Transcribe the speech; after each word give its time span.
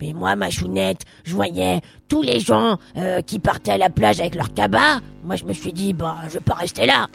Mais 0.00 0.12
moi, 0.12 0.36
ma 0.36 0.50
chounette, 0.50 1.02
je 1.24 1.34
voyais 1.34 1.80
tous 2.08 2.22
les 2.22 2.40
gens 2.40 2.78
euh, 2.96 3.20
qui 3.22 3.38
partaient 3.38 3.72
à 3.72 3.78
la 3.78 3.90
plage 3.90 4.20
avec 4.20 4.34
leur 4.34 4.52
cabas. 4.54 5.00
Moi, 5.24 5.36
je 5.36 5.44
me 5.44 5.52
suis 5.52 5.72
dit, 5.72 5.92
bah, 5.92 6.16
je 6.28 6.34
vais 6.34 6.40
pas 6.40 6.54
rester 6.54 6.86
là. 6.86 7.08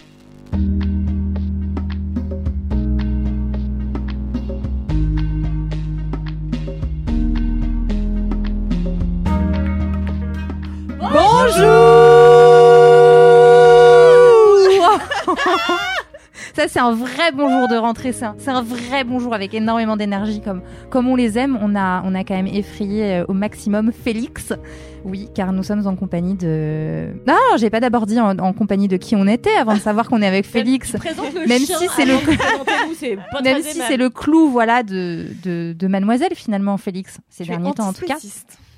Ça, 16.55 16.69
c'est 16.69 16.79
un 16.79 16.93
vrai 16.93 17.33
bonjour 17.33 17.67
de 17.67 17.75
rentrée. 17.75 18.13
C'est 18.13 18.23
un, 18.23 18.35
c'est 18.37 18.49
un 18.49 18.61
vrai 18.61 19.03
bonjour 19.03 19.33
avec 19.33 19.53
énormément 19.53 19.97
d'énergie, 19.97 20.39
comme, 20.39 20.61
comme 20.89 21.09
on 21.09 21.15
les 21.17 21.37
aime. 21.37 21.59
On 21.61 21.75
a, 21.75 22.01
on 22.05 22.15
a 22.15 22.23
quand 22.23 22.33
même 22.35 22.47
effrayé 22.47 23.03
euh, 23.17 23.25
au 23.27 23.33
maximum 23.33 23.91
Félix. 23.91 24.53
Oui, 25.03 25.27
car 25.35 25.51
nous 25.51 25.63
sommes 25.63 25.85
en 25.85 25.95
compagnie 25.97 26.35
de. 26.35 27.09
Non, 27.27 27.35
j'ai 27.57 27.69
pas 27.69 27.81
d'abord 27.81 28.05
dit 28.05 28.19
en, 28.21 28.37
en 28.39 28.53
compagnie 28.53 28.87
de 28.87 28.95
qui 28.95 29.17
on 29.17 29.27
était 29.27 29.53
avant 29.55 29.73
de 29.73 29.79
savoir 29.79 30.07
qu'on 30.07 30.21
est 30.21 30.27
avec 30.27 30.45
Félix. 30.63 30.93
Même 31.45 31.59
si 31.59 31.73
c'est 31.93 32.05
le- 32.05 32.13
pas 33.31 33.41
Même 33.41 33.61
si 33.61 33.81
c'est 33.87 33.97
le 33.97 34.09
clou, 34.09 34.49
voilà, 34.49 34.81
de, 34.83 35.27
de, 35.43 35.73
de 35.77 35.87
Mademoiselle 35.87 36.35
finalement, 36.35 36.77
Félix, 36.77 37.17
ces 37.29 37.43
Tu 37.43 37.49
derniers 37.49 37.73
temps 37.73 37.89
en 37.89 37.93
tout 37.93 38.05
cas. 38.05 38.15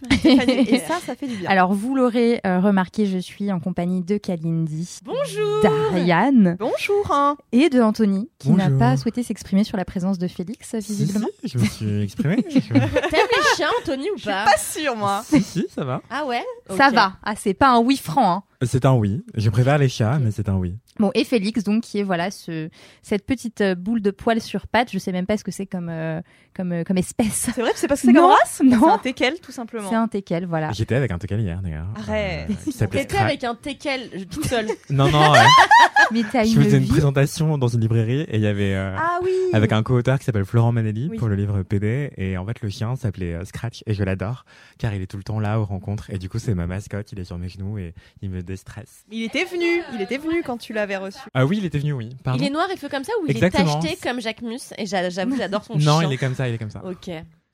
Et 0.26 0.80
ça, 0.80 0.95
ça 1.06 1.16
fait 1.16 1.28
du 1.28 1.36
bien. 1.36 1.50
Alors, 1.50 1.73
vous 1.73 1.95
l'aurez 1.95 2.40
euh, 2.45 2.59
remarqué, 2.59 3.06
je 3.06 3.17
suis 3.17 3.52
en 3.52 3.59
compagnie 3.59 4.02
de 4.03 4.17
Kalindi, 4.17 5.00
Bonjour. 5.03 5.62
d'Ariane 5.64 6.56
Bonjour. 6.59 7.12
Hein. 7.12 7.38
et 7.52 7.70
de 7.70 7.81
Anthony, 7.81 8.30
qui 8.40 8.50
n'a 8.52 8.66
Bonjour. 8.66 8.80
pas 8.80 8.98
souhaité 8.98 9.23
s'exprimer 9.23 9.64
sur 9.64 9.78
la 9.78 9.86
présence 9.86 10.18
de 10.18 10.28
Félix, 10.28 10.75
Si, 10.80 10.94
visiblement. 10.94 11.28
si, 11.44 11.50
je 11.50 11.58
me 11.58 11.66
suis 11.66 12.02
exprimé. 12.03 12.44
T'aimes 12.44 12.62
les 12.72 13.56
chiens, 13.56 13.70
Anthony, 13.81 14.09
ou 14.12 14.20
pas 14.23 14.45
Pas 14.45 14.58
sûr, 14.58 14.95
moi. 14.95 15.22
si, 15.25 15.42
si, 15.42 15.66
ça 15.73 15.84
va. 15.84 16.02
Ah 16.09 16.25
ouais 16.25 16.44
Ça 16.75 16.90
Ok. 16.90 16.94
va. 16.95 17.14
Ah, 17.23 17.34
c'est 17.36 17.53
pas 17.53 17.70
un 17.70 17.80
oui 17.80 17.98
franc. 17.98 18.31
Hein. 18.31 18.44
C'est 18.66 18.86
un 18.86 18.94
oui. 18.94 19.23
Je 19.36 19.50
préfère 19.50 19.78
les 19.78 19.90
chats, 19.90 20.20
mais 20.20 20.31
c'est 20.31 20.50
un 20.50 20.56
oui. 20.56 20.75
Bon, 21.00 21.12
et 21.14 21.23
Félix, 21.23 21.64
donc, 21.64 21.84
qui 21.84 22.00
est 22.00 22.03
voilà 22.03 22.31
ce, 22.31 22.70
cette 23.02 23.26
petite 23.26 23.62
euh, 23.62 23.76
boule 23.76 24.02
de 24.02 24.12
poils 24.12 24.42
sur 24.42 24.67
pattes. 24.67 24.92
Je 24.92 24.98
sais 25.00 25.12
même 25.12 25.26
pas 25.26 25.38
ce 25.38 25.44
que 25.44 25.52
c'est 25.52 25.66
comme, 25.66 25.90
euh, 25.90 26.22
comme, 26.56 26.72
euh, 26.72 26.84
comme 26.84 26.98
espèce. 26.98 27.52
C'est 27.56 27.62
vrai 27.62 27.72
que 27.73 27.80
c'est 27.80 27.88
parce 27.88 28.02
que 28.02 28.08
c'est 28.08 28.14
comme 28.16 28.26
race 28.26 28.62
non. 28.64 28.80
C'est 28.81 28.92
un 28.92 28.98
teckel, 29.00 29.40
tout 29.42 29.52
simplement. 29.52 29.90
C'est 29.90 29.95
un 29.95 30.08
teckel, 30.08 30.45
voilà. 30.45 30.72
J'étais 30.72 30.95
avec 30.95 31.12
un 31.12 31.18
teckel 31.18 31.42
hier, 31.42 31.62
d'ailleurs. 31.62 31.88
Arrête. 31.95 32.50
Euh, 32.81 32.88
T'étais 32.88 33.18
avec 33.18 33.44
un 33.44 33.56
teckel 33.56 34.28
tout 34.28 34.44
seul. 34.44 34.68
Non, 34.90 35.09
non, 35.09 35.31
ouais. 35.31 35.40
Mais 36.12 36.22
t'as 36.31 36.45
je 36.45 36.52
faisais 36.59 36.78
une 36.78 36.84
vie. 36.84 36.90
présentation 36.90 37.58
dans 37.58 37.68
une 37.68 37.81
librairie 37.81 38.22
et 38.22 38.36
il 38.38 38.42
y 38.42 38.48
avait 38.48 38.73
euh, 38.73 38.95
Ah 38.98 39.20
oui. 39.23 39.31
avec 39.53 39.72
un 39.73 39.84
co-auteur 39.84 40.18
qui 40.20 40.25
s'appelle 40.25 40.45
Florent 40.45 40.72
Manelli 40.72 41.08
Oui. 41.12 41.18
pour 41.18 41.28
le 41.28 41.36
livre 41.36 41.62
PD 41.64 42.12
et 42.16 42.38
en 42.38 42.45
fait 42.45 42.62
le 42.62 42.70
chien 42.70 42.95
s'appelait 42.95 43.34
euh, 43.34 43.44
Scratch 43.45 43.84
et 43.88 43.94
je 43.94 44.03
l'adore 44.03 44.45
car 44.78 44.94
il 44.94 45.02
est 45.02 45.08
tout 45.08 45.18
le 45.18 45.23
temps 45.23 45.40
là 45.40 45.59
aux 45.59 45.66
rencontres 45.66 46.09
et 46.09 46.18
du 46.18 46.30
coup 46.30 46.40
c'est 46.40 46.56
ma 46.56 46.66
mascotte, 46.68 47.12
il 47.12 47.20
est 47.20 47.25
sur 47.25 47.38
mes 47.38 47.50
genoux 47.50 47.78
et 47.78 47.94
il 48.22 48.30
me 48.30 48.42
déstresse. 48.42 49.03
Il 49.12 49.24
était 49.24 49.44
venu. 49.46 49.81
Il 49.96 50.02
était 50.02 50.18
venu 50.18 50.41
quand 50.44 50.58
tu 50.58 50.72
l'avais 50.88 50.98
reçu. 51.06 51.20
Ah 51.34 51.46
oui, 51.46 51.58
il 51.59 51.66
était 51.66 51.80
venu, 51.80 51.94
oui. 51.94 52.09
Pardon. 52.24 52.42
Il 52.44 52.48
est 52.48 52.52
noir 52.52 52.68
et 52.74 52.78
fait 52.78 52.90
comme 52.90 53.03
ça 53.03 53.12
ou 53.24 53.28
Exactement. 53.28 53.66
il 53.66 53.70
est 53.70 53.81
tacheté 53.90 54.08
comme 54.09 54.22
Jacques 54.22 54.42
Mus? 54.42 54.74
Et 54.78 54.86
j'a- 54.86 55.09
j'avoue, 55.09 55.36
j'adore 55.38 55.64
son 55.64 55.74
Non, 55.75 56.00
chien. 56.00 56.09
il 56.09 56.14
est 56.14 56.18
comme 56.18 56.36
ça, 56.36 56.48
il 56.48 56.56
est 56.56 56.58
comme 56.58 56.70
ça. 56.72 56.81
Ok. 56.86 57.09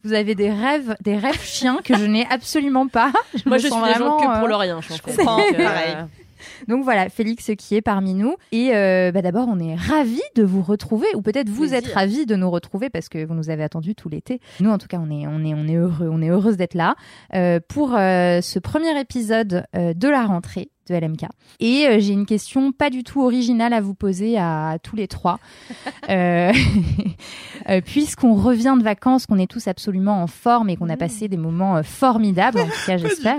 Vous 0.05 0.11
avez 0.13 0.35
des 0.35 0.51
rêves, 0.51 0.95
des 1.01 1.15
rêves 1.17 1.41
chiens 1.41 1.79
que 1.83 1.97
je 1.97 2.05
n'ai 2.05 2.27
absolument 2.29 2.87
pas. 2.87 3.11
Je 3.35 3.43
Moi, 3.45 3.57
me 3.57 3.61
je 3.61 3.67
suis 3.67 3.79
vraiment 3.79 4.17
que 4.19 4.23
pour 4.25 4.45
euh, 4.45 4.47
le 4.47 4.55
rien, 4.55 4.79
je 4.81 5.01
comprends, 5.01 5.37
pareil. 5.37 5.95
Donc 6.67 6.83
voilà, 6.83 7.07
Félix 7.07 7.49
qui 7.57 7.75
est 7.75 7.81
parmi 7.81 8.13
nous. 8.13 8.35
Et 8.51 8.75
euh, 8.75 9.13
bah, 9.13 9.21
d'abord, 9.21 9.47
on 9.49 9.59
est 9.59 9.75
ravis 9.75 10.19
de 10.35 10.43
vous 10.43 10.61
retrouver, 10.61 11.07
ou 11.15 11.21
peut-être 11.21 11.47
vous 11.47 11.61
Plaisir. 11.61 11.77
êtes 11.77 11.87
ravis 11.93 12.25
de 12.25 12.35
nous 12.35 12.51
retrouver 12.51 12.89
parce 12.89 13.07
que 13.07 13.23
vous 13.23 13.33
nous 13.33 13.49
avez 13.49 13.63
attendu 13.63 13.95
tout 13.95 14.09
l'été. 14.09 14.41
Nous, 14.59 14.69
en 14.69 14.77
tout 14.77 14.87
cas, 14.87 14.97
on 14.99 15.09
est, 15.09 15.25
on 15.25 15.41
est, 15.45 15.53
on 15.53 15.65
est 15.69 15.75
heureux, 15.75 16.09
on 16.11 16.21
est 16.21 16.27
heureuse 16.29 16.57
d'être 16.57 16.73
là 16.73 16.95
euh, 17.33 17.61
pour 17.65 17.95
euh, 17.95 18.41
ce 18.41 18.59
premier 18.59 18.99
épisode 18.99 19.63
euh, 19.73 19.93
de 19.93 20.07
la 20.09 20.25
rentrée 20.25 20.69
de 20.89 20.95
LMK. 20.95 21.25
Et 21.59 21.87
euh, 21.87 21.99
j'ai 21.99 22.13
une 22.13 22.25
question 22.25 22.71
pas 22.71 22.89
du 22.89 23.03
tout 23.03 23.21
originale 23.23 23.73
à 23.73 23.81
vous 23.81 23.93
poser 23.93 24.37
à 24.37 24.77
tous 24.81 24.95
les 24.95 25.07
trois. 25.07 25.39
Euh, 26.09 26.51
euh, 27.69 27.79
Puisqu'on 27.79 28.33
revient 28.35 28.75
de 28.77 28.83
vacances, 28.83 29.25
qu'on 29.25 29.37
est 29.37 29.49
tous 29.49 29.69
absolument 29.69 30.21
en 30.21 30.27
forme 30.27 30.69
et 30.69 30.75
qu'on 30.75 30.89
a 30.89 30.97
passé 30.97 31.29
des 31.29 31.37
moments 31.37 31.77
euh, 31.77 31.83
formidables, 31.83 32.59
en 32.59 32.65
tout 32.65 32.71
cas 32.85 32.97
j'espère. 32.97 33.37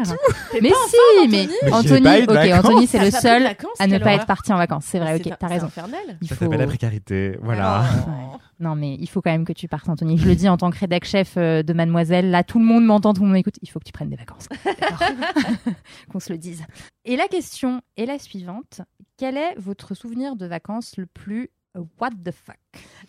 Mais 0.63 0.71
si, 0.89 1.29
mais 1.29 1.47
Mais 1.63 1.73
Anthony, 1.73 2.23
ok. 2.27 2.65
Anthony 2.65 2.87
c'est 2.87 3.05
le 3.05 3.11
seul 3.11 3.43
vacances, 3.43 3.79
à 3.79 3.87
ne 3.87 3.99
pas 3.99 4.15
être 4.15 4.25
parti 4.25 4.51
en 4.53 4.57
vacances. 4.57 4.85
C'est 4.87 4.99
vrai, 4.99 5.19
C'est 5.23 5.31
ok, 5.31 5.37
t'as 5.39 5.47
raison. 5.47 5.67
infernal. 5.67 6.01
Il 6.23 6.29
Ça 6.29 6.37
faut... 6.37 6.45
s'appelle 6.47 6.61
la 6.61 6.67
précarité, 6.67 7.37
voilà. 7.43 7.85
Oh. 8.09 8.39
Non, 8.61 8.75
mais 8.77 8.95
il 8.95 9.09
faut 9.09 9.21
quand 9.21 9.31
même 9.31 9.45
que 9.45 9.53
tu 9.53 9.69
partes, 9.69 9.89
Anthony. 9.89 10.17
Je 10.19 10.27
le 10.27 10.35
dis 10.35 10.49
en 10.49 10.57
tant 10.57 10.71
que 10.71 10.79
rédac 10.79 11.05
chef 11.05 11.35
euh, 11.37 11.63
de 11.63 11.73
Mademoiselle. 11.73 12.31
Là, 12.31 12.45
tout 12.45 12.59
le 12.59 12.65
monde 12.65 12.85
m'entend, 12.85 13.13
tout 13.13 13.23
le 13.23 13.27
monde 13.27 13.35
m'écoute. 13.35 13.59
Il 13.63 13.71
faut 13.71 13.79
que 13.79 13.85
tu 13.85 13.93
prennes 13.93 14.11
des 14.11 14.17
vacances. 14.17 14.49
Qu'on 16.13 16.21
se 16.21 16.33
le 16.33 16.39
dise. 16.39 16.65
Et 17.05 17.17
la 17.17 17.29
question 17.29 17.81
est 17.97 18.07
la 18.07 18.19
suivante. 18.19 18.81
Quel 19.17 19.37
est 19.37 19.55
votre 19.59 19.95
souvenir 19.95 20.37
de 20.37 20.47
vacances 20.47 20.97
le 20.97 21.07
plus 21.07 21.51
euh, 21.77 21.83
what 22.01 22.11
the 22.25 22.31
fuck? 22.33 22.57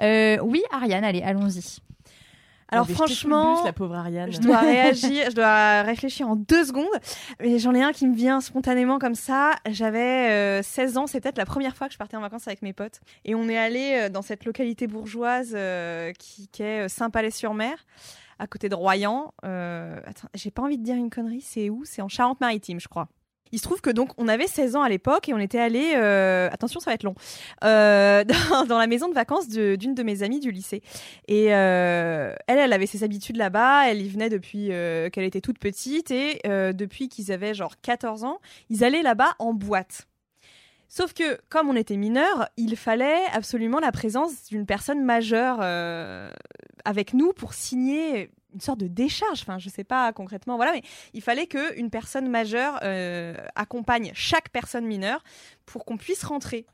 Euh, 0.01 0.37
Oui, 0.41 0.63
Ariane, 0.71 1.03
allez, 1.03 1.21
allons-y. 1.21 1.79
Alors 2.69 2.89
franchement, 2.89 3.55
bus, 3.55 3.65
la 3.65 3.73
pauvre 3.73 3.95
Ariane. 3.95 4.31
je 4.31 4.39
dois 4.39 4.57
réagir, 4.61 5.29
je 5.29 5.35
dois 5.35 5.83
réfléchir 5.83 6.27
en 6.27 6.35
deux 6.35 6.65
secondes. 6.65 6.87
Mais 7.39 7.59
j'en 7.59 7.73
ai 7.75 7.83
un 7.83 7.91
qui 7.91 8.07
me 8.07 8.15
vient 8.15 8.41
spontanément 8.41 8.97
comme 8.97 9.15
ça. 9.15 9.51
J'avais 9.69 10.59
euh, 10.59 10.63
16 10.63 10.97
ans, 10.97 11.07
c'est 11.07 11.21
peut-être 11.21 11.37
la 11.37 11.45
première 11.45 11.75
fois 11.75 11.87
que 11.87 11.93
je 11.93 11.97
partais 11.97 12.17
en 12.17 12.21
vacances 12.21 12.47
avec 12.47 12.61
mes 12.61 12.73
potes. 12.73 13.01
Et 13.23 13.35
on 13.35 13.47
est 13.49 13.57
allé 13.57 13.93
euh, 13.93 14.09
dans 14.09 14.21
cette 14.21 14.45
localité 14.45 14.87
bourgeoise 14.87 15.53
euh, 15.55 16.11
qui, 16.13 16.47
qui 16.47 16.63
est 16.63 16.85
euh, 16.85 16.87
Saint-Palais-sur-Mer, 16.87 17.85
à 18.39 18.47
côté 18.47 18.67
de 18.67 18.75
Royan. 18.75 19.33
Euh, 19.45 19.99
attends, 20.05 20.27
j'ai 20.33 20.51
pas 20.51 20.63
envie 20.63 20.77
de 20.77 20.83
dire 20.83 20.95
une 20.95 21.09
connerie, 21.09 21.41
c'est 21.41 21.69
où? 21.69 21.83
C'est 21.85 22.01
en 22.01 22.09
Charente-Maritime, 22.09 22.79
je 22.79 22.87
crois. 22.87 23.07
Il 23.51 23.59
se 23.59 23.63
trouve 23.63 23.81
que 23.81 23.89
donc 23.89 24.09
on 24.17 24.27
avait 24.27 24.47
16 24.47 24.75
ans 24.75 24.81
à 24.81 24.89
l'époque 24.89 25.29
et 25.29 25.33
on 25.33 25.39
était 25.39 25.59
allé, 25.59 25.93
attention 25.95 26.79
ça 26.79 26.91
va 26.91 26.95
être 26.95 27.03
long, 27.03 27.15
euh, 27.63 28.23
dans, 28.67 28.77
la 28.77 28.87
maison 28.87 29.09
de 29.09 29.13
vacances 29.13 29.47
d'une 29.47 29.93
de, 29.95 30.03
mes 30.03 30.23
amies 30.23 30.39
du 30.39 30.51
lycée. 30.51 30.81
Et 31.27 31.53
euh, 31.53 32.33
elle, 32.47 32.59
elle 32.59 32.73
avait 32.73 32.85
ses 32.85 33.03
habitudes 33.03 33.37
là-bas, 33.37 33.89
elle 33.89 34.01
y 34.01 34.09
venait 34.09 34.29
depuis 34.29 34.71
euh, 34.71 35.09
qu'elle 35.09 35.23
était 35.23 35.41
toute 35.41 35.59
petite 35.59 36.11
et 36.11 36.39
euh, 36.45 36.73
depuis 36.73 37.09
qu'ils 37.09 37.31
avaient 37.31 37.53
genre 37.53 37.75
14 37.81 38.23
ans, 38.23 38.39
ils 38.69 38.83
allaient 38.83 39.01
là-bas 39.01 39.35
en 39.39 39.53
boîte. 39.53 40.07
Sauf 40.87 41.13
que, 41.13 41.39
comme 41.49 41.69
on 41.69 41.75
était 41.75 41.97
mineurs, 41.97 42.47
il 42.57 42.77
fallait 42.77 43.25
absolument 43.33 43.79
la 43.79 43.91
présence 43.91 44.45
d'une 44.45 44.65
personne 44.65 45.03
majeure 45.03 45.57
euh, 45.61 46.29
avec 46.85 47.13
nous 47.13 47.33
pour 47.33 47.53
signer 47.53 48.29
une 48.55 48.61
sorte 48.61 48.79
de 48.79 48.87
décharge. 48.87 49.41
Enfin, 49.41 49.59
je 49.59 49.69
sais 49.69 49.83
pas 49.83 50.11
concrètement, 50.13 50.55
voilà, 50.55 50.71
mais 50.71 50.81
il 51.13 51.21
fallait 51.21 51.45
qu'une 51.45 51.89
personne 51.91 52.27
majeure 52.29 52.79
euh, 52.81 53.35
accompagne 53.55 54.11
chaque 54.15 54.49
personne 54.49 54.85
mineure 54.85 55.23
pour 55.65 55.85
qu'on 55.85 55.97
puisse 55.97 56.23
rentrer. 56.23 56.65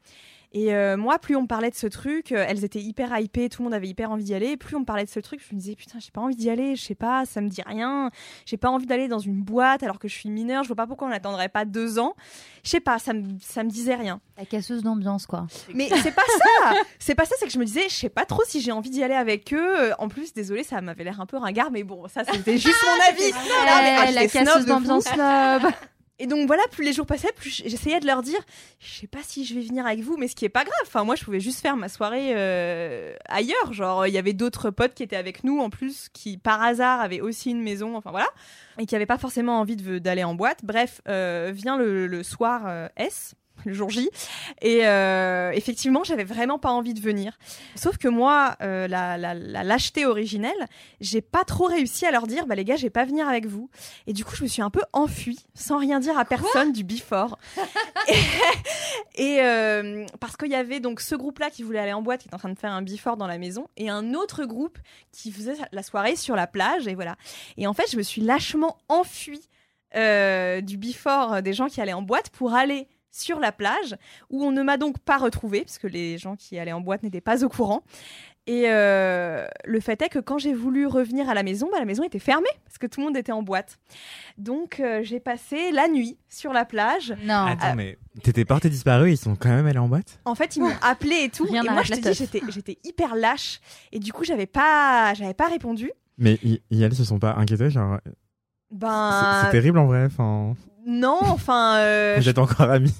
Et 0.53 0.73
euh, 0.73 0.97
moi, 0.97 1.17
plus 1.17 1.37
on 1.37 1.43
me 1.43 1.47
parlait 1.47 1.69
de 1.69 1.75
ce 1.75 1.87
truc, 1.87 2.33
euh, 2.33 2.43
elles 2.45 2.65
étaient 2.65 2.81
hyper 2.81 3.17
hypées, 3.17 3.47
tout 3.47 3.61
le 3.61 3.65
monde 3.65 3.73
avait 3.73 3.87
hyper 3.87 4.11
envie 4.11 4.25
d'y 4.25 4.33
aller. 4.33 4.57
Plus 4.57 4.75
on 4.75 4.81
me 4.81 4.85
parlait 4.85 5.05
de 5.05 5.09
ce 5.09 5.21
truc, 5.21 5.41
je 5.49 5.55
me 5.55 5.59
disais 5.59 5.75
putain, 5.75 5.99
j'ai 5.99 6.11
pas 6.11 6.19
envie 6.19 6.35
d'y 6.35 6.49
aller, 6.49 6.75
je 6.75 6.83
sais 6.83 6.95
pas, 6.95 7.25
ça 7.25 7.39
me 7.39 7.47
dit 7.47 7.61
rien. 7.65 8.11
J'ai 8.45 8.57
pas 8.57 8.69
envie 8.69 8.85
d'aller 8.85 9.07
dans 9.07 9.19
une 9.19 9.41
boîte 9.41 9.81
alors 9.81 9.97
que 9.97 10.09
je 10.09 10.13
suis 10.15 10.29
mineure. 10.29 10.63
Je 10.63 10.67
vois 10.67 10.75
pas 10.75 10.87
pourquoi 10.87 11.07
on 11.07 11.11
n'attendrait 11.11 11.47
pas 11.47 11.63
deux 11.63 11.99
ans. 11.99 12.15
Je 12.63 12.69
sais 12.69 12.81
pas, 12.81 12.99
ça 12.99 13.13
me 13.13 13.23
ça 13.41 13.63
me 13.63 13.69
disait 13.69 13.95
rien. 13.95 14.19
La 14.37 14.45
casseuse 14.45 14.83
d'ambiance, 14.83 15.25
quoi. 15.25 15.47
Mais 15.73 15.87
c'est 16.03 16.13
pas 16.13 16.21
ça. 16.27 16.73
C'est 16.99 17.15
pas 17.15 17.25
ça. 17.25 17.35
C'est 17.39 17.45
que 17.45 17.53
je 17.53 17.59
me 17.59 17.65
disais, 17.65 17.87
je 17.87 17.95
sais 17.95 18.09
pas 18.09 18.25
trop 18.25 18.43
si 18.45 18.59
j'ai 18.59 18.73
envie 18.73 18.89
d'y 18.89 19.03
aller 19.03 19.13
avec 19.15 19.53
eux. 19.53 19.93
En 19.99 20.09
plus, 20.09 20.33
désolé, 20.33 20.63
ça 20.63 20.81
m'avait 20.81 21.05
l'air 21.05 21.21
un 21.21 21.25
peu 21.25 21.37
ringard, 21.37 21.71
mais 21.71 21.83
bon, 21.83 22.07
ça 22.09 22.23
c'était 22.29 22.57
juste 22.57 22.75
mon 22.85 23.03
avis. 23.13 23.31
Non, 23.31 23.37
mais, 23.83 23.95
ah, 23.99 24.05
Eh, 24.09 24.11
la 24.11 24.27
casseuse 24.27 24.65
d'ambiance 24.65 25.05
snob. 25.05 25.71
Et 26.21 26.27
donc 26.27 26.45
voilà, 26.45 26.61
plus 26.69 26.85
les 26.85 26.93
jours 26.93 27.07
passaient, 27.07 27.31
plus 27.35 27.63
j'essayais 27.65 27.99
de 27.99 28.05
leur 28.05 28.21
dire, 28.21 28.39
je 28.77 28.93
sais 28.93 29.07
pas 29.07 29.23
si 29.23 29.43
je 29.43 29.55
vais 29.55 29.61
venir 29.61 29.87
avec 29.87 30.01
vous, 30.01 30.17
mais 30.17 30.27
ce 30.27 30.35
qui 30.35 30.45
est 30.45 30.49
pas 30.49 30.63
grave. 30.63 30.75
Enfin, 30.83 31.03
moi, 31.03 31.15
je 31.15 31.23
pouvais 31.23 31.39
juste 31.39 31.61
faire 31.61 31.75
ma 31.75 31.89
soirée 31.89 32.33
euh, 32.35 33.15
ailleurs. 33.25 33.73
Genre, 33.73 34.05
il 34.05 34.13
y 34.13 34.19
avait 34.19 34.33
d'autres 34.33 34.69
potes 34.69 34.93
qui 34.93 35.01
étaient 35.01 35.15
avec 35.15 35.43
nous 35.43 35.59
en 35.61 35.71
plus, 35.71 36.09
qui 36.13 36.37
par 36.37 36.61
hasard 36.61 37.01
avaient 37.01 37.21
aussi 37.21 37.49
une 37.49 37.63
maison. 37.63 37.95
Enfin 37.97 38.11
voilà, 38.11 38.27
et 38.77 38.85
qui 38.85 38.95
avaient 38.95 39.07
pas 39.07 39.17
forcément 39.17 39.59
envie 39.59 39.75
d'aller 39.75 40.23
en 40.23 40.35
boîte. 40.35 40.59
Bref, 40.63 41.01
euh, 41.07 41.51
vient 41.55 41.75
le, 41.75 42.05
le 42.05 42.21
soir 42.21 42.65
euh, 42.67 42.87
S. 42.97 43.33
le 43.65 43.73
jour 43.73 43.89
J. 43.89 44.09
Et 44.61 44.87
euh, 44.87 45.51
effectivement, 45.51 46.03
j'avais 46.03 46.23
vraiment 46.23 46.59
pas 46.59 46.71
envie 46.71 46.93
de 46.93 47.01
venir. 47.01 47.37
Sauf 47.75 47.97
que 47.97 48.07
moi, 48.07 48.55
euh, 48.61 48.87
la, 48.87 49.17
la, 49.17 49.33
la 49.33 49.63
lâcheté 49.63 50.05
originelle, 50.05 50.67
j'ai 50.99 51.21
pas 51.21 51.43
trop 51.43 51.65
réussi 51.65 52.05
à 52.05 52.11
leur 52.11 52.27
dire, 52.27 52.45
bah 52.47 52.55
les 52.55 52.65
gars, 52.65 52.75
je 52.75 52.83
vais 52.83 52.89
pas 52.89 53.05
venir 53.05 53.27
avec 53.27 53.45
vous. 53.45 53.69
Et 54.07 54.13
du 54.13 54.25
coup, 54.25 54.35
je 54.35 54.43
me 54.43 54.47
suis 54.47 54.61
un 54.61 54.69
peu 54.69 54.81
enfuie, 54.93 55.39
sans 55.53 55.77
rien 55.77 55.99
dire 55.99 56.17
à 56.17 56.25
personne 56.25 56.71
du 56.71 56.83
before. 56.83 57.37
et 58.07 58.13
et, 59.15 59.41
euh, 59.41 60.05
parce 60.19 60.37
qu'il 60.37 60.49
y 60.49 60.55
avait 60.55 60.79
donc 60.79 61.01
ce 61.01 61.15
groupe-là 61.15 61.49
qui 61.49 61.63
voulait 61.63 61.79
aller 61.79 61.93
en 61.93 62.01
boîte, 62.01 62.21
qui 62.21 62.27
était 62.27 62.35
en 62.35 62.39
train 62.39 62.49
de 62.49 62.57
faire 62.57 62.71
un 62.71 62.81
before 62.81 63.17
dans 63.17 63.27
la 63.27 63.37
maison, 63.37 63.67
et 63.77 63.89
un 63.89 64.13
autre 64.13 64.45
groupe 64.45 64.77
qui 65.11 65.31
faisait 65.31 65.55
la 65.71 65.83
soirée 65.83 66.15
sur 66.15 66.35
la 66.35 66.47
plage. 66.47 66.87
Et 66.87 66.95
voilà. 66.95 67.15
Et 67.57 67.67
en 67.67 67.73
fait, 67.73 67.89
je 67.91 67.97
me 67.97 68.03
suis 68.03 68.21
lâchement 68.21 68.77
enfuie 68.87 69.49
euh, 69.95 70.61
du 70.61 70.77
before 70.77 71.41
des 71.41 71.53
gens 71.53 71.67
qui 71.67 71.81
allaient 71.81 71.93
en 71.93 72.01
boîte 72.01 72.29
pour 72.29 72.53
aller 72.53 72.87
sur 73.11 73.39
la 73.39 73.51
plage 73.51 73.95
où 74.29 74.43
on 74.43 74.51
ne 74.51 74.63
m'a 74.63 74.77
donc 74.77 74.97
pas 74.99 75.17
retrouvée 75.17 75.61
puisque 75.61 75.83
les 75.83 76.17
gens 76.17 76.35
qui 76.35 76.57
allaient 76.57 76.71
en 76.71 76.81
boîte 76.81 77.03
n'étaient 77.03 77.21
pas 77.21 77.43
au 77.43 77.49
courant. 77.49 77.83
Et 78.47 78.63
euh, 78.69 79.45
le 79.65 79.79
fait 79.79 80.01
est 80.01 80.09
que 80.09 80.17
quand 80.17 80.39
j'ai 80.39 80.53
voulu 80.53 80.87
revenir 80.87 81.29
à 81.29 81.35
la 81.35 81.43
maison, 81.43 81.69
bah, 81.71 81.77
la 81.77 81.85
maison 81.85 82.03
était 82.03 82.17
fermée 82.19 82.49
parce 82.65 82.79
que 82.79 82.87
tout 82.87 82.99
le 82.99 83.05
monde 83.05 83.15
était 83.15 83.31
en 83.31 83.43
boîte. 83.43 83.77
Donc 84.39 84.79
euh, 84.79 85.01
j'ai 85.03 85.19
passé 85.19 85.71
la 85.71 85.87
nuit 85.87 86.17
sur 86.27 86.51
la 86.51 86.65
plage. 86.65 87.13
Non. 87.23 87.45
Attends, 87.45 87.75
mais 87.75 87.99
t'étais 88.23 88.43
porté 88.45 88.69
disparu, 88.69 89.11
ils 89.11 89.17
sont 89.17 89.35
quand 89.35 89.49
même 89.49 89.67
allés 89.67 89.77
en 89.77 89.87
boîte? 89.87 90.19
En 90.25 90.33
fait, 90.33 90.55
ils 90.55 90.61
m'ont 90.63 90.73
appelé 90.81 91.25
et 91.25 91.29
tout. 91.29 91.45
Rien 91.45 91.63
et 91.63 91.69
moi, 91.69 91.83
je 91.83 91.91
te 91.91 91.99
dis, 91.99 92.13
j'étais, 92.15 92.41
j'étais 92.49 92.77
hyper 92.83 93.13
lâche. 93.15 93.59
Et 93.91 93.99
du 93.99 94.11
coup, 94.11 94.23
j'avais 94.23 94.47
pas, 94.47 95.13
j'avais 95.13 95.35
pas 95.35 95.47
répondu. 95.47 95.91
Mais 96.17 96.39
i- 96.43 96.61
i- 96.71 96.81
elles 96.81 96.95
se 96.95 97.03
sont 97.03 97.19
pas 97.19 97.35
inquiétées, 97.35 97.69
genre. 97.69 97.99
c'est- 98.03 98.11
Ben 98.71 99.41
C'est 99.45 99.51
terrible 99.51 99.77
en 99.77 99.85
vrai. 99.85 100.07
Non, 100.85 101.19
enfin, 101.21 101.77
euh, 101.77 102.15
Vous 102.19 102.29
êtes 102.29 102.37
encore 102.39 102.69
amis 102.69 102.93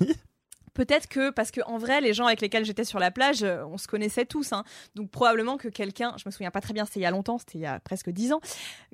Peut-être 0.74 1.08
que, 1.10 1.32
parce 1.32 1.52
que 1.52 1.60
en 1.66 1.78
vrai, 1.78 2.00
les 2.00 2.14
gens 2.14 2.26
avec 2.28 2.40
lesquels 2.40 2.64
j'étais 2.64 2.86
sur 2.86 2.98
la 2.98 3.12
plage, 3.12 3.44
euh, 3.44 3.66
on 3.66 3.78
se 3.78 3.88
connaissait 3.88 4.26
tous. 4.26 4.54
hein. 4.54 4.64
Donc 4.96 5.12
probablement 5.12 5.58
que 5.58 5.68
quelqu'un, 5.68 6.14
je 6.18 6.24
me 6.26 6.32
souviens 6.32 6.50
pas 6.50 6.62
très 6.62 6.74
bien, 6.74 6.86
c'était 6.86 7.02
il 7.02 7.04
y 7.04 7.06
a 7.06 7.12
longtemps, 7.12 7.38
c'était 7.38 7.58
il 7.58 7.62
y 7.62 7.66
a 7.66 7.82
presque 7.82 8.10
dix 8.10 8.32
ans, 8.32 8.40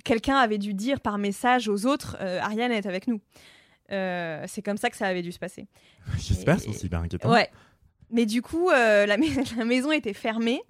quelqu'un 0.03 0.37
avait 0.37 0.57
dû 0.57 0.73
dire 0.73 0.99
par 1.01 1.19
message 1.19 1.69
aux 1.69 1.85
autres, 1.85 2.17
euh, 2.19 2.39
Ariane 2.41 2.71
est 2.71 2.87
avec 2.87 3.07
nous. 3.07 3.21
Euh, 3.91 4.43
c'est 4.47 4.63
comme 4.63 4.77
ça 4.77 4.89
que 4.89 4.97
ça 4.97 5.05
avait 5.05 5.21
dû 5.21 5.31
se 5.31 5.39
passer. 5.39 5.67
J'espère, 6.17 6.59
c'est 6.59 6.69
aussi 6.69 6.87
hyper 6.87 6.99
inquiétant. 7.01 7.31
Ouais. 7.31 7.49
Mais 8.09 8.25
du 8.25 8.41
coup, 8.41 8.69
la, 8.71 9.17
mais- 9.17 9.27
la 9.57 9.63
maison 9.65 9.91
était 9.91 10.13
fermée 10.13 10.61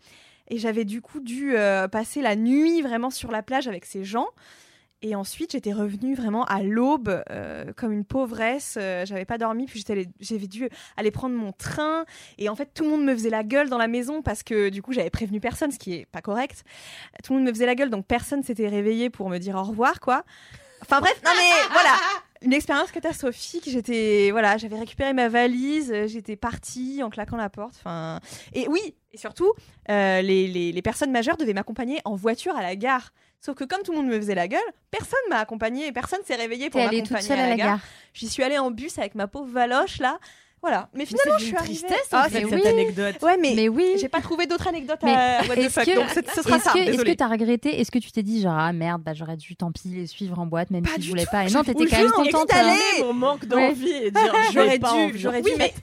et 0.49 0.57
j'avais 0.57 0.83
du 0.85 1.01
coup 1.01 1.21
dû 1.21 1.55
passer 1.91 2.21
la 2.21 2.35
nuit 2.35 2.81
vraiment 2.81 3.11
sur 3.11 3.31
la 3.31 3.43
plage 3.43 3.67
avec 3.69 3.85
ces 3.85 4.03
gens. 4.03 4.27
Et 5.03 5.15
ensuite, 5.15 5.51
j'étais 5.51 5.73
revenue 5.73 6.15
vraiment 6.15 6.43
à 6.45 6.63
l'aube, 6.63 7.23
euh, 7.29 7.71
comme 7.75 7.91
une 7.91 8.03
pauvresse. 8.03 8.77
Euh, 8.81 9.05
j'avais 9.05 9.25
pas 9.25 9.37
dormi, 9.37 9.67
puis 9.67 9.83
j'avais 10.19 10.47
dû 10.47 10.69
aller 10.97 11.11
prendre 11.11 11.35
mon 11.35 11.51
train. 11.51 12.05
Et 12.39 12.49
en 12.49 12.55
fait, 12.55 12.71
tout 12.73 12.83
le 12.83 12.89
monde 12.89 13.03
me 13.03 13.13
faisait 13.13 13.29
la 13.29 13.43
gueule 13.43 13.69
dans 13.69 13.77
la 13.77 13.87
maison 13.87 14.23
parce 14.23 14.41
que 14.41 14.69
du 14.69 14.81
coup, 14.81 14.93
j'avais 14.93 15.11
prévenu 15.11 15.39
personne, 15.39 15.71
ce 15.71 15.77
qui 15.77 15.93
est 15.93 16.05
pas 16.07 16.21
correct. 16.21 16.63
Tout 17.23 17.33
le 17.33 17.39
monde 17.39 17.47
me 17.47 17.53
faisait 17.53 17.67
la 17.67 17.75
gueule, 17.75 17.91
donc 17.91 18.07
personne 18.07 18.41
s'était 18.41 18.67
réveillé 18.67 19.11
pour 19.11 19.29
me 19.29 19.37
dire 19.37 19.55
au 19.55 19.63
revoir, 19.63 19.99
quoi. 19.99 20.23
Enfin 20.81 20.99
bref, 20.99 21.19
non 21.25 21.31
mais 21.35 21.51
voilà, 21.71 21.95
une 22.41 22.53
expérience 22.53 22.91
catastrophique. 22.91 23.69
J'étais 23.69 24.29
voilà, 24.31 24.57
j'avais 24.57 24.77
récupéré 24.77 25.13
ma 25.13 25.29
valise, 25.29 25.91
euh, 25.91 26.07
j'étais 26.07 26.35
partie 26.35 27.01
en 27.03 27.09
claquant 27.09 27.37
la 27.37 27.49
porte. 27.49 27.75
Enfin 27.77 28.19
et 28.53 28.67
oui, 28.67 28.95
et 29.11 29.17
surtout 29.17 29.53
euh, 29.89 30.21
les, 30.21 30.47
les, 30.47 30.71
les 30.71 30.81
personnes 30.81 31.11
majeures 31.11 31.37
devaient 31.37 31.53
m'accompagner 31.53 31.99
en 32.05 32.15
voiture 32.15 32.55
à 32.55 32.61
la 32.61 32.75
gare. 32.75 33.11
Sauf 33.41 33.55
que 33.55 33.63
comme 33.63 33.81
tout 33.83 33.91
le 33.91 33.97
monde 33.99 34.07
me 34.07 34.17
faisait 34.19 34.35
la 34.35 34.47
gueule, 34.47 34.59
personne 34.91 35.19
m'a 35.29 35.37
accompagnée, 35.39 35.91
personne 35.91 36.19
s'est 36.25 36.35
réveillé 36.35 36.69
pour 36.69 36.81
T'es 36.81 36.87
allée 36.87 36.97
m'accompagner 37.01 37.21
toute 37.21 37.27
seule 37.27 37.39
à 37.39 37.49
la 37.49 37.55
gare. 37.55 37.67
gare. 37.67 37.79
J'y 38.13 38.27
suis 38.27 38.43
allée 38.43 38.57
en 38.57 38.71
bus 38.71 38.97
avec 38.97 39.15
ma 39.15 39.27
pauvre 39.27 39.49
Valoche 39.51 39.99
là. 39.99 40.19
Voilà. 40.59 40.89
Mais 40.95 41.05
finalement, 41.05 41.37
je 41.37 41.45
suis 41.45 41.55
arrivée. 41.55 41.75
tristesse 41.81 42.07
Ah, 42.11 42.25
c'est- 42.31 42.41
cette 42.41 42.51
oui. 42.51 42.67
anecdote. 42.67 43.15
Ouais, 43.21 43.37
mais, 43.37 43.53
Mais 43.55 43.69
oui. 43.69 43.93
j'ai 44.01 44.09
pas 44.09 44.21
trouvé 44.21 44.47
d'autres 44.47 44.67
anecdotes 44.67 44.99
Mais 45.03 45.13
à 45.13 45.41
what 45.47 45.53
the 45.55 45.59
Est-ce 45.59 45.69
fuck, 45.69 45.85
que, 45.85 45.95
donc 45.95 46.07
c'est- 46.11 46.27
ce 46.31 46.41
sera 46.41 46.55
est-ce 46.55 46.65
ça. 46.65 46.73
est-ce 46.79 47.03
que 47.03 47.11
t'as 47.13 47.27
regretté 47.27 47.79
Est-ce 47.79 47.91
que 47.91 47.99
tu 47.99 48.11
t'es 48.11 48.23
dit 48.23 48.41
genre 48.41 48.57
ah 48.57 48.73
merde 48.73 49.03
bah 49.03 49.13
j'aurais 49.13 49.37
dû 49.37 49.55
tant 49.55 49.71
pis 49.71 49.89
les 49.89 50.07
suivre 50.07 50.39
en 50.39 50.47
boîte 50.47 50.71
même 50.71 50.81
Pas 50.81 50.95
si 50.95 51.03
je 51.03 51.09
voulais 51.09 51.25
tout, 51.25 51.31
pas 51.31 51.45
et 51.45 51.49
je 51.49 51.53
non 51.53 51.63
t'étais 51.63 51.85
quand 51.85 51.97
même 51.99 52.11
contente 52.11 52.49
hein. 52.51 52.75
mon 53.01 53.13
manque 53.13 53.43
Ouais. 53.43 53.47
d'envie 53.49 53.91
et 53.91 54.09
dire 54.09 54.33
J'aurais 54.53 54.79
dû, 54.79 55.17
j'aurais 55.19 55.41
dû, 55.43 55.51
mais 55.59 55.73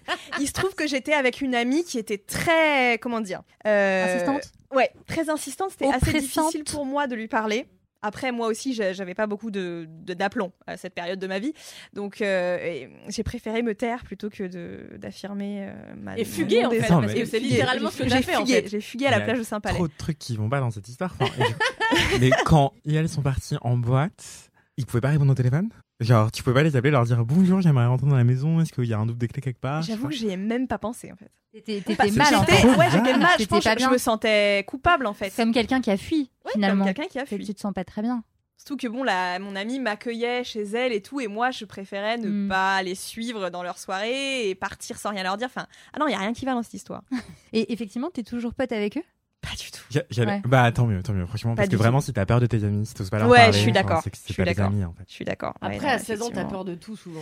il 0.40 0.48
se 0.48 0.52
trouve 0.52 0.74
que 0.74 0.88
j'étais 0.88 1.12
avec 1.14 1.40
une 1.40 1.54
amie 1.54 1.84
qui 1.84 1.96
était 2.00 2.18
très, 2.18 2.98
comment 3.00 3.20
dire, 3.20 3.42
euh, 3.68 4.16
Insistante 4.16 4.50
Ouais, 4.74 4.90
très 5.06 5.30
insistante. 5.30 5.70
C'était 5.70 5.86
assez 5.96 6.12
difficile 6.20 6.64
pour 6.64 6.84
moi 6.86 7.06
de 7.06 7.14
lui 7.14 7.28
parler. 7.28 7.66
Après, 8.06 8.32
moi 8.32 8.48
aussi, 8.48 8.74
j'a- 8.74 8.92
j'avais 8.92 9.14
pas 9.14 9.26
beaucoup 9.26 9.50
de 9.50 9.86
de- 9.88 10.12
d'aplomb 10.12 10.52
à 10.66 10.76
cette 10.76 10.94
période 10.94 11.18
de 11.18 11.26
ma 11.26 11.38
vie, 11.38 11.54
donc 11.94 12.20
euh, 12.20 12.86
j'ai 13.08 13.22
préféré 13.22 13.62
me 13.62 13.74
taire 13.74 14.04
plutôt 14.04 14.28
que 14.28 14.44
de 14.44 14.98
d'affirmer 14.98 15.68
euh, 15.70 15.72
ma 15.96 16.18
Et 16.18 16.26
fuguer, 16.26 16.66
en 16.66 16.70
fait, 16.70 16.86
parce 16.86 17.14
que 17.14 17.24
c'est 17.24 17.38
littéralement 17.40 17.90
ce 17.90 18.02
que 18.02 18.08
j'ai 18.10 18.20
fait, 18.20 18.36
en 18.36 18.40
fugué, 18.44 18.60
fait. 18.60 18.68
J'ai 18.68 18.80
fugué 18.82 19.06
à 19.06 19.10
la 19.10 19.20
plage 19.22 19.38
de 19.38 19.42
Saint-Palais. 19.44 19.76
Trop 19.76 19.88
de 19.88 19.92
trucs 19.96 20.18
qui 20.18 20.36
vont 20.36 20.50
pas 20.50 20.60
dans 20.60 20.70
cette 20.70 20.86
histoire. 20.86 21.14
Enfin, 21.18 21.32
Mais 22.20 22.28
quand 22.44 22.74
elles 22.86 23.08
sont 23.08 23.22
parties 23.22 23.56
en 23.62 23.78
boîte, 23.78 24.50
ils 24.76 24.84
pouvaient 24.84 25.00
pas 25.00 25.08
répondre 25.08 25.32
au 25.32 25.34
téléphone? 25.34 25.70
Genre, 26.00 26.32
tu 26.32 26.42
pouvais 26.42 26.54
pas 26.54 26.62
les 26.64 26.74
appeler, 26.76 26.90
leur 26.90 27.04
dire 27.04 27.24
bonjour, 27.24 27.60
j'aimerais 27.60 27.86
rentrer 27.86 28.08
dans 28.08 28.16
la 28.16 28.24
maison, 28.24 28.60
est-ce 28.60 28.72
qu'il 28.72 28.84
y 28.84 28.92
a 28.92 28.98
un 28.98 29.06
double 29.06 29.18
des 29.18 29.28
clés 29.28 29.40
quelque 29.40 29.60
part? 29.60 29.82
J'avoue 29.82 30.08
que 30.08 30.14
j'y 30.14 30.28
ai 30.28 30.36
même 30.36 30.66
pas 30.66 30.78
pensé 30.78 31.12
en 31.12 31.16
fait. 31.16 31.30
T'étais 31.64 31.84
mal 32.10 32.34
en 32.34 32.40
j'étais- 32.40 32.56
fait. 32.56 32.66
ouais, 32.68 32.90
j'étais 32.90 33.16
mal. 33.16 33.30
Je 33.38 33.44
pense 33.46 33.62
pas 33.62 33.76
que 33.76 33.82
je 33.82 33.88
me 33.88 33.98
sentais 33.98 34.64
coupable 34.66 35.06
en 35.06 35.14
fait. 35.14 35.32
Comme 35.36 35.52
quelqu'un 35.52 35.80
qui 35.80 35.92
a 35.92 35.96
fui 35.96 36.30
Ouais, 36.44 36.50
finalement. 36.52 36.84
Comme 36.84 36.94
quelqu'un 36.94 37.08
qui 37.08 37.18
a 37.20 37.26
fui. 37.26 37.44
tu 37.44 37.54
te 37.54 37.60
sens 37.60 37.72
pas 37.72 37.84
très 37.84 38.02
bien. 38.02 38.24
Surtout 38.56 38.76
que 38.76 38.88
bon, 38.88 39.04
la, 39.04 39.38
mon 39.38 39.54
amie 39.54 39.78
m'accueillait 39.78 40.42
chez 40.42 40.62
elle 40.62 40.92
et 40.92 41.00
tout, 41.00 41.20
et 41.20 41.28
moi 41.28 41.52
je 41.52 41.64
préférais 41.64 42.18
ne 42.18 42.28
Mm. 42.28 42.48
pas 42.48 42.82
les 42.82 42.94
suivre 42.96 43.50
dans 43.50 43.62
leur 43.62 43.78
soirée 43.78 44.48
et 44.48 44.54
partir 44.56 44.96
sans 44.98 45.10
rien 45.10 45.22
leur 45.22 45.36
dire. 45.36 45.46
Enfin, 45.46 45.66
ah 45.92 45.98
non, 46.00 46.08
il 46.08 46.12
y 46.12 46.14
a 46.14 46.18
rien 46.18 46.32
qui 46.32 46.44
va 46.44 46.54
dans 46.54 46.62
cette 46.64 46.74
histoire. 46.74 47.02
Et 47.52 47.72
effectivement 47.72 48.10
t'es 48.10 48.22
toujours 48.24 48.52
pote 48.54 48.72
avec 48.72 48.96
eux? 48.96 49.02
Pas 49.44 49.56
du 49.56 49.70
tout. 49.70 50.20
Ouais. 50.22 50.42
Bah 50.46 50.72
tant 50.72 50.86
mieux, 50.86 51.02
tant 51.02 51.12
mieux, 51.12 51.26
franchement, 51.26 51.52
Pas 51.54 51.62
parce 51.62 51.68
que 51.68 51.76
vraiment, 51.76 52.00
si 52.00 52.12
t'as 52.12 52.24
peur 52.24 52.40
de 52.40 52.46
tes 52.46 52.64
amis, 52.64 52.86
si 52.86 52.94
t'oses 52.94 53.10
pas 53.10 53.18
leur 53.18 53.28
Ouais, 53.28 53.36
parler, 53.38 53.52
je 53.52 53.58
suis 53.58 53.70
enfin, 53.70 53.82
d'accord. 53.82 54.00
c'est 54.02 54.10
que 54.10 54.16
Je 54.16 54.22
c'est 54.26 54.32
suis 54.32 54.42
pas 54.42 54.44
des 54.48 54.54
d'accord. 54.54 54.72
amis 54.72 54.84
en 54.84 54.92
fait. 54.92 55.04
Je 55.08 55.12
suis 55.14 55.24
d'accord. 55.24 55.54
Ouais, 55.62 55.74
Après, 55.76 55.86
non, 55.86 55.92
à 55.94 55.98
16 55.98 56.22
ans, 56.22 56.30
t'as 56.32 56.44
peur 56.44 56.64
de 56.64 56.74
tout 56.74 56.96
souvent. 56.96 57.20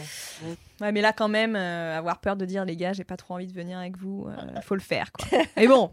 Ouais, 0.81 0.93
mais 0.93 1.01
là 1.01 1.13
quand 1.13 1.29
même, 1.29 1.55
euh, 1.57 1.97
avoir 1.99 2.19
peur 2.19 2.37
de 2.37 2.45
dire 2.45 2.65
les 2.65 2.77
gars, 2.77 2.93
j'ai 2.93 3.05
pas 3.05 3.17
trop 3.17 3.35
envie 3.35 3.47
de 3.47 3.53
venir 3.53 3.79
avec 3.79 3.97
vous, 3.97 4.27
euh, 4.29 4.61
faut 4.63 4.75
le 4.75 4.81
faire 4.81 5.11
quoi. 5.13 5.39
mais 5.57 5.67
bon, 5.69 5.91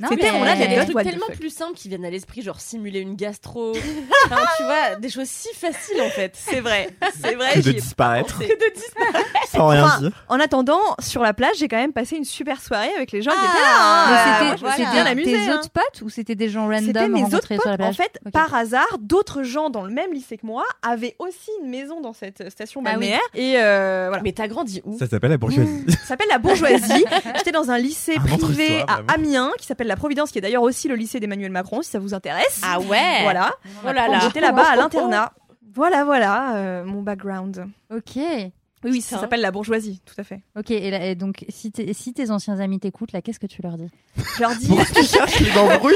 Non, 0.00 0.08
C'était 0.08 0.32
mais- 0.32 0.38
mon 0.38 0.44
Il 0.44 0.60
y 0.60 0.62
a 0.62 0.84
des 0.84 0.92
trucs 0.92 1.04
tellement 1.04 1.26
plus 1.38 1.50
simples 1.54 1.74
qui 1.74 1.88
viennent 1.88 2.04
à 2.06 2.10
l'esprit, 2.10 2.42
genre 2.42 2.60
simuler 2.60 3.00
une 3.00 3.16
gastro. 3.16 3.72
enfin, 4.26 4.42
tu 4.56 4.62
vois, 4.64 4.96
des 4.96 5.10
choses 5.10 5.28
si 5.28 5.48
faciles 5.54 6.00
en 6.00 6.08
fait. 6.10 6.32
c'est 6.34 6.60
vrai, 6.60 6.88
c'est 7.20 7.34
vrai. 7.34 7.54
Que 7.54 7.60
de 7.60 7.72
disparaître. 7.72 8.38
Que 8.38 8.44
de 8.44 8.74
disparaître. 8.74 9.28
sans 9.50 9.66
rien 9.68 9.84
Enfin, 9.84 9.98
dire. 10.00 10.24
En 10.28 10.40
attendant, 10.40 10.80
sur 11.00 11.22
la 11.22 11.34
plage, 11.34 11.56
j'ai 11.58 11.68
quand 11.68 11.76
même 11.76 11.92
passé 11.92 12.16
une 12.16 12.24
super 12.24 12.60
soirée 12.62 12.90
avec 12.96 13.12
les 13.12 13.20
gens 13.22 13.30
qui 13.32 13.36
Ah, 13.40 13.50
étaient 13.52 13.62
là. 13.62 13.76
hein. 13.76 14.32
C'était 14.34 14.44
moi, 14.46 14.56
je 14.56 14.64
me 14.64 14.70
suis 14.70 14.78
c'était 14.84 14.92
bien 15.02 15.06
amusée, 15.06 15.32
tes 15.32 15.48
hein. 15.50 15.54
autres 15.56 15.69
potes 15.72 16.02
ou 16.02 16.08
c'était 16.10 16.34
des 16.34 16.48
gens 16.48 16.70
C'était 16.78 17.00
random 17.00 17.12
mes 17.12 17.22
autres 17.24 17.32
rencontrés 17.48 17.56
sur 17.58 17.70
la 17.70 17.76
potes. 17.78 17.86
En 17.86 17.92
plage 17.94 17.96
fait, 17.96 18.20
par 18.32 18.54
hasard, 18.54 18.98
d'autres 19.00 19.42
gens 19.42 19.70
dans 19.70 19.82
le 19.84 19.90
même 19.92 20.12
lycée 20.12 20.36
que 20.36 20.46
moi 20.46 20.64
avaient 20.82 21.16
aussi 21.18 21.50
une 21.62 21.70
maison 21.70 22.00
dans 22.00 22.12
cette 22.12 22.50
station 22.50 22.80
Ah 22.84 22.90
oui. 22.90 22.94
balnéaire. 22.94 23.20
Et 23.34 23.54
euh, 23.56 24.06
voilà. 24.08 24.22
Mais 24.22 24.32
t'as 24.32 24.48
grandi 24.48 24.82
où? 24.84 24.98
Ça 24.98 25.06
s'appelle 25.06 25.30
la 25.30 25.38
bourgeoisie. 25.38 25.84
Ça 25.88 26.06
s'appelle 26.06 26.28
la 26.30 26.38
bourgeoisie. 26.38 27.04
J'étais 27.36 27.52
dans 27.52 27.70
un 27.70 27.78
lycée 27.78 28.16
Un 28.16 28.36
privé 28.38 28.80
à 28.82 29.02
vraiment. 29.02 29.08
Amiens 29.14 29.50
qui 29.58 29.66
s'appelle 29.66 29.86
la 29.86 29.96
Providence, 29.96 30.30
qui 30.30 30.38
est 30.38 30.42
d'ailleurs 30.42 30.62
aussi 30.62 30.88
le 30.88 30.94
lycée 30.94 31.20
d'Emmanuel 31.20 31.50
Macron, 31.52 31.82
si 31.82 31.90
ça 31.90 31.98
vous 31.98 32.14
intéresse. 32.14 32.60
Ah 32.64 32.80
ouais 32.80 33.22
Voilà. 33.22 33.52
Oh 33.84 33.92
là 33.92 34.08
là. 34.08 34.18
J'étais 34.20 34.40
là-bas 34.40 34.64
à 34.72 34.76
l'internat. 34.76 35.32
Voilà, 35.74 36.04
voilà 36.04 36.56
euh, 36.56 36.84
mon 36.84 37.02
background. 37.02 37.66
Ok. 37.94 38.18
Oui, 38.84 38.90
oui, 38.92 39.00
ça 39.02 39.16
s'appelle 39.20 39.40
la 39.42 39.50
bourgeoisie, 39.50 40.00
tout 40.06 40.14
à 40.18 40.24
fait. 40.24 40.40
Ok, 40.56 40.70
et, 40.70 40.90
là- 40.90 41.04
et 41.06 41.14
donc 41.14 41.44
si, 41.50 41.70
t'es- 41.70 41.92
si 41.92 42.14
tes 42.14 42.30
anciens 42.30 42.58
amis 42.60 42.80
t'écoutent, 42.80 43.12
là, 43.12 43.20
qu'est-ce 43.20 43.38
que 43.40 43.46
tu 43.46 43.60
leur 43.62 43.76
dis? 43.76 43.90
Je 44.36 44.40
leur 44.40 44.54
dis. 44.56 44.68
Tu 44.94 45.02
cherches 45.04 45.40
les 45.40 45.50
embrouilles 45.58 45.94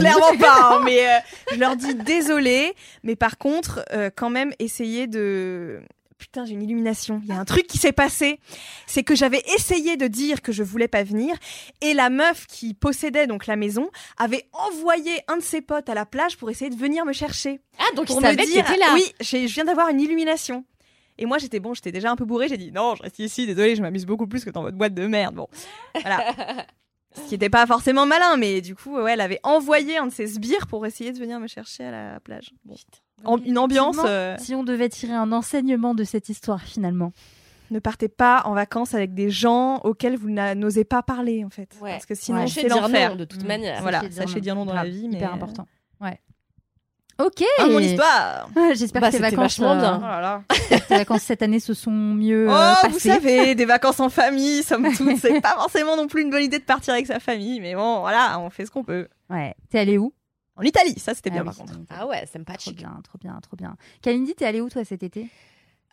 clairement 0.00 0.36
pas, 0.38 0.76
hein, 0.76 0.82
mais 0.84 1.06
euh, 1.06 1.18
je 1.52 1.56
leur 1.58 1.74
dis 1.76 1.94
désolé, 1.94 2.74
mais 3.02 3.16
par 3.16 3.38
contre, 3.38 3.84
euh, 3.92 4.10
quand 4.14 4.30
même, 4.30 4.52
essayez 4.58 5.06
de. 5.06 5.80
Putain, 6.18 6.46
j'ai 6.46 6.54
une 6.54 6.62
illumination. 6.62 7.20
Il 7.24 7.28
y 7.28 7.32
a 7.32 7.38
un 7.38 7.44
truc 7.44 7.66
qui 7.66 7.76
s'est 7.76 7.92
passé. 7.92 8.40
C'est 8.86 9.02
que 9.02 9.14
j'avais 9.14 9.42
essayé 9.54 9.98
de 9.98 10.06
dire 10.06 10.40
que 10.40 10.50
je 10.50 10.62
voulais 10.62 10.88
pas 10.88 11.02
venir. 11.02 11.36
Et 11.82 11.92
la 11.92 12.08
meuf 12.08 12.46
qui 12.46 12.72
possédait 12.72 13.26
donc 13.26 13.46
la 13.46 13.56
maison 13.56 13.90
avait 14.16 14.48
envoyé 14.54 15.12
un 15.28 15.36
de 15.36 15.42
ses 15.42 15.60
potes 15.60 15.90
à 15.90 15.94
la 15.94 16.06
plage 16.06 16.38
pour 16.38 16.48
essayer 16.48 16.70
de 16.70 16.76
venir 16.76 17.04
me 17.04 17.12
chercher. 17.12 17.60
Ah, 17.78 17.84
donc 17.94 18.06
Pour 18.06 18.22
il 18.22 18.26
me 18.28 18.46
dire, 18.46 18.64
là. 18.78 18.94
oui, 18.94 19.04
je 19.20 19.36
viens 19.52 19.66
d'avoir 19.66 19.90
une 19.90 20.00
illumination. 20.00 20.64
Et 21.18 21.26
moi, 21.26 21.38
j'étais 21.38 21.60
bon, 21.60 21.72
j'étais 21.74 21.92
déjà 21.92 22.10
un 22.10 22.16
peu 22.16 22.24
bourrée. 22.24 22.48
J'ai 22.48 22.56
dit 22.58 22.72
non, 22.72 22.94
je 22.94 23.02
reste 23.02 23.18
ici. 23.18 23.46
Désolé, 23.46 23.74
je 23.76 23.82
m'amuse 23.82 24.04
beaucoup 24.06 24.26
plus 24.26 24.44
que 24.44 24.50
dans 24.50 24.62
votre 24.62 24.76
boîte 24.76 24.94
de 24.94 25.06
merde. 25.06 25.34
Bon, 25.34 25.48
voilà. 26.00 26.20
Ce 27.14 27.22
qui 27.22 27.30
n'était 27.34 27.48
pas 27.48 27.64
forcément 27.66 28.04
malin, 28.04 28.36
mais 28.36 28.60
du 28.60 28.74
coup, 28.74 28.94
ouais, 28.98 29.14
elle 29.14 29.22
avait 29.22 29.40
envoyé 29.42 29.96
un 29.96 30.06
de 30.06 30.12
ses 30.12 30.26
sbires 30.26 30.66
pour 30.66 30.84
essayer 30.84 31.12
de 31.12 31.18
venir 31.18 31.40
me 31.40 31.46
chercher 31.46 31.84
à 31.84 31.90
la 32.12 32.20
plage. 32.20 32.50
Bon. 32.66 33.38
Une 33.46 33.56
ambiance. 33.56 33.96
Euh, 34.04 34.36
Si 34.38 34.54
on 34.54 34.62
devait 34.62 34.90
tirer 34.90 35.14
un 35.14 35.32
enseignement 35.32 35.94
de 35.94 36.04
cette 36.04 36.28
histoire 36.28 36.60
finalement. 36.60 37.12
ne 37.72 37.78
partez 37.80 38.08
pas 38.08 38.42
en 38.44 38.52
vacances 38.54 38.94
avec 38.94 39.12
des 39.14 39.28
gens 39.30 39.78
auxquels 39.82 40.16
vous 40.16 40.28
n'osez 40.28 40.84
pas 40.84 41.02
parler, 41.02 41.42
en 41.44 41.48
fait. 41.50 41.68
Ouais. 41.80 41.90
Parce 41.92 42.06
que 42.06 42.14
sinon, 42.14 42.40
Ouais. 42.42 42.46
c'est 42.48 42.68
l'enfer. 42.68 43.16
de 43.16 43.24
toute 43.24 43.42
Mm. 43.42 43.46
manière. 43.48 43.80
Voilà, 43.82 44.02
Sachez 44.02 44.12
sachez 44.12 44.40
dire 44.42 44.54
non 44.54 44.64
dans 44.66 44.74
la 44.74 44.84
vie, 44.84 45.08
mais 45.08 45.16
Hyper 45.16 45.30
euh, 45.30 45.34
important. 45.34 45.66
Ok. 47.18 47.42
Ah, 47.58 47.66
mon 47.68 47.78
histoire 47.78 48.48
J'espère 48.74 49.00
Bah, 49.00 49.10
que 49.10 49.16
tes 49.16 49.22
vacances, 49.22 49.38
vachement 49.58 49.72
euh, 49.72 49.80
bien. 49.80 49.98
Oh 50.02 50.06
là 50.06 50.20
là. 50.20 50.42
tes 50.88 50.96
vacances 50.98 51.22
cette 51.22 51.42
année 51.42 51.60
se 51.60 51.72
sont 51.72 51.90
mieux 51.90 52.46
Oh, 52.48 52.52
euh, 52.52 52.74
vous 52.84 52.92
passées. 52.94 53.08
savez, 53.08 53.54
des 53.54 53.64
vacances 53.64 54.00
en 54.00 54.10
famille, 54.10 54.62
somme 54.62 54.86
toute, 54.96 55.16
c'est 55.18 55.40
pas 55.40 55.54
forcément 55.54 55.96
non 55.96 56.08
plus 56.08 56.22
une 56.22 56.30
bonne 56.30 56.42
idée 56.42 56.58
de 56.58 56.64
partir 56.64 56.92
avec 56.92 57.06
sa 57.06 57.18
famille, 57.18 57.60
mais 57.60 57.74
bon, 57.74 58.00
voilà, 58.00 58.38
on 58.40 58.50
fait 58.50 58.66
ce 58.66 58.70
qu'on 58.70 58.84
peut. 58.84 59.08
Ouais. 59.30 59.54
T'es 59.70 59.78
allé 59.78 59.96
où? 59.96 60.12
En 60.56 60.62
Italie, 60.62 60.98
ça 60.98 61.14
c'était 61.14 61.30
Ah 61.30 61.34
bien 61.34 61.42
oui, 61.42 61.46
par 61.48 61.56
contre. 61.56 61.72
Ah 61.90 62.06
ouais, 62.06 62.24
c'est 62.30 62.42
Trop 62.44 62.72
bien, 62.72 62.98
trop 63.04 63.18
bien, 63.18 63.38
trop 63.42 63.56
bien. 63.56 63.76
Kalindi, 64.02 64.34
t'es 64.34 64.44
allé 64.46 64.60
où 64.60 64.68
toi 64.68 64.84
cet 64.84 65.02
été? 65.02 65.26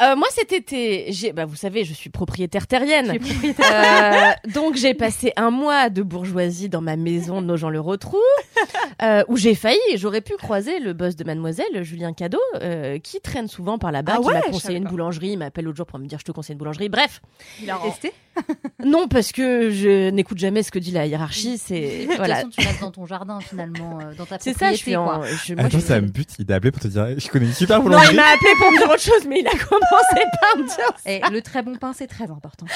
Euh, 0.02 0.16
moi 0.16 0.28
cet 0.32 0.52
été, 0.52 1.06
j'ai, 1.12 1.34
bah 1.34 1.46
vous 1.46 1.56
savez, 1.56 1.84
je 1.86 1.94
suis 1.94 2.10
propriétaire 2.10 2.66
terrienne. 2.68 3.12
Euh, 3.12 4.32
donc 4.54 4.76
j'ai 4.76 4.94
passé 4.96 5.32
un 5.36 5.52
mois 5.52 5.90
de 5.90 6.02
bourgeoisie 6.02 6.68
dans 6.68 6.82
ma 6.82 6.96
maison 6.96 7.42
de 7.42 7.46
Nogent-le-Rotrou, 7.48 8.18
euh, 9.04 9.24
où 9.28 9.38
j'ai 9.38 9.54
failli, 9.56 9.78
j'aurais 9.96 10.22
pu 10.22 10.34
croiser 10.36 10.80
le 10.80 10.94
boss 10.94 11.16
de 11.16 11.24
Mademoiselle, 11.24 11.84
Julien 11.84 12.12
Cadeau, 12.14 12.40
euh, 12.62 12.98
qui 13.00 13.22
traîne 13.22 13.48
souvent 13.48 13.78
par 13.78 13.92
là-bas, 13.92 14.14
Ah 14.18 14.22
qui 14.22 14.28
ouais, 14.28 14.34
m'a 14.34 14.42
conseillé 14.42 14.78
une 14.80 14.86
boulangerie, 14.86 15.30
il 15.34 15.38
m'appelle 15.38 15.66
l'autre 15.66 15.78
jour 15.78 15.86
pour 15.86 16.00
me 16.00 16.06
dire 16.08 16.18
je 16.20 16.26
te 16.26 16.32
conseille 16.32 16.54
une 16.54 16.60
boulangerie. 16.60 16.90
Bref, 16.90 17.22
Il 17.62 17.70
a 17.70 17.78
Testé 17.78 18.12
non 18.84 19.08
parce 19.08 19.32
que 19.32 19.70
je 19.70 20.10
n'écoute 20.10 20.40
jamais 20.40 20.64
ce 20.64 20.72
que 20.72 20.80
dit 20.80 20.90
la 20.90 21.06
hiérarchie, 21.06 21.60
c'est 21.60 22.00
De 22.00 22.06
toute 22.08 22.18
voilà. 22.18 22.36
façon, 22.38 22.50
tu 22.50 22.66
dans 22.82 22.90
ton 22.90 23.06
jardin 23.06 23.40
finalement, 23.42 24.00
euh, 24.02 24.16
dans 24.18 24.26
ta 24.26 24.40
C'est 24.40 24.58
ça, 24.58 24.72
je 24.72 24.78
suis 24.78 24.96
en. 24.96 25.22
je- 25.24 25.54
moi, 25.54 25.66
Attends, 25.66 25.78
je 25.78 25.84
ça 25.84 26.02
me 26.02 26.08
bute. 26.08 26.30
Il 26.40 26.52
a 26.52 26.56
appelé 26.56 26.72
pour 26.72 26.82
te 26.82 26.88
dire 26.88 27.08
Je 27.20 27.28
connais 27.30 27.46
une 27.46 27.54
super 27.54 27.78
Non, 27.78 27.84
il 27.84 27.90
boulangerie. 27.90 28.16
m'a 28.16 28.24
appelé 28.34 28.50
pour 28.58 28.72
me 28.72 28.78
dire 28.80 28.88
autre 28.90 29.02
chose, 29.02 29.28
mais 29.30 29.42
il 29.42 29.48
a 29.48 29.52
commencé 29.90 30.28
par 30.42 30.58
me 30.58 30.64
dire 30.68 30.94
Et 31.06 31.22
le 31.32 31.42
très 31.42 31.62
bon 31.62 31.76
pain, 31.76 31.94
c'est 31.94 32.08
très 32.08 32.30
important. 32.32 32.66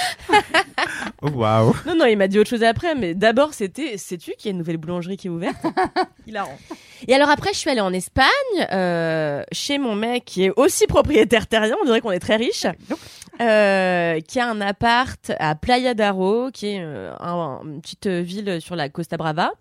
Oh, 1.23 1.29
waouh. 1.29 1.73
Non, 1.87 1.95
non, 1.95 2.05
il 2.05 2.15
m'a 2.17 2.27
dit 2.27 2.37
autre 2.37 2.49
chose 2.49 2.63
après, 2.63 2.93
mais 2.93 3.15
d'abord, 3.15 3.53
c'était, 3.55 3.97
sais-tu 3.97 4.31
qu'il 4.37 4.45
y 4.45 4.49
a 4.49 4.51
une 4.51 4.59
nouvelle 4.59 4.77
boulangerie 4.77 5.17
qui 5.17 5.27
est 5.27 5.29
ouverte? 5.31 5.57
Hilarant. 6.27 6.55
Et 7.07 7.15
alors 7.15 7.29
après, 7.29 7.53
je 7.53 7.57
suis 7.57 7.69
allée 7.71 7.81
en 7.81 7.91
Espagne, 7.91 8.27
euh, 8.71 9.41
chez 9.51 9.79
mon 9.79 9.95
mec 9.95 10.25
qui 10.25 10.43
est 10.45 10.51
aussi 10.55 10.85
propriétaire 10.85 11.47
terrien, 11.47 11.75
on 11.81 11.85
dirait 11.85 12.01
qu'on 12.01 12.11
est 12.11 12.19
très 12.19 12.35
riche, 12.35 12.67
euh, 13.41 14.19
qui 14.21 14.39
a 14.39 14.47
un 14.47 14.61
appart 14.61 15.31
à 15.39 15.55
Playa 15.55 15.93
d'Aro, 15.95 16.49
qui 16.53 16.67
est 16.75 16.79
euh, 16.81 17.13
un- 17.19 17.61
une 17.63 17.81
petite 17.81 18.07
ville 18.07 18.61
sur 18.61 18.75
la 18.75 18.89
Costa 18.89 19.17
Brava 19.17 19.51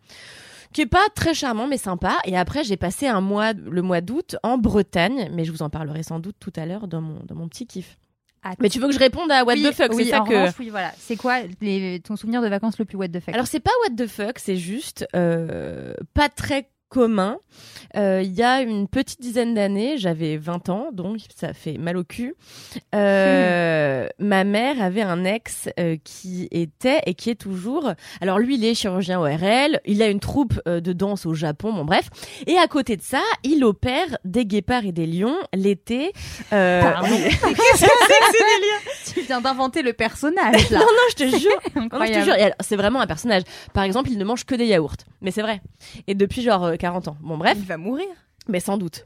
qui 0.76 0.82
est 0.82 0.86
pas 0.86 1.08
très 1.14 1.32
charmant 1.32 1.66
mais 1.66 1.78
sympa 1.78 2.18
et 2.26 2.36
après 2.36 2.62
j'ai 2.62 2.76
passé 2.76 3.06
un 3.06 3.22
mois 3.22 3.54
le 3.54 3.80
mois 3.80 4.02
d'août 4.02 4.36
en 4.42 4.58
Bretagne 4.58 5.30
mais 5.32 5.46
je 5.46 5.50
vous 5.50 5.62
en 5.62 5.70
parlerai 5.70 6.02
sans 6.02 6.18
doute 6.20 6.36
tout 6.38 6.52
à 6.54 6.66
l'heure 6.66 6.86
dans 6.86 7.00
mon 7.00 7.20
dans 7.24 7.34
mon 7.34 7.48
petit 7.48 7.66
kiff. 7.66 7.96
Mais 8.60 8.68
tu 8.68 8.78
veux 8.78 8.86
que 8.86 8.92
je 8.92 8.98
réponde 8.98 9.32
à 9.32 9.42
what 9.44 9.54
oui, 9.54 9.62
the 9.62 9.72
fuck 9.72 9.92
oui, 9.94 10.04
c'est 10.04 10.10
ça 10.10 10.20
en 10.20 10.24
que 10.24 10.34
revanche, 10.34 10.54
oui, 10.58 10.68
voilà. 10.68 10.92
C'est 10.98 11.16
quoi 11.16 11.38
les- 11.62 11.98
ton 12.00 12.14
souvenir 12.16 12.42
de 12.42 12.48
vacances 12.48 12.78
le 12.78 12.84
plus 12.84 12.96
what 12.98 13.08
the 13.08 13.20
fuck? 13.20 13.32
Alors 13.34 13.46
c'est 13.46 13.58
pas 13.58 13.70
what 13.88 13.96
the 13.96 14.06
fuck, 14.06 14.38
c'est 14.38 14.56
juste 14.58 15.06
euh, 15.16 15.94
pas 16.12 16.28
très 16.28 16.68
commun. 16.88 17.38
Euh, 17.96 18.22
Il 18.24 18.32
y 18.34 18.42
a 18.42 18.60
une 18.60 18.88
petite 18.88 19.20
dizaine 19.20 19.54
d'années, 19.54 19.96
j'avais 19.96 20.36
20 20.36 20.68
ans, 20.68 20.88
donc 20.92 21.18
ça 21.34 21.52
fait 21.52 21.78
mal 21.78 21.96
au 21.96 22.04
cul. 22.04 22.34
Euh, 22.94 24.08
Ma 24.18 24.44
mère 24.44 24.80
avait 24.80 25.02
un 25.02 25.24
ex 25.24 25.68
euh, 25.78 25.96
qui 26.02 26.48
était 26.50 27.00
et 27.04 27.14
qui 27.14 27.28
est 27.30 27.34
toujours. 27.34 27.92
Alors 28.22 28.38
lui, 28.38 28.54
il 28.56 28.64
est 28.64 28.74
chirurgien 28.74 29.20
ORL, 29.20 29.80
il 29.84 30.02
a 30.02 30.08
une 30.08 30.20
troupe 30.20 30.58
euh, 30.66 30.80
de 30.80 30.92
danse 30.92 31.26
au 31.26 31.34
Japon, 31.34 31.72
bon 31.74 31.84
bref. 31.84 32.08
Et 32.46 32.56
à 32.56 32.66
côté 32.68 32.96
de 32.96 33.02
ça, 33.02 33.20
il 33.42 33.64
opère 33.64 34.16
des 34.24 34.46
guépards 34.46 34.86
et 34.86 34.92
des 34.92 35.06
lions 35.06 35.36
l'été. 35.54 36.12
Euh, 36.52 36.80
Pardon. 36.80 37.08
Qu'est-ce 37.22 37.84
que 37.84 37.90
c'est 38.08 38.20
que 38.20 38.36
ces 39.04 39.14
Tu 39.14 39.20
viens 39.22 39.40
d'inventer 39.40 39.82
le 39.82 39.92
personnage 39.92 40.70
là. 40.70 40.78
Non, 40.78 40.86
non, 40.86 41.02
je 41.10 41.14
te 41.16 41.28
jure. 41.28 41.60
Non, 41.74 42.04
je 42.06 42.50
te 42.50 42.52
c'est 42.60 42.76
vraiment 42.76 43.00
un 43.00 43.06
personnage. 43.06 43.42
Par 43.74 43.84
exemple, 43.84 44.10
il 44.10 44.18
ne 44.18 44.24
mange 44.24 44.44
que 44.44 44.54
des 44.54 44.66
yaourts. 44.66 44.96
Mais 45.20 45.30
c'est 45.30 45.42
vrai. 45.42 45.60
Et 46.06 46.14
depuis 46.14 46.42
genre 46.42 46.75
40 46.76 47.08
ans. 47.08 47.16
Bon, 47.20 47.36
bref, 47.36 47.56
Il 47.60 47.66
va 47.66 47.76
mourir. 47.76 48.06
mais 48.48 48.60
sans 48.60 48.76
doute. 48.78 49.02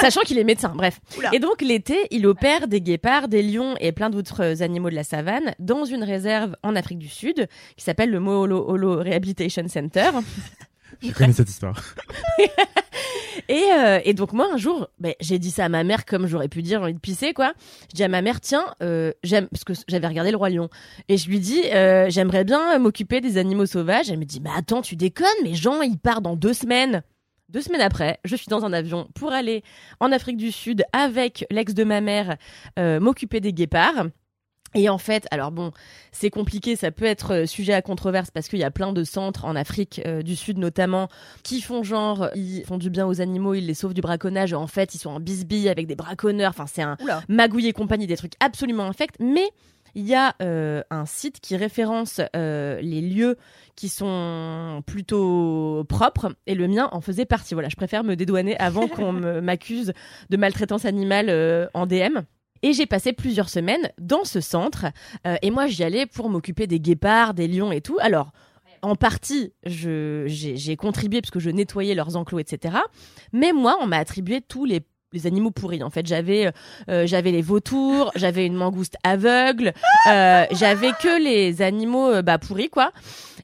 Sachant 0.00 0.20
qu'il 0.22 0.38
est 0.38 0.44
médecin, 0.44 0.72
bref. 0.74 1.00
Oula. 1.18 1.30
Et 1.34 1.38
donc, 1.38 1.60
l'été, 1.62 1.96
il 2.10 2.26
opère 2.26 2.66
des 2.68 2.80
guépards, 2.80 3.28
des 3.28 3.42
lions 3.42 3.74
et 3.80 3.92
plein 3.92 4.08
d'autres 4.10 4.62
animaux 4.62 4.88
de 4.90 4.94
la 4.94 5.04
savane 5.04 5.54
dans 5.58 5.84
une 5.84 6.02
réserve 6.04 6.56
en 6.62 6.74
Afrique 6.76 6.98
du 6.98 7.08
Sud 7.08 7.46
qui 7.76 7.84
s'appelle 7.84 8.10
le 8.10 8.20
Moholo 8.20 8.64
Holo 8.68 8.98
Rehabilitation 9.00 9.66
Center. 9.68 10.10
Je 11.02 11.12
connais 11.12 11.32
cette 11.32 11.48
histoire. 11.50 11.80
Et, 13.48 13.64
euh, 13.72 14.00
et 14.04 14.14
donc 14.14 14.32
moi 14.32 14.48
un 14.52 14.56
jour, 14.56 14.88
ben, 14.98 15.14
j'ai 15.20 15.38
dit 15.38 15.50
ça 15.50 15.64
à 15.64 15.68
ma 15.68 15.84
mère 15.84 16.04
comme 16.04 16.26
j'aurais 16.26 16.48
pu 16.48 16.62
dire 16.62 16.78
j'ai 16.80 16.84
envie 16.84 16.94
de 16.94 16.98
pisser 16.98 17.32
quoi. 17.32 17.52
Je 17.90 17.96
dis 17.96 18.04
à 18.04 18.08
ma 18.08 18.22
mère 18.22 18.40
tiens 18.40 18.64
euh, 18.82 19.12
j'aime 19.22 19.48
parce 19.48 19.64
que 19.64 19.72
j'avais 19.88 20.06
regardé 20.06 20.30
le 20.30 20.36
roi 20.36 20.50
lion 20.50 20.68
et 21.08 21.16
je 21.16 21.28
lui 21.28 21.40
dis 21.40 21.62
euh, 21.72 22.06
j'aimerais 22.08 22.44
bien 22.44 22.78
m'occuper 22.78 23.20
des 23.20 23.38
animaux 23.38 23.66
sauvages. 23.66 24.10
Elle 24.10 24.18
me 24.18 24.24
dit 24.24 24.40
mais 24.40 24.50
attends 24.56 24.82
tu 24.82 24.96
déconnes 24.96 25.26
mais 25.42 25.54
Jean 25.54 25.82
il 25.82 25.98
part 25.98 26.20
dans 26.20 26.36
deux 26.36 26.54
semaines. 26.54 27.02
Deux 27.50 27.62
semaines 27.62 27.80
après, 27.80 28.20
je 28.24 28.36
suis 28.36 28.46
dans 28.46 28.64
un 28.64 28.72
avion 28.72 29.08
pour 29.14 29.32
aller 29.32 29.64
en 29.98 30.12
Afrique 30.12 30.36
du 30.36 30.52
Sud 30.52 30.84
avec 30.92 31.44
l'ex 31.50 31.74
de 31.74 31.82
ma 31.82 32.00
mère 32.00 32.36
euh, 32.78 33.00
m'occuper 33.00 33.40
des 33.40 33.52
guépards. 33.52 34.06
Et 34.74 34.88
en 34.88 34.98
fait, 34.98 35.26
alors 35.30 35.50
bon, 35.50 35.72
c'est 36.12 36.30
compliqué, 36.30 36.76
ça 36.76 36.92
peut 36.92 37.04
être 37.04 37.34
euh, 37.34 37.46
sujet 37.46 37.72
à 37.72 37.82
controverse 37.82 38.30
parce 38.30 38.48
qu'il 38.48 38.60
y 38.60 38.64
a 38.64 38.70
plein 38.70 38.92
de 38.92 39.02
centres 39.02 39.44
en 39.44 39.56
Afrique 39.56 40.00
euh, 40.06 40.22
du 40.22 40.36
Sud 40.36 40.58
notamment 40.58 41.08
qui 41.42 41.60
font 41.60 41.82
genre, 41.82 42.30
ils 42.36 42.64
font 42.64 42.78
du 42.78 42.88
bien 42.88 43.06
aux 43.06 43.20
animaux, 43.20 43.54
ils 43.54 43.66
les 43.66 43.74
sauvent 43.74 43.94
du 43.94 44.00
braconnage. 44.00 44.52
En 44.52 44.68
fait, 44.68 44.94
ils 44.94 44.98
sont 44.98 45.10
en 45.10 45.20
bisbille 45.20 45.68
avec 45.68 45.88
des 45.88 45.96
braconneurs. 45.96 46.50
Enfin, 46.50 46.66
c'est 46.66 46.82
un 46.82 46.96
Oula. 47.00 47.22
magouille 47.28 47.66
et 47.66 47.72
compagnie, 47.72 48.06
des 48.06 48.16
trucs 48.16 48.34
absolument 48.38 48.84
infects. 48.84 49.16
Mais 49.18 49.48
il 49.96 50.06
y 50.06 50.14
a 50.14 50.36
euh, 50.40 50.82
un 50.90 51.04
site 51.04 51.40
qui 51.40 51.56
référence 51.56 52.20
euh, 52.36 52.80
les 52.80 53.00
lieux 53.00 53.36
qui 53.74 53.88
sont 53.88 54.84
plutôt 54.86 55.84
propres 55.88 56.32
et 56.46 56.54
le 56.54 56.68
mien 56.68 56.88
en 56.92 57.00
faisait 57.00 57.24
partie. 57.24 57.54
Voilà, 57.54 57.68
je 57.68 57.76
préfère 57.76 58.04
me 58.04 58.14
dédouaner 58.14 58.56
avant 58.58 58.86
qu'on 58.88 59.12
m'accuse 59.12 59.92
de 60.28 60.36
maltraitance 60.36 60.84
animale 60.84 61.68
en 61.74 61.86
DM. 61.86 62.20
Et 62.62 62.72
j'ai 62.72 62.86
passé 62.86 63.12
plusieurs 63.12 63.48
semaines 63.48 63.90
dans 63.98 64.24
ce 64.24 64.40
centre. 64.40 64.86
euh, 65.26 65.36
et 65.42 65.50
moi, 65.50 65.66
j'y 65.66 65.82
allais 65.84 66.06
pour 66.06 66.28
m'occuper 66.28 66.66
des 66.66 66.80
guépards, 66.80 67.34
des 67.34 67.48
lions 67.48 67.72
et 67.72 67.80
tout. 67.80 67.96
Alors, 68.00 68.32
en 68.82 68.96
partie, 68.96 69.52
je- 69.66 70.24
j'ai 70.26 70.56
j'ai 70.56 70.76
contribué 70.76 71.20
parce 71.20 71.30
que 71.30 71.40
je 71.40 71.50
nettoyais 71.50 71.94
leurs 71.94 72.16
enclos, 72.16 72.38
etc. 72.38 72.76
Mais 73.32 73.52
moi, 73.52 73.76
on 73.80 73.86
m'a 73.86 73.98
attribué 73.98 74.40
tous 74.40 74.64
les 74.64 74.80
les 75.12 75.26
animaux 75.26 75.50
pourris. 75.50 75.82
En 75.82 75.90
fait, 75.90 76.06
j'avais 76.06 76.52
euh, 76.88 77.04
j'avais 77.06 77.32
les 77.32 77.42
vautours, 77.42 78.12
j'avais 78.16 78.46
une 78.46 78.54
mangouste 78.54 78.96
aveugle, 79.02 79.72
euh, 80.08 80.44
j'avais 80.52 80.92
que 80.92 81.20
les 81.22 81.62
animaux 81.62 82.08
euh, 82.10 82.22
bah, 82.22 82.38
pourris 82.38 82.68
quoi. 82.70 82.92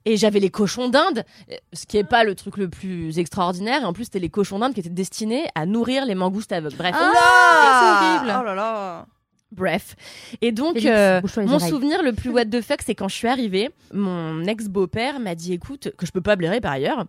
Et 0.07 0.17
j'avais 0.17 0.41
les 0.41 0.51
cochons 0.51 0.89
d'Inde, 0.89 1.25
euh, 1.51 1.57
ce 1.73 1.85
qui 1.85 1.99
est 1.99 2.05
pas 2.05 2.25
le 2.25 2.35
truc 2.35 2.57
le 2.57 2.69
plus 2.69 3.19
extraordinaire. 3.19 3.83
Et 3.83 3.85
en 3.85 3.93
plus, 3.93 4.05
c'était 4.05 4.21
les 4.21 4.31
cochons 4.31 4.61
d'Inde 4.61 4.73
qui 4.73 4.81
étaient 4.81 4.89
destinés 4.89 5.45
à 5.55 5.67
nourrir 5.67 6.07
les 6.07 6.15
mangoustes 6.15 6.53
aveugles. 6.53 6.77
Bref. 6.77 6.95
Ah, 6.99 7.83
c'est 7.83 8.07
horrible. 8.09 8.39
Oh 8.41 8.45
là 8.45 8.55
là. 8.55 9.07
Bref. 9.53 9.95
Et 10.43 10.51
donc, 10.51 10.75
Félix, 10.75 10.91
euh, 10.91 11.21
mon 11.37 11.55
oreilles. 11.55 11.71
souvenir 11.71 12.03
le 12.03 12.13
plus 12.13 12.31
what 12.33 12.47
the 12.47 12.61
fuck, 12.61 12.83
c'est 12.85 12.95
quand 12.95 13.09
je 13.09 13.15
suis 13.15 13.29
arrivée, 13.29 13.71
mon 13.95 14.45
ex-beau-père 14.45 15.21
m'a 15.21 15.35
dit, 15.35 15.53
écoute, 15.53 15.93
que 15.97 16.05
je 16.05 16.11
peux 16.11 16.21
pas 16.21 16.35
blairer 16.37 16.61
par 16.61 16.73
ailleurs, 16.73 17.05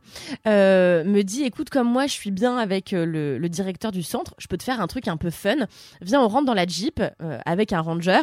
euh, 0.47 1.03
me 1.03 1.23
dit, 1.23 1.43
écoute, 1.43 1.69
comme 1.69 1.91
moi, 1.91 2.05
je 2.05 2.13
suis 2.13 2.31
bien 2.31 2.57
avec 2.57 2.91
le, 2.91 3.37
le 3.37 3.49
directeur 3.49 3.91
du 3.91 4.03
centre, 4.03 4.35
je 4.37 4.47
peux 4.47 4.57
te 4.57 4.63
faire 4.63 4.81
un 4.81 4.87
truc 4.87 5.07
un 5.07 5.17
peu 5.17 5.31
fun. 5.31 5.67
Viens, 6.01 6.21
on 6.21 6.27
rentre 6.27 6.45
dans 6.45 6.53
la 6.53 6.67
Jeep 6.67 7.01
euh, 7.01 7.39
avec 7.45 7.73
un 7.73 7.81
ranger. 7.81 8.21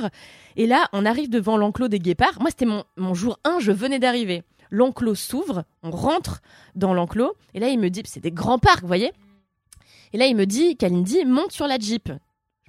Et 0.57 0.67
là, 0.67 0.87
on 0.93 1.05
arrive 1.05 1.29
devant 1.29 1.57
l'enclos 1.57 1.89
des 1.89 1.99
guépards. 1.99 2.39
Moi, 2.41 2.51
c'était 2.51 2.67
mon, 2.67 2.85
mon 2.97 3.15
jour 3.15 3.41
1, 3.45 3.59
je 3.59 3.73
venais 3.73 3.99
d'arriver. 3.99 4.43
L'enclos 4.75 5.15
s'ouvre, 5.15 5.65
on 5.85 5.93
rentre 5.93 6.43
dans 6.75 6.95
l'enclos. 6.95 7.35
Et 7.55 7.61
là, 7.61 7.69
il 7.69 7.79
me 7.79 7.91
dit, 7.91 8.03
c'est 8.07 8.19
des 8.21 8.33
grands 8.33 8.59
parcs, 8.59 8.81
vous 8.81 8.89
voyez 8.89 9.13
Et 10.13 10.19
là, 10.19 10.27
il 10.27 10.35
me 10.35 10.47
dit, 10.47 10.77
Kalindi, 10.77 11.25
monte 11.25 11.53
sur 11.53 11.69
la 11.69 11.79
Jeep. 11.79 12.11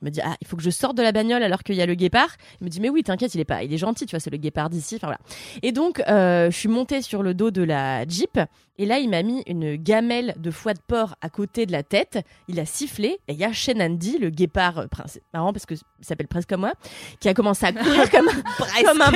Je 0.02 0.06
me 0.06 0.10
dis, 0.12 0.20
ah, 0.22 0.36
il 0.42 0.48
faut 0.48 0.58
que 0.58 0.64
je 0.64 0.70
sorte 0.70 0.98
de 0.98 1.02
la 1.04 1.12
bagnole 1.14 1.42
alors 1.42 1.64
qu'il 1.64 1.76
y 1.76 1.82
a 1.82 1.86
le 1.86 1.96
guépard. 1.96 2.28
Il 2.60 2.66
me 2.66 2.70
dit, 2.70 2.82
mais 2.82 2.90
oui, 2.90 3.02
t'inquiète, 3.02 3.34
il 3.34 3.40
est 3.40 3.46
pas, 3.46 3.64
il 3.64 3.74
est 3.74 3.78
gentil, 3.78 4.06
tu 4.06 4.12
vois, 4.12 4.20
c'est 4.20 4.30
le 4.30 4.38
guépard 4.38 4.70
d'ici. 4.70 4.96
Enfin 4.96 5.08
voilà. 5.08 5.20
Et 5.64 5.72
donc, 5.72 6.02
euh, 6.08 6.52
je 6.52 6.56
suis 6.58 6.68
montée 6.68 7.02
sur 7.02 7.24
le 7.24 7.34
dos 7.34 7.50
de 7.50 7.64
la 7.64 8.06
Jeep. 8.06 8.40
Et 8.78 8.86
là, 8.86 9.00
il 9.00 9.10
m'a 9.10 9.24
mis 9.24 9.42
une 9.48 9.78
gamelle 9.78 10.36
de 10.38 10.52
foie 10.52 10.74
de 10.74 10.82
porc 10.86 11.16
à 11.22 11.30
côté 11.30 11.66
de 11.66 11.72
la 11.72 11.82
tête. 11.82 12.20
Il 12.50 12.60
a 12.60 12.66
sifflé. 12.66 13.20
Et 13.30 13.34
il 13.34 13.38
y 13.40 13.46
a 13.46 13.54
Shenandy, 13.54 14.18
le 14.18 14.30
guépard, 14.32 14.80
euh, 14.80 14.88
prince- 14.88 15.20
marrant 15.34 15.54
parce 15.54 15.66
que 15.66 15.76
il 15.76 16.06
s'appelle 16.06 16.28
presque 16.28 16.50
comme 16.50 16.60
moi, 16.62 16.74
qui 17.22 17.30
a 17.30 17.34
commencé 17.34 17.66
à 17.66 17.72
courir 17.72 18.10
comme, 18.12 18.26
comme 18.86 19.02
un, 19.02 19.14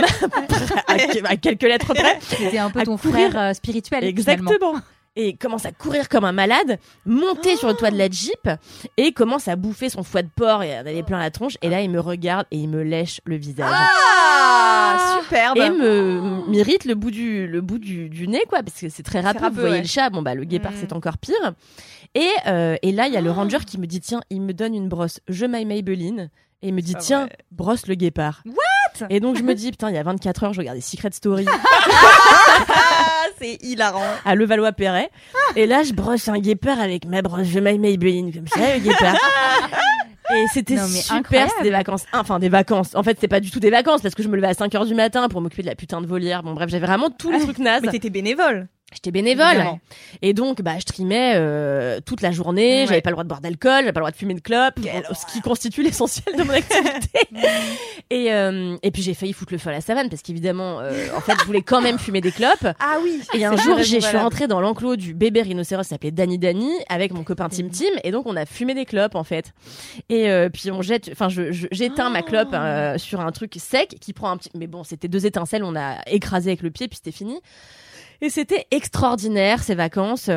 à, 0.88 0.94
à 1.32 1.36
quelques 1.36 1.64
lettres 1.64 1.94
près. 1.94 2.18
C'était 2.22 2.58
un 2.58 2.70
peu 2.70 2.84
ton 2.84 2.98
courir. 2.98 3.30
frère 3.32 3.50
euh, 3.50 3.54
spirituel. 3.54 4.06
finalement. 4.46 4.50
Et 5.22 5.34
commence 5.34 5.66
à 5.66 5.72
courir 5.74 6.08
comme 6.08 6.24
un 6.24 6.32
malade, 6.32 6.80
monter 7.06 7.58
sur 7.58 7.68
le 7.68 7.74
toit 7.74 7.92
de 7.92 7.98
la 7.98 8.10
Jeep 8.10 8.50
et 8.96 9.12
commence 9.12 9.50
à 9.50 9.58
bouffer 9.58 9.90
son 9.90 10.02
foie 10.02 10.22
de 10.22 10.30
porc 10.34 10.64
et 10.64 10.74
à 10.74 10.80
aller 10.80 11.04
plein 11.04 11.20
la 11.20 11.30
tronche. 11.30 11.58
Et 11.62 11.68
là, 11.70 11.82
il 11.82 11.90
me 11.90 12.00
regarde 12.00 12.46
et 12.52 12.58
il 12.58 12.70
me 12.70 12.82
lèche 12.84 13.20
le 13.26 13.36
visage. 13.36 13.70
Ah, 13.70 15.20
superbe. 15.22 15.58
Et 15.58 15.70
me 15.70 16.48
m'irrite 16.50 16.86
le 16.86 16.96
bout 16.96 17.12
du 17.12 17.48
le 17.48 17.60
bout 17.62 17.80
du, 17.80 18.08
du 18.10 18.28
nez 18.30 18.44
quoi 18.48 18.64
parce 18.64 18.80
que 18.80 18.88
c'est 18.90 19.04
très 19.04 19.20
rapide. 19.20 19.42
râpeux, 19.42 19.56
Vous 19.56 19.60
voyez 19.62 19.76
ouais. 19.76 19.82
le 19.82 19.88
chat, 19.88 20.10
bon 20.10 20.22
bah 20.22 20.36
le 20.36 20.46
guépard 20.46 20.72
Mm. 20.72 20.76
c'est 20.80 20.94
encore 20.94 21.18
pire. 21.18 21.54
Et 22.16 22.30
euh, 22.48 22.78
et 22.82 22.92
là 22.92 23.08
il 23.08 23.14
y 23.14 23.18
a 23.18 23.22
le 23.22 23.32
ranger 23.32 23.60
qui 23.68 23.78
me 23.78 23.86
dit 23.88 24.00
tiens 24.00 24.22
il 24.30 24.42
me 24.42 24.54
donne 24.54 24.74
une 24.74 24.88
brosse 24.88 25.20
je 25.28 25.46
maille 25.46 25.66
Maybelline 25.66 26.30
et 26.62 26.70
il 26.70 26.74
me 26.74 26.82
dit 26.82 26.94
pas 26.94 27.00
tiens 27.00 27.26
vrai. 27.26 27.38
brosse 27.52 27.88
le 27.88 27.96
guépard. 27.96 28.42
Et 29.10 29.20
donc 29.20 29.38
je 29.38 29.44
me 29.44 29.54
dis 29.56 29.72
putain, 29.72 29.90
il 29.90 29.96
y 29.96 29.98
a 29.98 30.04
24 30.04 30.44
heures, 30.44 30.54
je 30.54 30.60
regardais 30.60 30.82
Secret 30.82 31.10
Story 31.14 31.46
Ah, 31.48 33.24
c'est 33.40 33.58
hilarant. 33.64 34.04
à 34.26 34.36
Levallois-Perret. 34.36 35.10
Et 35.56 35.66
là, 35.66 35.84
je 35.84 35.94
brosse 35.94 36.28
un 36.28 36.40
guépard 36.40 36.80
avec 36.80 37.06
ma 37.06 37.22
brosse 37.22 37.52
de 37.52 37.60
My 37.60 37.78
Maybelline 37.80 38.34
comme 38.34 38.48
ça, 38.48 38.76
le 38.76 38.80
guépard. 38.82 39.16
Et 40.32 40.46
c'était 40.54 40.78
super, 40.78 41.16
incroyable. 41.18 41.50
c'était 41.56 41.64
des 41.64 41.70
vacances. 41.72 42.06
Enfin, 42.14 42.38
des 42.38 42.50
vacances. 42.50 42.94
En 42.94 43.02
fait, 43.02 43.16
c'était 43.16 43.28
pas 43.28 43.40
du 43.40 43.50
tout 43.50 43.60
des 43.60 43.72
vacances 43.72 44.02
parce 44.04 44.14
que 44.14 44.22
je 44.22 44.28
me 44.28 44.36
levais 44.36 44.50
à 44.50 44.54
5 44.54 44.76
heures 44.76 44.86
du 44.86 44.94
matin 44.94 45.28
pour 45.28 45.42
m'occuper 45.42 45.64
de 45.64 45.68
la 45.68 45.74
putain 45.74 46.02
de 46.02 46.06
volière. 46.06 46.44
Bon, 46.44 46.54
bref, 46.54 46.70
j'avais 46.70 46.86
vraiment 46.86 47.10
tous 47.10 47.32
les 47.32 47.40
trucs 47.40 47.58
nazes. 47.58 47.82
Mais 47.84 47.90
t'étais 47.92 48.12
bénévole. 48.12 48.68
J'étais 48.92 49.12
bénévole. 49.12 49.46
Évidemment. 49.52 49.80
Et 50.24 50.34
donc, 50.34 50.62
bah, 50.64 50.74
je 50.80 50.84
trimais 50.86 51.34
euh, 51.36 52.00
toute 52.04 52.22
la 52.22 52.32
journée. 52.32 52.82
Ouais. 52.82 52.88
J'avais 52.88 53.02
pas 53.02 53.12
le 53.12 53.14
droit 53.14 53.24
de 53.24 53.30
boire 53.30 53.40
d'alcool, 53.42 53.82
j'avais 53.82 53.92
pas 53.94 54.00
le 54.00 54.04
droit 54.06 54.12
de 54.12 54.16
fumer 54.16 54.34
de 54.34 54.40
clope, 54.42 54.80
ce 54.80 55.32
qui 55.32 55.42
constitue 55.42 55.84
l'essentiel 55.84 56.36
de 56.36 56.44
mon 56.44 56.54
activité. 56.54 57.20
et, 58.10 58.32
euh, 58.34 58.78
et 58.82 58.92
puis 58.92 59.02
j'ai 59.02 59.14
failli 59.14 59.34
foutre 59.34 59.54
le 59.54 59.60
feu 59.60 59.70
à 59.70 59.74
la 59.74 59.82
savane 59.82 60.10
parce 60.10 60.22
qu'évidemment, 60.22 60.80
euh, 60.80 61.08
en 61.16 61.22
fait, 61.22 61.34
je 61.40 61.46
voulais 61.46 61.62
quand 61.62 61.82
même 61.82 62.00
fumer 62.00 62.22
des 62.22 62.32
clopes. 62.32 62.50
Ah 62.80 62.98
oui. 63.04 63.22
Et 63.36 63.46
un 63.46 63.56
jour, 63.56 63.78
je 63.80 63.84
suis 63.84 64.18
rentrée 64.18 64.48
dans 64.48 64.62
l'enclos 64.62 64.96
du 64.96 65.14
bébé 65.14 65.42
rhinocéros 65.44 65.84
qui 65.84 65.90
s'appelait 65.90 66.12
Danny 66.12 66.38
Danny 66.40 66.72
avec 66.90 67.14
mon 67.14 67.24
copain 67.24 67.48
Tim 67.50 67.68
Tim 67.70 67.86
et 68.04 68.12
donc 68.12 68.26
on 68.26 68.36
a 68.36 68.46
fumé 68.46 68.74
des 68.74 68.86
clopes 68.86 69.16
en 69.16 69.24
fait. 69.24 69.54
Et 70.10 70.30
euh, 70.30 70.50
puis 70.50 70.72
on 70.72 70.82
jette, 70.82 71.10
enfin 71.12 71.30
je, 71.30 71.52
je- 71.52 71.68
j'éteins 71.72 72.10
ma 72.10 72.22
clope 72.24 72.50
euh, 72.54 72.98
sur 72.98 73.20
un 73.22 73.32
truc 73.32 73.54
sec 73.60 73.96
qui 74.02 74.14
prend 74.14 74.32
un 74.32 74.38
petit, 74.38 74.50
mais 74.58 74.68
bon 74.68 74.84
c'était 74.84 75.08
deux 75.08 75.26
étincelles, 75.26 75.64
on 75.64 75.76
a 75.76 75.98
écrasé 76.08 76.50
avec 76.52 76.62
le 76.64 76.72
pied 76.72 76.88
puis 76.88 76.98
c'était 76.98 77.16
fini. 77.16 77.40
Et 78.22 78.30
c'était 78.30 78.66
extraordinaire 78.72 79.64
ces 79.64 79.76
vacances. 79.76 80.30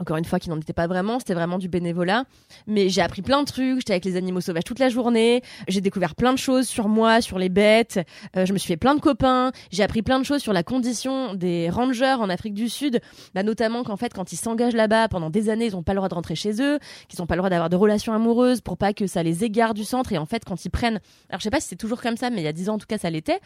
Encore 0.00 0.16
une 0.16 0.24
fois, 0.24 0.40
qui 0.40 0.50
n'en 0.50 0.58
était 0.58 0.72
pas 0.72 0.88
vraiment, 0.88 1.20
c'était 1.20 1.34
vraiment 1.34 1.56
du 1.56 1.68
bénévolat. 1.68 2.24
Mais 2.66 2.88
j'ai 2.88 3.00
appris 3.00 3.22
plein 3.22 3.40
de 3.40 3.46
trucs, 3.46 3.78
j'étais 3.78 3.92
avec 3.92 4.04
les 4.04 4.16
animaux 4.16 4.40
sauvages 4.40 4.64
toute 4.64 4.80
la 4.80 4.88
journée, 4.88 5.40
j'ai 5.68 5.80
découvert 5.80 6.16
plein 6.16 6.32
de 6.32 6.38
choses 6.38 6.66
sur 6.66 6.88
moi, 6.88 7.20
sur 7.20 7.38
les 7.38 7.48
bêtes, 7.48 8.00
euh, 8.36 8.44
je 8.44 8.52
me 8.52 8.58
suis 8.58 8.66
fait 8.66 8.76
plein 8.76 8.96
de 8.96 9.00
copains, 9.00 9.52
j'ai 9.70 9.84
appris 9.84 10.02
plein 10.02 10.18
de 10.18 10.24
choses 10.24 10.42
sur 10.42 10.52
la 10.52 10.64
condition 10.64 11.34
des 11.34 11.70
rangers 11.70 12.16
en 12.18 12.28
Afrique 12.28 12.54
du 12.54 12.68
Sud, 12.68 13.00
bah, 13.34 13.44
notamment 13.44 13.84
qu'en 13.84 13.96
fait, 13.96 14.12
quand 14.12 14.32
ils 14.32 14.36
s'engagent 14.36 14.74
là-bas 14.74 15.06
pendant 15.08 15.30
des 15.30 15.48
années, 15.48 15.66
ils 15.66 15.74
n'ont 15.74 15.84
pas 15.84 15.92
le 15.92 15.98
droit 15.98 16.08
de 16.08 16.14
rentrer 16.14 16.34
chez 16.34 16.60
eux, 16.60 16.80
qu'ils 17.08 17.20
n'ont 17.20 17.26
pas 17.26 17.36
le 17.36 17.40
droit 17.40 17.50
d'avoir 17.50 17.70
de 17.70 17.76
relations 17.76 18.12
amoureuses 18.12 18.62
pour 18.62 18.76
pas 18.76 18.94
que 18.94 19.06
ça 19.06 19.22
les 19.22 19.44
égare 19.44 19.74
du 19.74 19.84
centre. 19.84 20.12
Et 20.12 20.18
en 20.18 20.26
fait, 20.26 20.44
quand 20.44 20.64
ils 20.64 20.70
prennent, 20.70 20.98
alors 21.28 21.38
je 21.38 21.44
sais 21.44 21.50
pas 21.50 21.60
si 21.60 21.68
c'est 21.68 21.76
toujours 21.76 22.02
comme 22.02 22.16
ça, 22.16 22.30
mais 22.30 22.40
il 22.40 22.44
y 22.44 22.48
a 22.48 22.52
dix 22.52 22.68
ans 22.68 22.74
en 22.74 22.78
tout 22.78 22.86
cas, 22.88 22.98
ça 22.98 23.10
l'était. 23.10 23.38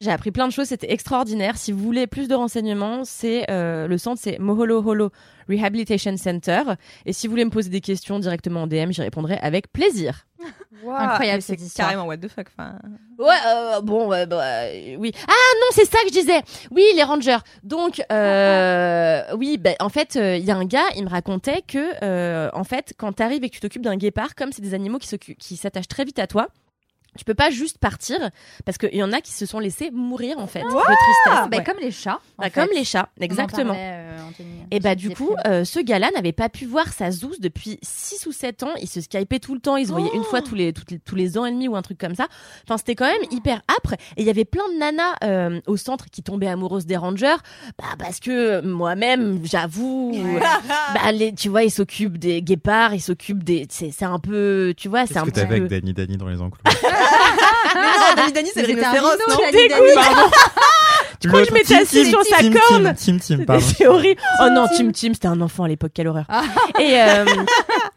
J'ai 0.00 0.12
appris 0.12 0.30
plein 0.30 0.46
de 0.46 0.52
choses, 0.52 0.68
c'était 0.68 0.92
extraordinaire. 0.92 1.56
Si 1.56 1.72
vous 1.72 1.82
voulez 1.82 2.06
plus 2.06 2.28
de 2.28 2.34
renseignements, 2.36 3.04
c'est 3.04 3.50
euh, 3.50 3.88
le 3.88 3.98
centre, 3.98 4.20
c'est 4.22 4.38
Moholo 4.38 4.80
Holo 4.80 5.10
Rehabilitation 5.48 6.16
Center. 6.16 6.62
Et 7.04 7.12
si 7.12 7.26
vous 7.26 7.32
voulez 7.32 7.44
me 7.44 7.50
poser 7.50 7.68
des 7.68 7.80
questions 7.80 8.20
directement 8.20 8.62
en 8.62 8.66
DM, 8.68 8.92
j'y 8.92 9.00
répondrai 9.00 9.38
avec 9.42 9.72
plaisir. 9.72 10.26
Incroyable, 10.86 11.42
Mais 11.48 11.56
c'est 11.56 11.74
carrément 11.74 12.04
what 12.06 12.18
the 12.18 12.28
fuck. 12.28 12.46
Enfin, 12.56 12.78
Ouais, 13.18 13.34
euh, 13.48 13.80
bon, 13.80 14.06
ouais, 14.06 14.24
bah, 14.26 14.40
euh, 14.40 14.94
oui. 15.00 15.12
Ah 15.26 15.32
non, 15.56 15.66
c'est 15.72 15.84
ça 15.84 15.98
que 16.02 16.08
je 16.08 16.12
disais. 16.20 16.42
Oui, 16.70 16.84
les 16.94 17.02
rangers. 17.02 17.38
Donc, 17.64 18.00
euh, 18.12 19.22
oui, 19.36 19.58
bah, 19.58 19.72
en 19.80 19.88
fait, 19.88 20.14
il 20.14 20.44
y 20.44 20.52
a 20.52 20.56
un 20.56 20.64
gars, 20.64 20.86
il 20.94 21.04
me 21.04 21.10
racontait 21.10 21.62
que, 21.66 21.92
euh, 22.04 22.48
en 22.52 22.62
fait, 22.62 22.94
quand 22.96 23.12
t'arrives 23.14 23.42
et 23.42 23.48
que 23.48 23.54
tu 23.54 23.60
t'occupes 23.60 23.82
d'un 23.82 23.96
guépard, 23.96 24.36
comme 24.36 24.52
c'est 24.52 24.62
des 24.62 24.74
animaux 24.74 24.98
qui 25.00 25.56
s'attachent 25.56 25.88
très 25.88 26.04
vite 26.04 26.20
à 26.20 26.28
toi. 26.28 26.46
Tu 27.18 27.24
peux 27.24 27.34
pas 27.34 27.50
juste 27.50 27.76
partir 27.78 28.16
parce 28.64 28.78
qu'il 28.78 28.94
y 28.94 29.02
en 29.02 29.12
a 29.12 29.20
qui 29.20 29.32
se 29.32 29.44
sont 29.44 29.58
laissés 29.58 29.90
mourir 29.92 30.38
en 30.38 30.46
fait 30.46 30.60
de 30.62 30.68
tristesse. 30.68 31.48
Bah, 31.50 31.58
Ouais. 31.58 31.64
Comme 31.64 31.78
les 31.82 31.90
chats. 31.90 32.20
en 32.38 32.42
Bah, 32.42 32.44
fait. 32.50 32.60
comme 32.60 32.68
les 32.74 32.84
chats, 32.84 33.08
exactement. 33.20 33.74
parlait, 33.74 33.90
euh, 33.92 34.16
Anthony. 34.28 34.48
Et 34.70 34.80
bah 34.80 34.94
du 34.94 35.10
coup, 35.10 35.30
euh, 35.46 35.64
ce 35.64 35.80
gars-là 35.80 36.10
n'avait 36.14 36.32
pas 36.32 36.48
pu 36.48 36.64
voir 36.66 36.88
sa 36.92 37.10
zouze 37.10 37.40
depuis 37.40 37.78
6 37.82 38.26
ou 38.26 38.32
7 38.32 38.62
ans. 38.62 38.70
Il 38.80 38.88
se 38.88 39.00
skypait 39.00 39.40
tout 39.40 39.54
le 39.54 39.60
temps, 39.60 39.76
ils 39.76 39.86
se 39.88 39.92
voyaient 39.92 40.10
une 40.14 40.22
fois 40.24 40.40
tous 40.42 40.54
les, 40.54 40.72
tous 40.72 41.14
les 41.16 41.36
ans 41.38 41.44
et 41.46 41.50
demi 41.50 41.66
ou 41.68 41.74
un 41.76 41.82
truc 41.82 41.98
comme 41.98 42.14
ça. 42.14 42.26
Enfin, 42.64 42.76
c'était 42.78 42.94
quand 42.94 43.06
même 43.06 43.22
hyper 43.30 43.60
âpre. 43.76 43.94
Et 44.16 44.22
il 44.22 44.24
y 44.24 44.30
avait 44.30 44.44
plein 44.44 44.62
de 44.72 44.78
nanas 44.78 45.16
euh, 45.24 45.60
au 45.66 45.76
centre 45.76 46.06
qui 46.10 46.22
tombaient 46.22 46.46
amoureuses 46.48 46.86
des 46.86 46.96
rangers. 46.96 47.36
Bah 47.78 47.84
parce 47.98 48.20
que 48.20 48.60
moi-même, 48.60 49.40
j'avoue, 49.44 50.12
bah 50.94 51.10
les, 51.12 51.34
tu 51.34 51.48
vois, 51.48 51.64
ils 51.64 51.70
s'occupent 51.70 52.18
des 52.18 52.42
guépards, 52.42 52.94
ils 52.94 53.00
s'occupent 53.00 53.42
des... 53.42 53.66
C'est 53.70 53.90
c'est 53.90 54.04
un 54.04 54.18
peu, 54.20 54.74
tu 54.76 54.88
vois, 54.88 55.06
c'est 55.06 55.14
Qu'est-ce 55.14 55.18
un 55.24 55.26
que 55.26 55.30
peu... 55.30 55.40
avec 55.40 55.66
Danny 55.66 55.92
Danny 55.92 56.16
dans 56.16 56.28
les 56.28 56.40
enclos? 56.40 56.60
non, 58.16 58.30
Danny 58.32 58.32
Danny, 58.32 58.50
c'est 58.54 58.60
le 58.62 58.66
rhino, 58.68 58.80
non. 59.28 59.36
Pardon. 59.94 60.30
Tu 61.20 61.28
crois 61.28 61.42
que 61.42 61.48
je 61.48 61.52
m'étais 61.54 61.74
assise 61.74 62.08
sur 62.08 62.22
sa 62.24 62.36
corne 62.42 62.94
Tim, 62.96 63.18
Tim, 63.18 63.36
Tim, 63.38 63.44
pardon. 63.44 63.64
C'est 63.76 63.86
horrible. 63.86 64.20
Oh 64.40 64.48
non, 64.52 64.66
Tim 64.68 64.90
Tim, 64.92 65.14
c'était 65.14 65.26
un 65.26 65.40
enfant 65.40 65.64
à 65.64 65.68
l'époque, 65.68 65.90
quelle 65.94 66.06
horreur. 66.08 66.26
Et, 66.80 67.00
euh, 67.00 67.24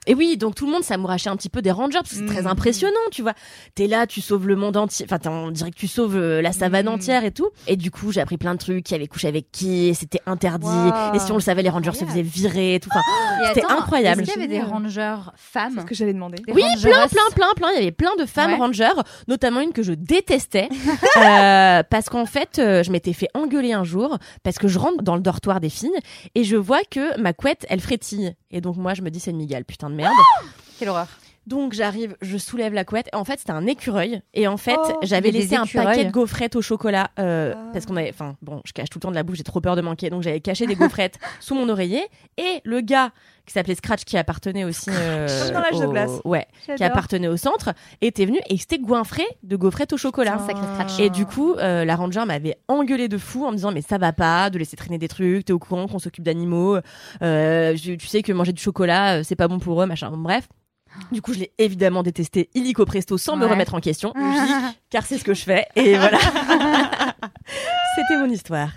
et 0.07 0.15
oui, 0.15 0.37
donc 0.37 0.55
tout 0.55 0.65
le 0.65 0.71
monde 0.71 0.83
s'amourachait 0.83 1.29
un 1.29 1.35
petit 1.35 1.49
peu 1.49 1.61
des 1.61 1.69
rangers 1.69 1.99
parce 1.99 2.09
que 2.09 2.15
c'est 2.15 2.25
très 2.25 2.41
Mm. 2.41 2.47
impressionnant, 2.47 2.93
tu 3.11 3.21
vois. 3.21 3.33
T'es 3.75 3.85
là, 3.85 4.07
tu 4.07 4.21
sauves 4.21 4.47
le 4.47 4.55
monde 4.55 4.75
entier. 4.75 5.05
Enfin, 5.07 5.19
on 5.29 5.51
dirait 5.51 5.69
que 5.69 5.75
tu 5.75 5.87
sauves 5.87 6.15
euh, 6.17 6.41
la 6.41 6.51
savane 6.51 6.85
Mm. 6.85 6.89
entière 6.89 7.23
et 7.25 7.31
tout. 7.31 7.49
Et 7.67 7.75
du 7.75 7.91
coup, 7.91 8.11
j'ai 8.11 8.21
appris 8.21 8.37
plein 8.37 8.53
de 8.53 8.59
trucs. 8.59 8.83
Qui 8.85 8.95
avait 8.95 9.07
couché 9.07 9.27
avec 9.27 9.51
qui 9.51 9.93
C'était 9.93 10.21
interdit. 10.25 10.65
Wow. 10.65 11.13
Et 11.13 11.19
si 11.19 11.31
on 11.31 11.35
le 11.35 11.41
savait, 11.41 11.61
les 11.61 11.69
rangers 11.69 11.93
se 11.93 12.03
faisaient 12.05 12.21
virer 12.23 12.75
et 12.75 12.79
tout. 12.79 12.89
Enfin, 12.91 13.01
c'était 13.53 13.65
incroyable. 13.67 14.21
Est-ce 14.23 14.31
qu'il 14.33 14.41
y 14.41 14.45
avait 14.45 14.53
des 14.53 14.61
rangers 14.63 15.15
femmes 15.35 15.73
C'est 15.75 15.81
ce 15.81 15.85
que 15.85 15.93
j'allais 15.95 16.13
demander. 16.13 16.37
Des 16.47 16.51
Oui, 16.53 16.63
plein, 16.81 17.07
plein, 17.07 17.21
plein, 17.35 17.53
plein. 17.55 17.69
Il 17.73 17.75
y 17.75 17.81
avait 17.83 17.91
plein 17.91 18.15
de 18.17 18.25
femmes 18.25 18.53
Ouais. 18.53 18.57
rangers, 18.57 18.89
notamment 19.27 19.59
une 19.59 19.71
que 19.73 19.83
je 19.83 19.93
détestais, 19.93 20.69
euh, 21.17 21.83
parce 21.89 22.09
qu'en 22.09 22.25
fait, 22.25 22.53
je 22.57 22.91
m'étais 22.91 23.10
fait 23.13 23.29
engueuler 23.33 23.73
un 23.73 23.83
jour 23.83 24.17
parce 24.43 24.57
que 24.57 24.67
je 24.67 24.79
rentre 24.79 25.03
dans 25.03 25.15
le 25.15 25.21
dortoir 25.21 25.59
des 25.59 25.69
filles 25.69 25.97
et 26.35 26.43
je 26.43 26.55
vois 26.55 26.81
que 26.89 27.19
ma 27.19 27.33
couette, 27.33 27.65
elle 27.69 27.81
frétille. 27.81 28.35
Et 28.49 28.61
donc 28.61 28.77
moi, 28.77 28.93
je 28.93 29.01
me 29.01 29.09
dis 29.09 29.19
c'est 29.19 29.31
une 29.31 29.37
migale, 29.37 29.65
putain 29.65 29.89
de 29.89 29.95
merde. 29.95 30.13
Quelle 30.79 30.89
horreur. 30.89 31.07
Donc 31.51 31.73
j'arrive, 31.73 32.15
je 32.21 32.37
soulève 32.37 32.73
la 32.73 32.85
couette. 32.85 33.09
En 33.13 33.25
fait, 33.25 33.39
c'était 33.39 33.51
un 33.51 33.67
écureuil. 33.67 34.21
Et 34.33 34.47
en 34.47 34.55
fait, 34.57 34.77
Oh, 34.77 34.93
j'avais 35.03 35.31
laissé 35.31 35.55
un 35.55 35.65
paquet 35.65 36.05
de 36.05 36.11
gaufrettes 36.11 36.55
au 36.55 36.61
chocolat 36.61 37.11
euh, 37.19 37.53
Ah. 37.55 37.69
parce 37.73 37.85
qu'on 37.85 37.97
avait, 37.97 38.09
enfin 38.09 38.35
bon, 38.41 38.61
je 38.65 38.71
cache 38.71 38.89
tout 38.89 38.99
le 38.99 39.01
temps 39.01 39.09
de 39.11 39.15
la 39.15 39.23
bouffe, 39.23 39.35
j'ai 39.35 39.43
trop 39.43 39.59
peur 39.59 39.75
de 39.75 39.81
manquer. 39.81 40.09
Donc 40.09 40.23
j'avais 40.23 40.39
caché 40.39 40.65
des 40.65 40.75
gaufrettes 40.75 41.19
sous 41.41 41.53
mon 41.53 41.67
oreiller. 41.67 42.01
Et 42.37 42.61
le 42.63 42.79
gars 42.81 43.11
qui 43.45 43.53
s'appelait 43.53 43.75
Scratch, 43.75 44.05
qui 44.05 44.17
appartenait 44.17 44.63
aussi, 44.63 44.89
euh, 44.93 45.51
dans 45.51 45.59
l'âge 45.59 45.77
de 45.79 45.85
au- 45.85 45.91
glace. 45.91 46.11
ouais, 46.23 46.47
qui 46.77 46.83
appartenait 46.83 47.27
au 47.27 47.35
centre, 47.37 47.73
était 47.99 48.25
venu 48.25 48.39
et 48.49 48.57
c'était 48.57 48.77
goinfré 48.79 49.23
de 49.43 49.55
gaufrettes 49.57 49.91
au 49.93 49.97
chocolat. 49.97 50.39
Sacré 50.47 50.63
Scratch. 50.75 50.99
Et 50.99 51.09
du 51.09 51.25
coup, 51.25 51.55
euh, 51.55 51.83
la 51.83 51.95
ranger 51.97 52.23
m'avait 52.25 52.55
engueulé 52.69 53.09
de 53.09 53.17
fou 53.17 53.45
en 53.45 53.51
me 53.51 53.55
disant 53.57 53.71
mais 53.73 53.81
ça 53.81 53.97
va 53.97 54.13
pas 54.13 54.49
de 54.51 54.57
laisser 54.57 54.77
traîner 54.77 54.99
des 54.99 55.07
trucs, 55.09 55.45
t'es 55.45 55.53
au 55.53 55.59
courant 55.59 55.87
qu'on 55.87 55.99
s'occupe 55.99 56.23
d'animaux, 56.23 56.77
euh, 57.23 57.75
tu 57.75 57.97
tu 57.97 58.07
sais 58.07 58.21
que 58.21 58.31
manger 58.31 58.53
du 58.53 58.61
chocolat 58.61 59.23
c'est 59.23 59.35
pas 59.35 59.47
bon 59.49 59.59
pour 59.59 59.81
eux, 59.81 59.85
machin. 59.85 60.09
Bon, 60.11 60.17
bref. 60.17 60.47
Du 61.11 61.21
coup, 61.21 61.33
je 61.33 61.39
l'ai 61.39 61.51
évidemment 61.57 62.03
détesté 62.03 62.49
illico 62.53 62.85
presto 62.85 63.17
sans 63.17 63.35
me 63.35 63.45
remettre 63.45 63.73
en 63.75 63.79
question, 63.79 64.13
car 64.89 65.05
c'est 65.05 65.17
ce 65.17 65.23
que 65.23 65.33
je 65.33 65.43
fais. 65.43 65.65
Et 65.75 65.95
voilà. 65.97 66.17
C'était 67.95 68.17
mon 68.19 68.29
histoire. 68.29 68.69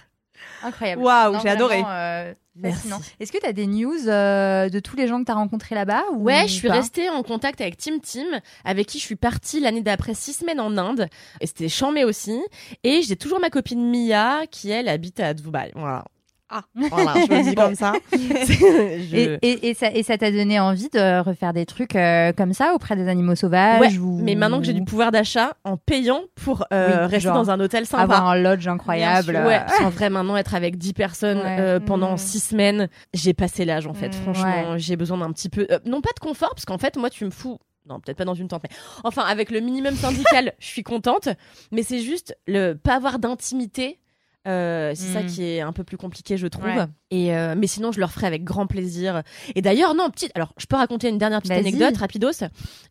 Incroyable. 0.62 1.02
Waouh, 1.02 1.40
j'ai 1.42 1.48
adoré. 1.50 1.82
euh, 1.86 2.32
Merci. 2.56 2.76
fascinant. 2.88 3.00
Est-ce 3.20 3.32
que 3.32 3.38
tu 3.38 3.46
as 3.46 3.52
des 3.52 3.66
news 3.66 4.08
euh, 4.08 4.68
de 4.68 4.78
tous 4.80 4.96
les 4.96 5.06
gens 5.06 5.20
que 5.20 5.24
tu 5.26 5.32
as 5.32 5.34
rencontrés 5.34 5.74
là-bas 5.74 6.04
ou 6.12 6.22
Ouais, 6.24 6.44
je 6.46 6.52
suis 6.54 6.68
restée 6.68 7.10
en 7.10 7.22
contact 7.22 7.60
avec 7.60 7.76
Tim 7.76 7.98
Tim, 7.98 8.40
avec 8.64 8.86
qui 8.86 8.98
je 8.98 9.04
suis 9.04 9.16
partie 9.16 9.60
l'année 9.60 9.82
d'après 9.82 10.14
six 10.14 10.32
semaines 10.32 10.60
en 10.60 10.76
Inde. 10.78 11.08
Et 11.40 11.46
c'était 11.46 11.68
chambé 11.68 12.04
aussi. 12.04 12.40
Et 12.82 13.02
j'ai 13.02 13.16
toujours 13.16 13.40
ma 13.40 13.50
copine 13.50 13.90
Mia, 13.90 14.46
qui 14.50 14.70
elle 14.70 14.88
habite 14.88 15.20
à 15.20 15.34
Dubaï. 15.34 15.72
Voilà. 15.74 16.04
Ah. 16.50 16.62
Voilà, 16.74 17.14
je 17.26 17.32
me 17.32 17.42
dis 17.42 17.54
comme 17.56 17.74
ça. 17.74 17.92
Je- 18.12 19.16
Et, 19.16 19.38
et, 19.42 19.68
et 19.70 19.74
ça 19.74 19.90
et 19.90 20.02
ça 20.02 20.18
t'a 20.18 20.30
donné 20.30 20.60
envie 20.60 20.88
de 20.90 21.20
refaire 21.20 21.52
des 21.52 21.66
trucs 21.66 21.96
euh, 21.96 22.32
comme 22.32 22.52
ça 22.52 22.74
auprès 22.74 22.96
des 22.96 23.08
animaux 23.08 23.34
sauvages 23.34 23.80
Ouais, 23.80 23.98
ou... 23.98 24.20
mais 24.22 24.34
maintenant 24.34 24.58
que 24.60 24.66
j'ai 24.66 24.72
du 24.72 24.84
pouvoir 24.84 25.10
d'achat, 25.10 25.54
en 25.64 25.76
payant 25.76 26.22
pour 26.34 26.66
euh, 26.72 26.88
Oui, 26.88 27.00
rester 27.06 27.20
genre 27.20 27.34
dans 27.34 27.50
un 27.50 27.58
hôtel 27.60 27.86
sympa. 27.86 28.02
avoir 28.02 28.26
un 28.28 28.36
lodge 28.36 28.66
incroyable. 28.68 29.42
Ouais, 29.46 29.60
sans 29.78 29.90
vrai 29.90 30.10
maintenant 30.10 30.36
être 30.36 30.54
avec 30.54 30.76
10 30.78 30.92
personnes 30.92 31.38
Ouais. 31.38 31.56
euh, 31.60 31.80
pendant 31.80 32.14
Mm. 32.14 32.18
6 32.18 32.40
semaines, 32.40 32.88
j'ai 33.14 33.32
passé 33.34 33.64
l'âge 33.64 33.86
en 33.86 33.94
fait. 33.94 34.08
Mm, 34.08 34.22
Franchement, 34.22 34.78
j'ai 34.78 34.96
besoin 34.96 35.18
d'un 35.18 35.32
petit 35.32 35.48
peu, 35.48 35.66
euh, 35.70 35.78
non 35.86 36.00
pas 36.00 36.10
de 36.14 36.20
confort, 36.20 36.50
parce 36.50 36.64
qu'en 36.64 36.78
fait, 36.78 36.96
moi, 36.96 37.10
tu 37.10 37.24
me 37.24 37.30
fous. 37.30 37.58
Non, 37.86 38.00
peut-être 38.00 38.16
pas 38.18 38.24
dans 38.24 38.34
une 38.34 38.48
tente, 38.48 38.62
mais 38.62 38.70
enfin, 39.02 39.22
avec 39.24 39.50
le 39.50 39.60
minimum 39.60 39.94
syndical, 39.94 40.52
je 40.58 40.66
suis 40.66 40.82
contente. 40.82 41.28
Mais 41.70 41.82
c'est 41.82 42.00
juste 42.00 42.34
le 42.46 42.72
pas 42.74 42.94
avoir 42.94 43.18
d'intimité. 43.18 43.98
Euh, 44.46 44.92
c'est 44.94 45.12
ça 45.12 45.22
Mm. 45.22 45.26
qui 45.26 45.42
est 45.44 45.60
un 45.60 45.72
peu 45.72 45.84
plus 45.84 45.96
compliqué, 45.96 46.36
je 46.36 46.46
trouve. 46.46 46.64
Ouais. 46.66 46.86
Et 47.14 47.32
euh, 47.32 47.54
mais 47.56 47.68
sinon, 47.68 47.92
je 47.92 48.00
le 48.00 48.06
referai 48.06 48.26
avec 48.26 48.42
grand 48.42 48.66
plaisir. 48.66 49.22
Et 49.54 49.62
d'ailleurs, 49.62 49.94
non, 49.94 50.10
petite. 50.10 50.32
Alors, 50.34 50.52
je 50.56 50.66
peux 50.66 50.74
raconter 50.74 51.08
une 51.08 51.18
dernière 51.18 51.40
petite 51.40 51.52
anecdote, 51.52 51.96
rapidos. 51.96 52.42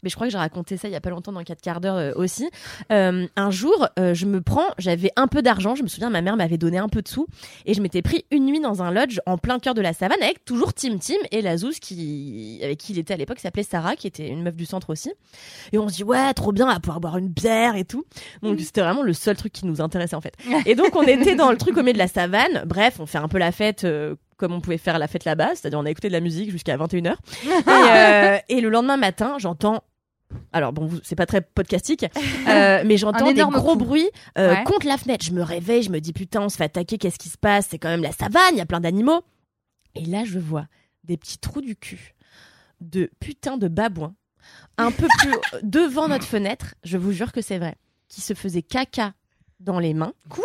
Mais 0.01 0.09
je 0.09 0.15
crois 0.15 0.27
que 0.27 0.31
j'ai 0.31 0.37
raconté 0.37 0.77
ça 0.77 0.87
il 0.87 0.91
y 0.91 0.95
a 0.95 1.01
pas 1.01 1.09
longtemps 1.09 1.33
dans 1.33 1.43
4 1.43 1.61
quarts 1.61 1.81
d'heure 1.81 1.95
euh, 1.95 2.11
aussi. 2.15 2.49
Euh, 2.91 3.27
un 3.35 3.51
jour, 3.51 3.87
euh, 3.99 4.13
je 4.13 4.25
me 4.25 4.41
prends, 4.41 4.67
j'avais 4.77 5.11
un 5.17 5.27
peu 5.27 5.41
d'argent. 5.41 5.75
Je 5.75 5.83
me 5.83 5.87
souviens, 5.87 6.09
ma 6.09 6.21
mère 6.21 6.37
m'avait 6.37 6.57
donné 6.57 6.77
un 6.77 6.87
peu 6.87 7.01
de 7.01 7.07
sous 7.07 7.27
et 7.65 7.73
je 7.73 7.81
m'étais 7.81 8.01
pris 8.01 8.25
une 8.31 8.45
nuit 8.45 8.59
dans 8.59 8.81
un 8.81 8.91
lodge 8.91 9.19
en 9.25 9.37
plein 9.37 9.59
cœur 9.59 9.73
de 9.73 9.81
la 9.81 9.93
savane 9.93 10.21
avec 10.21 10.45
toujours 10.45 10.73
Tim 10.73 10.97
Tim 10.99 11.15
et 11.31 11.41
la 11.41 11.57
Zouz 11.57 11.79
qui 11.79 12.59
avec 12.63 12.77
qui 12.77 12.93
il 12.93 12.99
était 12.99 13.13
à 13.13 13.17
l'époque, 13.17 13.39
s'appelait 13.39 13.63
Sarah, 13.63 13.95
qui 13.95 14.07
était 14.07 14.27
une 14.27 14.43
meuf 14.43 14.55
du 14.55 14.65
centre 14.65 14.89
aussi. 14.89 15.11
Et 15.71 15.77
on 15.77 15.89
se 15.89 15.95
dit 15.95 16.03
ouais, 16.03 16.33
trop 16.33 16.51
bien, 16.51 16.65
va 16.65 16.79
pouvoir 16.79 16.99
boire 16.99 17.17
une 17.17 17.29
bière 17.29 17.75
et 17.75 17.85
tout. 17.85 18.05
Donc 18.41 18.59
c'était 18.59 18.81
vraiment 18.81 19.03
le 19.03 19.13
seul 19.13 19.35
truc 19.35 19.51
qui 19.51 19.65
nous 19.65 19.81
intéressait 19.81 20.15
en 20.15 20.21
fait. 20.21 20.35
Et 20.65 20.75
donc 20.75 20.95
on 20.95 21.03
était 21.03 21.35
dans 21.35 21.51
le 21.51 21.57
truc 21.57 21.77
au 21.77 21.81
milieu 21.81 21.93
de 21.93 21.97
la 21.97 22.07
savane. 22.07 22.63
Bref, 22.65 22.99
on 22.99 23.05
fait 23.05 23.17
un 23.17 23.27
peu 23.27 23.37
la 23.37 23.51
fête. 23.51 23.85
Comme 24.37 24.53
on 24.53 24.61
pouvait 24.61 24.77
faire 24.77 24.99
la 24.99 25.07
fête 25.07 25.25
là-bas, 25.25 25.49
c'est-à-dire 25.55 25.79
on 25.79 25.85
a 25.85 25.89
écouté 25.91 26.07
de 26.07 26.13
la 26.13 26.19
musique 26.19 26.51
jusqu'à 26.51 26.77
21h. 26.77 27.13
et, 27.45 27.49
euh, 27.69 28.37
et 28.49 28.61
le 28.61 28.69
lendemain 28.69 28.97
matin, 28.97 29.35
j'entends 29.39 29.83
Alors 30.51 30.73
bon, 30.73 30.89
c'est 31.03 31.15
pas 31.15 31.25
très 31.25 31.41
podcastique, 31.41 32.05
euh, 32.47 32.83
mais 32.85 32.97
j'entends 32.97 33.31
des 33.31 33.41
gros 33.41 33.73
coup. 33.73 33.75
bruits 33.85 34.09
euh, 34.37 34.53
Ouais. 34.53 34.63
contre 34.65 34.87
la 34.87 34.97
fenêtre. 34.97 35.25
Je 35.25 35.31
me 35.31 35.41
réveille, 35.43 35.83
je 35.83 35.91
me 35.91 35.99
dis 35.99 36.13
putain, 36.13 36.41
on 36.41 36.49
se 36.49 36.57
fait 36.57 36.63
attaquer, 36.65 36.97
qu'est-ce 36.97 37.19
qui 37.19 37.29
se 37.29 37.37
passe? 37.37 37.67
C'est 37.69 37.77
quand 37.79 37.89
même 37.89 38.03
la 38.03 38.11
savane, 38.11 38.41
il 38.53 38.57
y 38.57 38.61
a 38.61 38.65
plein 38.65 38.79
d'animaux. 38.81 39.21
Et 39.95 40.05
là, 40.05 40.23
je 40.25 40.39
vois 40.39 40.65
des 41.03 41.17
petits 41.17 41.37
trous 41.37 41.61
du 41.61 41.75
cul 41.75 42.15
de 42.81 43.09
putain 43.19 43.57
de 43.57 43.67
babouins 43.67 44.15
un 44.77 44.91
peu 44.91 45.07
plus 45.19 45.33
devant 45.61 46.07
notre 46.07 46.25
fenêtre. 46.25 46.75
Je 46.83 46.97
vous 46.97 47.11
jure 47.11 47.31
que 47.31 47.41
c'est 47.41 47.59
vrai, 47.59 47.75
qui 48.09 48.21
se 48.21 48.33
faisaient 48.33 48.61
caca 48.63 49.13
dans 49.59 49.79
les 49.79 49.93
mains. 49.93 50.13
Quoi? 50.29 50.43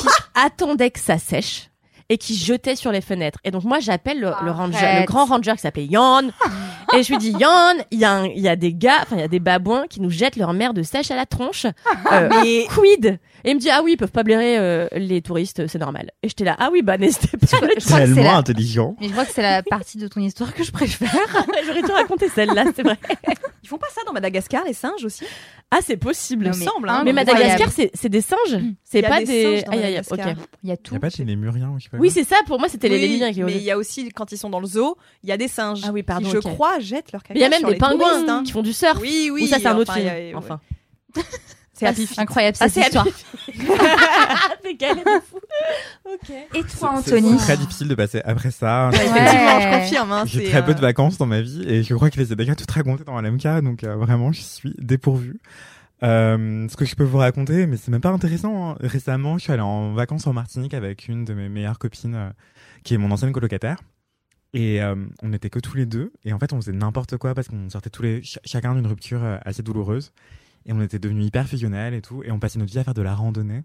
Qui 0.00 0.06
attendaient 0.34 0.90
que 0.90 1.00
ça 1.00 1.18
sèche. 1.18 1.70
Et 2.10 2.18
qui 2.18 2.36
jetaient 2.36 2.76
sur 2.76 2.92
les 2.92 3.00
fenêtres. 3.00 3.38
Et 3.44 3.50
donc 3.50 3.64
moi 3.64 3.80
j'appelle 3.80 4.20
le, 4.20 4.30
le 4.42 4.50
ranger, 4.50 4.78
le 4.80 4.86
Arrête. 4.86 5.06
grand 5.06 5.24
ranger 5.24 5.52
qui 5.52 5.58
s'appelait 5.60 5.86
Yann, 5.86 6.32
et 6.98 7.02
je 7.02 7.10
lui 7.12 7.18
dis 7.18 7.30
Yann, 7.32 7.76
il 7.90 7.98
y, 7.98 8.04
a 8.04 8.12
un- 8.12 8.26
il 8.26 8.40
y 8.40 8.48
a 8.48 8.56
des 8.56 8.72
gars, 8.74 8.98
enfin 9.02 9.16
il 9.16 9.20
y 9.20 9.24
a 9.24 9.28
des 9.28 9.40
babouins 9.40 9.86
qui 9.88 10.00
nous 10.00 10.10
jettent 10.10 10.36
leur 10.36 10.52
merde 10.52 10.82
sèche 10.82 11.10
à 11.10 11.16
la 11.16 11.26
tronche. 11.26 11.66
Euh, 12.12 12.28
Mais 12.30 12.66
quid? 12.74 13.18
Et 13.46 13.50
il 13.50 13.56
me 13.56 13.60
dit 13.60 13.68
ah 13.70 13.82
oui 13.84 13.92
ils 13.92 13.96
peuvent 13.96 14.10
pas 14.10 14.22
blairer 14.22 14.56
euh, 14.58 14.88
les 14.92 15.20
touristes 15.20 15.66
c'est 15.66 15.78
normal. 15.78 16.10
Et 16.22 16.28
j'étais 16.28 16.44
là 16.44 16.56
ah 16.58 16.70
oui 16.72 16.82
bah 16.82 16.96
n'hésitez 16.96 17.36
pas. 17.36 17.46
Crois 17.46 17.68
que 17.68 17.80
c'est 17.80 17.94
Tellement 17.98 18.22
la- 18.22 18.36
intelligent. 18.36 18.96
Mais 19.00 19.08
je 19.08 19.12
crois 19.12 19.24
que 19.26 19.32
c'est 19.32 19.42
la 19.42 19.62
partie 19.62 19.98
de 19.98 20.08
ton 20.08 20.20
histoire 20.20 20.54
que 20.54 20.64
je 20.64 20.72
préfère. 20.72 21.10
J'aurais 21.66 21.82
dû 21.82 21.90
raconter 21.92 22.28
celle-là 22.30 22.64
c'est 22.74 22.82
vrai. 22.82 22.96
ils 23.62 23.68
font 23.68 23.76
pas 23.78 23.88
ça 23.94 24.00
dans 24.06 24.12
Madagascar, 24.12 24.64
les 24.64 24.72
singes 24.72 25.04
aussi? 25.04 25.24
Ah 25.70 25.78
c'est 25.82 25.96
possible. 25.96 26.46
Il 26.46 26.50
Non, 26.50 26.54
me 26.54 26.60
mais 26.60 26.64
semble. 26.66 26.88
hein. 26.88 27.02
Mais 27.04 27.10
incroyable. 27.10 27.40
Madagascar 27.42 27.72
c'est 27.72 27.90
c'est 27.94 28.08
des 28.08 28.20
singes, 28.22 28.38
c'est 28.82 28.98
Il 29.00 29.02
y 29.02 29.04
a 29.04 29.08
pas 29.08 29.18
des 29.20 29.24
des. 29.26 29.42
singes 29.42 29.64
dans 29.64 29.72
Aïe, 29.72 29.78
aïe, 29.78 29.84
aïe, 29.96 30.02
Madagascar. 30.10 30.28
ok. 30.30 30.36
Il 30.62 30.68
y 30.68 30.72
a 30.72 30.74
Il 30.74 30.78
tout. 30.78 30.94
y 30.94 30.96
a 30.96 31.00
pas 31.00 31.10
chez 31.10 31.24
les 31.24 31.36
Muriens 31.36 31.68
ou 31.70 31.78
je 31.78 31.84
sais 31.84 31.90
pas 31.90 31.98
Oui 31.98 32.08
quoi 32.08 32.14
c'est 32.14 32.24
ça 32.28 32.36
pour 32.46 32.58
moi 32.58 32.68
c'était 32.70 32.88
les 32.88 32.94
Oui, 32.96 33.02
lémuriens 33.02 33.32
qui 33.32 33.42
mais 33.42 33.52
il 33.56 33.62
y 33.62 33.70
a 33.70 33.76
aussi 33.76 34.08
quand 34.10 34.32
ils 34.32 34.38
sont 34.38 34.48
dans 34.50 34.60
le 34.60 34.66
zoo, 34.66 34.96
il 35.22 35.28
y 35.28 35.32
a 35.32 35.36
des 35.36 35.48
singes. 35.48 35.80
Ah 35.84 35.90
oui, 35.92 36.02
pardon, 36.02 36.26
Qui, 36.26 36.32
je 36.32 36.38
ok. 36.38 36.44
crois, 36.54 36.78
jettent 36.84 37.12
leur 37.12 37.22
caca. 37.22 37.34
Il 37.38 37.40
y 37.42 37.44
a 37.44 37.48
même 37.48 37.58
sur 37.60 37.68
des 37.68 37.74
les 37.74 37.78
pingouins 37.80 38.10
touristes, 38.10 38.28
hein. 38.28 38.42
qui 38.44 38.52
font 38.52 38.62
du 38.62 38.72
surf. 38.72 38.98
Oui, 39.00 39.30
oui. 39.32 39.44
Ou 39.44 39.46
ça 39.46 39.58
c'est 39.58 39.66
un 39.66 39.76
autre 39.76 39.90
enfin, 39.90 40.00
film. 40.00 40.12
il 40.16 40.28
y 40.28 40.32
a-. 40.32 40.36
Enfin. 40.38 40.60
C'est 41.76 41.86
Happy 41.86 42.02
c'est 42.02 42.06
Feet. 42.14 42.18
incroyable 42.20 42.56
Ah, 42.60 42.68
cette 42.68 42.84
c'est 42.84 42.88
histoire. 42.88 43.04
T'es 44.62 44.76
calé 44.78 45.00
de 45.00 45.20
fou. 45.28 45.38
Ok. 46.04 46.30
Et 46.54 46.60
toi, 46.62 46.68
C'est- 46.70 46.86
Anthony 47.14 47.30
C'est 47.32 47.44
très 47.44 47.56
difficile 47.56 47.88
de 47.88 47.94
passer 47.96 48.20
après 48.24 48.52
ça. 48.52 48.90
Effectivement, 48.92 49.60
je 49.60 49.78
confirme. 49.80 50.12
hein, 50.12 50.22
J'ai 50.24 50.44
c'est, 50.44 50.50
très 50.52 50.64
peu 50.64 50.70
euh, 50.70 50.74
de 50.74 50.80
vacances 50.80 51.18
dans 51.18 51.26
ma 51.26 51.40
vie 51.40 51.64
et 51.68 51.82
je 51.82 51.92
crois 51.96 52.10
qu'il 52.10 52.20
les 52.22 52.30
a 52.30 52.36
déjà 52.36 52.54
toutes 52.54 52.70
racontées 52.70 53.02
dans 53.02 53.20
LMK, 53.20 53.60
donc 53.64 53.82
euh, 53.82 53.96
vraiment 53.96 54.30
je 54.30 54.40
suis 54.40 54.72
dépourvu. 54.78 55.40
Euh, 56.04 56.68
ce 56.68 56.76
que 56.76 56.84
je 56.84 56.94
peux 56.94 57.02
vous 57.02 57.18
raconter, 57.18 57.66
mais 57.66 57.76
c'est 57.76 57.90
même 57.90 58.00
pas 58.00 58.10
intéressant. 58.10 58.70
hein. 58.70 58.76
Récemment, 58.80 59.38
je 59.38 59.42
suis 59.42 59.52
allé 59.52 59.62
en 59.62 59.94
vacances 59.94 60.28
en 60.28 60.32
Martinique 60.32 60.74
avec 60.74 61.08
une 61.08 61.24
de 61.24 61.34
mes 61.34 61.48
meilleures 61.48 61.80
copines, 61.80 62.14
euh, 62.14 62.30
qui 62.84 62.94
est 62.94 62.98
mon 62.98 63.10
ancienne 63.10 63.32
colocataire. 63.32 63.78
Et 64.54 64.80
euh, 64.80 64.94
on 65.22 65.28
n'était 65.28 65.50
que 65.50 65.58
tous 65.58 65.76
les 65.76 65.84
deux. 65.84 66.12
Et 66.24 66.32
en 66.32 66.38
fait, 66.38 66.52
on 66.52 66.56
faisait 66.60 66.72
n'importe 66.72 67.16
quoi 67.18 67.34
parce 67.34 67.48
qu'on 67.48 67.68
sortait 67.68 67.90
tous 67.90 68.02
les 68.02 68.22
ch- 68.22 68.38
chacun 68.44 68.74
d'une 68.74 68.86
rupture 68.86 69.22
euh, 69.22 69.36
assez 69.44 69.62
douloureuse. 69.62 70.12
Et 70.64 70.72
on 70.72 70.80
était 70.80 70.98
devenus 71.00 71.26
hyper 71.26 71.46
fusionnels 71.48 71.92
et 71.92 72.00
tout. 72.00 72.22
Et 72.22 72.30
on 72.30 72.38
passait 72.38 72.58
notre 72.58 72.72
vie 72.72 72.78
à 72.78 72.84
faire 72.84 72.94
de 72.94 73.02
la 73.02 73.14
randonnée. 73.14 73.64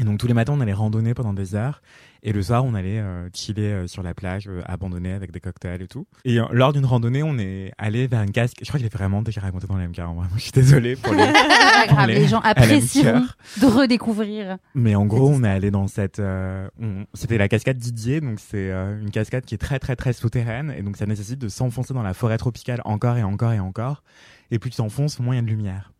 Et 0.00 0.04
donc 0.04 0.18
tous 0.18 0.26
les 0.26 0.34
matins, 0.34 0.52
on 0.56 0.60
allait 0.60 0.72
randonner 0.72 1.14
pendant 1.14 1.32
des 1.32 1.54
heures. 1.54 1.80
Et 2.24 2.32
le 2.32 2.42
soir, 2.42 2.64
on 2.64 2.74
allait 2.74 2.98
euh, 2.98 3.28
chiller 3.34 3.70
euh, 3.72 3.86
sur 3.86 4.02
la 4.02 4.12
plage, 4.14 4.48
euh, 4.48 4.60
abandonnée 4.64 5.12
avec 5.12 5.30
des 5.30 5.38
cocktails 5.40 5.82
et 5.82 5.86
tout. 5.86 6.06
Et 6.24 6.40
euh, 6.40 6.46
lors 6.52 6.72
d'une 6.72 6.86
randonnée, 6.86 7.22
on 7.22 7.38
est 7.38 7.70
allé 7.78 8.06
vers 8.08 8.22
une 8.22 8.32
casque. 8.32 8.56
Je 8.62 8.66
crois 8.66 8.78
que 8.80 8.84
je 8.84 8.90
l'ai 8.90 8.96
vraiment 8.96 9.22
déjà 9.22 9.40
raconté 9.42 9.66
dans 9.68 9.76
l'MK. 9.76 9.98
vrai. 9.98 10.26
Je 10.36 10.40
suis 10.40 10.50
désolé 10.52 10.96
pour 10.96 11.12
les. 11.12 11.24
Grave, 11.88 12.08
les- 12.08 12.14
les 12.14 12.26
gens 12.28 12.40
apprécieront 12.40 13.18
liqueur. 13.20 13.36
de 13.60 13.66
redécouvrir. 13.66 14.56
Mais 14.74 14.94
en 14.96 15.04
gros, 15.06 15.28
on 15.30 15.44
est 15.44 15.48
allé 15.50 15.70
dans 15.70 15.86
cette. 15.86 16.18
euh, 16.18 16.66
on- 16.80 17.04
C'était 17.14 17.38
la 17.38 17.48
cascade 17.48 17.76
Didier, 17.76 18.20
donc 18.20 18.40
c'est 18.40 18.72
euh, 18.72 19.00
une 19.00 19.10
cascade 19.10 19.44
qui 19.44 19.54
est 19.54 19.58
très 19.58 19.78
très 19.78 19.94
très 19.96 20.12
souterraine, 20.12 20.74
et 20.76 20.82
donc 20.82 20.96
ça 20.96 21.06
nécessite 21.06 21.38
de 21.38 21.48
s'enfoncer 21.48 21.94
dans 21.94 22.02
la 22.02 22.14
forêt 22.14 22.38
tropicale 22.38 22.80
encore 22.84 23.16
et 23.16 23.22
encore 23.22 23.52
et 23.52 23.60
encore. 23.60 24.02
Et 24.50 24.58
plus 24.58 24.70
tu 24.70 24.76
t'enfonces, 24.78 25.20
moins 25.20 25.34
il 25.34 25.36
y 25.36 25.40
a 25.40 25.42
de 25.42 25.48
lumière. 25.48 25.92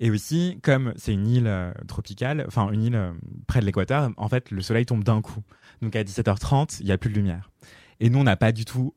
Et 0.00 0.10
aussi, 0.10 0.58
comme 0.62 0.92
c'est 0.96 1.12
une 1.12 1.26
île 1.26 1.46
euh, 1.46 1.72
tropicale, 1.88 2.44
enfin 2.46 2.70
une 2.70 2.82
île 2.82 2.94
euh, 2.94 3.12
près 3.46 3.60
de 3.60 3.64
l'équateur, 3.64 4.10
en 4.16 4.28
fait, 4.28 4.50
le 4.50 4.62
soleil 4.62 4.86
tombe 4.86 5.02
d'un 5.02 5.20
coup. 5.20 5.42
Donc 5.82 5.96
à 5.96 6.04
17h30, 6.04 6.78
il 6.80 6.86
y 6.86 6.92
a 6.92 6.98
plus 6.98 7.10
de 7.10 7.16
lumière. 7.16 7.50
Et 8.00 8.10
nous, 8.10 8.20
on 8.20 8.24
n'a 8.24 8.36
pas 8.36 8.52
du 8.52 8.64
tout 8.64 8.94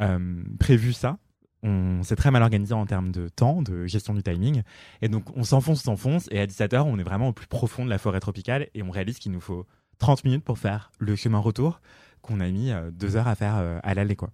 euh, 0.00 0.42
prévu 0.58 0.92
ça. 0.92 1.18
On 1.62 2.02
s'est 2.02 2.16
très 2.16 2.30
mal 2.30 2.42
organisé 2.42 2.72
en 2.72 2.86
termes 2.86 3.12
de 3.12 3.28
temps, 3.28 3.60
de 3.60 3.86
gestion 3.86 4.14
du 4.14 4.22
timing. 4.22 4.62
Et 5.02 5.08
donc, 5.08 5.36
on 5.36 5.44
s'enfonce, 5.44 5.82
s'enfonce, 5.82 6.26
et 6.30 6.40
à 6.40 6.46
17h, 6.46 6.80
on 6.80 6.98
est 6.98 7.02
vraiment 7.02 7.28
au 7.28 7.32
plus 7.34 7.46
profond 7.46 7.84
de 7.84 7.90
la 7.90 7.98
forêt 7.98 8.20
tropicale, 8.20 8.68
et 8.72 8.82
on 8.82 8.90
réalise 8.90 9.18
qu'il 9.18 9.32
nous 9.32 9.42
faut 9.42 9.66
30 9.98 10.24
minutes 10.24 10.44
pour 10.44 10.58
faire 10.58 10.90
le 10.98 11.16
chemin 11.16 11.38
retour 11.38 11.82
qu'on 12.22 12.40
a 12.40 12.48
mis 12.48 12.72
deux 12.92 13.16
heures 13.16 13.28
à 13.28 13.34
faire 13.34 13.56
à 13.82 13.94
l'aller, 13.94 14.16
quoi. 14.16 14.30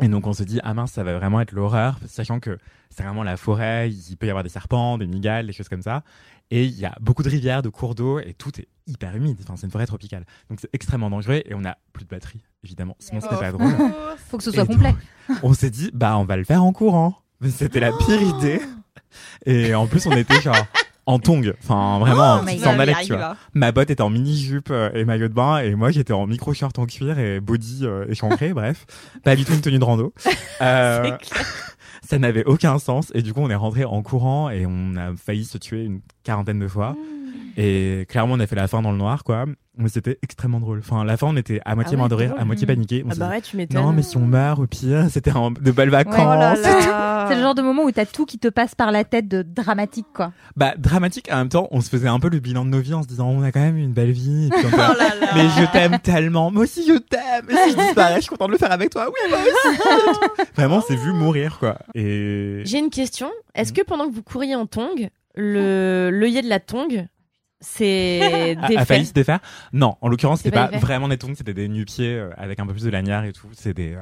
Et 0.00 0.08
donc, 0.08 0.26
on 0.26 0.32
se 0.32 0.42
dit, 0.42 0.58
ah 0.64 0.74
mince, 0.74 0.92
ça 0.92 1.04
va 1.04 1.16
vraiment 1.16 1.40
être 1.40 1.52
l'horreur, 1.52 1.98
sachant 2.06 2.40
que 2.40 2.58
c'est 2.90 3.02
vraiment 3.02 3.22
la 3.22 3.36
forêt, 3.36 3.90
il 3.90 4.16
peut 4.16 4.26
y 4.26 4.30
avoir 4.30 4.42
des 4.42 4.48
serpents, 4.50 4.98
des 4.98 5.06
migales, 5.06 5.46
des 5.46 5.52
choses 5.52 5.68
comme 5.68 5.82
ça. 5.82 6.02
Et 6.50 6.64
il 6.64 6.78
y 6.78 6.84
a 6.84 6.94
beaucoup 7.00 7.22
de 7.22 7.28
rivières, 7.30 7.62
de 7.62 7.68
cours 7.68 7.94
d'eau, 7.94 8.18
et 8.18 8.34
tout 8.34 8.50
est 8.60 8.68
hyper 8.86 9.14
humide. 9.14 9.38
Enfin, 9.42 9.54
c'est 9.56 9.66
une 9.66 9.70
forêt 9.72 9.86
tropicale. 9.86 10.24
Donc, 10.50 10.60
c'est 10.60 10.68
extrêmement 10.72 11.08
dangereux, 11.10 11.42
et 11.44 11.54
on 11.54 11.60
n'a 11.60 11.78
plus 11.92 12.04
de 12.04 12.08
batterie, 12.10 12.42
évidemment. 12.64 12.96
Sinon, 12.98 13.20
c'était 13.20 13.36
pas 13.36 13.52
drôle. 13.52 13.72
Faut 14.28 14.38
que 14.38 14.42
ce 14.44 14.50
Et 14.50 14.54
soit 14.54 14.64
donc, 14.64 14.76
complet. 14.76 14.94
on 15.42 15.54
s'est 15.54 15.70
dit, 15.70 15.90
bah, 15.94 16.16
on 16.18 16.24
va 16.24 16.36
le 16.36 16.44
faire 16.44 16.64
en 16.64 16.72
courant. 16.72 17.16
Mais 17.40 17.50
C'était 17.50 17.80
la 17.80 17.92
pire 17.92 18.20
idée. 18.20 18.60
Et 19.46 19.74
en 19.74 19.86
plus, 19.86 20.06
on 20.06 20.12
était 20.12 20.40
genre 20.40 20.56
en 21.06 21.18
tongs. 21.18 21.52
Enfin, 21.62 21.98
vraiment, 21.98 22.34
en 22.34 22.44
petite 22.44 22.58
God. 22.58 22.64
sandalette, 22.64 22.96
tu 23.04 23.14
vois. 23.14 23.36
Ma 23.54 23.72
botte 23.72 23.90
était 23.90 24.02
en 24.02 24.10
mini-jupe 24.10 24.68
euh, 24.70 24.90
et 24.94 25.04
maillot 25.04 25.28
de 25.28 25.34
bain, 25.34 25.58
et 25.58 25.74
moi, 25.74 25.90
j'étais 25.90 26.12
en 26.12 26.26
micro-short 26.26 26.78
en 26.78 26.86
cuir 26.86 27.18
et 27.18 27.40
body 27.40 27.80
euh, 27.82 28.06
échancré, 28.08 28.52
bref. 28.54 28.86
Pas 29.24 29.36
du 29.36 29.44
tout 29.44 29.52
une 29.52 29.60
tenue 29.60 29.78
de 29.78 29.84
rando. 29.84 30.12
Euh, 30.60 31.16
ça 32.08 32.18
n'avait 32.20 32.44
aucun 32.44 32.78
sens, 32.78 33.10
et 33.14 33.22
du 33.22 33.32
coup, 33.34 33.40
on 33.40 33.50
est 33.50 33.54
rentré 33.54 33.84
en 33.84 34.00
courant, 34.02 34.48
et 34.48 34.64
on 34.64 34.94
a 34.96 35.16
failli 35.16 35.44
se 35.44 35.58
tuer 35.58 35.84
une 35.84 36.00
quarantaine 36.22 36.60
de 36.60 36.68
fois. 36.68 36.94
Et 37.56 38.06
clairement, 38.08 38.34
on 38.34 38.40
a 38.40 38.46
fait 38.46 38.56
la 38.56 38.68
fin 38.68 38.82
dans 38.82 38.92
le 38.92 38.98
noir, 38.98 39.24
quoi. 39.24 39.44
Mais 39.78 39.88
c'était 39.88 40.18
extrêmement 40.22 40.60
drôle. 40.60 40.80
Enfin, 40.80 41.02
la 41.02 41.16
fin, 41.16 41.28
on 41.28 41.36
était 41.36 41.60
à 41.64 41.74
moitié 41.74 41.92
Ah 41.92 41.96
ouais, 41.96 41.98
mort 42.00 42.08
de 42.10 42.14
rire, 42.14 42.34
à 42.38 42.44
moitié 42.44 42.66
paniqué. 42.66 43.02
On 43.06 43.10
Ah 43.10 43.14
bah 43.16 43.28
ouais, 43.30 43.40
tu 43.40 43.56
m'étonnes. 43.56 43.80
non, 43.80 43.92
mais 43.92 44.02
si 44.02 44.18
on 44.18 44.26
meurt, 44.26 44.58
au 44.60 44.66
pire, 44.66 45.06
c'était 45.10 45.30
de 45.32 45.70
belles 45.70 45.88
vacances. 45.88 46.14
Oh 46.18 46.38
là 46.38 46.54
là. 46.56 47.26
C'est 47.28 47.36
le 47.36 47.40
genre 47.42 47.54
de 47.54 47.62
moment 47.62 47.84
où 47.84 47.90
t'as 47.90 48.04
tout 48.04 48.26
qui 48.26 48.38
te 48.38 48.48
passe 48.48 48.74
par 48.74 48.90
la 48.90 49.04
tête 49.04 49.28
de 49.28 49.40
dramatique, 49.42 50.08
quoi. 50.12 50.32
Bah, 50.56 50.74
dramatique, 50.76 51.28
en 51.32 51.36
même 51.36 51.48
temps, 51.48 51.68
on 51.70 51.80
se 51.80 51.88
faisait 51.88 52.08
un 52.08 52.18
peu 52.20 52.28
le 52.28 52.40
bilan 52.40 52.64
de 52.66 52.70
nos 52.70 52.80
vies 52.80 52.92
en 52.94 53.02
se 53.02 53.08
disant, 53.08 53.28
on 53.28 53.42
a 53.42 53.50
quand 53.52 53.60
même 53.60 53.78
eu 53.78 53.82
une 53.82 53.92
belle 53.94 54.10
vie. 54.12 54.48
et 54.48 54.50
puis 54.50 54.60
on 54.66 54.68
Oh 54.68 54.70
fait, 54.70 54.98
là 54.98 55.14
là. 55.20 55.26
mais 55.34 55.48
je 55.48 55.72
t'aime 55.72 55.98
tellement. 56.00 56.50
Moi 56.50 56.64
aussi, 56.64 56.84
je 56.86 56.98
t'aime. 56.98 57.46
Et 57.48 57.54
si 57.54 57.70
je 57.72 57.76
disparais, 57.78 58.16
je 58.16 58.20
suis 58.22 58.28
content 58.30 58.46
de 58.48 58.52
le 58.52 58.58
faire 58.58 58.72
avec 58.72 58.90
toi. 58.90 59.06
Oui, 59.08 59.30
moi 59.30 59.38
aussi. 59.38 60.42
Vraiment, 60.54 60.82
c'est 60.86 60.96
vu 60.96 61.12
mourir, 61.12 61.58
quoi. 61.58 61.78
Et 61.94 62.60
J'ai 62.66 62.78
une 62.78 62.90
question. 62.90 63.30
Est-ce 63.54 63.70
Mhm. 63.72 63.76
que 63.78 63.82
pendant 63.84 64.06
que 64.08 64.14
vous 64.14 64.22
couriez 64.22 64.54
en 64.56 64.66
tongs, 64.66 65.08
le 65.34 66.10
l'œillet 66.12 66.42
de 66.42 66.48
la 66.48 66.60
tongue, 66.60 67.06
c'est 67.62 68.56
a, 68.76 68.84
failli 68.84 69.06
se 69.06 69.12
défaire. 69.12 69.38
Non, 69.72 69.96
en 70.02 70.08
l'occurrence, 70.08 70.40
c'était 70.40 70.50
pas 70.54 70.68
pas 70.68 70.78
vraiment 70.78 71.08
des 71.08 71.16
tongs, 71.16 71.34
c'était 71.34 71.54
des 71.54 71.68
nu-pieds 71.68 72.14
euh, 72.16 72.30
avec 72.36 72.60
un 72.60 72.66
peu 72.66 72.72
plus 72.72 72.84
de 72.84 72.90
lanière 72.90 73.24
et 73.24 73.32
tout. 73.32 73.46
C'est 73.52 73.72
des, 73.72 73.94
euh, 73.94 74.00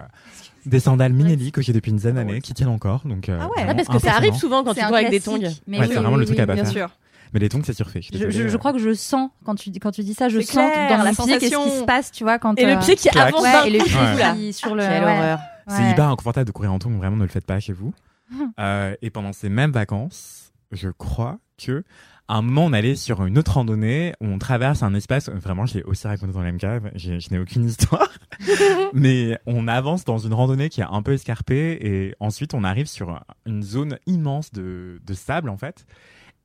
des 0.66 0.80
sandales 0.80 1.12
Minelli 1.12 1.52
que 1.52 1.62
j'ai 1.62 1.72
depuis 1.72 1.90
une 1.90 1.96
dizaine 1.96 2.16
d'années 2.16 2.40
qui 2.40 2.54
tiennent 2.54 2.68
encore. 2.70 3.02
Donc, 3.04 3.28
euh, 3.28 3.38
Ah 3.40 3.46
ouais. 3.48 3.66
Ah, 3.68 3.74
parce 3.74 3.88
que 3.88 3.98
ça 3.98 4.14
arrive 4.14 4.34
souvent 4.34 4.64
quand 4.64 4.74
C'est 4.74 4.80
tu 4.80 4.86
cours 4.86 4.96
avec 4.96 5.10
des 5.10 5.20
tongs. 5.20 5.38
mais 5.66 5.78
Ouais, 5.78 5.84
oui, 5.86 5.92
c'est 5.92 5.98
vraiment 6.00 6.14
oui, 6.14 6.20
le 6.20 6.26
truc 6.26 6.38
oui, 6.38 6.42
à 6.42 6.46
pas 6.46 6.54
Bien 6.54 6.64
faire. 6.64 6.72
sûr. 6.72 6.90
Mais 7.32 7.38
les 7.38 7.48
tongs, 7.48 7.62
c'est 7.64 7.74
surfait. 7.74 8.00
Je, 8.02 8.30
Je, 8.48 8.56
crois 8.56 8.72
que 8.72 8.78
je 8.80 8.92
sens 8.92 9.30
quand 9.44 9.54
tu 9.54 9.70
dis 9.70 9.78
quand 9.78 9.92
tu 9.92 10.02
dis 10.02 10.14
ça, 10.14 10.28
je 10.28 10.40
sens 10.40 10.54
clair, 10.72 10.98
dans 10.98 11.04
la 11.04 11.10
pied 11.12 11.24
qu'est-ce 11.38 11.44
qui 11.44 11.50
sensation. 11.50 11.80
se 11.80 11.84
passe, 11.84 12.10
tu 12.10 12.24
vois 12.24 12.40
quand 12.40 12.58
Et 12.58 12.64
le 12.66 12.72
euh, 12.72 12.76
pied 12.78 12.96
qui 12.96 13.08
avance 13.16 13.40
ouais, 13.42 13.68
et 13.68 13.70
le 13.78 13.84
pied 13.84 13.94
là. 14.18 14.34
qui 14.34 14.52
sur 14.52 14.74
le 14.74 14.82
Quelle 14.82 15.04
ouais, 15.04 15.16
horreur. 15.16 15.38
C'est 15.68 15.82
ouais. 15.82 15.90
hyper 15.92 16.08
inconfortable 16.08 16.46
de 16.46 16.50
courir 16.52 16.72
en 16.72 16.80
tongs, 16.80 16.96
vraiment 16.96 17.16
ne 17.16 17.22
le 17.22 17.28
faites 17.28 17.46
pas 17.46 17.60
chez 17.60 17.72
vous. 17.72 17.92
Euh, 18.60 18.94
et 19.02 19.10
pendant 19.10 19.32
ces 19.32 19.48
mêmes 19.48 19.72
vacances, 19.72 20.52
je 20.70 20.88
crois 20.88 21.38
que 21.58 21.82
à 22.30 22.34
un 22.34 22.42
moment 22.42 22.66
on 22.66 22.72
allait 22.72 22.94
sur 22.94 23.26
une 23.26 23.38
autre 23.38 23.54
randonnée, 23.54 24.14
on 24.20 24.38
traverse 24.38 24.84
un 24.84 24.94
espace, 24.94 25.28
vraiment 25.28 25.66
je 25.66 25.74
l'ai 25.74 25.82
aussi 25.82 26.06
raconté 26.06 26.32
dans 26.32 26.42
l'MK, 26.42 26.94
je 26.94 27.32
n'ai 27.32 27.40
aucune 27.40 27.64
histoire, 27.68 28.08
mais 28.94 29.36
on 29.46 29.66
avance 29.66 30.04
dans 30.04 30.18
une 30.18 30.32
randonnée 30.32 30.68
qui 30.68 30.80
est 30.80 30.86
un 30.88 31.02
peu 31.02 31.12
escarpée 31.12 31.76
et 31.80 32.14
ensuite 32.20 32.54
on 32.54 32.62
arrive 32.62 32.86
sur 32.86 33.20
une 33.46 33.64
zone 33.64 33.98
immense 34.06 34.52
de, 34.52 35.00
de 35.04 35.14
sable 35.14 35.50
en 35.50 35.56
fait. 35.56 35.86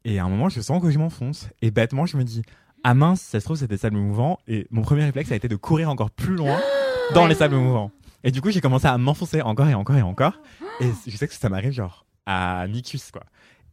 Et 0.06 0.18
à 0.18 0.26
un 0.26 0.30
moment 0.30 0.50
je 0.50 0.60
sens 0.60 0.82
que 0.82 0.90
je 0.90 0.98
m'enfonce 0.98 1.50
et 1.62 1.70
bêtement 1.70 2.08
je 2.08 2.18
me 2.18 2.24
dis 2.24 2.42
ah 2.84 2.96
mince 2.96 3.22
ça 3.22 3.40
se 3.40 3.46
trouve 3.46 3.58
c'était 3.58 3.78
sable 3.78 3.98
mouvant 3.98 4.40
et 4.48 4.66
mon 4.72 4.82
premier 4.82 5.04
réflexe 5.04 5.32
a 5.32 5.36
été 5.36 5.48
de 5.48 5.56
courir 5.56 5.92
encore 5.92 6.10
plus 6.10 6.36
loin 6.36 6.58
dans 7.14 7.28
les 7.28 7.36
sables 7.36 7.58
mouvants. 7.58 7.92
Et 8.24 8.32
du 8.32 8.42
coup, 8.42 8.50
j'ai 8.50 8.60
commencé 8.60 8.88
à 8.88 8.98
m'enfoncer 8.98 9.44
encore 9.44 9.68
et 9.68 9.76
encore 9.76 9.98
et 9.98 10.02
encore. 10.02 10.34
Et 10.82 10.90
je 11.06 11.16
sais 11.16 11.28
que 11.28 11.34
ça 11.36 11.48
m'arrive 11.48 11.74
genre 11.74 12.08
à 12.26 12.66
mi-cuisse, 12.68 13.12
quoi. 13.12 13.24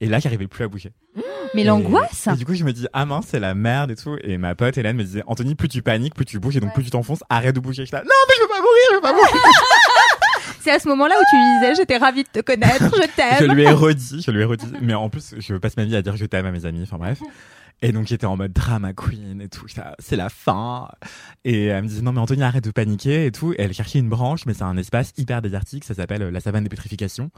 Et 0.03 0.07
là, 0.07 0.19
j'arrivais 0.19 0.49
plus 0.49 0.65
à 0.65 0.69
bouger. 0.69 0.91
Mais 1.55 1.63
l'angoisse 1.63 2.27
Et 2.27 2.37
du 2.37 2.45
coup, 2.45 2.55
je 2.55 2.65
me 2.65 2.73
dis, 2.73 2.87
ah 2.93 3.07
mince, 3.07 3.27
c'est 3.29 3.39
la 3.39 3.55
merde 3.55 3.93
et 3.93 3.95
tout. 3.95 4.17
Et 4.25 4.37
ma 4.37 4.55
pote 4.57 4.77
Hélène 4.77 4.97
me 4.97 5.05
disait, 5.05 5.23
Anthony, 5.27 5.55
plus 5.55 5.69
tu 5.69 5.81
paniques, 5.81 6.15
plus 6.15 6.25
tu 6.25 6.41
bouges 6.41 6.57
et 6.57 6.61
donc 6.61 6.75
plus 6.75 6.83
tu 6.83 6.91
t'enfonces, 6.91 7.23
arrête 7.29 7.55
de 7.55 7.61
bouger. 7.61 7.87
Je 7.87 7.93
là, 7.93 8.03
non, 8.03 8.11
mais 8.29 8.35
je 8.37 8.43
veux 8.43 8.49
pas 8.49 8.57
mourir, 8.57 8.83
je 8.91 8.95
veux 8.97 9.01
pas 9.01 9.13
mourir. 9.13 9.29
C'est 10.61 10.73
à 10.73 10.79
ce 10.79 10.89
moment-là 10.89 11.15
où 11.15 11.23
tu 11.31 11.37
lui 11.37 11.61
disais 11.61 11.75
j'étais 11.83 11.97
ravie 11.97 12.23
de 12.25 12.29
te 12.29 12.41
connaître, 12.41 12.85
je 12.97 13.03
je 13.03 13.07
t'aime. 13.17 13.53
lui 13.53 13.63
ai 13.63 13.71
redit, 13.73 14.23
je 14.25 14.31
lui 14.31 14.41
ai 14.41 14.45
redit. 14.45 14.67
Mais 14.81 14.95
en 14.95 15.09
plus, 15.09 15.35
je 15.39 15.55
passe 15.57 15.77
ma 15.77 15.85
vie 15.85 15.95
à 15.97 16.03
dire 16.03 16.17
je 16.17 16.25
t'aime 16.25 16.47
à 16.47 16.53
mes 16.53 16.65
amis. 16.67 16.83
Enfin 16.83 16.99
bref. 16.99 17.21
Et 17.85 17.91
donc 17.91 18.07
j'étais 18.07 18.27
en 18.27 18.37
mode 18.37 18.53
drama 18.53 18.93
queen 18.93 19.41
et 19.41 19.49
tout. 19.49 19.67
C'est 19.99 20.17
la 20.17 20.29
fin. 20.29 20.89
Et 21.45 21.65
elle 21.65 21.83
me 21.83 21.89
disait 21.89 22.03
non 22.03 22.13
mais 22.13 22.21
Anthony 22.21 22.45
arrête 22.45 22.63
de 22.63 22.71
paniquer 22.71 23.27
et 23.27 23.33
tout. 23.33 23.53
Et 23.55 23.57
elle 23.59 23.75
cherchait 23.75 23.99
une 23.99 24.09
branche, 24.09 24.47
mais 24.47 24.55
c'est 24.55 24.63
un 24.63 24.77
espace 24.77 25.13
hyper 25.17 25.43
désertique. 25.43 25.85
Ça 25.85 25.95
s'appelle 25.95 26.23
euh, 26.23 26.31
la 26.31 26.39
savane 26.39 26.63
de 26.63 26.69
pétrification. 26.69 27.31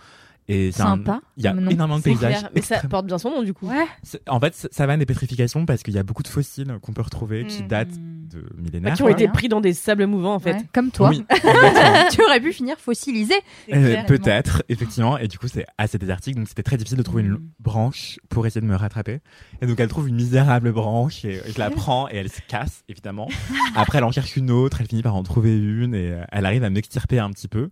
Et 0.47 0.73
Sympa. 0.73 1.21
Il 1.39 1.45
y 1.45 1.47
a 1.47 1.55
Non. 1.55 1.71
énormément 1.71 1.99
de 1.99 2.03
paysages. 2.05 2.39
clair. 2.39 2.51
Mais 2.55 2.61
ça 2.61 2.79
porte 2.81 3.07
bien 3.07 3.17
son 3.17 3.31
nom 3.31 3.43
du 3.43 3.55
coup. 3.55 3.67
Ouais. 3.67 3.87
En 4.29 4.39
fait, 4.41 4.69
ça- 4.71 4.87
va 4.87 4.97
des 4.99 5.07
pétrifications 5.07 5.65
parce 5.65 5.83
qu'il 5.83 5.95
y 5.95 5.99
a 5.99 6.03
beaucoup 6.03 6.23
de 6.23 6.29
fossiles 6.29 6.77
qu'on 6.83 6.93
peut 6.93 7.01
retrouver 7.03 7.47
qui 7.47 7.63
Mm. 7.63 7.67
datent 7.69 7.89
de 7.99 8.41
Bah, 8.41 8.49
millénaires. 8.59 8.95
qui 8.95 9.03
ont 9.03 9.09
été 9.09 9.27
pris 9.29 9.49
dans 9.49 9.63
des 9.63 9.73
sables 9.73 10.07
mouvants 10.07 10.35
en 10.35 10.39
fait. 10.39 10.53
Ouais, 10.53 10.63
Comme 10.75 10.91
toi. 10.91 11.09
Oui, 11.11 11.25
tu 12.11 12.23
aurais 12.23 12.41
pu 12.41 12.53
finir 12.53 12.77
fossilisé. 12.79 13.35
Euh, 13.73 14.03
Peut-être, 14.05 14.63
effectivement. 14.69 15.17
Et 15.19 15.29
du 15.29 15.39
coup, 15.39 15.49
c'est 15.49 15.65
assez 15.79 15.97
désertique, 15.99 16.37
donc 16.37 16.49
c'était 16.49 16.63
très 16.63 16.77
difficile 16.77 16.99
de 16.99 17.03
trouver 17.03 17.23
une 17.23 17.33
Mm. 17.33 17.49
branche 17.61 18.19
pour 18.29 18.47
essayer 18.47 18.61
de 18.61 18.67
me 18.67 18.77
rattraper. 18.77 19.21
Et 19.63 19.67
donc, 19.67 19.81
elle 19.81 19.89
trouve 19.89 20.09
une 20.09 20.17
misérable 20.17 20.73
branche 20.73 21.25
et 21.25 21.41
je 21.53 21.59
la 21.59 21.71
prends 21.71 22.09
et 22.11 22.17
elle 22.17 22.29
se 22.31 22.41
casse, 22.47 22.85
évidemment. 22.91 23.29
Après, 23.75 23.97
elle 23.99 24.05
en 24.05 24.13
cherche 24.13 24.37
une 24.37 24.51
autre, 24.51 24.83
elle 24.83 24.89
finit 24.89 25.03
par 25.03 25.15
en 25.17 25.23
trouver 25.23 25.57
une 25.57 25.95
et 25.95 26.11
euh, 26.13 26.23
elle 26.33 26.45
arrive 26.45 26.65
à 26.65 26.71
m'extirper 26.71 27.19
un 27.19 27.31
petit 27.31 27.49
peu. 27.49 27.71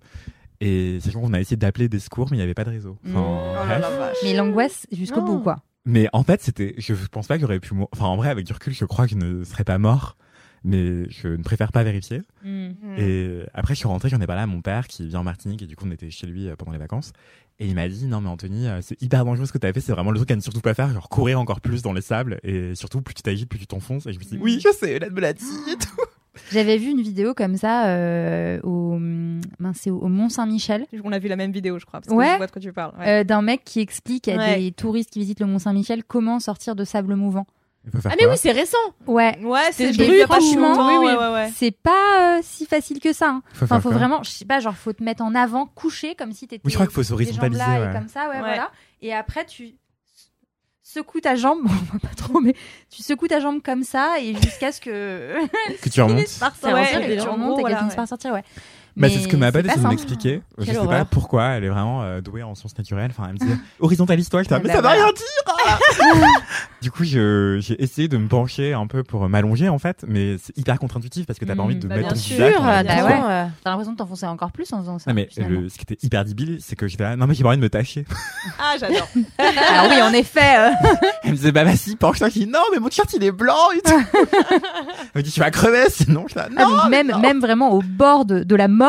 Et 0.64 1.00
sachant 1.00 1.20
qu'on 1.20 1.32
a 1.32 1.40
essayé 1.40 1.56
d'appeler 1.56 1.88
des 1.88 1.98
secours, 1.98 2.28
mais 2.30 2.36
il 2.36 2.38
n'y 2.38 2.44
avait 2.44 2.54
pas 2.54 2.62
de 2.64 2.70
réseau. 2.70 2.96
Enfin, 3.04 3.20
Mm. 3.20 3.24
Oh 3.24 3.64
bref. 3.66 4.16
Mais 4.22 4.32
l'angoisse 4.34 4.86
jusqu'au 4.92 5.20
bout, 5.22 5.40
quoi. 5.40 5.58
Mais 5.84 6.08
en 6.12 6.22
fait, 6.22 6.40
c'était, 6.40 6.74
je 6.78 6.94
pense 7.10 7.26
pas 7.26 7.34
que 7.36 7.40
j'aurais 7.40 7.58
pu 7.58 7.74
mourir. 7.74 7.88
Enfin, 7.92 8.04
en 8.06 8.16
vrai, 8.16 8.28
avec 8.30 8.46
du 8.46 8.52
recul, 8.52 8.72
je 8.72 8.84
crois 8.84 9.06
que 9.06 9.10
je 9.12 9.16
ne 9.16 9.42
serais 9.42 9.64
pas 9.64 9.78
mort. 9.78 10.16
Mais 10.64 11.10
je 11.10 11.26
ne 11.26 11.42
préfère 11.42 11.72
pas 11.72 11.82
vérifier. 11.82 12.22
Mm. 12.44 12.70
Et 12.96 13.40
après, 13.52 13.74
je 13.74 13.80
suis 13.80 13.88
rentré, 13.88 14.08
j'en 14.08 14.20
ai 14.20 14.26
parlé 14.28 14.42
à 14.42 14.46
mon 14.46 14.60
père 14.60 14.86
qui 14.86 15.04
vit 15.08 15.16
en 15.16 15.24
Martinique 15.24 15.60
et 15.62 15.66
du 15.66 15.74
coup, 15.74 15.84
on 15.88 15.90
était 15.90 16.10
chez 16.10 16.28
lui 16.28 16.46
euh, 16.48 16.54
pendant 16.54 16.70
les 16.70 16.78
vacances. 16.78 17.12
Et 17.58 17.66
il 17.66 17.74
m'a 17.74 17.88
dit, 17.88 18.06
non, 18.06 18.20
mais 18.20 18.28
Anthony, 18.28 18.68
euh, 18.68 18.78
c'est 18.80 19.00
hyper 19.02 19.24
dangereux 19.24 19.46
ce 19.46 19.52
que 19.52 19.58
t'as 19.58 19.72
fait, 19.72 19.80
c'est 19.80 19.90
vraiment 19.92 20.12
le 20.12 20.18
truc 20.18 20.30
à 20.30 20.36
ne 20.36 20.40
surtout 20.40 20.60
pas 20.60 20.74
faire, 20.74 20.92
genre 20.92 21.08
courir 21.08 21.40
encore 21.40 21.60
plus 21.60 21.82
dans 21.82 21.92
les 21.92 22.00
sables 22.00 22.38
et 22.44 22.76
surtout, 22.76 23.02
plus 23.02 23.14
tu 23.14 23.22
t'agites, 23.22 23.48
plus 23.48 23.58
tu 23.58 23.66
t'enfonces. 23.66 24.06
Et 24.06 24.12
je 24.12 24.18
me 24.20 24.22
suis 24.24 24.36
dit, 24.36 24.42
oui, 24.42 24.60
je 24.62 24.72
sais, 24.72 25.00
me 25.10 25.20
l'a 25.20 25.32
dit 25.32 25.44
et 25.72 25.76
tout. 25.76 26.00
J'avais 26.50 26.78
vu 26.78 26.90
une 26.90 27.02
vidéo 27.02 27.34
comme 27.34 27.56
ça 27.56 27.86
euh, 27.88 28.58
au, 28.62 28.98
c'est 29.74 29.90
au, 29.90 29.98
au 29.98 30.08
Mont 30.08 30.28
Saint-Michel. 30.28 30.86
On 31.04 31.12
a 31.12 31.18
vu 31.18 31.28
la 31.28 31.36
même 31.36 31.52
vidéo, 31.52 31.78
je 31.78 31.84
crois. 31.84 32.00
Parce 32.00 32.14
Ouais. 32.14 32.24
Que 32.26 32.32
je 32.32 32.36
vois 32.38 32.46
de 32.46 32.52
quoi 32.52 32.62
tu 32.62 32.72
parles. 32.72 32.92
ouais. 32.98 33.08
euh, 33.20 33.24
d'un 33.24 33.42
mec 33.42 33.62
qui 33.64 33.80
explique 33.80 34.28
à 34.28 34.36
Ouais. 34.36 34.58
des 34.58 34.72
touristes 34.72 35.10
qui 35.10 35.18
visitent 35.18 35.40
le 35.40 35.46
Mont 35.46 35.58
Saint-Michel 35.58 36.04
comment 36.04 36.40
sortir 36.40 36.74
de 36.74 36.84
sable 36.84 37.14
mouvant. 37.16 37.46
Ah 38.04 38.10
mais 38.16 38.26
oui, 38.26 38.34
c'est 38.36 38.52
récent. 38.52 38.76
Ouais, 39.08 39.36
Ouais, 39.42 39.58
c'est 39.72 39.92
si 39.92 40.20
franchement, 40.22 40.86
oui, 40.86 40.94
oui. 41.00 41.06
ouais, 41.06 41.16
ouais, 41.18 41.32
ouais. 41.32 41.50
c'est 41.52 41.72
pas 41.72 42.38
euh, 42.38 42.40
si 42.44 42.64
facile 42.64 43.00
que 43.00 43.12
ça. 43.12 43.28
hein. 43.30 43.42
Faut 43.54 43.64
Enfin, 43.64 43.80
faut 43.80 43.88
quoi 43.88 43.98
vraiment, 43.98 44.22
je 44.22 44.30
sais 44.30 44.44
pas, 44.44 44.60
genre 44.60 44.76
faut 44.76 44.92
te 44.92 45.02
mettre 45.02 45.24
en 45.24 45.34
avant, 45.34 45.66
couché 45.66 46.14
comme 46.14 46.30
si 46.32 46.46
t'étais. 46.46 46.62
Oui, 46.64 46.70
je 46.70 46.76
crois 46.76 46.86
qu'il 46.86 46.94
faut 46.94 47.02
s'horizontaliser. 47.02 47.60
ouais. 47.60 47.90
comme 47.92 48.06
ça, 48.06 48.28
ouais, 48.28 48.34
Ouais. 48.36 48.38
voilà. 48.38 48.70
Et 49.00 49.12
après 49.12 49.44
tu 49.46 49.74
secoues 50.92 51.20
ta 51.20 51.34
jambe, 51.36 51.60
bon, 51.64 51.70
on 51.70 51.84
voit 51.98 52.00
pas 52.00 52.14
trop, 52.16 52.40
mais 52.40 52.54
tu 52.90 53.02
secoues 53.02 53.28
ta 53.28 53.40
jambe 53.40 53.62
comme 53.62 53.82
ça 53.84 54.18
et 54.20 54.34
jusqu'à 54.34 54.72
ce 54.72 54.80
que 54.80 55.34
Que 55.82 55.88
tu 55.88 56.00
remontes. 56.00 56.18
finisse 56.26 56.38
par 56.38 56.52
Ouais, 56.64 56.82
et 56.82 57.16
que 57.16 57.20
tu 57.20 57.26
gros, 57.26 57.32
remontes 57.32 57.58
et 57.58 57.60
voilà, 57.62 57.76
qu'elle 57.76 57.78
finisse 57.78 57.92
ouais. 57.92 57.96
par 57.96 58.08
sortir, 58.08 58.32
ouais. 58.32 58.44
Bah, 58.94 59.08
Mais 59.08 59.10
c'est 59.10 59.20
ce 59.20 59.28
que 59.28 59.36
ma 59.36 59.50
pas 59.50 59.60
essaie 59.60 59.78
de 59.78 59.86
m'expliquer. 59.88 60.42
Je 60.58 60.64
sais 60.66 60.74
pas 60.86 61.04
pourquoi, 61.06 61.44
elle 61.52 61.64
est 61.64 61.68
vraiment 61.70 62.02
euh, 62.02 62.20
douée 62.20 62.42
en 62.42 62.54
sciences 62.54 62.76
naturelles. 62.76 63.10
Enfin, 63.16 63.28
elle 63.28 63.34
me 63.34 63.38
dit 63.54 63.60
horizontalise-toi. 63.80 64.42
J'étais, 64.42 64.54
Ah 64.54 64.58
mais 64.58 64.64
bah 64.68 64.74
ça 64.74 64.80
veut 64.80 64.82
voilà. 64.82 65.04
rien 65.04 65.12
dire. 65.12 66.28
du 66.82 66.90
coup, 66.90 67.04
j'ai 67.04 67.58
essayé 67.82 68.08
de 68.08 68.16
me 68.18 68.28
pencher 68.28 68.74
un 68.74 68.86
peu 68.86 69.02
pour 69.02 69.28
m'allonger 69.28 69.68
en 69.68 69.78
fait, 69.78 70.04
mais 70.06 70.36
c'est 70.42 70.56
hyper 70.58 70.78
contre-intuitif 70.78 71.26
parce 71.26 71.38
que 71.38 71.44
t'as 71.44 71.54
pas 71.54 71.62
envie 71.62 71.76
de 71.76 71.86
bah, 71.88 71.96
mettre 71.96 72.08
ton 72.10 72.14
sûr, 72.16 72.36
visage. 72.36 72.54
bah 72.60 72.82
ouais. 72.82 73.46
T'as 73.64 73.70
l'impression 73.70 73.92
de 73.92 73.96
t'enfoncer 73.96 74.26
encore 74.26 74.52
plus 74.52 74.70
en 74.72 74.80
faisant 74.80 74.98
ça. 74.98 75.10
Non 75.10 75.14
mais 75.14 75.28
le, 75.36 75.68
ce 75.68 75.76
qui 75.76 75.82
était 75.90 75.98
hyper 76.04 76.24
débile, 76.24 76.58
c'est 76.60 76.76
que 76.76 76.86
j'étais 76.88 77.04
là, 77.04 77.16
non 77.16 77.26
mais 77.26 77.34
j'ai 77.34 77.42
pas 77.42 77.48
envie 77.50 77.58
de 77.58 77.62
me 77.62 77.70
tâcher. 77.70 78.04
Ah, 78.58 78.74
j'adore. 78.78 79.08
Alors 79.38 79.86
oui, 79.90 80.02
en 80.02 80.12
effet. 80.12 80.40
euh, 80.58 80.70
Elle 81.22 81.30
me 81.32 81.36
disait 81.36 81.52
bah 81.52 81.64
vas-y 81.64 81.96
penche-toi. 81.96 82.28
Je 82.28 82.40
dis 82.40 82.46
non 82.46 82.60
mais 82.72 82.78
mon 82.80 82.88
t-shirt 82.88 83.12
il 83.14 83.22
est 83.24 83.30
blanc 83.32 83.70
et 83.76 83.80
tout. 83.80 84.02
Elle 84.52 84.60
me 85.16 85.22
dit 85.22 85.30
tu 85.30 85.40
vas 85.40 85.50
crever 85.50 85.84
sinon 85.90 86.26
je 86.28 86.34
ah, 86.38 86.48
non. 86.50 86.68
donc 86.76 86.90
même, 86.90 87.12
même 87.20 87.40
vraiment 87.40 87.70
au 87.72 87.82
bord 87.82 88.24
de, 88.24 88.42
de 88.42 88.56
la 88.56 88.66
mort, 88.68 88.81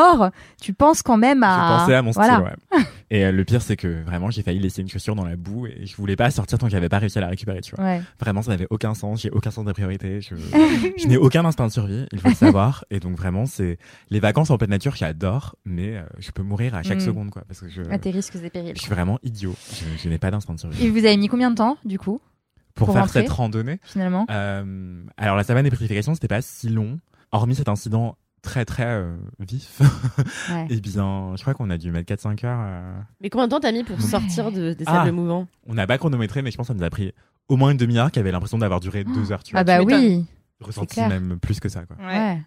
tu 0.60 0.74
penses 0.74 1.02
quand 1.02 1.16
même 1.16 1.42
à. 1.42 1.54
J'ai 1.68 1.78
pensé 1.80 1.94
à 1.94 2.02
mon 2.02 2.12
style, 2.12 2.24
voilà. 2.24 2.40
ouais. 2.40 2.82
Et 3.10 3.24
euh, 3.26 3.32
le 3.32 3.44
pire, 3.44 3.62
c'est 3.62 3.76
que 3.76 4.02
vraiment, 4.04 4.30
j'ai 4.30 4.42
failli 4.42 4.58
laisser 4.58 4.82
une 4.82 4.88
chaussure 4.88 5.14
dans 5.14 5.24
la 5.24 5.36
boue 5.36 5.66
et 5.66 5.86
je 5.86 5.94
voulais 5.96 6.16
pas 6.16 6.30
sortir 6.30 6.58
tant 6.58 6.66
que 6.66 6.72
j'avais 6.72 6.88
pas 6.88 6.98
réussi 6.98 7.18
à 7.18 7.20
la 7.20 7.28
récupérer, 7.28 7.60
tu 7.60 7.74
vois. 7.76 7.84
Ouais. 7.84 8.02
Vraiment, 8.18 8.42
ça 8.42 8.50
n'avait 8.50 8.66
aucun 8.70 8.94
sens. 8.94 9.22
J'ai 9.22 9.30
aucun 9.30 9.50
sens 9.50 9.64
de 9.64 9.72
priorité. 9.72 10.20
Je, 10.20 10.34
je 10.98 11.06
n'ai 11.06 11.16
aucun 11.16 11.44
instinct 11.44 11.66
de 11.66 11.72
survie. 11.72 12.06
Il 12.12 12.18
faut 12.20 12.28
le 12.28 12.34
savoir. 12.34 12.84
Et 12.90 12.98
donc 13.00 13.16
vraiment, 13.16 13.46
c'est 13.46 13.78
les 14.10 14.20
vacances 14.20 14.50
en 14.50 14.58
pleine 14.58 14.70
nature, 14.70 14.96
j'adore, 14.96 15.56
mais 15.64 15.96
euh, 15.96 16.02
je 16.18 16.30
peux 16.30 16.42
mourir 16.42 16.74
à 16.74 16.82
chaque 16.82 16.98
Mm. 16.98 17.00
seconde, 17.06 17.30
quoi, 17.30 17.42
parce 17.46 17.60
que 17.60 17.68
je, 17.68 17.82
À 17.90 17.98
tes 17.98 18.10
risques 18.10 18.36
et 18.36 18.50
périls. 18.50 18.72
je 18.74 18.80
suis 18.80 18.90
vraiment 18.90 19.18
idiot. 19.22 19.54
Je, 19.72 20.02
je 20.02 20.08
n'ai 20.08 20.18
pas 20.18 20.30
d'instinct 20.30 20.54
de 20.54 20.60
survie. 20.60 20.84
Et 20.84 20.90
vous 20.90 20.98
avez 20.98 21.16
mis 21.16 21.28
combien 21.28 21.50
de 21.50 21.56
temps, 21.56 21.76
du 21.84 21.98
coup, 21.98 22.20
Pour, 22.74 22.86
pour 22.86 22.94
faire 22.94 23.02
rentrer 23.04 23.20
cette 23.20 23.30
randonnée, 23.30 23.78
finalement? 23.82 24.26
Euh, 24.30 25.04
alors 25.16 25.36
la 25.36 25.44
savane 25.44 25.62
des 25.64 25.70
pétrifications, 25.70 26.14
c'était 26.14 26.26
pas 26.28 26.42
si 26.42 26.68
long, 26.68 26.98
hormis 27.32 27.54
cet 27.54 27.68
incident 27.68 28.16
très 28.44 28.64
très 28.64 28.84
euh, 28.86 29.16
vif. 29.40 29.80
Ouais. 30.50 30.66
Et 30.70 30.80
bien, 30.80 31.32
je 31.36 31.40
crois 31.42 31.54
qu'on 31.54 31.70
a 31.70 31.78
dû 31.78 31.90
mettre 31.90 32.12
4-5 32.14 32.44
heures. 32.46 32.60
euh, 32.62 32.94
Mais 33.20 33.30
combien 33.30 33.46
de 33.46 33.50
temps 33.50 33.60
t'as 33.60 33.72
mis 33.72 33.82
pour 33.82 34.00
sortir 34.00 34.52
de, 34.52 34.72
des 34.74 34.84
Ah. 34.86 34.92
sables 35.04 35.12
mouvants 35.12 35.48
On 35.66 35.74
n'a 35.74 35.86
pas 35.86 35.98
chronométré, 35.98 36.42
mais 36.42 36.50
je 36.52 36.56
pense 36.56 36.68
que 36.68 36.72
ça 36.72 36.78
nous 36.78 36.84
a 36.84 36.90
pris 36.90 37.12
au 37.48 37.56
moins 37.56 37.70
une 37.70 37.76
demi-heure 37.76 38.10
qui 38.12 38.18
avait 38.20 38.30
l'impression 38.30 38.58
d'avoir 38.58 38.80
duré 38.80 39.02
deux 39.04 39.32
heures, 39.32 39.42
tu 39.42 39.52
vois. 39.52 39.60
Ah 39.60 39.64
bah 39.64 39.82
oui. 39.82 40.24
Ressenti 40.60 40.94
clair. 40.94 41.08
même 41.08 41.38
plus 41.40 41.58
que 41.60 41.68
ça, 41.68 41.84
quoi. 41.84 41.96
Ouais. 41.98 42.06
Ouais. 42.14 42.42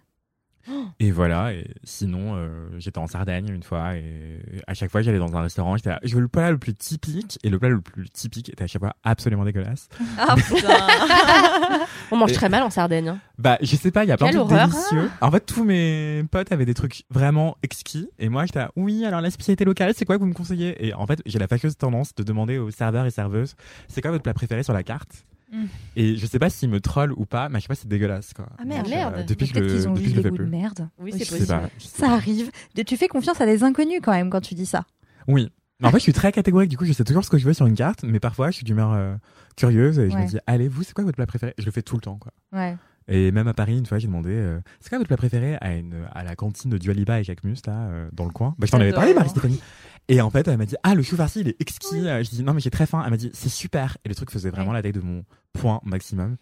Et 0.99 1.11
voilà, 1.11 1.53
et 1.53 1.67
sinon, 1.83 2.35
euh, 2.35 2.67
j'étais 2.77 2.97
en 2.97 3.07
Sardaigne 3.07 3.49
une 3.49 3.63
fois, 3.63 3.95
et 3.95 4.39
à 4.67 4.73
chaque 4.73 4.91
fois, 4.91 5.01
j'allais 5.01 5.19
dans 5.19 5.35
un 5.35 5.41
restaurant, 5.41 5.77
j'étais 5.77 5.89
là, 5.91 5.99
je 6.03 6.15
veux 6.15 6.21
le 6.21 6.27
plat 6.27 6.51
le 6.51 6.57
plus 6.57 6.73
typique, 6.73 7.39
et 7.43 7.49
le 7.49 7.57
plat 7.59 7.69
le 7.69 7.79
plus 7.81 8.09
typique 8.09 8.49
était 8.49 8.63
à 8.63 8.67
chaque 8.67 8.81
fois 8.81 8.93
absolument 9.03 9.45
dégueulasse. 9.45 9.87
Ah, 10.17 10.35
putain. 10.35 10.67
On 12.11 12.15
mange 12.17 12.31
Et- 12.31 12.35
très 12.35 12.49
mal 12.49 12.63
en 12.63 12.69
Sardaigne. 12.69 13.09
hein. 13.09 13.19
Bah, 13.37 13.57
je 13.61 13.75
sais 13.75 13.91
pas, 13.91 14.03
il 14.03 14.07
y 14.07 14.11
a 14.11 14.17
plein 14.17 14.31
de 14.31 14.37
horreur. 14.37 14.67
délicieux. 14.67 15.09
En 15.21 15.29
fait, 15.31 15.41
tous 15.45 15.63
mes 15.63 16.23
potes 16.31 16.51
avaient 16.51 16.65
des 16.65 16.73
trucs 16.73 17.03
vraiment 17.09 17.57
exquis, 17.63 18.09
et 18.19 18.29
moi, 18.29 18.45
j'étais 18.45 18.59
là, 18.59 18.71
oui, 18.75 19.05
alors 19.05 19.21
la 19.21 19.29
spécialité 19.31 19.65
locale, 19.65 19.93
c'est 19.95 20.05
quoi 20.05 20.15
que 20.15 20.21
vous 20.21 20.27
me 20.27 20.33
conseillez? 20.33 20.85
Et 20.85 20.93
en 20.93 21.05
fait, 21.05 21.21
j'ai 21.25 21.39
la 21.39 21.47
fâcheuse 21.47 21.77
tendance 21.77 22.15
de 22.15 22.23
demander 22.23 22.57
aux 22.57 22.71
serveurs 22.71 23.05
et 23.05 23.11
serveuses, 23.11 23.55
c'est 23.87 24.01
quoi 24.01 24.11
votre 24.11 24.23
plat 24.23 24.33
préféré 24.33 24.63
sur 24.63 24.73
la 24.73 24.83
carte? 24.83 25.25
Mm. 25.51 25.65
Et 25.95 26.15
je 26.17 26.25
sais 26.25 26.39
pas 26.39 26.49
s'ils 26.49 26.69
me 26.69 26.79
trollent 26.81 27.13
ou 27.13 27.25
pas, 27.25 27.49
mais 27.49 27.57
à 27.57 27.59
chaque 27.59 27.67
fois, 27.67 27.75
c'est 27.75 27.87
dégueulasse, 27.87 28.33
quoi. 28.33 28.47
Ah, 28.57 28.65
merde. 28.65 28.87
Merde. 28.89 29.13
euh, 29.17 29.23
depuis 29.23 29.47
que 29.47 29.53
je 29.55 29.59
Peut-être 29.59 29.71
le, 29.71 29.77
qu'ils 29.79 29.87
ont 29.87 29.93
depuis 29.93 30.03
juste 30.05 30.15
que 30.17 30.21
je 30.23 30.27
le 30.29 30.35
fais 30.37 30.43
de 30.43 30.49
merde. 30.49 30.89
Oui, 30.99 31.11
c'est 31.13 31.19
Je 31.19 31.23
sais 31.25 31.29
possible. 31.39 31.47
pas. 31.47 31.69
je 31.77 31.83
sais 31.85 31.97
Ça 32.01 32.07
pas. 32.07 32.13
arrive. 32.13 32.51
Tu 32.85 32.97
fais 32.97 33.07
confiance 33.07 33.39
à 33.41 33.45
des 33.45 33.63
inconnus 33.63 33.99
quand 34.03 34.11
même 34.11 34.29
quand 34.29 34.41
tu 34.41 34.55
dis 34.55 34.65
ça. 34.65 34.83
Oui. 35.27 35.49
Mais 35.79 35.87
en 35.87 35.91
fait, 35.91 35.97
je 35.99 36.03
suis 36.03 36.13
très 36.13 36.31
catégorique. 36.31 36.69
Du 36.69 36.77
coup, 36.77 36.85
je 36.85 36.91
sais 36.93 37.03
toujours 37.03 37.23
ce 37.23 37.29
que 37.29 37.37
je 37.37 37.45
veux 37.45 37.53
sur 37.53 37.67
une 37.67 37.75
carte, 37.75 38.03
mais 38.03 38.19
parfois, 38.19 38.49
je 38.49 38.55
suis 38.57 38.65
d'humeur 38.65 38.93
euh, 38.93 39.15
curieuse 39.55 39.99
et 39.99 40.09
je 40.09 40.15
Ouais. 40.15 40.23
me 40.23 40.27
dis, 40.27 40.37
allez, 40.47 40.67
vous, 40.67 40.81
c'est 40.83 40.93
quoi 40.93 41.03
votre 41.03 41.15
plat 41.17 41.27
préféré? 41.27 41.53
Je 41.59 41.65
le 41.65 41.71
fais 41.71 41.83
tout 41.83 41.95
le 41.95 42.01
temps, 42.01 42.17
quoi. 42.17 42.31
Ouais. 42.51 42.75
Et 43.09 43.31
même 43.31 43.47
à 43.47 43.53
Paris, 43.53 43.77
une 43.77 43.85
fois, 43.85 43.99
j'ai 43.99 44.07
demandé, 44.07 44.31
euh, 44.33 44.59
c'est 44.81 44.89
quoi 44.89 44.97
votre 44.97 45.07
plat 45.07 45.15
préféré 45.17 45.55
à 45.61 45.73
une 45.75 45.93
à 46.13 46.23
la 46.25 46.35
cantine 46.35 46.69
de 46.71 46.77
Dualiba 46.77 47.19
et 47.21 47.23
Jacques 47.23 47.43
Mus 47.45 47.55
là, 47.65 47.87
euh, 47.87 48.09
dans 48.11 48.25
le 48.25 48.31
coin? 48.31 48.53
Bah, 48.57 48.65
je 48.65 48.71
t'en 48.71 48.81
avais 48.81 48.91
parlé, 48.91 49.13
Marie-Stéphanie. 49.13 49.61
Et 50.09 50.21
en 50.21 50.29
fait, 50.29 50.47
elle 50.47 50.57
m'a 50.57 50.65
dit, 50.65 50.75
ah, 50.83 50.95
le 50.95 51.03
chou 51.03 51.15
farci, 51.17 51.41
il 51.41 51.49
est 51.49 51.61
exquis. 51.61 52.07
Euh, 52.07 52.23
Je 52.23 52.29
dis, 52.29 52.43
non, 52.43 52.53
mais 52.53 52.61
j'ai 52.61 52.69
très 52.69 52.85
faim. 52.85 53.01
Elle 53.03 53.11
m'a 53.11 53.17
dit, 53.17 53.29
c'est 53.33 53.49
super. 53.49 53.97
Et 54.05 54.09
le 54.09 54.15
truc 54.15 54.31
faisait 54.31 54.49
vraiment 54.49 54.71
la 54.71 54.81
taille 54.81 54.93
de 54.93 55.01
mon 55.01 55.23
point 55.53 55.81
maximum. 55.83 56.37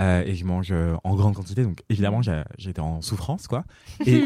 Euh, 0.00 0.24
et 0.24 0.34
je 0.34 0.44
mange 0.44 0.72
euh, 0.72 0.96
en 1.04 1.14
grande 1.14 1.34
quantité, 1.34 1.62
donc 1.62 1.82
évidemment, 1.88 2.20
j'étais 2.58 2.80
en 2.80 3.00
souffrance, 3.00 3.46
quoi. 3.46 3.64
Et. 4.06 4.20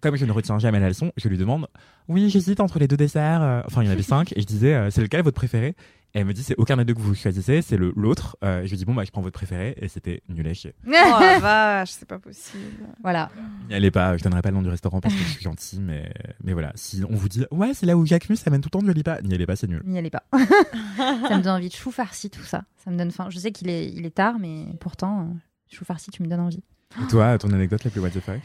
Comme 0.00 0.16
je 0.16 0.24
ne 0.24 0.32
retiens 0.32 0.58
jamais 0.58 0.80
la 0.80 0.88
leçon, 0.88 1.12
je 1.16 1.28
lui 1.28 1.38
demande 1.38 1.66
Oui, 2.08 2.28
j'hésite 2.30 2.60
entre 2.60 2.78
les 2.78 2.88
deux 2.88 2.96
desserts. 2.96 3.42
euh, 3.42 3.62
Enfin, 3.66 3.82
il 3.82 3.86
y 3.86 3.88
en 3.88 3.92
avait 3.92 4.02
cinq. 4.02 4.32
Et 4.36 4.40
je 4.40 4.46
disais 4.46 4.74
euh, 4.74 4.90
C'est 4.90 5.02
lequel 5.02 5.22
votre 5.22 5.36
préféré? 5.36 5.74
Et 6.12 6.18
elle 6.18 6.24
me 6.24 6.32
dit 6.32 6.42
C'est 6.42 6.56
aucun 6.58 6.76
des 6.76 6.84
deux 6.84 6.94
que 6.94 6.98
vous 7.00 7.14
choisissez, 7.14 7.62
c'est 7.62 7.76
le 7.76 7.92
l'autre. 7.94 8.36
Euh, 8.42 8.62
et 8.62 8.66
je 8.66 8.70
lui 8.70 8.76
dis 8.78 8.84
Bon, 8.84 8.94
bah, 8.94 9.04
je 9.04 9.10
prends 9.12 9.20
votre 9.22 9.34
préféré. 9.34 9.74
Et 9.80 9.88
c'était 9.88 10.22
nul 10.28 10.46
à 10.48 10.54
chier. 10.54 10.74
Oh 10.86 10.90
la 10.90 11.38
vache, 11.40 11.90
c'est 11.92 12.08
pas 12.08 12.18
possible. 12.18 12.64
voilà. 13.02 13.30
N'y 13.68 13.74
allez 13.74 13.90
pas, 13.90 14.16
je 14.16 14.22
donnerai 14.24 14.42
pas 14.42 14.48
le 14.50 14.56
nom 14.56 14.62
du 14.62 14.68
restaurant 14.68 15.00
parce 15.00 15.14
que 15.14 15.20
je 15.22 15.28
suis 15.28 15.42
gentil, 15.42 15.80
mais, 15.80 16.12
mais 16.42 16.52
voilà. 16.52 16.72
Si 16.74 17.02
on 17.08 17.14
vous 17.14 17.28
dit 17.28 17.44
Ouais, 17.52 17.74
c'est 17.74 17.86
là 17.86 17.96
où 17.96 18.04
Jacques 18.06 18.28
Mus 18.28 18.38
amène 18.46 18.60
tout 18.60 18.68
le 18.72 18.78
temps, 18.78 18.82
n'y 18.82 18.90
allez 18.90 19.02
pas. 19.04 19.20
N'y 19.22 19.34
allez 19.34 19.46
pas, 19.46 19.54
c'est 19.56 19.68
nul. 19.68 19.82
N'y 19.84 19.98
allez 19.98 20.10
pas. 20.10 20.24
ça 20.32 21.36
me 21.36 21.42
donne 21.42 21.52
envie 21.54 21.68
de 21.68 21.74
chou 21.74 21.90
farci, 21.90 22.28
tout 22.30 22.42
ça. 22.42 22.64
Ça 22.84 22.90
me 22.90 22.96
donne 22.96 23.10
faim. 23.12 23.28
Je 23.30 23.38
sais 23.38 23.52
qu'il 23.52 23.68
est, 23.70 23.88
il 23.90 24.04
est 24.06 24.14
tard, 24.14 24.38
mais 24.40 24.64
pourtant, 24.80 25.20
euh, 25.20 25.24
chou 25.70 25.84
farci, 25.84 26.10
tu 26.10 26.22
me 26.22 26.28
donnes 26.28 26.40
envie. 26.40 26.62
Et 27.00 27.06
toi, 27.08 27.38
ton 27.38 27.52
anecdote 27.52 27.84
la 27.84 27.90
plus 27.92 28.00
what 28.00 28.10
the 28.10 28.18
fuck? 28.20 28.40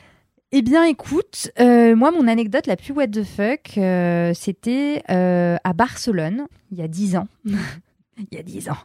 Eh 0.58 0.62
bien, 0.62 0.86
écoute, 0.86 1.52
euh, 1.60 1.98
moi, 1.98 2.12
mon 2.12 2.30
anecdote 2.30 2.66
la 2.66 2.78
plus 2.78 2.94
what 2.94 3.08
the 3.08 3.26
fuck, 3.26 3.78
euh, 3.78 4.32
c'était 4.34 5.04
euh, 5.10 5.58
à 5.66 5.74
Barcelone, 5.74 6.46
il 6.72 6.78
y 6.78 6.82
a 6.82 6.88
10 6.88 7.18
ans. 7.18 7.28
il 7.46 8.28
y 8.32 8.38
a 8.38 8.42
10 8.42 8.70
ans. 8.70 8.78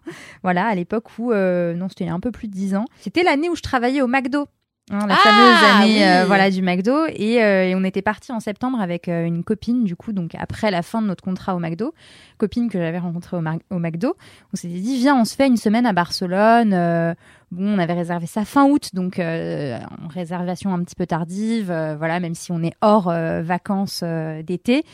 Voilà, 0.42 0.66
à 0.66 0.74
l'époque 0.74 1.16
où, 1.20 1.32
non, 1.32 1.88
c'était 1.88 2.02
il 2.02 2.08
y 2.08 2.10
a 2.10 2.14
un 2.14 2.18
peu 2.18 2.32
plus 2.32 2.48
de 2.48 2.52
10 2.54 2.74
ans. 2.74 2.86
C'était 2.98 3.22
l'année 3.22 3.48
où 3.48 3.54
je 3.54 3.62
travaillais 3.62 4.02
au 4.02 4.08
McDo. 4.08 4.46
Hein, 4.92 5.06
la 5.06 5.14
Ah, 5.14 5.18
fameuse 5.18 5.70
année 5.84 5.98
oui. 5.98 6.02
euh, 6.02 6.24
voilà 6.26 6.50
du 6.50 6.62
McDo 6.62 7.06
et, 7.06 7.40
euh, 7.44 7.68
et 7.68 7.76
on 7.76 7.84
était 7.84 8.02
parti 8.02 8.32
en 8.32 8.40
septembre 8.40 8.80
avec 8.80 9.06
euh, 9.06 9.24
une 9.24 9.44
copine 9.44 9.84
du 9.84 9.94
coup 9.94 10.12
donc 10.12 10.32
après 10.36 10.72
la 10.72 10.82
fin 10.82 11.00
de 11.00 11.06
notre 11.06 11.22
contrat 11.22 11.54
au 11.54 11.60
McDo 11.60 11.94
copine 12.38 12.68
que 12.68 12.76
j'avais 12.80 12.98
rencontrée 12.98 13.36
au, 13.36 13.40
au 13.70 13.78
McDo 13.78 14.16
on 14.52 14.56
s'était 14.56 14.80
dit 14.80 14.96
viens 14.96 15.14
on 15.14 15.24
se 15.24 15.36
fait 15.36 15.46
une 15.46 15.58
semaine 15.58 15.86
à 15.86 15.92
Barcelone 15.92 17.14
Bon, 17.50 17.74
on 17.74 17.78
avait 17.80 17.94
réservé 17.94 18.26
ça 18.26 18.44
fin 18.44 18.68
août, 18.70 18.90
donc 18.94 19.18
euh, 19.18 19.76
en 20.04 20.06
réservation 20.06 20.72
un 20.72 20.84
petit 20.84 20.94
peu 20.94 21.04
tardive, 21.04 21.72
euh, 21.72 21.96
voilà, 21.96 22.20
même 22.20 22.36
si 22.36 22.52
on 22.52 22.62
est 22.62 22.74
hors 22.80 23.08
euh, 23.08 23.42
vacances 23.42 24.04
d'été, 24.46 24.84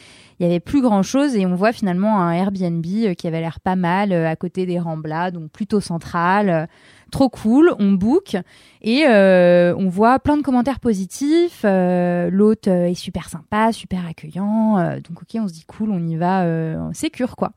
il 0.41 0.47
y 0.47 0.49
avait 0.49 0.59
plus 0.59 0.81
grand 0.81 1.03
chose 1.03 1.37
et 1.37 1.45
on 1.45 1.55
voit 1.55 1.73
finalement 1.73 2.19
un 2.19 2.33
Airbnb 2.33 2.83
qui 2.83 3.27
avait 3.27 3.41
l'air 3.43 3.61
pas 3.61 3.77
mal 3.77 4.11
à 4.11 4.37
côté 4.37 4.65
des 4.65 4.79
Ramblas, 4.79 5.33
donc 5.33 5.51
plutôt 5.51 5.81
central, 5.83 6.67
trop 7.11 7.29
cool. 7.29 7.75
On 7.79 7.93
book 7.93 8.37
et 8.81 9.05
euh, 9.07 9.75
on 9.77 9.91
voit 9.91 10.19
plein 10.19 10.39
de 10.39 10.43
commentaires 10.43 10.81
positifs. 10.81 11.61
euh, 11.67 12.31
L'hôte 12.31 12.69
est 12.69 12.95
super 12.95 13.29
sympa, 13.29 13.71
super 13.73 14.07
accueillant, 14.07 14.79
euh, 14.79 14.97
donc 15.01 15.21
ok, 15.21 15.43
on 15.43 15.47
se 15.49 15.53
dit 15.53 15.65
cool, 15.67 15.91
on 15.91 16.03
y 16.07 16.17
va, 16.17 16.47
c'est 16.95 17.11
cure 17.11 17.37
quoi. 17.37 17.53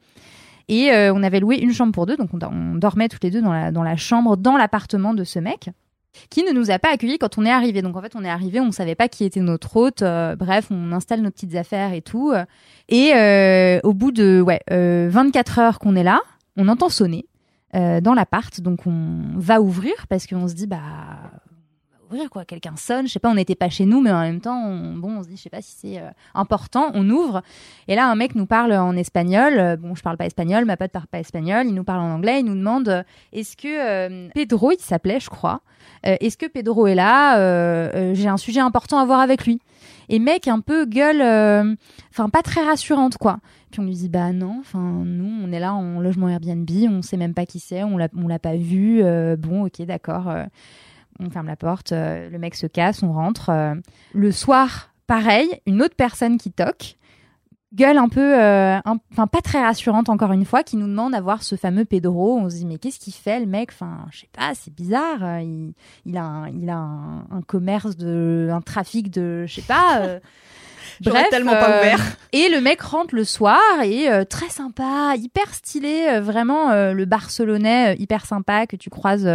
Et 0.69 0.91
euh, 0.93 1.12
on 1.13 1.21
avait 1.23 1.39
loué 1.41 1.58
une 1.58 1.73
chambre 1.73 1.91
pour 1.91 2.05
deux, 2.05 2.15
donc 2.15 2.29
on, 2.34 2.38
dor- 2.38 2.51
on 2.53 2.75
dormait 2.75 3.10
toutes 3.10 3.23
les 3.25 3.32
deux 3.32 3.41
dans 3.41 3.51
la, 3.51 3.71
dans 3.71 3.84
la 3.84 3.97
chambre, 3.97 4.38
dans 4.38 4.55
l'appartement 4.55 5.13
de 5.13 5.23
ce 5.25 5.39
mec, 5.39 5.69
qui 6.29 6.43
ne 6.43 6.51
nous 6.51 6.69
a 6.71 6.79
pas 6.79 6.91
accueillis 6.93 7.17
quand 7.17 7.38
on 7.38 7.45
est 7.45 7.51
arrivé. 7.51 7.82
Donc 7.82 7.97
en 7.97 8.01
fait, 8.01 8.13
on 8.15 8.23
est 8.23 8.29
arrivé, 8.29 8.60
on 8.60 8.71
savait 8.71 8.95
pas 8.95 9.08
qui 9.10 9.25
était 9.25 9.39
notre 9.41 9.75
hôte. 9.77 10.01
euh, 10.03 10.36
bref, 10.36 10.67
on 10.69 10.91
installe 10.91 11.21
nos 11.21 11.32
petites 11.32 11.55
affaires 11.55 11.91
et 11.93 12.01
tout. 12.01 12.32
et 12.88 13.13
euh, 13.15 13.79
au 13.84 13.93
bout 13.93 14.12
de 14.12 14.41
ouais, 14.41 14.62
euh, 14.71 15.10
24 15.12 15.60
heures 15.60 15.79
qu'on 15.79 15.95
est 15.95 16.03
là, 16.03 16.19
on 16.55 16.67
entend 16.69 16.89
sonner 16.89 17.25
dans 17.73 18.13
l'appart. 18.15 18.62
Donc 18.62 18.88
on 18.88 19.21
va 19.36 19.62
ouvrir 19.62 19.93
parce 20.10 20.25
qu'on 20.27 20.47
se 20.47 20.53
dit 20.55 20.65
bah 20.67 20.79
ouvrir 22.10 22.30
quoi, 22.30 22.45
quelqu'un 22.45 22.76
sonne. 22.76 23.08
Je 23.08 23.13
sais 23.13 23.19
pas, 23.19 23.30
on 23.30 23.36
n'était 23.36 23.56
pas 23.56 23.69
chez 23.69 23.86
nous, 23.86 24.02
mais 24.02 24.12
en 24.12 24.22
même 24.22 24.41
temps, 24.41 24.63
on, 24.65 24.95
bon, 24.95 25.17
on 25.17 25.24
se 25.24 25.28
dit 25.28 25.38
je 25.38 25.43
sais 25.43 25.50
pas 25.50 25.62
si 25.62 25.76
c'est 25.80 26.00
euh, 26.00 26.10
important. 26.34 26.91
On 26.93 27.10
ouvre 27.10 27.41
et 27.88 27.95
là 27.95 28.10
un 28.10 28.15
mec 28.15 28.36
nous 28.36 28.45
parle 28.45 28.74
en 28.74 28.95
espagnol. 28.95 29.54
Euh, 29.58 29.76
Bon, 29.80 29.95
je 29.95 30.02
parle 30.02 30.17
pas 30.17 30.26
espagnol, 30.26 30.65
ma 30.65 30.76
pote 30.78 30.91
parle 30.91 31.08
pas 31.08 31.19
espagnol. 31.19 31.65
Il 31.67 31.74
nous 31.74 31.84
parle 31.84 32.02
en 32.02 32.15
anglais. 32.15 32.39
Il 32.39 32.45
nous 32.45 32.56
demande 32.56 32.89
euh, 32.89 33.04
est-ce 33.32 33.56
que 33.56 34.30
Pedro, 34.34 34.72
il 34.72 34.80
s'appelait, 34.80 35.19
je 35.19 35.30
crois. 35.30 35.62
Est-ce 36.04 36.38
que 36.38 36.45
Pedro 36.45 36.88
est 36.88 36.95
là 36.95 37.36
J'ai 38.13 38.28
un 38.28 38.38
sujet 38.38 38.60
important 38.60 39.00
à 39.00 39.06
voir 39.06 39.19
avec 39.19 39.45
lui. 39.45 39.60
Et 40.10 40.19
mec 40.19 40.48
un 40.48 40.60
peu 40.60 40.86
gueule, 40.86 41.22
enfin 42.12 42.30
pas 42.30 42.41
très 42.41 42.63
rassurante 42.63 43.17
quoi. 43.17 43.39
Puis 43.72 43.80
on 43.80 43.84
lui 43.84 43.93
dit 43.93 44.10
bah 44.10 44.32
non, 44.32 44.58
enfin 44.60 45.04
nous 45.06 45.32
on 45.43 45.52
est 45.52 45.60
là 45.60 45.74
en 45.74 46.00
logement 46.00 46.30
Airbnb, 46.30 46.69
on 46.89 47.02
sait 47.02 47.17
même 47.17 47.34
pas 47.34 47.45
qui 47.45 47.60
c'est, 47.60 47.84
on 47.84 47.98
l'a 47.98 48.08
on 48.17 48.28
l'a 48.28 48.39
pas 48.39 48.56
vu. 48.56 49.04
bon 49.38 49.65
ok 49.65 49.82
d'accord, 49.84 50.34
on 51.19 51.29
ferme 51.29 51.47
la 51.47 51.55
porte, 51.55 51.91
euh, 51.91 52.29
le 52.29 52.39
mec 52.39 52.55
se 52.55 52.67
casse, 52.67 53.03
on 53.03 53.12
rentre. 53.12 53.49
euh. 53.49 53.75
le 54.13 54.32
soir 54.32 54.89
pareil, 55.08 55.47
une 55.65 55.82
autre 55.82 55.95
personne 55.95 56.38
qui 56.38 56.51
toque, 56.51 56.97
gueule 57.73 57.97
un 57.97 58.10
peu, 58.10 58.39
euh, 58.39 58.79
enfin 59.12 59.27
pas 59.27 59.41
très 59.41 59.62
rassurante 59.62 60.10
encore 60.10 60.32
une 60.32 60.45
fois, 60.45 60.63
qui 60.63 60.77
nous 60.77 60.88
demande 60.88 61.13
à 61.15 61.21
voir 61.21 61.43
ce 61.43 61.55
fameux 61.55 61.86
Pedro. 61.86 62.38
On 62.38 62.49
se 62.49 62.55
dit 62.55 62.65
mais 62.65 62.77
qu'est-ce 62.77 62.99
qu'il 62.99 63.13
fait 63.13 63.39
le 63.39 63.45
mec? 63.45 63.69
Enfin 63.71 64.05
je 64.12 64.19
sais 64.19 64.29
pas, 64.32 64.51
c'est 64.53 64.73
bizarre. 64.73 65.41
Il, 66.05 66.17
a 66.17 66.23
un, 66.23 66.49
il 66.49 66.69
a 66.69 66.77
un, 66.77 67.41
commerce 67.47 67.97
de, 67.97 68.49
un 68.51 68.62
trafic 68.62 69.10
de, 69.10 69.45
je 69.47 69.55
sais 69.55 69.62
pas. 69.67 70.19
Bref, 71.01 71.27
tellement 71.29 71.51
pas 71.53 71.69
euh, 71.71 71.79
ouvert. 71.81 71.99
Et 72.33 72.49
le 72.49 72.62
mec 72.62 72.81
rentre 72.81 73.15
le 73.15 73.23
soir 73.23 73.59
et 73.83 74.09
euh, 74.09 74.23
très 74.25 74.49
sympa, 74.49 75.13
hyper 75.17 75.53
stylé, 75.53 76.05
euh, 76.09 76.21
vraiment 76.21 76.71
euh, 76.71 76.93
le 76.93 77.05
Barcelonais 77.05 77.93
euh, 77.93 77.95
hyper 77.99 78.25
sympa 78.25 78.67
que 78.67 78.75
tu 78.75 78.89
croises, 78.89 79.29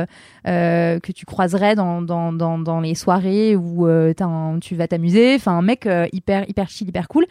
que 0.44 1.12
tu 1.12 1.24
croiserais 1.26 1.74
dans 1.74 2.02
dans 2.02 2.32
dans, 2.32 2.58
dans 2.58 2.80
les 2.80 2.94
soirées 2.94 3.56
où 3.56 3.86
euh, 3.86 4.12
un- 4.20 4.58
tu 4.60 4.74
vas 4.76 4.88
t'amuser. 4.88 5.34
Enfin 5.36 5.52
un 5.52 5.62
mec 5.62 5.86
euh, 5.86 6.06
hyper 6.12 6.48
hyper 6.48 6.68
chill, 6.68 6.88
hyper 6.88 7.08
cool. 7.08 7.24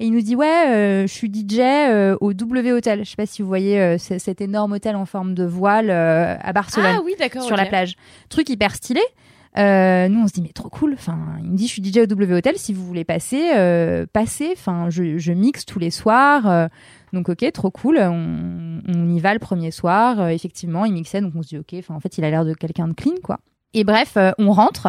Et 0.00 0.06
il 0.06 0.12
nous 0.12 0.20
dit 0.20 0.36
ouais, 0.36 0.68
euh, 0.68 1.02
je 1.08 1.12
suis 1.12 1.28
DJ 1.28 1.58
euh, 1.58 2.16
au 2.20 2.32
W 2.32 2.72
Hotel. 2.72 3.04
Je 3.04 3.10
sais 3.10 3.16
pas 3.16 3.26
si 3.26 3.42
vous 3.42 3.48
voyez 3.48 3.80
euh, 3.80 3.98
cet 3.98 4.40
énorme 4.40 4.72
hôtel 4.72 4.94
en 4.94 5.06
forme 5.06 5.34
de 5.34 5.44
voile 5.44 5.90
euh, 5.90 6.36
à 6.40 6.52
Barcelone 6.52 6.94
Ah 6.98 7.00
oui, 7.04 7.14
d'accord. 7.18 7.42
sur 7.42 7.56
la 7.56 7.66
plage. 7.66 7.96
Truc 8.28 8.48
hyper 8.48 8.74
stylé. 8.76 9.00
Euh, 9.56 10.08
nous 10.08 10.20
on 10.22 10.28
se 10.28 10.32
dit 10.34 10.42
mais 10.42 10.52
trop 10.52 10.68
cool. 10.68 10.92
Enfin, 10.94 11.18
il 11.42 11.50
me 11.50 11.56
dit 11.56 11.66
je 11.66 11.72
suis 11.72 11.82
DJ 11.84 11.98
au 11.98 12.06
W 12.06 12.34
Hotel. 12.34 12.56
Si 12.58 12.72
vous 12.72 12.84
voulez 12.84 13.04
passer, 13.04 13.52
euh, 13.56 14.06
passez. 14.12 14.50
Enfin, 14.52 14.90
je, 14.90 15.18
je 15.18 15.32
mixe 15.32 15.64
tous 15.64 15.78
les 15.78 15.90
soirs. 15.90 16.46
euh, 16.48 16.68
donc 17.12 17.28
ok, 17.28 17.50
trop 17.52 17.70
cool. 17.70 17.98
On, 17.98 18.80
on 18.86 19.08
y 19.08 19.20
va 19.20 19.32
le 19.32 19.38
premier 19.40 19.70
soir. 19.70 20.20
Euh, 20.20 20.28
effectivement, 20.28 20.84
il 20.84 20.92
mixait. 20.92 21.20
Donc 21.20 21.32
on 21.34 21.42
se 21.42 21.48
dit 21.48 21.58
ok. 21.58 21.74
Enfin, 21.78 21.94
en 21.94 22.00
fait, 22.00 22.18
il 22.18 22.24
a 22.24 22.30
l'air 22.30 22.44
de 22.44 22.54
quelqu'un 22.54 22.88
de 22.88 22.94
clean 22.94 23.14
quoi. 23.22 23.38
Et 23.74 23.84
bref, 23.84 24.14
euh, 24.16 24.30
on 24.38 24.50
rentre. 24.50 24.88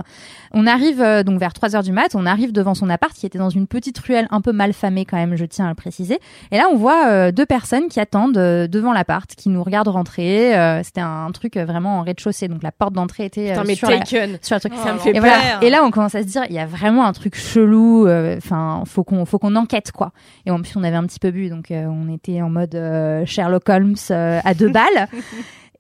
On 0.54 0.66
arrive 0.66 1.02
euh, 1.02 1.24
donc 1.24 1.38
vers 1.38 1.52
3 1.52 1.76
heures 1.76 1.84
du 1.84 1.92
mat. 1.92 2.16
On 2.16 2.26
arrive 2.26 2.54
devant 2.54 2.74
son 2.74 2.90
appart 2.90 3.14
qui 3.14 3.26
était 3.26 3.38
dans 3.38 3.50
une 3.50 3.68
petite 3.68 4.00
ruelle 4.00 4.26
un 4.32 4.40
peu 4.40 4.54
mal 4.54 4.72
famée 4.72 5.04
quand 5.04 5.18
même, 5.18 5.36
je 5.36 5.44
tiens 5.44 5.66
à 5.66 5.70
le 5.70 5.76
préciser. 5.76 6.18
Et 6.52 6.58
là, 6.58 6.68
on 6.72 6.78
voit 6.78 7.08
euh, 7.08 7.32
deux 7.34 7.46
personnes 7.46 7.90
qui 7.90 8.00
attendent 8.00 8.38
devant 8.38 8.94
l'appart, 8.94 9.30
qui 9.36 9.50
nous 9.50 9.62
regardent 9.64 9.90
rentrer. 9.90 10.54
C'était 10.84 11.02
un 11.02 11.30
truc 11.32 11.58
vraiment 11.58 12.00
en 12.00 12.04
rez-de-chaussée, 12.04 12.48
donc 12.48 12.64
la 12.64 12.72
porte 12.72 12.94
d'entrée 12.94 13.26
était 13.26 13.50
Putain, 13.50 13.64
mais 13.66 13.76
sur, 13.76 13.90
la, 13.90 14.00
Taken. 14.00 14.38
sur 14.42 14.56
le 14.56 14.60
truc. 14.62 14.74
Ça 14.76 14.94
me 14.94 15.00
fait 15.00 15.16
et, 15.16 15.20
voilà. 15.20 15.62
et 15.62 15.70
là, 15.70 15.84
on 15.84 15.92
commence 15.92 16.16
à 16.16 16.22
se 16.22 16.28
dire, 16.28 16.44
il 16.50 16.56
y 16.56 16.60
a 16.60 16.66
vraiment 16.66 17.06
un 17.06 17.12
truc 17.12 17.36
chelou. 17.36 18.08
Enfin, 18.38 18.84
faut 18.86 19.04
qu'on, 19.04 19.26
faut 19.26 19.40
qu'on 19.40 19.58
enquête 19.58 19.92
quoi. 19.92 20.14
Et 20.46 20.52
en 20.52 20.62
plus, 20.62 20.78
on 20.78 20.84
avait 20.84 20.96
un 20.96 21.06
petit 21.06 21.20
peu 21.20 21.32
bu, 21.32 21.50
donc 21.50 21.68
on 21.72 22.12
était 22.14 22.42
en 22.42 22.50
mode 22.50 22.80
Sherlock 23.26 23.68
Holmes 23.68 23.98
à 24.10 24.54
deux 24.54 24.70
balles. 24.70 25.10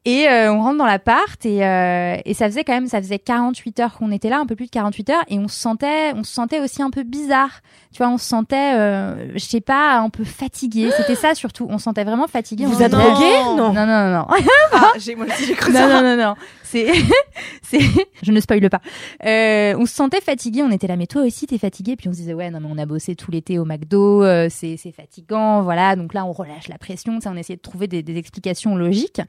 Et 0.09 0.27
euh, 0.27 0.51
on 0.51 0.63
rentre 0.63 0.79
dans 0.79 0.87
l'appart 0.87 1.45
et, 1.45 1.63
euh, 1.63 2.17
et 2.25 2.33
ça 2.33 2.47
faisait 2.47 2.63
quand 2.63 2.73
même, 2.73 2.87
ça 2.87 2.99
faisait 2.99 3.19
48 3.19 3.79
heures 3.79 3.93
qu'on 3.93 4.11
était 4.11 4.29
là, 4.29 4.39
un 4.39 4.47
peu 4.47 4.55
plus 4.55 4.65
de 4.65 4.71
48 4.71 5.09
heures, 5.11 5.23
et 5.27 5.37
on 5.37 5.47
se 5.47 5.59
sentait, 5.59 6.13
on 6.15 6.23
se 6.23 6.33
sentait 6.33 6.59
aussi 6.59 6.81
un 6.81 6.89
peu 6.89 7.03
bizarre. 7.03 7.61
Tu 7.93 7.99
vois, 7.99 8.09
on 8.09 8.17
se 8.17 8.25
sentait, 8.25 8.73
euh, 8.75 9.31
je 9.33 9.39
sais 9.39 9.61
pas, 9.61 9.97
un 9.99 10.09
peu 10.09 10.23
fatigué. 10.23 10.89
C'était 10.97 11.13
ça 11.13 11.35
surtout. 11.35 11.67
On 11.69 11.77
se 11.77 11.83
sentait 11.83 12.03
vraiment 12.03 12.27
fatigué. 12.27 12.65
Vous 12.65 12.81
êtes 12.81 12.91
drogué 12.91 13.43
Non. 13.55 13.71
Non, 13.71 13.85
non, 13.85 13.85
non, 13.85 14.11
non. 14.19 14.27
Ah, 14.73 14.93
j'ai 14.97 15.15
moi 15.15 15.25
aussi 15.27 15.45
j'ai 15.45 15.53
cru 15.53 15.71
Non, 15.71 15.79
ça. 15.79 16.01
non, 16.01 16.01
non, 16.01 16.23
non. 16.23 16.35
C'est, 16.63 16.87
c'est, 17.63 17.79
je 18.21 18.31
ne 18.31 18.39
spoile 18.39 18.67
pas. 18.69 18.81
Euh, 19.25 19.75
on 19.79 19.85
se 19.87 19.93
sentait 19.93 20.21
fatigué. 20.21 20.61
On 20.63 20.71
était 20.71 20.85
là, 20.87 20.95
mais 20.97 21.07
toi 21.07 21.23
aussi, 21.23 21.47
t'es 21.47 21.57
fatigué. 21.57 21.95
Puis 21.95 22.07
on 22.07 22.11
se 22.13 22.17
disait, 22.17 22.33
ouais, 22.35 22.49
non, 22.51 22.59
mais 22.59 22.69
on 22.71 22.77
a 22.77 22.85
bossé 22.85 23.15
tout 23.15 23.31
l'été 23.31 23.57
au 23.57 23.65
McDo. 23.65 24.23
c'est, 24.49 24.77
c'est 24.77 24.91
fatigant. 24.91 25.63
Voilà. 25.63 25.95
Donc 25.95 26.13
là, 26.13 26.25
on 26.25 26.31
relâche 26.31 26.67
la 26.67 26.77
pression. 26.77 27.19
Sais, 27.19 27.29
on 27.29 27.35
essayait 27.35 27.57
de 27.57 27.61
trouver 27.61 27.87
des, 27.87 28.03
des 28.03 28.17
explications 28.17 28.75
logiques. 28.75 29.21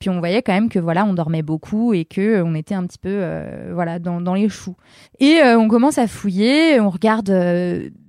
Puis 0.00 0.10
on 0.10 0.20
voyait 0.22 0.40
quand 0.42 0.52
même 0.54 0.68
que 0.68 0.78
voilà, 0.78 1.04
on 1.04 1.14
dormait 1.14 1.42
beaucoup 1.42 1.92
et 1.94 2.04
que 2.04 2.20
euh, 2.20 2.44
on 2.44 2.54
était 2.54 2.74
un 2.74 2.86
petit 2.86 2.98
peu, 2.98 3.10
euh, 3.10 3.72
voilà, 3.74 3.98
dans, 3.98 4.20
dans 4.20 4.34
les 4.34 4.48
choux. 4.48 4.76
Et 5.18 5.40
euh, 5.42 5.58
on 5.58 5.68
commence 5.68 5.98
à 5.98 6.06
fouiller. 6.06 6.78
On 6.80 6.90
regarde. 6.90 7.30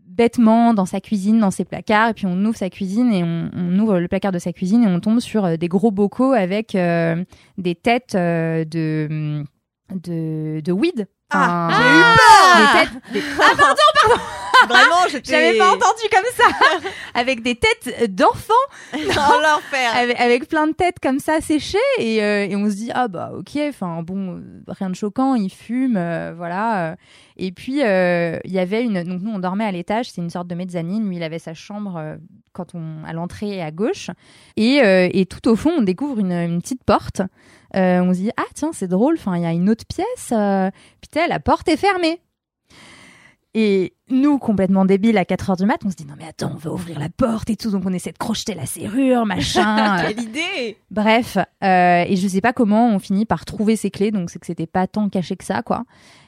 bêtement 0.08 0.76
dans 0.76 0.86
sa 0.86 1.02
cuisine, 1.02 1.40
dans 1.40 1.50
ses 1.50 1.66
placards, 1.66 2.10
et 2.10 2.14
puis 2.14 2.28
on 2.28 2.38
ouvre 2.46 2.56
sa 2.56 2.70
cuisine 2.70 3.12
et 3.12 3.24
on, 3.24 3.50
on 3.52 3.80
ouvre 3.80 3.98
le 4.00 4.08
placard 4.08 4.32
de 4.32 4.38
sa 4.38 4.54
cuisine 4.54 4.84
et 4.84 4.88
on 4.88 5.00
tombe 5.00 5.20
sur 5.20 5.58
des 5.58 5.68
gros 5.68 5.90
bocaux 5.90 6.34
avec 6.34 6.74
des 7.58 7.76
têtes 7.76 8.14
de 8.16 9.44
de 9.92 10.62
de 10.64 10.72
weed. 10.72 11.08
Ah, 11.32 11.68
j'ai 11.72 11.84
eu 12.00 12.04
peur. 12.20 12.60
des 12.60 12.80
têtes, 12.80 13.02
des- 13.14 13.22
Vraiment, 14.70 15.22
j'avais 15.24 15.58
pas 15.58 15.70
entendu 15.70 16.04
comme 16.12 16.26
ça, 16.36 16.90
avec 17.14 17.42
des 17.42 17.56
têtes 17.56 18.14
d'enfants, 18.16 18.54
Dans 18.94 19.00
l'enfer. 19.42 19.92
avec, 19.96 20.20
avec 20.20 20.48
plein 20.48 20.68
de 20.68 20.74
têtes 20.74 21.00
comme 21.02 21.20
ça 21.20 21.42
séchées, 21.42 21.78
et, 21.98 22.24
euh, 22.24 22.46
et 22.48 22.56
on 22.56 22.70
se 22.70 22.76
dit 22.76 22.92
ah 22.94 23.08
bah 23.08 23.32
ok, 23.38 23.58
enfin 23.70 24.02
bon, 24.04 24.38
euh, 24.38 24.42
rien 24.68 24.90
de 24.90 24.96
choquant, 24.96 25.36
il 25.36 25.50
fume, 25.52 25.98
euh, 25.98 26.34
voilà. 26.36 26.96
Et 27.38 27.52
puis 27.52 27.82
euh, 27.84 28.38
il 28.46 28.52
y 28.52 28.60
avait 28.60 28.84
une, 28.84 29.02
donc 29.04 29.22
nous 29.22 29.32
on 29.32 29.40
dormait 29.40 29.66
à 29.66 29.72
l'étage, 29.72 30.12
c'est 30.12 30.22
une 30.22 30.30
sorte 30.30 30.48
de 30.48 30.56
mezzanine, 30.56 31.08
lui 31.10 31.16
il 31.18 31.24
avait 31.24 31.40
sa 31.40 31.54
chambre 31.56 31.98
euh, 31.98 32.16
quand 32.52 32.76
on 32.76 33.04
à 33.06 33.14
l'entrée 33.14 33.58
et 33.58 33.62
à 33.64 33.72
gauche, 33.72 34.12
et, 34.56 34.82
euh, 34.84 35.10
et 35.12 35.26
tout 35.26 35.48
au 35.50 35.56
fond 35.56 35.72
on 35.78 35.82
découvre 35.82 36.20
une, 36.20 36.32
une 36.32 36.62
petite 36.62 36.84
porte. 36.84 37.22
On 37.76 38.14
se 38.14 38.20
dit 38.20 38.30
ah 38.38 38.44
tiens 38.54 38.70
c'est 38.72 38.88
drôle, 38.88 39.16
enfin 39.18 39.36
il 39.36 39.42
y 39.42 39.48
a 39.48 39.52
une 39.52 39.68
autre 39.68 39.86
pièce, 39.88 40.28
putain 41.02 41.28
la 41.28 41.40
porte 41.40 41.68
est 41.68 41.78
fermée. 41.78 42.22
Et 43.56 43.94
nous, 44.10 44.40
complètement 44.40 44.84
débiles, 44.84 45.18
à 45.18 45.26
4 45.26 45.52
heures 45.52 45.58
du 45.58 45.66
mat, 45.66 45.80
on 45.86 45.92
se 45.92 45.96
dit 45.96 46.06
non 46.06 46.16
mais 46.18 46.26
attends, 46.28 46.52
on 46.54 46.58
va 46.58 46.72
ouvrir 46.72 47.00
la 47.00 47.10
porte 47.10 47.50
et 47.50 47.56
tout, 47.56 47.70
donc 47.70 47.84
on 47.86 47.94
essaie 47.94 48.12
de 48.12 48.18
crocheter 48.18 48.56
la 48.56 48.66
serrure, 48.66 49.26
machin. 49.26 49.98
euh, 50.00 50.08
Quelle 50.08 50.24
idée 50.24 50.78
Bref, 50.90 51.38
euh, 51.64 52.04
et 52.08 52.16
je 52.16 52.28
sais 52.28 52.42
pas 52.42 52.54
comment 52.54 52.90
on 52.90 53.00
finit 53.00 53.26
par 53.26 53.46
trouver 53.46 53.76
ces 53.76 53.92
clés, 53.92 54.12
donc 54.12 54.30
c'est 54.32 54.40
que 54.40 54.48
c'était 54.48 54.66
pas 54.66 54.88
tant 54.88 55.08
caché 55.10 55.36
que 55.36 55.44
ça, 55.44 55.62
quoi. 55.62 55.84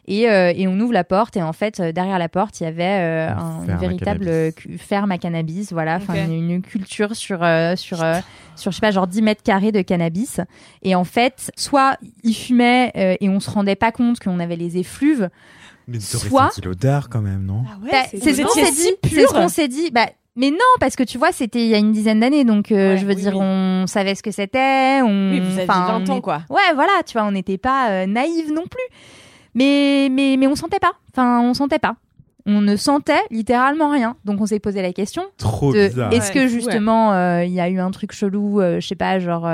Et, 0.08 0.30
euh, 0.30 0.54
et 0.56 0.68
on 0.68 0.80
ouvre 0.80 0.94
la 0.94 1.04
porte 1.04 1.36
et 1.36 1.42
en 1.42 1.52
fait 1.52 1.80
euh, 1.80 1.92
derrière 1.92 2.20
la 2.20 2.30
porte 2.30 2.60
il 2.62 2.66
y 2.66 2.68
avait 2.68 2.84
euh, 2.84 3.32
Une 3.32 3.40
un, 3.40 3.64
une 3.64 3.72
à 3.72 3.76
véritable 3.78 4.52
ferme 4.78 5.12
à 5.12 5.18
cannabis, 5.18 5.74
voilà, 5.74 6.00
une, 6.14 6.52
une 6.52 6.62
culture 6.62 7.16
sur 7.16 7.44
euh, 7.44 7.76
sur 7.76 8.04
euh, 8.04 8.20
sur 8.56 8.72
je 8.72 8.76
sais 8.76 8.82
pas 8.82 8.92
genre 8.92 9.08
10 9.08 9.24
mètres 9.24 9.42
carrés 9.42 9.72
de 9.72 9.82
cannabis. 9.82 10.42
Et 10.84 10.94
en 10.94 11.06
fait, 11.06 11.52
soit 11.58 11.98
ils 12.24 12.36
fumaient 12.36 12.92
euh, 12.96 13.16
et 13.20 13.30
on 13.30 13.40
se 13.40 13.50
rendait 13.50 13.76
pas 13.76 13.92
compte 13.92 14.20
qu'on 14.20 14.40
avait 14.40 14.58
les 14.58 14.78
effluves, 14.78 15.30
Mais 15.88 16.00
Soit- 16.00 16.50
senti 16.50 16.62
l'odeur 16.62 17.10
quand 17.10 17.22
même, 17.22 17.46
non 17.46 17.64
Ah 17.68 17.78
ouais, 17.84 17.90
bah, 17.92 17.98
c'est 18.12 18.34
ce 18.34 18.42
qu'on 18.42 18.50
s'est 18.50 18.72
dit. 18.72 18.92
pur. 19.02 19.12
C'est 19.12 19.28
ce 19.28 19.34
qu'on 19.34 19.48
s'est 19.48 19.68
dit. 19.68 19.92
Bah, 19.92 20.08
mais 20.36 20.50
non, 20.52 20.58
parce 20.80 20.96
que 20.96 21.04
tu 21.04 21.18
vois, 21.18 21.32
c'était 21.32 21.64
il 21.64 21.70
y 21.70 21.76
a 21.76 21.78
une 21.78 21.92
dizaine 21.94 22.20
d'années, 22.20 22.44
donc 22.44 22.72
euh, 22.72 22.92
Ouais, 22.94 22.98
je 22.98 23.06
veux 23.06 23.14
oui, 23.14 23.22
dire, 23.22 23.34
oui. 23.36 23.40
on 23.42 23.86
savait 23.88 24.16
ce 24.16 24.24
que 24.24 24.32
c'était. 24.32 25.02
On... 25.04 25.32
Oui, 25.32 25.40
vous 25.40 25.52
aviez 25.60 25.64
enfin, 25.70 25.86
20 26.00 26.10
on 26.10 26.14
ans, 26.14 26.18
est- 26.18 26.22
quoi. 26.22 26.42
Ouais, 26.50 26.74
voilà, 26.74 26.92
tu 27.06 27.14
vois, 27.14 27.24
on 27.28 27.32
n'était 27.32 27.58
pas 27.58 27.90
euh, 27.92 28.06
naïve 28.06 28.52
non 28.52 28.64
plus. 28.64 28.84
Mais, 29.54 30.10
mais, 30.12 30.36
mais 30.38 30.48
on 30.48 30.56
sentait 30.56 30.80
pas. 30.80 30.94
Enfin, 31.14 31.40
on 31.42 31.54
sentait 31.54 31.80
pas. 31.80 31.96
On 32.48 32.62
ne 32.62 32.76
sentait 32.76 33.24
littéralement 33.32 33.90
rien. 33.90 34.18
Donc 34.26 34.40
on 34.42 34.46
s'est 34.46 34.60
posé 34.60 34.82
la 34.84 34.94
question 34.94 35.24
Trop 35.38 35.74
de 35.74 35.88
bizarre. 35.88 36.14
est-ce 36.14 36.28
Ouais, 36.28 36.34
que 36.34 36.48
justement 36.48 37.14
euh, 37.14 37.44
il 37.44 37.52
y 37.54 37.60
a 37.60 37.70
eu 37.70 37.80
un 37.80 37.90
truc 37.90 38.12
chelou, 38.12 38.60
euh, 38.62 38.80
je 38.80 38.88
sais 38.88 38.96
pas, 38.96 39.18
genre 39.20 39.46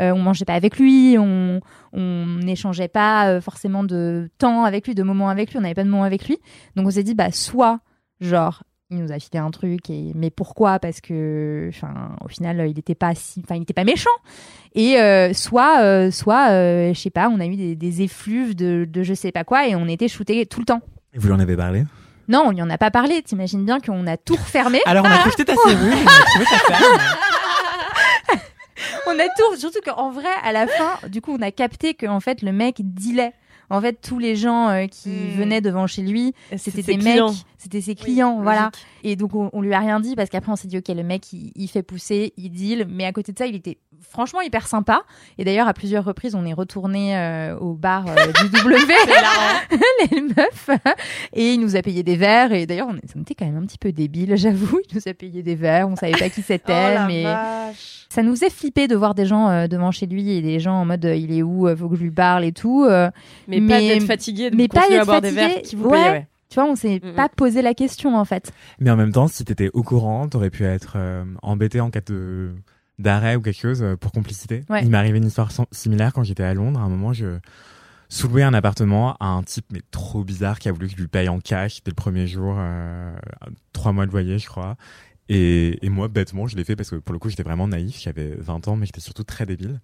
on 0.00 0.18
mangeait 0.18 0.44
pas 0.44 0.54
avec 0.54 0.78
lui, 0.78 1.16
on 1.18 1.60
on 1.92 2.26
n'échangeait 2.42 2.88
pas 2.88 3.28
euh, 3.28 3.40
forcément 3.40 3.84
de 3.84 4.30
temps 4.38 4.64
avec 4.64 4.86
lui, 4.86 4.94
de 4.94 5.02
moments 5.02 5.28
avec 5.28 5.50
lui, 5.50 5.58
on 5.58 5.62
n'avait 5.62 5.74
pas 5.74 5.84
de 5.84 5.90
moments 5.90 6.04
avec 6.04 6.26
lui. 6.26 6.38
Donc 6.76 6.86
on 6.86 6.90
s'est 6.90 7.02
dit 7.02 7.14
bah 7.14 7.30
soit 7.32 7.80
genre 8.20 8.62
il 8.90 8.98
nous 8.98 9.12
a 9.12 9.18
filé 9.20 9.38
un 9.38 9.50
truc 9.50 9.88
et 9.88 10.12
mais 10.16 10.30
pourquoi? 10.30 10.78
Parce 10.78 11.00
que 11.00 11.68
enfin 11.68 12.16
au 12.24 12.28
final 12.28 12.66
il 12.68 12.78
était 12.78 12.94
pas 12.96 13.14
si 13.14 13.40
enfin 13.44 13.54
il 13.54 13.62
était 13.62 13.72
pas 13.72 13.84
méchant. 13.84 14.10
Et 14.74 14.98
euh, 14.98 15.32
soit 15.32 15.82
euh, 15.82 16.10
soit 16.10 16.50
euh, 16.50 16.92
je 16.92 16.98
sais 16.98 17.10
pas 17.10 17.28
on 17.28 17.38
a 17.38 17.46
eu 17.46 17.56
des, 17.56 17.76
des 17.76 18.02
effluves 18.02 18.56
de, 18.56 18.88
de 18.88 19.02
je 19.02 19.14
sais 19.14 19.32
pas 19.32 19.44
quoi 19.44 19.68
et 19.68 19.76
on 19.76 19.86
était 19.86 20.08
shooté 20.08 20.44
tout 20.46 20.60
le 20.60 20.66
temps. 20.66 20.80
Et 21.12 21.18
vous 21.18 21.28
lui 21.28 21.34
en 21.34 21.40
avez 21.40 21.56
parlé? 21.56 21.84
Non 22.28 22.44
on 22.46 22.50
lui 22.50 22.62
en 22.62 22.70
a 22.70 22.78
pas 22.78 22.90
parlé. 22.90 23.22
T'imagines 23.22 23.64
bien 23.64 23.78
qu'on 23.80 24.06
a 24.06 24.16
tout 24.16 24.34
refermé. 24.34 24.80
Alors 24.86 25.04
on 25.04 25.08
a 25.08 25.18
projeté 25.18 25.44
ta 25.44 25.54
serrure, 25.54 25.78
on 25.82 26.06
a 26.06 26.24
trouvé 26.24 26.44
ta. 26.44 27.29
On 29.06 29.18
a 29.18 29.24
tout 29.28 29.56
surtout 29.56 29.80
qu'en 29.84 30.10
vrai 30.10 30.28
à 30.42 30.52
la 30.52 30.66
fin 30.66 30.98
du 31.08 31.20
coup 31.20 31.32
on 31.38 31.42
a 31.42 31.50
capté 31.50 31.94
que 31.94 32.06
en 32.06 32.20
fait 32.20 32.42
le 32.42 32.52
mec 32.52 32.76
dealait 32.80 33.32
en 33.72 33.80
fait 33.80 34.00
tous 34.00 34.18
les 34.18 34.34
gens 34.36 34.68
euh, 34.68 34.86
qui 34.86 35.10
Hmm. 35.10 35.38
venaient 35.38 35.60
devant 35.60 35.86
chez 35.86 36.02
lui 36.02 36.34
c'était 36.56 36.82
ses 36.82 36.94
des 36.94 36.98
clients. 36.98 37.28
mecs 37.30 37.36
c'était 37.58 37.80
ses 37.80 37.94
clients 37.94 38.36
Oui, 38.36 38.42
voilà 38.42 38.70
logique. 38.72 38.86
et 39.04 39.16
donc 39.16 39.34
on, 39.34 39.48
on 39.52 39.60
lui 39.62 39.72
a 39.74 39.78
rien 39.80 40.00
dit 40.00 40.16
parce 40.16 40.28
qu'après 40.28 40.50
on 40.50 40.56
s'est 40.56 40.66
dit 40.68 40.78
ok 40.78 40.88
le 40.88 41.02
mec 41.04 41.32
il, 41.32 41.52
il 41.54 41.68
fait 41.68 41.82
pousser 41.84 42.32
il 42.36 42.50
deal 42.50 42.86
mais 42.90 43.04
à 43.06 43.12
côté 43.12 43.32
de 43.32 43.38
ça 43.38 43.46
il 43.46 43.54
était 43.54 43.78
franchement 44.08 44.40
hyper 44.40 44.66
sympa. 44.66 45.02
Et 45.38 45.44
d'ailleurs 45.44 45.68
à 45.68 45.74
plusieurs 45.74 46.04
reprises 46.04 46.34
on 46.34 46.44
est 46.46 46.52
retourné 46.52 47.16
euh, 47.16 47.56
au 47.58 47.74
bar 47.74 48.06
euh, 48.08 48.26
du 48.42 48.48
W. 48.50 48.76
Les 50.10 50.20
meufs. 50.22 50.70
Et 51.32 51.54
il 51.54 51.60
nous 51.60 51.76
a 51.76 51.82
payé 51.82 52.02
des 52.02 52.16
verres. 52.16 52.52
Et 52.52 52.66
d'ailleurs 52.66 52.88
on, 52.88 52.96
était 53.20 53.34
quand 53.34 53.46
même 53.46 53.56
un 53.58 53.66
petit 53.66 53.78
peu 53.78 53.92
débiles 53.92 54.36
j'avoue. 54.36 54.80
Il 54.90 54.96
nous 54.96 55.02
a 55.08 55.14
payé 55.14 55.42
des 55.42 55.54
verres. 55.54 55.88
On 55.88 55.96
savait 55.96 56.12
pas 56.12 56.28
qui 56.28 56.40
Oh 56.40 56.44
c'était 56.46 56.94
la 56.94 57.06
mais 57.06 57.22
vache. 57.22 58.06
ça 58.08 58.22
nous 58.22 58.34
faisait 58.34 58.50
flipper 58.50 58.88
de 58.88 58.96
voir 58.96 59.14
des 59.14 59.26
gens 59.26 59.48
euh, 59.48 59.66
devant 59.66 59.90
chez 59.90 60.06
lui 60.06 60.30
et 60.32 60.42
des 60.42 60.58
gens 60.58 60.74
en 60.74 60.84
mode 60.84 61.04
il 61.04 61.32
est 61.36 61.42
où 61.42 61.68
faut 61.76 61.88
que 61.88 61.96
je 61.96 62.02
lui 62.02 62.10
parle 62.10 62.44
et 62.44 62.52
tout 62.52 62.84
euh, 62.84 63.10
Mais, 63.46 63.58
pas 63.58 63.78
Mais- 63.78 63.88
d'être 63.88 64.06
fatigué, 64.06 64.50
de 64.50 64.56
mais 64.56 64.68
pas 64.68 64.80
continuer 64.80 64.98
à 65.00 65.04
boire 65.04 65.20
des 65.20 65.30
verres 65.30 65.62
qui 65.62 65.76
vous 65.76 65.88
ouais. 65.90 66.26
tu 66.48 66.54
vois 66.56 66.64
on 66.68 66.74
s'est 66.76 67.00
Mhm. 67.02 67.14
pas 67.14 67.28
posé 67.28 67.62
la 67.62 67.74
question 67.74 68.16
en 68.16 68.24
fait. 68.24 68.52
Mais 68.80 68.90
en 68.90 68.96
même 68.96 69.12
temps, 69.12 69.28
si 69.28 69.44
t'étais 69.44 69.70
au 69.74 69.82
courant, 69.82 70.28
t'aurais 70.28 70.50
pu 70.50 70.64
être 70.64 70.94
euh, 70.96 71.24
embêté 71.42 71.80
en 71.80 71.90
cas 71.90 72.00
de 72.06 72.52
d'arrêt 73.00 73.36
ou 73.36 73.40
quelque 73.40 73.60
chose 73.60 73.82
euh, 73.82 73.96
pour 73.96 74.12
complicité. 74.12 74.64
Ouais. 74.68 74.82
Il 74.82 74.90
m'est 74.90 74.98
arrivé 74.98 75.18
une 75.18 75.26
histoire 75.26 75.50
similaire 75.72 76.12
quand 76.12 76.22
j'étais 76.22 76.42
à 76.42 76.54
Londres. 76.54 76.80
À 76.80 76.84
un 76.84 76.88
moment, 76.88 77.12
je 77.12 77.38
sous-louais 78.08 78.42
un 78.42 78.54
appartement 78.54 79.16
à 79.20 79.26
un 79.26 79.42
type 79.42 79.66
mais 79.72 79.80
trop 79.90 80.24
bizarre 80.24 80.58
qui 80.58 80.68
a 80.68 80.72
voulu 80.72 80.86
que 80.86 80.92
je 80.92 80.98
lui 80.98 81.08
paye 81.08 81.28
en 81.28 81.38
cash 81.38 81.82
dès 81.84 81.90
le 81.90 81.94
premier 81.94 82.26
jour, 82.26 82.56
euh, 82.58 83.12
trois 83.72 83.92
mois 83.92 84.06
de 84.06 84.10
loyer, 84.10 84.38
je 84.38 84.46
crois. 84.46 84.76
Et, 85.28 85.84
et 85.86 85.90
moi, 85.90 86.08
bêtement, 86.08 86.48
je 86.48 86.56
l'ai 86.56 86.64
fait 86.64 86.74
parce 86.74 86.90
que 86.90 86.96
pour 86.96 87.12
le 87.12 87.20
coup, 87.20 87.30
j'étais 87.30 87.44
vraiment 87.44 87.68
naïf. 87.68 88.00
J'avais 88.00 88.34
20 88.36 88.66
ans, 88.66 88.76
mais 88.76 88.86
j'étais 88.86 89.00
surtout 89.00 89.22
très 89.22 89.46
débile. 89.46 89.80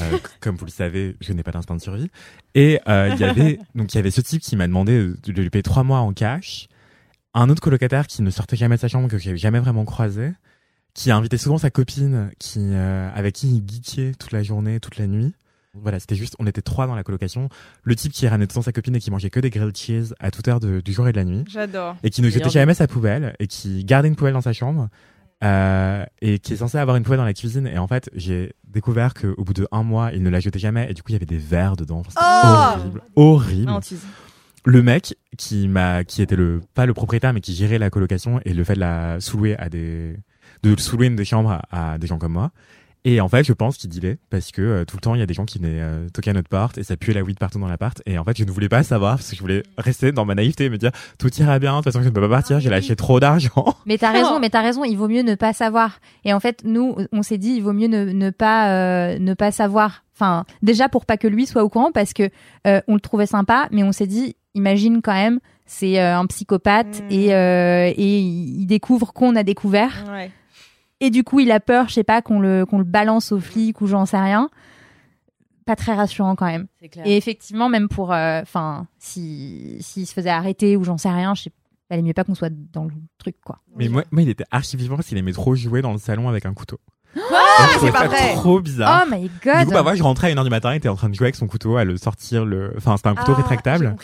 Euh, 0.00 0.18
comme 0.40 0.56
vous 0.56 0.64
le 0.64 0.70
savez, 0.70 1.16
je 1.20 1.32
n'ai 1.32 1.42
pas 1.42 1.50
d'instinct 1.50 1.74
de 1.76 1.80
survie. 1.80 2.10
Et 2.54 2.80
euh, 2.88 3.10
il 3.12 3.20
y 3.20 3.24
avait 3.24 3.58
donc 3.74 3.92
il 3.92 3.96
y 3.96 3.98
avait 3.98 4.12
ce 4.12 4.20
type 4.20 4.40
qui 4.40 4.54
m'a 4.56 4.68
demandé 4.68 4.98
de, 4.98 5.32
de 5.32 5.42
lui 5.42 5.50
payer 5.50 5.64
trois 5.64 5.82
mois 5.82 5.98
en 5.98 6.12
cash. 6.12 6.68
Un 7.34 7.50
autre 7.50 7.60
colocataire 7.60 8.06
qui 8.06 8.22
ne 8.22 8.30
sortait 8.30 8.56
jamais 8.56 8.76
de 8.76 8.80
sa 8.80 8.88
chambre 8.88 9.08
que 9.08 9.18
j'avais 9.18 9.36
jamais 9.36 9.58
vraiment 9.58 9.84
croisé, 9.84 10.32
qui 10.94 11.10
a 11.10 11.16
invité 11.16 11.36
souvent 11.36 11.58
sa 11.58 11.70
copine, 11.70 12.30
qui 12.38 12.60
euh, 12.60 13.10
avec 13.14 13.34
qui 13.34 13.48
il 13.56 13.64
geekait 13.68 14.12
toute 14.18 14.32
la 14.32 14.42
journée, 14.42 14.80
toute 14.80 14.96
la 14.96 15.06
nuit. 15.06 15.34
Voilà, 15.76 15.98
c'était 15.98 16.14
juste, 16.14 16.36
on 16.38 16.46
était 16.46 16.62
trois 16.62 16.86
dans 16.86 16.94
la 16.94 17.02
colocation. 17.02 17.48
Le 17.82 17.96
type 17.96 18.12
qui 18.12 18.28
ramenait 18.28 18.46
tout 18.46 18.52
le 18.52 18.54
temps 18.54 18.62
sa 18.62 18.70
copine 18.72 18.94
et 18.94 19.00
qui 19.00 19.10
mangeait 19.10 19.28
que 19.30 19.40
des 19.40 19.50
grilled 19.50 19.76
cheese 19.76 20.14
à 20.20 20.30
toute 20.30 20.46
heure 20.46 20.60
de- 20.60 20.80
du 20.80 20.92
jour 20.92 21.08
et 21.08 21.12
de 21.12 21.16
la 21.16 21.24
nuit. 21.24 21.42
J'adore. 21.48 21.96
et 22.04 22.10
qui 22.10 22.22
ne 22.22 22.30
jetait 22.30 22.48
jamais 22.48 22.74
sa 22.74 22.86
poubelle 22.86 23.34
et 23.40 23.48
qui 23.48 23.84
gardait 23.84 24.06
une 24.06 24.14
poubelle 24.14 24.34
dans 24.34 24.40
sa 24.40 24.52
chambre 24.52 24.88
euh, 25.42 26.04
et 26.22 26.38
qui 26.38 26.52
est 26.52 26.56
censé 26.58 26.78
avoir 26.78 26.96
une 26.96 27.02
poubelle 27.02 27.18
dans 27.18 27.24
la 27.24 27.34
cuisine. 27.34 27.66
Et 27.66 27.78
en 27.78 27.88
fait 27.88 28.08
j'ai 28.14 28.52
découvert 28.68 29.14
qu'au 29.14 29.42
bout 29.42 29.52
de 29.52 29.66
un 29.72 29.82
mois 29.82 30.12
il 30.12 30.22
ne 30.22 30.30
la 30.30 30.38
jetait 30.38 30.60
jamais 30.60 30.86
et 30.88 30.94
du 30.94 31.02
coup 31.02 31.10
il 31.10 31.14
y 31.14 31.16
avait 31.16 31.26
des 31.26 31.38
verres 31.38 31.74
dedans. 31.76 32.02
Enfin, 32.06 32.76
Oh 32.76 32.76
horrible. 32.78 33.02
Horrible. 33.16 33.72
Le 34.64 34.82
mec 34.82 35.16
qui 35.36 35.66
m'a 35.66 36.04
qui 36.04 36.22
était 36.22 36.36
le 36.36 36.60
pas 36.74 36.86
le 36.86 36.94
propriétaire 36.94 37.32
mais 37.34 37.40
qui 37.40 37.52
gérait 37.54 37.78
la 37.78 37.90
colocation 37.90 38.40
et 38.44 38.54
le 38.54 38.62
fait 38.62 38.74
de 38.76 38.80
la 38.80 39.20
sous-louer 39.20 39.56
à 39.58 39.68
des 39.68 40.16
de 40.64 40.80
sous-louer 40.80 41.06
une 41.06 41.16
des 41.16 41.24
chambres 41.24 41.60
à, 41.70 41.92
à 41.92 41.98
des 41.98 42.06
gens 42.06 42.18
comme 42.18 42.32
moi 42.32 42.50
et 43.06 43.20
en 43.20 43.28
fait 43.28 43.44
je 43.44 43.52
pense 43.52 43.76
qu'il 43.76 43.90
dealait 43.90 44.16
parce 44.30 44.50
que 44.50 44.62
euh, 44.62 44.84
tout 44.86 44.96
le 44.96 45.00
temps 45.02 45.14
il 45.14 45.18
y 45.18 45.22
a 45.22 45.26
des 45.26 45.34
gens 45.34 45.44
qui 45.44 45.58
venaient 45.58 45.80
euh, 45.80 46.08
toquer 46.08 46.30
à 46.30 46.32
notre 46.32 46.48
porte 46.48 46.78
et 46.78 46.82
ça 46.82 46.96
puait 46.96 47.12
la 47.12 47.22
weed 47.22 47.38
partout 47.38 47.58
dans 47.58 47.68
l'appart 47.68 48.00
et 48.06 48.16
en 48.18 48.24
fait 48.24 48.36
je 48.38 48.44
ne 48.44 48.50
voulais 48.50 48.70
pas 48.70 48.82
savoir 48.82 49.16
parce 49.16 49.28
que 49.28 49.36
je 49.36 49.40
voulais 49.42 49.62
rester 49.76 50.10
dans 50.10 50.24
ma 50.24 50.34
naïveté 50.34 50.64
et 50.64 50.70
me 50.70 50.78
dire 50.78 50.90
tout 51.18 51.28
ira 51.34 51.58
bien 51.58 51.72
de 51.72 51.76
toute 51.76 51.84
façon 51.84 52.02
je 52.02 52.08
ne 52.08 52.14
peux 52.14 52.22
pas 52.22 52.30
partir 52.30 52.60
j'ai 52.60 52.70
lâché 52.70 52.96
trop 52.96 53.20
d'argent 53.20 53.76
Mais 53.86 53.98
t'as 53.98 54.10
raison, 54.10 54.40
mais 54.40 54.48
t'as 54.48 54.62
raison, 54.62 54.84
il 54.84 54.96
vaut 54.96 55.08
mieux 55.08 55.20
ne 55.22 55.34
pas 55.34 55.52
savoir. 55.52 56.00
Et 56.24 56.32
en 56.32 56.40
fait, 56.40 56.62
nous, 56.64 56.96
on 57.12 57.22
s'est 57.22 57.36
dit, 57.36 57.50
il 57.50 57.62
vaut 57.62 57.74
mieux 57.74 57.86
ne, 57.88 58.06
ne 58.06 58.30
pas 58.30 58.70
euh, 58.70 59.18
ne 59.18 59.34
pas 59.34 59.52
savoir. 59.52 60.04
Enfin, 60.14 60.46
déjà 60.62 60.88
pour 60.88 61.04
pas 61.04 61.18
que 61.18 61.28
lui 61.28 61.44
soit 61.44 61.62
au 61.62 61.68
courant, 61.68 61.92
parce 61.92 62.14
que 62.14 62.30
euh, 62.66 62.80
on 62.88 62.94
le 62.94 63.00
trouvait 63.00 63.26
sympa, 63.26 63.68
mais 63.72 63.82
on 63.82 63.92
s'est 63.92 64.06
dit, 64.06 64.36
imagine 64.54 65.02
quand 65.02 65.12
même, 65.12 65.40
c'est 65.66 66.00
euh, 66.00 66.16
un 66.16 66.24
psychopathe 66.26 67.02
Mm. 67.02 67.10
et 67.10 67.34
euh, 67.34 67.92
et 67.94 68.18
il 68.20 68.66
découvre 68.66 69.12
qu'on 69.12 69.36
a 69.36 69.42
découvert. 69.42 70.04
Ouais. 70.10 70.30
Et 71.04 71.10
du 71.10 71.22
coup, 71.24 71.40
il 71.40 71.50
a 71.50 71.60
peur, 71.60 71.88
je 71.88 71.94
sais 71.94 72.04
pas, 72.04 72.22
qu'on 72.22 72.40
le 72.40 72.64
qu'on 72.64 72.78
le 72.78 72.84
balance 72.84 73.30
aux 73.32 73.40
flics 73.40 73.80
ou 73.80 73.86
j'en 73.86 74.06
sais 74.06 74.18
rien. 74.18 74.48
Pas 75.66 75.76
très 75.76 75.94
rassurant 75.94 76.34
quand 76.36 76.46
même. 76.46 76.66
Clair. 76.90 77.06
Et 77.06 77.16
effectivement, 77.16 77.68
même 77.68 77.88
pour, 77.88 78.10
enfin, 78.10 78.86
si 78.98 79.76
s'il 79.80 80.06
se 80.06 80.12
faisait 80.12 80.30
arrêter 80.30 80.76
ou 80.76 80.84
j'en 80.84 80.98
sais 80.98 81.10
rien, 81.10 81.34
je 81.34 81.42
sais, 81.42 81.50
valait 81.90 82.02
mieux 82.02 82.12
pas 82.14 82.24
qu'on 82.24 82.34
soit 82.34 82.52
dans 82.72 82.84
le 82.84 82.92
truc 83.18 83.36
quoi. 83.44 83.58
mais 83.76 83.88
moi, 83.88 84.04
moi 84.10 84.22
il 84.22 84.28
était 84.28 84.44
archi 84.50 84.76
vivant 84.76 84.96
parce 84.96 85.08
qu'il 85.08 85.18
aimait 85.18 85.32
trop 85.32 85.54
jouer 85.54 85.82
dans 85.82 85.92
le 85.92 85.98
salon 85.98 86.28
avec 86.30 86.46
un 86.46 86.54
couteau 86.54 86.78
Ah, 87.16 87.68
c'est 87.80 87.92
pas 87.92 88.06
vrai. 88.08 88.34
trop 88.34 88.58
bizarre 88.60 89.04
Oh 89.06 89.10
my 89.14 89.30
god. 89.44 89.58
du 89.60 89.64
coup 89.66 89.70
bah 89.72 89.82
moi 89.82 89.94
je 89.94 90.02
rentrais 90.02 90.30
à 90.32 90.34
1h 90.34 90.44
du 90.44 90.50
matin 90.50 90.72
il 90.72 90.76
était 90.78 90.88
en 90.88 90.96
train 90.96 91.08
de 91.10 91.14
jouer 91.14 91.26
avec 91.26 91.36
son 91.36 91.46
couteau 91.46 91.76
à 91.76 91.84
le 91.84 91.96
sortir 91.98 92.44
le 92.46 92.72
enfin 92.78 92.96
c'était 92.96 93.10
un 93.10 93.14
couteau 93.14 93.32
Ah, 93.34 93.40
rétractable. 93.42 93.96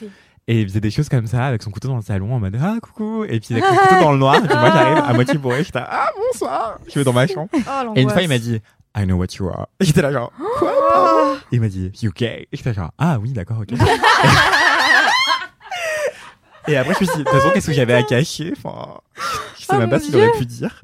Et 0.53 0.63
il 0.63 0.69
faisait 0.69 0.81
des 0.81 0.91
choses 0.91 1.09
comme 1.09 1.29
ça 1.29 1.47
avec 1.47 1.63
son 1.63 1.71
couteau 1.71 1.87
dans 1.87 1.95
le 1.97 2.03
salon 2.03 2.35
en 2.35 2.41
mode 2.41 2.59
ah 2.61 2.77
coucou. 2.83 3.25
Et 3.25 3.39
puis 3.39 3.55
avec 3.55 3.65
son 3.65 3.75
couteau 3.77 4.01
dans 4.01 4.11
le 4.13 4.19
noir. 4.19 4.35
Et 4.37 4.41
puis 4.41 4.57
moi 4.57 4.71
j'arrive 4.73 4.99
à 5.07 5.13
moitié 5.13 5.39
bourré. 5.39 5.63
J'étais 5.63 5.79
ah 5.79 6.11
bonsoir. 6.17 6.79
Je 6.89 6.99
vais 6.99 7.05
dans 7.05 7.13
ma 7.13 7.27
chambre. 7.29 7.49
Oh, 7.55 7.93
et 7.95 8.03
une 8.03 8.11
fois 8.11 8.23
il 8.23 8.29
m'a 8.29 8.39
dit 8.39 8.61
I 8.99 9.05
know 9.05 9.15
what 9.17 9.27
you 9.39 9.47
are. 9.49 9.69
Et 9.79 9.85
j'étais 9.87 10.03
là 10.03 10.11
genre 10.11 10.33
quoi? 10.59 11.37
Et 11.53 11.57
il 11.57 11.61
m'a 11.61 11.69
dit 11.69 11.93
you 12.03 12.11
gay. 12.13 12.49
Et 12.51 12.57
j'étais 12.57 12.75
genre 12.75 12.91
ah 12.99 13.19
oui 13.21 13.33
d'accord 13.33 13.59
ok. 13.61 13.69
Et 16.69 16.77
après 16.77 16.95
je 16.95 17.01
me 17.01 17.05
suis 17.07 17.17
dit 17.17 17.25
de 17.25 17.25
toute 17.31 17.33
façon 17.39 17.51
qu'est-ce 17.55 17.67
que 17.69 17.73
j'avais 17.73 17.95
à 17.95 18.03
cacher? 18.03 18.53
Enfin 18.57 18.99
je 19.57 19.65
sais 19.65 19.73
Oh 19.73 19.79
même 19.79 19.89
pas 19.89 19.99
mon 19.99 20.05
s'il 20.05 20.17
aurait 20.17 20.33
pu 20.39 20.47
dire. 20.47 20.83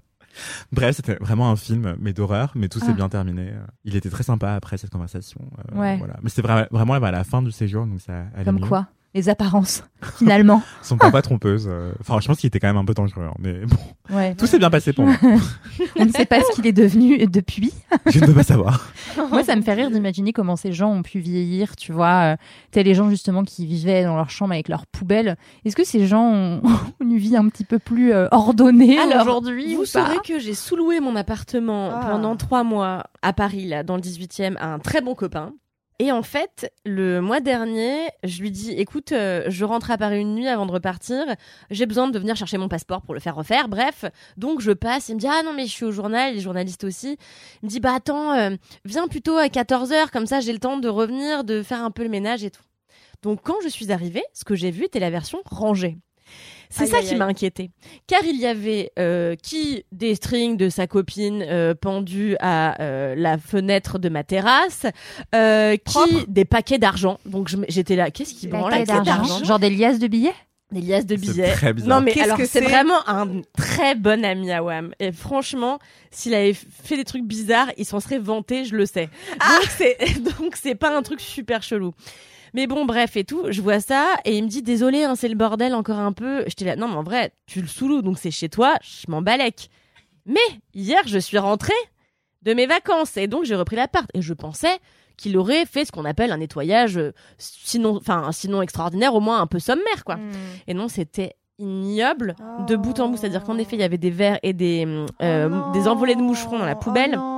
Bref, 0.70 0.96
c'était 0.96 1.14
vraiment 1.16 1.50
un 1.50 1.56
film, 1.56 1.96
mais 1.98 2.12
d'horreur, 2.12 2.52
mais 2.54 2.68
tout 2.68 2.78
s'est 2.78 2.86
Ah. 2.90 2.92
bien 2.94 3.08
terminé. 3.08 3.52
Il 3.84 3.96
était 3.96 4.10
très 4.10 4.22
sympa 4.22 4.52
après 4.52 4.76
cette 4.78 4.90
conversation. 4.90 5.40
euh, 5.72 5.78
Ouais. 5.78 5.96
Voilà. 5.96 6.14
Mais 6.22 6.28
c'était 6.28 6.46
vra- 6.46 6.68
vraiment 6.70 6.92
à 6.94 7.10
la 7.10 7.24
fin 7.24 7.40
du 7.40 7.50
séjour, 7.52 7.86
donc 7.86 8.00
ça 8.00 8.12
allait 8.34 8.44
Comme 8.44 8.60
mieux. 8.60 8.66
quoi? 8.66 8.86
Les 9.16 9.28
apparences, 9.30 9.82
finalement. 10.18 10.62
Son 10.82 10.98
papa 10.98 11.22
trompeuse. 11.22 11.66
euh, 11.68 11.90
Enfin, 12.00 12.18
je 12.20 12.28
pense 12.28 12.36
qu'il 12.38 12.48
était 12.48 12.60
quand 12.60 12.66
même 12.68 12.76
un 12.76 12.84
peu 12.84 12.92
dangereux, 12.94 13.24
hein, 13.24 13.34
mais 13.38 13.64
bon, 13.64 14.14
Ouais. 14.14 14.34
tout 14.34 14.46
s'est 14.46 14.58
bien 14.58 14.68
passé 14.70 14.92
pour 14.92 15.06
moi. 15.06 15.16
On 15.98 16.04
ne 16.04 16.10
sait 16.12 16.26
pas 16.26 16.40
ce 16.42 16.54
qu'il 16.54 16.66
est 16.66 16.72
devenu 16.72 17.26
depuis. 17.26 17.72
Je 18.06 18.20
ne 18.20 18.26
peux 18.26 18.34
pas 18.34 18.42
savoir. 18.42 18.92
Moi, 19.30 19.42
ça 19.42 19.56
me 19.56 19.62
fait 19.62 19.72
rire 19.72 19.90
d'imaginer 19.90 20.32
comment 20.34 20.54
ces 20.54 20.72
gens 20.72 20.90
ont 20.92 21.02
pu 21.02 21.18
vieillir, 21.18 21.76
tu 21.76 21.92
vois. 21.92 22.34
Euh, 22.34 22.36
T'as 22.72 22.82
les 22.82 22.94
gens, 22.94 23.08
justement, 23.08 23.42
qui 23.42 23.64
vivaient 23.64 24.04
dans 24.04 24.16
leur 24.16 24.28
chambre 24.28 24.52
avec 24.52 24.68
leurs 24.68 24.86
poubelles. 24.86 25.36
Est-ce 25.64 25.74
que 25.76 25.84
ces 25.84 26.06
gens 26.06 26.22
ont 26.30 26.62
une 27.00 27.16
vie 27.16 27.34
un 27.36 27.48
petit 27.48 27.64
peu 27.64 27.78
plus 27.78 28.12
euh, 28.12 28.28
ordonnée 28.32 28.98
aujourd'hui 29.18 29.74
Vous 29.76 29.80
ou 29.80 29.84
pas 29.84 29.86
saurez 29.86 30.18
que 30.26 30.38
j'ai 30.38 30.54
sous-loué 30.54 31.00
mon 31.00 31.16
appartement 31.16 31.90
Ah. 31.94 32.08
pendant 32.10 32.36
trois 32.36 32.64
mois 32.64 33.04
à 33.22 33.32
Paris, 33.32 33.64
là, 33.66 33.82
dans 33.82 33.96
le 33.96 34.02
18e, 34.02 34.56
à 34.58 34.74
un 34.74 34.78
très 34.78 35.00
bon 35.00 35.14
copain. 35.14 35.52
Et 35.98 36.12
en 36.12 36.22
fait, 36.22 36.70
le 36.84 37.20
mois 37.20 37.40
dernier, 37.40 38.08
je 38.22 38.42
lui 38.42 38.50
dis, 38.50 38.72
écoute, 38.72 39.12
euh, 39.12 39.44
je 39.48 39.64
rentre 39.64 39.90
à 39.90 39.96
Paris 39.96 40.20
une 40.20 40.34
nuit 40.34 40.46
avant 40.46 40.66
de 40.66 40.72
repartir. 40.72 41.24
J'ai 41.70 41.86
besoin 41.86 42.08
de 42.08 42.18
venir 42.18 42.36
chercher 42.36 42.58
mon 42.58 42.68
passeport 42.68 43.00
pour 43.00 43.14
le 43.14 43.20
faire 43.20 43.34
refaire. 43.34 43.68
Bref, 43.68 44.04
donc 44.36 44.60
je 44.60 44.72
passe. 44.72 45.08
Il 45.08 45.14
me 45.14 45.20
dit, 45.20 45.26
ah 45.26 45.42
non, 45.42 45.54
mais 45.54 45.66
je 45.66 45.72
suis 45.72 45.86
au 45.86 45.92
journal, 45.92 46.34
les 46.34 46.40
journalistes 46.40 46.84
aussi. 46.84 47.16
Il 47.62 47.66
me 47.66 47.70
dit, 47.70 47.80
bah 47.80 47.94
attends, 47.94 48.34
euh, 48.34 48.50
viens 48.84 49.08
plutôt 49.08 49.38
à 49.38 49.46
14h, 49.46 50.10
comme 50.10 50.26
ça 50.26 50.40
j'ai 50.40 50.52
le 50.52 50.58
temps 50.58 50.76
de 50.76 50.88
revenir, 50.88 51.44
de 51.44 51.62
faire 51.62 51.82
un 51.82 51.90
peu 51.90 52.02
le 52.02 52.10
ménage 52.10 52.44
et 52.44 52.50
tout. 52.50 52.62
Donc 53.22 53.40
quand 53.42 53.56
je 53.62 53.68
suis 53.68 53.90
arrivée, 53.90 54.24
ce 54.34 54.44
que 54.44 54.54
j'ai 54.54 54.70
vu 54.70 54.84
était 54.84 55.00
la 55.00 55.10
version 55.10 55.40
rangée. 55.46 55.96
C'est 56.70 56.84
Aïe, 56.84 56.88
ça 56.90 56.96
aïe, 56.98 57.04
qui 57.04 57.12
aïe. 57.12 57.18
m'a 57.18 57.26
inquiétée. 57.26 57.70
Car 58.06 58.22
il 58.24 58.36
y 58.36 58.46
avait 58.46 58.90
euh, 58.98 59.34
qui 59.42 59.84
des 59.92 60.14
strings 60.14 60.56
de 60.56 60.68
sa 60.68 60.86
copine 60.86 61.44
euh, 61.48 61.74
pendus 61.74 62.36
à 62.40 62.80
euh, 62.82 63.14
la 63.16 63.38
fenêtre 63.38 63.98
de 63.98 64.08
ma 64.08 64.24
terrasse, 64.24 64.86
euh, 65.34 65.76
qui 65.76 66.26
des 66.28 66.44
paquets 66.44 66.78
d'argent. 66.78 67.18
Donc 67.26 67.48
je 67.48 67.56
m- 67.56 67.64
j'étais 67.68 67.96
là, 67.96 68.10
qu'est-ce 68.10 68.34
qui 68.34 68.48
branle 68.48 68.70
Paquet 68.70 68.90
avec 68.90 68.96
cet 68.96 69.04
d'argent. 69.04 69.34
argent 69.34 69.44
Genre 69.44 69.58
des 69.58 69.70
liasses 69.70 69.98
de 69.98 70.06
billets? 70.08 70.34
Des 70.72 70.80
liasses 70.80 71.06
de 71.06 71.14
C'est 71.16 71.20
billets. 71.32 71.52
très 71.52 71.72
bizarre. 71.72 72.00
Non 72.00 72.04
mais 72.04 72.12
Qu'est-ce 72.12 72.24
alors 72.24 72.38
que 72.38 72.44
c'est 72.44 72.58
c'est? 72.58 72.64
vraiment 72.64 73.08
un 73.08 73.40
très 73.56 73.94
bon 73.94 74.24
ami 74.24 74.50
à 74.50 74.64
Wam. 74.64 74.92
Et 74.98 75.12
franchement, 75.12 75.78
s'il 76.10 76.34
avait 76.34 76.54
fait 76.54 76.96
des 76.96 77.04
trucs 77.04 77.24
bizarres, 77.24 77.70
il 77.76 77.84
s'en 77.84 78.00
serait 78.00 78.18
vanté, 78.18 78.64
je 78.64 78.74
le 78.74 78.84
sais. 78.84 79.08
Donc 79.38 79.68
c'est 79.78 79.96
donc 80.40 80.56
c'est 80.60 80.74
pas 80.74 80.96
un 80.96 81.02
truc 81.02 81.20
super 81.20 81.62
chelou. 81.62 81.92
Mais 82.56 82.66
bon, 82.66 82.86
bref 82.86 83.16
et 83.16 83.24
tout, 83.24 83.44
je 83.50 83.60
vois 83.60 83.80
ça 83.80 84.14
et 84.24 84.36
il 84.36 84.42
me 84.42 84.48
dit 84.48 84.62
désolé, 84.62 85.04
hein, 85.04 85.14
c'est 85.14 85.28
le 85.28 85.34
bordel 85.36 85.74
encore 85.74 85.98
un 85.98 86.12
peu. 86.12 86.42
J'étais 86.46 86.64
là, 86.64 86.74
non 86.74 86.88
mais 86.88 86.96
en 86.96 87.02
vrai, 87.02 87.32
tu 87.46 87.60
le 87.60 87.68
sous 87.68 88.00
donc 88.00 88.18
c'est 88.18 88.30
chez 88.30 88.48
toi, 88.48 88.76
je 88.82 89.10
m'en 89.10 89.20
balèque. 89.22 89.68
Mais 90.24 90.40
hier, 90.74 91.02
je 91.06 91.18
suis 91.18 91.38
rentrée 91.38 91.72
de 92.42 92.54
mes 92.54 92.66
vacances. 92.66 93.16
Et 93.18 93.26
donc, 93.26 93.44
j'ai 93.44 93.54
repris 93.54 93.76
l'appart. 93.76 94.08
Et 94.14 94.22
je 94.22 94.32
pensais 94.32 94.78
qu'il 95.16 95.36
aurait 95.36 95.66
fait 95.66 95.84
ce 95.84 95.92
qu'on 95.92 96.04
appelle 96.04 96.32
un 96.32 96.38
nettoyage, 96.38 96.96
euh, 96.96 97.12
sinon, 97.38 97.96
enfin, 97.96 98.30
sinon 98.32 98.62
extraordinaire, 98.62 99.14
au 99.14 99.20
moins 99.20 99.40
un 99.40 99.46
peu 99.46 99.58
sommaire, 99.58 100.04
quoi. 100.04 100.16
Hmm. 100.16 100.32
Et 100.66 100.74
non, 100.74 100.88
c'était 100.88 101.34
ignoble 101.58 102.36
de 102.68 102.76
bout 102.76 102.98
en 103.00 103.08
bout. 103.08 103.16
C'est-à-dire 103.16 103.44
qu'en 103.44 103.56
effet, 103.58 103.76
il 103.76 103.80
y 103.80 103.84
avait 103.84 103.98
des 103.98 104.10
verres 104.10 104.38
et 104.42 104.52
des, 104.52 104.84
euh, 105.22 105.48
Oh 105.50 105.72
des 105.72 105.88
envolées 105.88 106.14
de 106.16 106.22
moucherons 106.22 106.58
dans 106.58 106.66
la 106.66 106.76
Oh 106.76 106.80
poubelle. 106.80 107.12
non. 107.12 107.35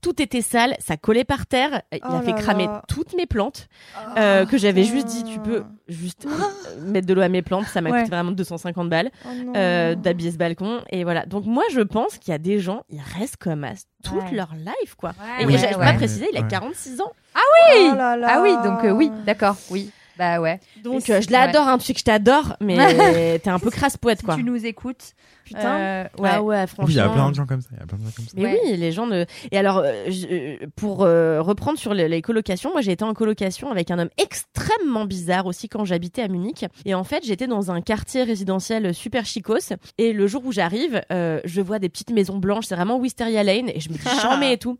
Tout 0.00 0.22
était 0.22 0.42
sale, 0.42 0.76
ça 0.78 0.96
collait 0.96 1.24
par 1.24 1.46
terre. 1.46 1.82
Il 1.92 1.98
Oh 2.08 2.14
a 2.14 2.22
fait 2.22 2.32
cramer 2.32 2.66
là. 2.66 2.82
toutes 2.88 3.14
mes 3.16 3.26
plantes. 3.26 3.68
euh, 4.16 4.46
que 4.46 4.56
j'avais 4.56 4.84
juste 4.84 5.06
dit, 5.08 5.24
tu 5.24 5.40
peux 5.40 5.64
juste 5.88 6.24
euh, 6.26 6.80
mettre 6.90 7.06
de 7.06 7.14
l'eau 7.14 7.22
à 7.22 7.28
mes 7.28 7.42
plantes. 7.42 7.66
Ça 7.66 7.80
m'a 7.80 7.90
Ouais. 7.90 7.98
coûté 8.02 8.10
vraiment 8.10 8.30
250 8.30 8.88
balles 8.88 9.10
Oh 9.26 9.28
euh, 9.56 9.94
d'habiller 9.96 10.30
ce 10.30 10.36
balcon. 10.36 10.82
Et 10.90 11.02
voilà. 11.02 11.26
Donc 11.26 11.46
moi, 11.46 11.64
je 11.72 11.80
pense 11.80 12.16
qu'il 12.18 12.30
y 12.30 12.34
a 12.34 12.38
des 12.38 12.60
gens, 12.60 12.82
ils 12.90 13.00
restent 13.18 13.38
comme 13.38 13.64
as 13.64 13.86
toute 14.04 14.14
Ouais. 14.22 14.30
leur 14.36 14.54
life, 14.54 14.94
quoi. 14.96 15.10
Ouais, 15.10 15.42
Et 15.42 15.46
ouais, 15.46 15.52
j'ai 15.52 15.58
j'ai 15.68 15.74
ouais. 15.74 15.84
pas 15.84 15.94
précisé, 15.94 16.28
il 16.32 16.38
a 16.38 16.42
Ouais. 16.42 16.48
46 16.48 17.00
ans. 17.00 17.12
Oh 17.36 17.94
là 17.96 18.16
là. 18.16 18.26
Ah 18.30 18.40
oui, 18.42 18.52
donc 18.64 18.84
euh, 18.84 18.90
oui, 18.92 19.10
d'accord, 19.26 19.56
oui. 19.70 19.90
Bah 20.18 20.40
ouais. 20.40 20.58
Donc 20.82 21.08
euh, 21.10 21.20
si- 21.20 21.28
je 21.28 21.32
l'adore, 21.32 21.68
hein, 21.68 21.78
tu 21.78 21.84
sais 21.86 21.92
que 21.94 22.00
je 22.00 22.04
t'adore, 22.04 22.56
mais 22.60 22.76
t'es 23.38 23.50
un 23.50 23.58
peu 23.58 23.70
crasse 23.70 23.96
poète, 23.96 24.18
Si 24.18 24.24
quoi. 24.24 24.34
tu 24.36 24.42
nous 24.42 24.66
écoutes, 24.66 25.12
Putain. 25.44 25.76
euh, 25.78 26.04
ouais. 26.18 26.30
Ah 26.32 26.42
ouais, 26.42 26.66
franchement. 26.66 26.84
Oui, 26.86 26.92
il 26.92 26.96
y 26.96 27.00
a 27.00 27.08
plein 27.08 27.30
de 27.30 27.34
gens 27.36 27.46
comme 27.46 27.60
ça. 27.60 27.68
Il 27.72 27.78
y 27.78 27.82
a 27.82 27.86
plein 27.86 27.98
de 27.98 28.02
gens 28.04 28.10
comme 28.16 28.24
ça. 28.26 28.32
Mais 28.36 28.42
Ouais. 28.44 28.60
oui, 28.64 28.76
les 28.76 28.92
gens 28.92 29.06
ne. 29.06 29.24
Et 29.52 29.58
alors, 29.58 29.78
euh, 29.78 30.04
je- 30.08 30.26
euh, 30.30 30.66
pour 30.76 31.04
euh, 31.04 31.40
reprendre 31.40 31.78
sur 31.78 31.94
les, 31.94 32.08
les 32.08 32.20
colocations, 32.20 32.70
moi 32.72 32.80
j'ai 32.80 32.92
été 32.92 33.04
en 33.04 33.14
colocation 33.14 33.70
avec 33.70 33.90
un 33.90 33.98
homme 34.00 34.10
extrêmement 34.18 35.04
bizarre 35.04 35.46
aussi 35.46 35.68
quand 35.68 35.84
j'habitais 35.84 36.22
à 36.22 36.28
Munich. 36.28 36.66
Et 36.84 36.94
en 36.94 37.04
fait, 37.04 37.24
j'étais 37.24 37.46
dans 37.46 37.70
un 37.70 37.80
quartier 37.80 38.24
résidentiel 38.24 38.92
super 38.94 39.24
chicos. 39.24 39.72
Et 39.98 40.12
le 40.12 40.26
jour 40.26 40.42
où 40.44 40.52
j'arrive, 40.52 41.00
euh, 41.12 41.40
je 41.44 41.60
vois 41.60 41.78
des 41.78 41.88
petites 41.88 42.10
maisons 42.10 42.38
blanches, 42.38 42.64
c'est 42.66 42.74
vraiment 42.74 42.98
Wisteria 42.98 43.42
Lane, 43.44 43.68
et 43.68 43.80
je 43.80 43.88
me 43.90 43.94
dis 43.94 44.00
chambé 44.22 44.52
et 44.52 44.58
tout. 44.58 44.78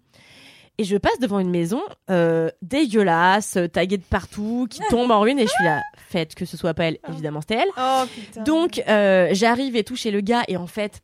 Et 0.80 0.84
je 0.84 0.96
passe 0.96 1.18
devant 1.18 1.40
une 1.40 1.50
maison 1.50 1.82
euh, 2.08 2.50
dégueulasse, 2.62 3.56
euh, 3.56 3.66
taguée 3.66 3.96
de 3.96 4.04
partout, 4.04 4.68
qui 4.70 4.80
tombe 4.90 5.10
en 5.10 5.20
ruine, 5.20 5.40
et 5.40 5.46
je 5.46 5.50
suis 5.50 5.64
là, 5.64 5.82
faites 5.96 6.36
que 6.36 6.44
ce 6.44 6.56
soit 6.56 6.72
pas 6.72 6.84
elle, 6.84 6.98
évidemment 7.08 7.40
c'était 7.40 7.56
elle. 7.56 7.68
Oh. 7.76 8.42
Donc 8.44 8.80
euh, 8.88 9.30
j'arrive 9.32 9.74
et 9.74 9.82
tout 9.82 9.96
chez 9.96 10.12
le 10.12 10.20
gars 10.20 10.44
et 10.46 10.56
en 10.56 10.68
fait 10.68 11.02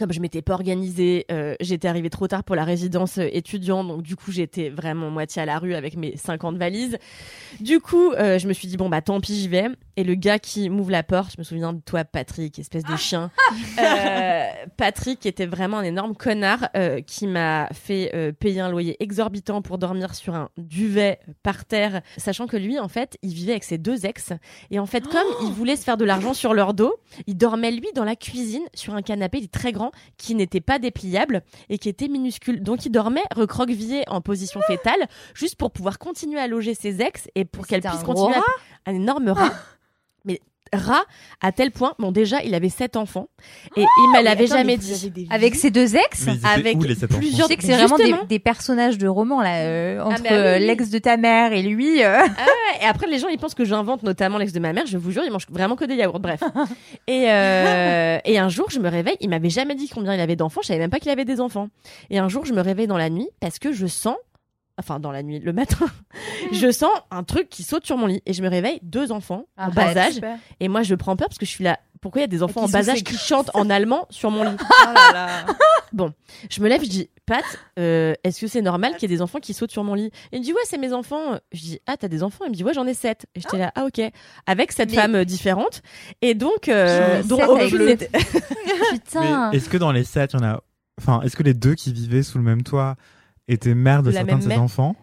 comme 0.00 0.12
je 0.14 0.20
m'étais 0.20 0.40
pas 0.40 0.54
organisée, 0.54 1.26
euh, 1.30 1.54
j'étais 1.60 1.86
arrivée 1.86 2.08
trop 2.08 2.26
tard 2.26 2.42
pour 2.42 2.56
la 2.56 2.64
résidence 2.64 3.18
euh, 3.18 3.28
étudiante, 3.32 3.86
donc 3.86 4.02
du 4.02 4.16
coup 4.16 4.32
j'étais 4.32 4.70
vraiment 4.70 5.10
moitié 5.10 5.42
à 5.42 5.44
la 5.44 5.58
rue 5.58 5.74
avec 5.74 5.94
mes 5.94 6.16
50 6.16 6.56
valises. 6.56 6.96
Du 7.60 7.80
coup, 7.80 8.12
euh, 8.12 8.38
je 8.38 8.48
me 8.48 8.54
suis 8.54 8.66
dit 8.66 8.78
bon 8.78 8.88
bah 8.88 9.02
tant 9.02 9.20
pis 9.20 9.34
j'y 9.34 9.48
vais. 9.48 9.66
Et 10.00 10.02
le 10.02 10.14
gars 10.14 10.38
qui 10.38 10.70
m'ouvre 10.70 10.90
la 10.90 11.02
porte, 11.02 11.32
je 11.32 11.36
me 11.36 11.44
souviens 11.44 11.74
de 11.74 11.80
toi 11.80 12.04
Patrick, 12.04 12.58
espèce 12.58 12.84
de 12.84 12.96
chien. 12.96 13.30
Euh, 13.78 14.48
Patrick 14.76 15.26
était 15.26 15.46
vraiment 15.46 15.78
un 15.78 15.82
énorme 15.82 16.14
connard 16.14 16.68
euh, 16.76 17.00
qui 17.00 17.26
m'a 17.26 17.68
fait 17.72 18.10
euh, 18.14 18.30
payer 18.30 18.60
un 18.60 18.68
loyer 18.68 18.96
exorbitant 19.00 19.60
pour 19.62 19.78
dormir 19.78 20.14
sur 20.14 20.34
un 20.34 20.50
duvet 20.56 21.18
par 21.42 21.64
terre, 21.64 22.02
sachant 22.16 22.46
que 22.46 22.56
lui 22.56 22.78
en 22.78 22.88
fait 22.88 23.16
il 23.22 23.32
vivait 23.34 23.52
avec 23.52 23.64
ses 23.64 23.78
deux 23.78 24.06
ex 24.06 24.32
et 24.70 24.78
en 24.78 24.86
fait 24.86 25.06
comme 25.08 25.26
il 25.42 25.50
voulait 25.50 25.76
se 25.76 25.82
faire 25.82 25.96
de 25.96 26.04
l'argent 26.04 26.34
sur 26.34 26.54
leur 26.54 26.74
dos, 26.74 26.94
il 27.26 27.36
dormait 27.36 27.72
lui 27.72 27.88
dans 27.94 28.04
la 28.04 28.16
cuisine 28.16 28.62
sur 28.74 28.94
un 28.94 29.02
canapé 29.02 29.38
il 29.38 29.44
est 29.44 29.52
très 29.52 29.72
grand 29.72 29.90
qui 30.16 30.34
n'était 30.34 30.60
pas 30.60 30.78
dépliable 30.78 31.42
et 31.68 31.78
qui 31.78 31.88
était 31.88 32.08
minuscule. 32.08 32.62
Donc 32.62 32.86
il 32.86 32.92
dormait 32.92 33.24
recroquevillé 33.34 34.04
en 34.08 34.20
position 34.20 34.60
fétale 34.62 35.08
juste 35.34 35.56
pour 35.56 35.72
pouvoir 35.72 35.98
continuer 35.98 36.38
à 36.38 36.46
loger 36.46 36.74
ses 36.74 37.02
ex 37.02 37.28
et 37.34 37.44
pour 37.44 37.66
qu'elle 37.66 37.82
puisse 37.82 38.02
continuer 38.04 38.36
à... 38.36 38.90
un 38.90 38.94
énorme 38.94 39.30
rat. 39.30 39.52
Rat 40.72 41.04
à 41.42 41.52
tel 41.52 41.70
point, 41.72 41.94
bon 41.98 42.12
déjà 42.12 42.42
il 42.44 42.54
avait 42.54 42.68
sept 42.68 42.96
enfants 42.96 43.28
et 43.76 43.80
il 43.82 44.10
me 44.16 44.22
l'avait 44.22 44.46
jamais 44.46 44.76
dit. 44.76 45.26
Avec 45.30 45.54
ses 45.54 45.70
deux 45.70 45.96
ex 45.96 46.26
Avec 46.44 46.76
où, 46.78 46.82
les 46.82 46.94
sept 46.94 47.10
plusieurs- 47.14 47.48
Je 47.48 47.52
sais 47.52 47.56
que 47.56 47.62
c'est 47.64 47.74
vraiment 47.76 48.24
des, 48.28 48.38
personnages 48.38 48.96
de 48.98 49.08
romans 49.08 49.40
là 49.42 49.56
euh, 49.62 50.00
entre 50.00 50.22
mais 50.22 50.28
ah 50.30 50.32
oui, 50.32 50.38
euh, 50.38 50.58
oui. 50.58 50.66
l'ex 50.66 50.90
de 50.90 50.98
ta 50.98 51.16
mère 51.16 51.52
et 51.52 51.62
lui. 51.62 52.02
euh. 52.02 52.20
Ah 52.22 52.46
et 52.82 52.84
après 52.86 53.06
les 53.06 53.18
gens 53.18 53.28
ils 53.28 53.38
pensent 53.38 53.54
que 53.54 53.64
j'invente 53.64 54.02
notamment 54.02 54.38
l'ex 54.38 54.52
de 54.52 54.60
ma 54.60 54.72
mère, 54.72 54.86
je 54.86 54.96
vous 54.96 55.10
jure, 55.10 55.22
ils 55.24 55.32
mangent 55.32 55.46
vraiment 55.50 55.76
que 55.76 55.84
des 55.84 55.94
yaourts, 55.96 56.20
bref. 56.20 56.40
et, 57.06 57.30
euh, 57.30 58.18
et 58.24 58.38
un 58.38 58.48
jour 58.48 58.66
je 58.70 58.78
me 58.78 58.88
réveille, 58.88 59.16
il 59.20 59.28
m'avait 59.28 59.50
jamais 59.50 59.74
dit 59.74 59.88
combien 59.88 60.14
il 60.14 60.20
avait 60.20 60.36
d'enfants, 60.36 60.60
je 60.62 60.68
savais 60.68 60.78
même 60.78 60.90
pas 60.90 61.00
qu'il 61.00 61.10
avait 61.10 61.24
des 61.24 61.40
enfants. 61.40 61.68
Et 62.10 62.18
un 62.18 62.28
jour 62.28 62.44
je 62.44 62.52
me 62.52 62.60
réveille 62.60 62.86
dans 62.86 62.96
la 62.98 63.10
nuit 63.10 63.28
parce 63.40 63.58
que 63.58 63.72
je 63.72 63.86
sens, 63.86 64.16
enfin 64.80 65.00
dans 65.00 65.12
la 65.12 65.22
nuit, 65.22 65.38
le 65.38 65.52
matin, 65.52 65.86
je 66.52 66.70
sens 66.72 66.90
un 67.10 67.22
truc 67.22 67.48
qui 67.48 67.62
saute 67.62 67.86
sur 67.86 67.96
mon 67.96 68.06
lit 68.06 68.22
et 68.26 68.32
je 68.32 68.42
me 68.42 68.48
réveille, 68.48 68.80
deux 68.82 69.12
enfants 69.12 69.44
en 69.56 69.68
bas 69.70 69.96
âge. 69.96 70.14
Super. 70.14 70.36
Et 70.58 70.68
moi 70.68 70.82
je 70.82 70.94
prends 70.94 71.16
peur 71.16 71.28
parce 71.28 71.38
que 71.38 71.46
je 71.46 71.50
suis 71.50 71.64
là, 71.64 71.78
pourquoi 72.00 72.20
il 72.20 72.22
y 72.22 72.24
a 72.24 72.28
des 72.28 72.42
enfants 72.42 72.62
en 72.64 72.68
bas 72.68 72.88
âge 72.90 73.04
qui 73.04 73.16
chantent 73.16 73.50
en 73.54 73.68
allemand 73.70 74.06
sur 74.10 74.30
mon 74.30 74.44
lit? 74.44 74.56
Oh 74.82 74.92
là 74.94 75.12
là. 75.12 75.46
Je 76.50 76.62
me 76.62 76.68
lève, 76.68 76.84
je 76.84 76.88
dis, 76.88 77.10
Pat, 77.26 77.44
euh, 77.78 78.14
est-ce 78.22 78.40
que 78.40 78.46
c'est 78.46 78.62
normal 78.62 78.92
qu'il 78.92 79.02
y 79.10 79.12
ait 79.12 79.16
des 79.16 79.22
enfants 79.22 79.40
qui 79.40 79.52
sautent 79.54 79.72
sur 79.72 79.82
mon 79.82 79.94
lit? 79.94 80.10
Il 80.32 80.38
me 80.38 80.44
dit, 80.44 80.52
ouais, 80.52 80.60
c'est 80.64 80.78
mes 80.78 80.92
enfants. 80.92 81.38
Je 81.52 81.60
dis, 81.60 81.80
ah, 81.86 81.96
t'as 81.96 82.06
des 82.06 82.22
enfants? 82.22 82.44
Il 82.46 82.50
me 82.50 82.54
dit, 82.54 82.62
ouais, 82.62 82.72
j'en 82.74 82.86
ai 82.86 82.94
sept. 82.94 83.26
Et 83.34 83.40
j'étais 83.40 83.58
là, 83.58 83.72
ah, 83.74 83.84
ok. 83.86 84.00
Avec 84.46 84.70
cette 84.72 84.90
Mais- 84.90 84.96
femme 84.96 85.14
euh, 85.16 85.24
différente. 85.24 85.82
Et 86.22 86.34
donc, 86.34 86.68
euh, 86.68 87.22
n'était- 87.24 88.08
Putain. 88.92 89.50
Est-ce 89.50 89.68
que 89.68 89.76
dans 89.76 89.92
les 89.92 90.04
sept, 90.04 90.32
il 90.32 90.40
y 90.40 90.42
en 90.42 90.46
a. 90.46 90.60
Enfin, 91.00 91.22
est-ce 91.22 91.34
que 91.36 91.42
les 91.42 91.54
deux 91.54 91.74
qui 91.74 91.92
vivaient 91.92 92.22
sous 92.22 92.38
le 92.38 92.44
même 92.44 92.62
toit 92.62 92.96
étaient 93.52 93.74
mères 93.74 94.02
de 94.02 94.10
De 94.10 94.14
la 94.14 94.20
certains 94.20 94.36
de 94.36 94.42
ses 94.42 94.48
mère 94.48 94.62
enfants 94.62 94.94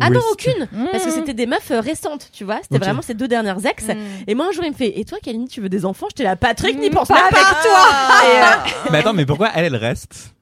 Ah 0.00 0.10
non, 0.10 0.20
est-ce 0.20 0.44
que- 0.44 0.50
aucune 0.50 0.88
Parce 0.92 1.04
que 1.04 1.08
Mmh. 1.08 1.12
c'était 1.12 1.34
des 1.34 1.46
meufs 1.46 1.70
euh, 1.70 1.80
récentes, 1.80 2.28
tu 2.32 2.44
vois. 2.44 2.58
C'était 2.62 2.78
vraiment 2.78 3.02
ces 3.02 3.14
deux 3.14 3.28
dernières 3.28 3.64
ex. 3.64 3.88
Mm. 3.88 3.94
Et 4.26 4.34
moi, 4.34 4.46
un 4.48 4.52
jour, 4.52 4.64
il 4.64 4.70
me 4.72 4.76
fait, 4.76 4.98
et 5.00 5.04
toi, 5.06 5.18
Kalini, 5.22 5.48
tu 5.48 5.60
veux 5.62 5.68
des 5.70 5.84
enfants? 5.86 6.06
J'étais 6.10 6.24
là, 6.24 6.36
Patrick, 6.36 6.78
n'y 6.78 6.90
pense 6.90 7.08
pas 7.08 7.22
avec 7.22 7.32
toi. 7.32 7.42
Et, 8.24 8.42
euh, 8.42 8.90
Mais 8.92 8.98
attends, 8.98 9.14
mais 9.14 9.24
pourquoi 9.26 9.50
elle, 9.54 9.64
elle 9.66 9.76
reste? 9.76 10.34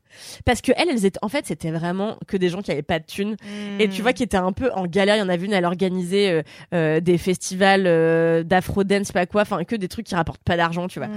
Parce 0.45 0.61
que 0.61 0.73
elles, 0.77 0.89
elles 0.91 1.05
étaient, 1.05 1.19
en 1.23 1.29
fait, 1.29 1.47
c'était 1.47 1.71
vraiment 1.71 2.19
que 2.27 2.37
des 2.37 2.49
gens 2.49 2.63
qui 2.63 2.71
avaient 2.71 2.83
pas 2.83 2.99
de 2.99 3.07
thunes. 3.07 3.37
Et 3.79 3.89
tu 3.89 4.03
vois 4.03 4.13
qui 4.13 4.23
était 4.23 4.37
un 4.37 4.53
peu 4.53 4.71
en 4.73 4.87
galère. 4.87 5.17
Il 5.17 5.21
y 5.21 5.23
en 5.23 5.29
avait 5.29 5.45
une, 5.47 5.53
elle 5.53 5.65
organisait 5.65 6.31
euh, 6.31 6.43
euh, 6.75 7.01
des 7.01 7.19
festivals 7.19 7.85
euh, 7.87 8.43
d'afro-dance, 8.43 9.01
je 9.01 9.05
sais 9.09 9.13
pas 9.13 9.27
quoi, 9.27 9.43
enfin 9.43 9.65
que 9.65 9.77
des 9.77 9.89
trucs 9.89 10.07
qui 10.07 10.15
rapportent 10.15 10.43
pas 10.43 10.57
d'argent, 10.57 10.89
tu 10.89 10.99
vois. 10.99 11.09
Mm. 11.09 11.13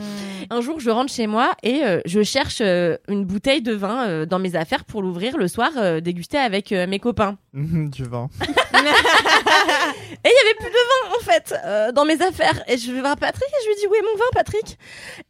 Un 0.49 0.61
jour, 0.61 0.79
je 0.79 0.89
rentre 0.89 1.11
chez 1.11 1.27
moi 1.27 1.51
et 1.63 1.83
euh, 1.83 1.99
je 2.05 2.23
cherche 2.23 2.59
euh, 2.61 2.97
une 3.07 3.25
bouteille 3.25 3.61
de 3.61 3.73
vin 3.73 4.07
euh, 4.07 4.25
dans 4.25 4.39
mes 4.39 4.55
affaires 4.55 4.85
pour 4.85 5.01
l'ouvrir 5.01 5.37
le 5.37 5.47
soir, 5.47 5.71
euh, 5.77 5.99
déguster 5.99 6.37
avec 6.37 6.71
mes 6.71 6.99
copains. 6.99 7.37
Tu 7.95 8.03
vois. 8.03 8.29
Et 8.41 10.29
il 10.29 10.33
y 10.33 10.45
avait 10.47 10.55
plus 10.59 10.69
de 10.69 10.73
vin 10.73 11.15
en 11.17 11.19
fait 11.23 11.53
euh, 11.65 11.91
dans 11.91 12.05
mes 12.05 12.21
affaires. 12.21 12.61
Et 12.67 12.77
je 12.77 12.91
vais 12.91 12.99
voir 13.01 13.15
Patrick 13.17 13.47
et 13.47 13.63
je 13.63 13.67
lui 13.69 13.75
dis 13.75 13.87
où 13.87 13.95
est 13.95 14.01
mon 14.01 14.15
vin, 14.17 14.25
Patrick? 14.33 14.77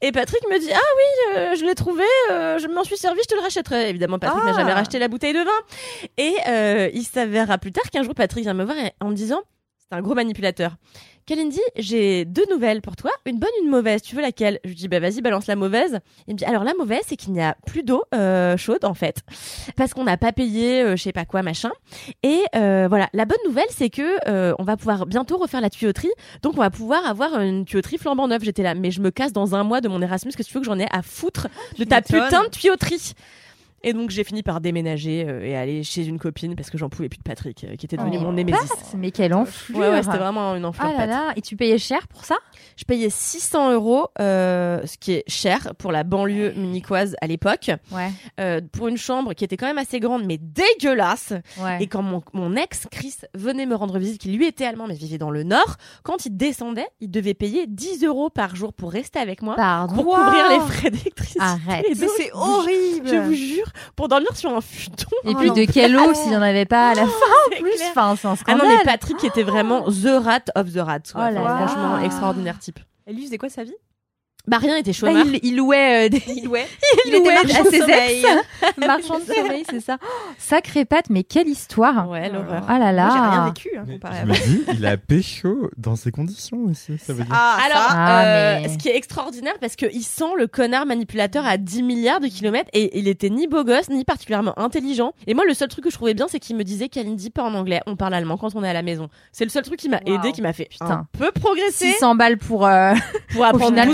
Et 0.01 0.11
Patrick 0.11 0.41
me 0.49 0.59
dit 0.59 0.71
ah 0.73 0.79
oui, 0.79 1.37
euh, 1.37 1.55
je 1.55 1.65
l'ai 1.65 1.75
trouvé, 1.75 2.03
euh, 2.31 2.57
je 2.59 2.67
m'en 2.67 2.83
suis 2.83 2.97
servi, 2.97 3.19
je 3.21 3.27
te 3.27 3.35
le 3.35 3.41
rachèterai. 3.41 3.89
Évidemment, 3.89 4.19
Patrick 4.19 4.43
n'a 4.43 4.51
Ah. 4.51 4.57
jamais 4.57 4.73
racheté 4.73 4.99
la 4.99 5.07
bouteille 5.07 5.33
de 5.33 5.39
vin. 5.43 6.09
Et 6.17 6.35
euh, 6.47 6.89
il 6.93 7.03
s'avérera 7.03 7.57
plus 7.57 7.71
tard 7.71 7.89
qu'un 7.91 8.03
jour 8.03 8.13
Patrick 8.15 8.43
vient 8.43 8.53
me 8.53 8.63
voir 8.63 8.77
en 9.01 9.09
me 9.09 9.15
disant 9.15 9.41
c'est 9.77 9.95
un 9.95 10.01
gros 10.01 10.15
manipulateur. 10.15 10.71
Kalindi, 11.27 11.59
j'ai 11.75 12.23
deux 12.23 12.45
nouvelles 12.49 12.81
pour 12.81 12.95
toi, 12.95 13.11
une 13.25 13.37
bonne, 13.37 13.49
une 13.61 13.69
mauvaise. 13.69 14.01
Tu 14.01 14.15
veux 14.15 14.21
laquelle? 14.21 14.61
Je 14.63 14.69
lui 14.69 14.75
dis 14.77 14.87
bah 14.87 15.01
vas-y 15.01 15.19
balance 15.19 15.45
la 15.47 15.57
mauvaise. 15.57 15.99
Il 16.25 16.35
me 16.35 16.37
dit 16.37 16.45
alors 16.45 16.63
la 16.63 16.73
mauvaise 16.73 17.01
c'est 17.05 17.17
qu'il 17.17 17.33
n'y 17.33 17.41
a 17.41 17.57
plus 17.65 17.83
d'eau 17.83 18.01
euh, 18.15 18.55
chaude 18.55 18.85
en 18.85 18.93
fait 18.93 19.23
parce 19.75 19.93
qu'on 19.93 20.05
n'a 20.05 20.15
pas 20.15 20.31
payé 20.31 20.81
euh, 20.83 20.95
je 20.95 21.03
sais 21.03 21.11
pas 21.11 21.25
quoi 21.25 21.43
machin. 21.43 21.71
Et 22.23 22.39
euh, 22.55 22.87
voilà 22.87 23.09
la 23.11 23.25
bonne 23.25 23.37
nouvelle 23.45 23.65
c'est 23.71 23.89
que 23.89 24.17
euh, 24.29 24.55
on 24.57 24.63
va 24.63 24.77
pouvoir 24.77 25.05
bientôt 25.05 25.37
refaire 25.37 25.59
la 25.59 25.69
tuyauterie 25.69 26.11
donc 26.43 26.53
on 26.55 26.61
va 26.61 26.69
pouvoir 26.69 27.05
avoir 27.05 27.41
une 27.41 27.65
tuyauterie 27.65 27.97
flambant 27.97 28.29
neuve. 28.29 28.45
J'étais 28.45 28.63
là 28.63 28.73
mais 28.73 28.89
je 28.89 29.01
me 29.01 29.11
casse 29.11 29.33
dans 29.33 29.53
un 29.53 29.65
mois 29.65 29.81
de 29.81 29.89
mon 29.89 30.01
Erasmus 30.01 30.31
que 30.31 30.43
tu 30.43 30.53
veux 30.53 30.61
que 30.61 30.65
j'en 30.65 30.79
ai 30.79 30.87
à 30.91 31.01
foutre 31.01 31.49
de 31.77 31.83
ta 31.83 32.01
putain 32.01 32.45
de 32.45 32.49
tuyauterie? 32.51 33.15
Et 33.83 33.93
donc 33.93 34.09
j'ai 34.09 34.23
fini 34.23 34.41
par 34.43 34.59
déménager 34.59 35.25
euh, 35.27 35.45
et 35.45 35.55
aller 35.55 35.83
chez 35.83 36.05
une 36.05 36.17
copine 36.19 36.55
parce 36.55 36.69
que 36.69 36.77
j'en 36.77 36.89
pouvais 36.89 37.09
plus 37.09 37.19
de 37.19 37.23
Patrick 37.23 37.63
euh, 37.63 37.75
qui 37.75 37.85
était 37.85 37.95
devenu 37.97 38.17
Oh, 38.19 38.23
mon 38.23 38.33
némésis. 38.33 38.59
Pat, 38.67 38.95
mais 38.97 39.11
quelle 39.11 39.33
enflure. 39.33 39.77
Ouais 39.77 39.89
ouais 39.89 40.01
c'était 40.03 40.17
vraiment 40.17 40.55
une 40.55 40.65
enflure. 40.65 40.85
Ah 40.87 40.91
là 40.93 40.97
Pat. 40.97 41.09
là, 41.09 41.33
et 41.35 41.41
tu 41.41 41.55
payais 41.55 41.77
cher 41.77 42.07
pour 42.07 42.25
ça? 42.25 42.37
Je 42.75 42.83
payais 42.85 43.09
600 43.09 43.73
euros, 43.73 44.07
euh, 44.19 44.81
ce 44.85 44.97
qui 44.97 45.13
est 45.13 45.23
cher 45.27 45.73
pour 45.77 45.91
la 45.91 46.03
banlieue 46.03 46.53
munichoise 46.55 47.15
à 47.21 47.27
l'époque, 47.27 47.69
Ouais, 47.91 48.09
euh, 48.39 48.61
pour 48.71 48.87
une 48.87 48.97
chambre 48.97 49.33
qui 49.33 49.43
était 49.43 49.57
quand 49.57 49.67
même 49.67 49.77
assez 49.77 49.99
grande 49.99 50.25
mais 50.25 50.37
dégueulasse. 50.39 51.33
ouais. 51.61 51.77
Et 51.83 51.87
quand 51.87 52.01
mon, 52.01 52.21
mon 52.33 52.55
ex 52.55 52.87
Chris 52.91 53.15
venait 53.35 53.65
me 53.65 53.75
rendre 53.75 53.97
visite, 53.99 54.19
qui 54.19 54.31
lui 54.31 54.45
était 54.47 54.65
allemand 54.65 54.85
mais 54.87 54.95
vivait 54.95 55.17
dans 55.17 55.29
le 55.31 55.43
nord, 55.43 55.75
quand 56.03 56.25
il 56.25 56.35
descendait, 56.35 56.87
il 56.99 57.11
devait 57.11 57.33
payer 57.35 57.67
10 57.67 58.03
euros 58.03 58.29
par 58.29 58.55
jour 58.55 58.73
pour 58.73 58.91
rester 58.91 59.19
avec 59.19 59.41
moi, 59.41 59.55
Pardon. 59.55 59.95
pour 59.95 60.15
couvrir 60.15 60.49
les 60.49 60.59
frais 60.59 60.89
d'électricité. 60.91 61.39
Arrête. 61.39 61.85
Et 61.89 61.95
Mais 61.95 62.07
c'est 62.17 62.31
horrible. 62.33 63.07
Je 63.07 63.15
vous 63.17 63.33
jure, 63.33 63.66
pour 63.95 64.07
dormir 64.07 64.35
sur 64.35 64.53
un 64.55 64.61
futon. 64.61 65.07
Et 65.23 65.29
Oh 65.33 65.35
puis 65.35 65.51
de 65.51 65.71
quelle 65.71 65.95
eau 65.97 66.13
s'il 66.13 66.29
n'y 66.29 66.35
en 66.37 66.41
avait 66.41 66.65
pas 66.65 66.89
à 66.89 66.93
la 66.95 67.05
fin 67.05 67.11
c'est 67.51 67.57
en 67.57 67.61
plus. 67.61 67.71
Enfin, 67.89 68.15
c'est 68.19 68.27
un 68.27 68.31
Ah 68.31 68.35
scandale. 68.35 68.67
non, 68.67 68.75
mais 68.77 68.83
Patrick 68.83 69.23
était 69.23 69.43
vraiment 69.43 69.83
the 69.83 70.23
rat 70.23 70.45
of 70.55 70.71
the 70.73 70.79
rat. 70.79 70.99
quoi. 71.13 71.27
Oh 71.29 71.33
là 71.33 71.41
Enfin, 71.41 71.43
là. 71.59 71.67
Franchement, 71.67 71.99
extraordinaire 71.99 72.59
type. 72.59 72.79
Et 73.07 73.13
lui, 73.13 73.25
faisait 73.25 73.37
quoi 73.37 73.49
sa 73.49 73.63
vie? 73.63 73.73
Bah 74.47 74.57
rien, 74.59 74.75
il 74.77 74.79
était 74.79 74.91
Bah, 74.91 75.09
chômeur. 75.09 75.25
il, 75.25 75.39
il 75.43 75.55
louait 75.57 76.05
euh, 76.05 76.09
des 76.09 76.23
Il 76.27 76.45
louait. 76.45 76.65
il 77.05 77.15
était 77.15 77.19
louait 77.19 77.33
marchand 77.35 77.59
à 77.59 77.63
de 77.63 77.69
ses 77.69 77.79
sommeil. 77.79 78.23
ex. 78.25 78.77
marchand 78.77 79.19
de 79.19 79.33
sommeil, 79.33 79.63
c'est 79.69 79.79
ça. 79.81 79.97
Oh, 80.01 80.05
Sacré 80.37 80.85
patte, 80.85 81.09
mais 81.09 81.23
quelle 81.23 81.47
histoire. 81.49 82.09
Ouais, 82.09 82.29
l'horreur. 82.29 82.63
Ah 82.67 82.79
là 82.79 82.91
là. 82.91 83.09
J'ai 83.11 83.19
rien 83.19 83.45
vécu 83.45 83.69
hein, 83.77 83.83
Mais 83.87 83.93
comparé 83.95 84.15
je 84.17 84.21
à 84.21 84.25
me 84.25 84.33
dis, 84.33 84.63
il 84.73 84.85
a 84.85 84.97
pécho 84.97 85.69
dans 85.77 85.95
ces 85.95 86.11
conditions 86.11 86.63
aussi, 86.69 86.97
ça 86.97 87.13
veut 87.13 87.23
dire. 87.23 87.33
Ah, 87.35 87.57
Alors, 87.65 87.77
ça. 87.89 87.95
Ah, 87.95 88.23
euh, 88.25 88.59
mais- 88.61 88.69
ce 88.69 88.77
qui 88.77 88.87
est 88.89 88.95
extraordinaire, 88.95 89.55
parce 89.59 89.75
qu'il 89.75 90.03
sent 90.03 90.23
le 90.37 90.47
connard 90.47 90.85
manipulateur 90.85 91.45
à 91.45 91.57
10 91.57 91.83
milliards 91.83 92.19
de 92.19 92.27
kilomètres 92.27 92.69
et 92.73 92.97
il 92.99 93.07
était 93.07 93.29
ni 93.29 93.47
beau 93.47 93.63
gosse, 93.63 93.89
ni 93.89 94.05
particulièrement 94.05 94.57
intelligent. 94.57 95.11
Et 95.27 95.33
moi, 95.33 95.43
le 95.45 95.53
seul 95.53 95.67
truc 95.67 95.83
que 95.83 95.89
je 95.89 95.95
trouvais 95.95 96.13
bien, 96.13 96.27
c'est 96.29 96.39
qu'il 96.39 96.55
me 96.55 96.63
disait 96.63 96.87
qu'elle 96.89 97.13
dit 97.15 97.29
pas 97.29 97.43
en 97.43 97.53
anglais, 97.53 97.81
on 97.87 97.95
parle 97.95 98.13
allemand 98.13 98.37
quand 98.37 98.55
on 98.55 98.63
est 98.63 98.69
à 98.69 98.73
la 98.73 98.81
maison. 98.83 99.09
C'est 99.31 99.43
le 99.43 99.49
seul 99.49 99.63
truc 99.63 99.79
qui 99.79 99.89
m'a 99.89 99.97
Wow. 100.05 100.15
aidé, 100.15 100.31
qui 100.31 100.41
m'a 100.41 100.53
fait 100.53 100.67
Putain. 100.69 100.85
un 100.91 101.07
peu 101.17 101.31
progresser 101.31 101.91
600 101.93 102.15
balles 102.15 102.37
pour 102.37 102.65
euh, 102.67 102.93
pour 103.31 103.41
au 103.41 103.43
apprendre 103.43 103.65
final 103.67 103.87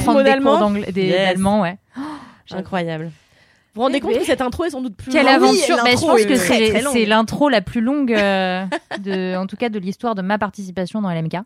12 0.43 0.57
prendre 0.57 0.69
mots 0.69 0.79
des 0.79 0.85
cours 0.85 0.91
d'allemand. 0.91 0.91
d'anglais, 0.91 0.91
des- 0.91 1.05
Yes. 1.07 1.27
d'allemand, 1.29 1.61
ouais. 1.61 1.77
Incroyable. 2.51 3.05
Vous 3.05 3.79
vous 3.79 3.81
rendez 3.83 3.97
Eh 3.97 4.01
compte 4.01 4.11
ben. 4.13 4.19
que 4.19 4.25
cette 4.25 4.41
intro 4.41 4.65
est 4.65 4.69
sans 4.69 4.81
doute 4.81 4.95
plus 4.95 5.11
Quelle 5.11 5.25
longue 5.25 5.33
aventure 5.35 5.77
Mais 5.83 5.93
Je 5.97 6.01
pense 6.05 6.23
que 6.25 6.35
c'est 6.91 7.05
l'intro 7.05 7.49
la 7.49 7.61
plus 7.61 7.81
longue, 7.81 8.13
euh, 8.13 8.65
de, 9.03 9.35
en 9.35 9.47
tout 9.47 9.55
cas 9.55 9.69
de 9.69 9.79
l'histoire 9.79 10.13
de 10.13 10.21
ma 10.21 10.37
participation 10.37 11.01
dans 11.01 11.09
LMK. 11.09 11.37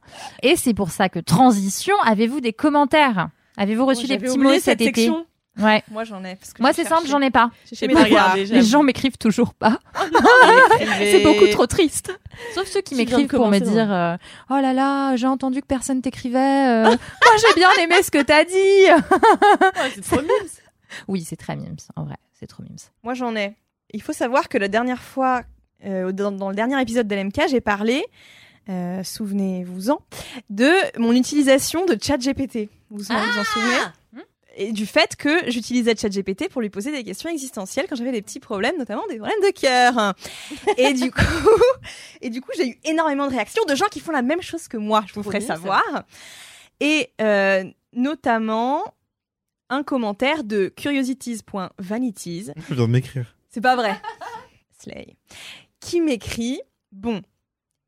Et 0.44 0.58
c'est 0.58 0.74
pour 0.74 0.90
ça 0.92 1.08
que 1.08 1.20
transition. 1.20 1.96
Avez-vous 2.06 2.42
des 2.42 2.52
commentaires? 2.52 3.30
Avez-vous 3.56 3.86
reçu 3.86 4.02
des 4.08 4.16
J'avais 4.16 4.28
petits 4.28 4.38
mots 4.40 4.52
cet 4.56 4.64
cette 4.64 4.82
été? 4.82 4.94
section. 5.04 5.26
Ouais. 5.60 5.84
Moi, 5.90 6.04
j'en 6.04 6.24
ai. 6.24 6.36
parce 6.36 6.54
que 6.54 6.62
Moi, 6.62 6.72
c'est 6.74 6.84
simple, 6.86 7.08
j'en 7.08 7.22
ai 7.22 7.32
pas. 7.32 7.52
J'ai 7.72 7.88
pas 7.88 8.04
regardé, 8.04 8.46
Les 8.46 8.62
gens 8.64 8.84
m'écrivent 8.84 9.18
toujours 9.18 9.54
pas. 9.54 9.80
C'est 11.00 11.24
beaucoup 11.24 11.48
trop 11.52 11.66
triste. 11.68 12.12
Sauf 12.54 12.68
ceux 12.68 12.82
qui 12.82 12.96
m'écrivent 12.96 13.28
pour 13.28 13.48
me 13.50 13.60
dire 13.60 13.92
euh, 13.92 14.16
Oh 14.50 14.60
là 14.62 14.74
là, 14.74 15.16
j'ai 15.16 15.28
entendu 15.28 15.62
que 15.62 15.66
personne 15.68 16.02
t'écrivait. 16.02 16.38
euh, 16.40 16.84
Moi, 16.86 16.98
j'ai 17.42 17.54
bien 17.56 17.70
aimé 17.82 17.96
ce 18.04 18.12
que 18.12 18.22
t'as 18.22 18.44
dit. 18.44 18.54
Ouais, 18.56 19.92
c'est 19.96 20.02
trop 20.04 20.22
mimes. 20.22 20.50
Oui, 21.08 21.24
c'est 21.28 21.36
très 21.36 21.56
mimes, 21.56 21.76
en 21.96 22.04
vrai. 22.04 22.16
C'est 22.40 22.48
trop 22.48 22.64
mimes. 22.64 22.78
Moi, 23.04 23.14
j'en 23.14 23.36
ai. 23.36 23.56
Il 23.94 24.02
faut 24.02 24.14
savoir 24.14 24.50
que 24.50 24.58
la 24.58 24.68
dernière 24.68 25.02
fois, 25.02 25.42
euh, 25.86 26.12
dans, 26.12 26.32
dans 26.32 26.50
le 26.50 26.56
dernier 26.56 26.80
épisode 26.82 27.08
de 27.08 27.16
l'MK, 27.16 27.42
j'ai 27.50 27.62
parlé, 27.62 28.04
euh, 28.70 29.04
souvenez-vous-en, 29.04 30.00
de 30.50 30.72
mon 31.00 31.14
utilisation 31.14 31.86
de 31.86 31.98
ChatGPT. 32.02 32.70
Vous 32.90 32.98
vous 33.00 33.12
en- 33.12 33.16
vous 33.16 33.40
en 33.40 33.44
souvenez? 33.44 33.76
Et 34.60 34.72
du 34.72 34.88
fait 34.88 35.16
que 35.16 35.50
j'utilisais 35.52 35.96
ChatGPT 35.96 36.50
pour 36.50 36.62
lui 36.62 36.72
poser 36.72 36.92
des 36.92 37.04
questions 37.04 37.30
existentielles 37.30 37.86
quand 37.88 37.96
j'avais 37.96 38.12
des 38.12 38.24
petits 38.24 38.40
problèmes, 38.40 38.76
notamment 38.78 39.06
des 39.08 39.18
problèmes 39.18 39.40
de 39.42 39.52
cœur. 39.52 40.16
Et 40.78 40.94
du 40.94 41.12
coup, 41.14 41.22
et 42.22 42.32
du 42.32 42.42
coup, 42.42 42.50
j'ai 42.58 42.70
eu 42.70 42.80
énormément 42.84 43.28
de 43.28 43.32
réactions 43.34 43.64
de 43.66 43.76
gens 43.76 43.86
qui 43.92 44.00
font 44.00 44.12
la 44.12 44.24
même 44.24 44.42
chose 44.42 44.68
que 44.68 44.78
moi. 44.78 45.04
Je 45.08 45.14
vous 45.14 45.22
ferai 45.22 45.42
ça. 45.42 45.56
savoir. 45.56 45.84
Et 46.80 47.12
euh, 47.22 47.64
notamment 47.94 48.84
un 49.70 49.84
commentaire 49.84 50.44
de 50.44 50.70
curiosities.vanities 50.70 52.52
Je 52.70 52.74
viens 52.74 52.88
de 52.88 52.92
m'écrire. 52.92 53.36
c'est 53.50 53.62
pas 53.62 53.76
vrai. 53.76 53.96
Slay. 54.80 55.16
Qui 55.80 56.02
m'écrit 56.02 56.60
Bon, 56.92 57.22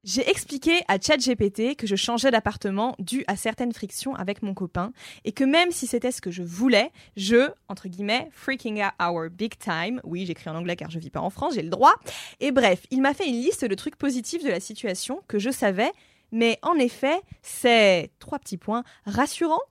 j'ai 0.03 0.29
expliqué 0.29 0.81
à 0.87 0.97
ChatGPT 0.99 1.75
que 1.75 1.85
je 1.85 1.95
changeais 1.95 2.31
d'appartement 2.31 2.95
dû 2.99 3.23
à 3.27 3.35
certaines 3.35 3.73
frictions 3.73 4.15
avec 4.15 4.41
mon 4.41 4.53
copain 4.53 4.93
et 5.25 5.33
que 5.33 5.43
même 5.43 5.71
si 5.71 5.87
c'était 5.87 6.11
ce 6.11 6.21
que 6.21 6.31
je 6.31 6.41
voulais, 6.41 6.91
je, 7.17 7.49
entre 7.67 7.89
guillemets, 7.89 8.29
freaking 8.31 8.81
out 8.81 8.93
our 9.01 9.29
big 9.29 9.57
time. 9.57 9.99
Oui, 10.05 10.25
j'écris 10.25 10.49
en 10.49 10.55
anglais 10.55 10.77
car 10.77 10.89
je 10.89 10.99
vis 10.99 11.09
pas 11.09 11.19
en 11.19 11.29
France, 11.29 11.55
j'ai 11.55 11.61
le 11.61 11.69
droit. 11.69 11.95
Et 12.39 12.51
bref, 12.51 12.85
il 12.91 13.01
m'a 13.01 13.13
fait 13.13 13.27
une 13.27 13.41
liste 13.41 13.65
de 13.65 13.75
trucs 13.75 13.97
positifs 13.97 14.43
de 14.43 14.49
la 14.49 14.61
situation 14.61 15.21
que 15.27 15.37
je 15.37 15.49
savais, 15.49 15.91
mais 16.31 16.59
en 16.61 16.75
effet, 16.75 17.19
c'est 17.41 18.11
trois 18.19 18.39
petits 18.39 18.57
points 18.57 18.83
rassurant, 19.05 19.61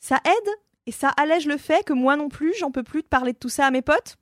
ça 0.00 0.20
aide 0.24 0.50
et 0.86 0.92
ça 0.92 1.08
allège 1.16 1.46
le 1.46 1.56
fait 1.56 1.82
que 1.84 1.94
moi 1.94 2.16
non 2.16 2.28
plus, 2.28 2.54
j'en 2.58 2.70
peux 2.70 2.82
plus 2.82 3.02
de 3.02 3.08
parler 3.08 3.32
de 3.32 3.38
tout 3.38 3.48
ça 3.48 3.66
à 3.66 3.70
mes 3.70 3.82
potes. 3.82 4.16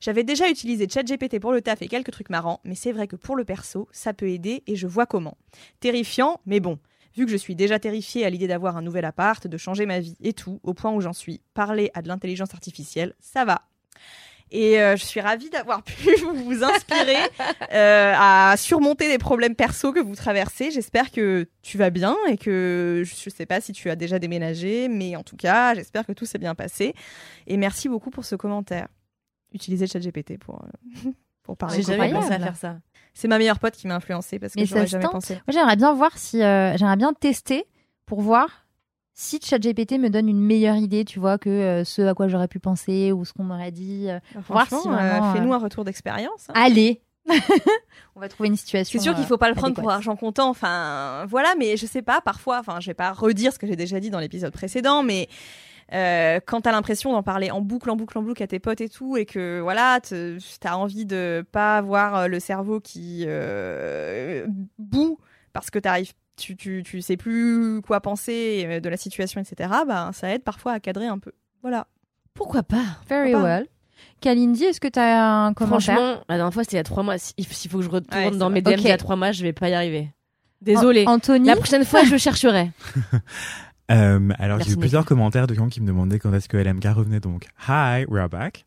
J'avais 0.00 0.24
déjà 0.24 0.48
utilisé 0.48 0.88
ChatGPT 0.88 1.40
pour 1.40 1.52
le 1.52 1.62
taf 1.62 1.82
et 1.82 1.88
quelques 1.88 2.10
trucs 2.10 2.30
marrants, 2.30 2.60
mais 2.64 2.74
c'est 2.74 2.92
vrai 2.92 3.06
que 3.06 3.16
pour 3.16 3.36
le 3.36 3.44
perso, 3.44 3.88
ça 3.92 4.12
peut 4.12 4.28
aider 4.28 4.62
et 4.66 4.76
je 4.76 4.86
vois 4.86 5.06
comment. 5.06 5.36
Terrifiant, 5.80 6.40
mais 6.46 6.60
bon. 6.60 6.78
Vu 7.16 7.26
que 7.26 7.30
je 7.30 7.36
suis 7.36 7.54
déjà 7.54 7.78
terrifiée 7.78 8.24
à 8.24 8.30
l'idée 8.30 8.48
d'avoir 8.48 8.76
un 8.76 8.82
nouvel 8.82 9.04
appart, 9.04 9.46
de 9.46 9.56
changer 9.56 9.86
ma 9.86 10.00
vie 10.00 10.16
et 10.20 10.32
tout, 10.32 10.60
au 10.64 10.74
point 10.74 10.92
où 10.92 11.00
j'en 11.00 11.12
suis, 11.12 11.40
parler 11.54 11.90
à 11.94 12.02
de 12.02 12.08
l'intelligence 12.08 12.54
artificielle, 12.54 13.14
ça 13.20 13.44
va. 13.44 13.62
Et 14.50 14.80
euh, 14.80 14.96
je 14.96 15.04
suis 15.04 15.20
ravie 15.20 15.50
d'avoir 15.50 15.82
pu 15.82 16.14
vous 16.34 16.62
inspirer 16.62 17.16
euh, 17.72 18.12
à 18.16 18.54
surmonter 18.56 19.08
les 19.08 19.18
problèmes 19.18 19.54
perso 19.54 19.92
que 19.92 20.00
vous 20.00 20.14
traversez. 20.14 20.70
J'espère 20.70 21.10
que 21.10 21.48
tu 21.62 21.78
vas 21.78 21.90
bien 21.90 22.16
et 22.28 22.36
que 22.36 23.02
je 23.04 23.30
sais 23.30 23.46
pas 23.46 23.60
si 23.60 23.72
tu 23.72 23.90
as 23.90 23.96
déjà 23.96 24.18
déménagé, 24.18 24.88
mais 24.88 25.16
en 25.16 25.22
tout 25.22 25.36
cas, 25.36 25.74
j'espère 25.74 26.06
que 26.06 26.12
tout 26.12 26.26
s'est 26.26 26.38
bien 26.38 26.54
passé. 26.54 26.94
Et 27.46 27.56
merci 27.56 27.88
beaucoup 27.88 28.10
pour 28.10 28.24
ce 28.24 28.36
commentaire. 28.36 28.88
Utilisez 29.54 29.86
ChatGPT 29.86 30.38
pour, 30.38 30.62
euh, 30.62 31.10
pour 31.42 31.56
parler. 31.56 31.76
J'ai 31.76 31.82
jamais 31.96 32.12
pensé 32.12 32.32
à 32.32 32.38
faire 32.40 32.56
ça. 32.56 32.76
C'est 33.14 33.28
ma 33.28 33.38
meilleure 33.38 33.58
pote 33.60 33.74
qui 33.74 33.86
m'a 33.86 33.94
influencée 33.94 34.38
parce 34.38 34.54
que 34.54 34.60
Mais 34.60 34.66
j'aurais 34.66 34.86
jamais 34.86 35.04
pensé. 35.08 35.34
Moi, 35.34 35.42
j'aimerais 35.52 35.76
bien 35.76 35.94
voir 35.94 36.18
si. 36.18 36.42
euh, 36.42 36.76
j'aimerais 36.76 36.96
bien 36.96 37.12
tester 37.14 37.64
pour 38.06 38.20
voir 38.20 38.66
si 39.14 39.40
ChatGPT 39.40 39.92
me 40.00 40.10
donne 40.10 40.28
une 40.28 40.40
meilleure 40.40 40.74
idée, 40.74 41.04
tu 41.04 41.20
vois, 41.20 41.38
que 41.38 41.48
euh, 41.48 41.84
ce 41.84 42.02
à 42.02 42.14
quoi 42.14 42.26
j'aurais 42.26 42.48
pu 42.48 42.58
penser 42.58 43.12
ou 43.12 43.24
ce 43.24 43.32
qu'on 43.32 43.44
m'aurait 43.44 43.70
dit. 43.70 44.06
euh. 44.10 44.18
voir 44.48 44.66
si 44.68 44.88
fais-nous 45.32 45.52
un 45.52 45.58
retour 45.58 45.84
d'expérience. 45.84 46.46
hein. 46.48 46.54
Allez 46.56 47.00
On 48.16 48.20
va 48.20 48.28
trouver 48.28 48.48
une 48.48 48.56
situation. 48.56 48.98
C'est 48.98 49.02
sûr 49.02 49.14
qu'il 49.14 49.24
faut 49.24 49.38
pas 49.38 49.48
le 49.48 49.54
prendre 49.54 49.74
pour 49.74 49.90
argent 49.90 50.14
comptant. 50.16 50.48
Enfin, 50.50 51.24
voilà, 51.28 51.54
mais 51.58 51.76
je 51.76 51.86
sais 51.86 52.02
pas. 52.02 52.20
Parfois, 52.20 52.58
enfin, 52.58 52.80
je 52.80 52.86
vais 52.90 52.94
pas 52.94 53.12
redire 53.12 53.52
ce 53.52 53.58
que 53.58 53.66
j'ai 53.66 53.76
déjà 53.76 53.98
dit 54.00 54.10
dans 54.10 54.18
l'épisode 54.20 54.52
précédent, 54.52 55.02
mais 55.02 55.28
euh, 55.94 56.40
quand 56.44 56.62
t'as 56.62 56.72
l'impression 56.72 57.12
d'en 57.12 57.22
parler 57.22 57.50
en 57.50 57.60
boucle, 57.60 57.88
en 57.90 57.96
boucle, 57.96 58.18
en 58.18 58.22
boucle 58.22 58.42
à 58.42 58.46
tes 58.46 58.58
potes 58.58 58.80
et 58.80 58.88
tout, 58.88 59.16
et 59.16 59.26
que 59.26 59.60
voilà, 59.60 60.00
t'as 60.60 60.74
envie 60.74 61.06
de 61.06 61.44
pas 61.52 61.76
avoir 61.78 62.16
euh, 62.16 62.26
le 62.26 62.40
cerveau 62.40 62.80
qui 62.80 63.24
euh, 63.26 64.46
boue 64.78 65.18
parce 65.52 65.70
que 65.70 65.78
t'arrives, 65.78 66.12
tu, 66.36 66.56
tu, 66.56 66.82
tu 66.84 67.00
sais 67.00 67.16
plus 67.16 67.80
quoi 67.86 68.00
penser 68.00 68.64
euh, 68.66 68.80
de 68.80 68.88
la 68.88 68.96
situation, 68.96 69.40
etc. 69.40 69.70
Ben, 69.86 70.10
ça 70.12 70.30
aide 70.30 70.42
parfois 70.42 70.72
à 70.72 70.80
cadrer 70.80 71.06
un 71.06 71.18
peu. 71.18 71.30
Voilà. 71.62 71.86
Pourquoi 72.34 72.64
pas? 72.64 72.82
Very 73.08 73.32
pas? 73.32 73.42
well. 73.42 73.66
Kalindi, 74.20 74.64
est-ce 74.64 74.80
que 74.80 74.88
tu 74.88 74.98
as 74.98 75.44
un 75.44 75.54
commentaire? 75.54 75.94
Franchement, 75.94 76.24
la 76.28 76.36
dernière 76.36 76.52
fois 76.52 76.64
c'était 76.64 76.76
il 76.76 76.78
y 76.78 76.80
a 76.80 76.84
trois 76.84 77.02
mois. 77.04 77.18
Si- 77.18 77.34
S'il 77.38 77.70
faut 77.70 77.78
que 77.78 77.84
je 77.84 77.88
retourne 77.90 78.24
Ouais, 78.24 78.30
dans 78.36 78.50
mes 78.50 78.62
DM 78.62 78.72
Ok. 78.72 78.80
il 78.80 78.88
y 78.88 78.90
a 78.90 78.96
trois 78.96 79.14
mois, 79.16 79.30
je 79.32 79.42
vais 79.44 79.52
pas 79.52 79.68
y 79.68 79.74
arriver. 79.74 80.08
Désolée. 80.60 81.04
An- 81.06 81.12
Anthony? 81.14 81.46
La 81.46 81.56
prochaine 81.56 81.84
fois, 81.84 82.02
je 82.04 82.16
chercherai. 82.16 82.70
Euh, 83.90 84.30
alors, 84.38 84.60
j'ai 84.60 84.72
eu 84.72 84.76
plusieurs 84.76 85.04
commentaires 85.04 85.46
de 85.46 85.54
gens 85.54 85.68
qui 85.68 85.80
me 85.80 85.86
demandaient 85.86 86.18
quand 86.18 86.32
est-ce 86.32 86.48
que 86.48 86.56
LMK 86.56 86.84
revenait 86.86 87.20
donc. 87.20 87.46
Hi, 87.68 88.06
we're 88.08 88.28
back. 88.28 88.64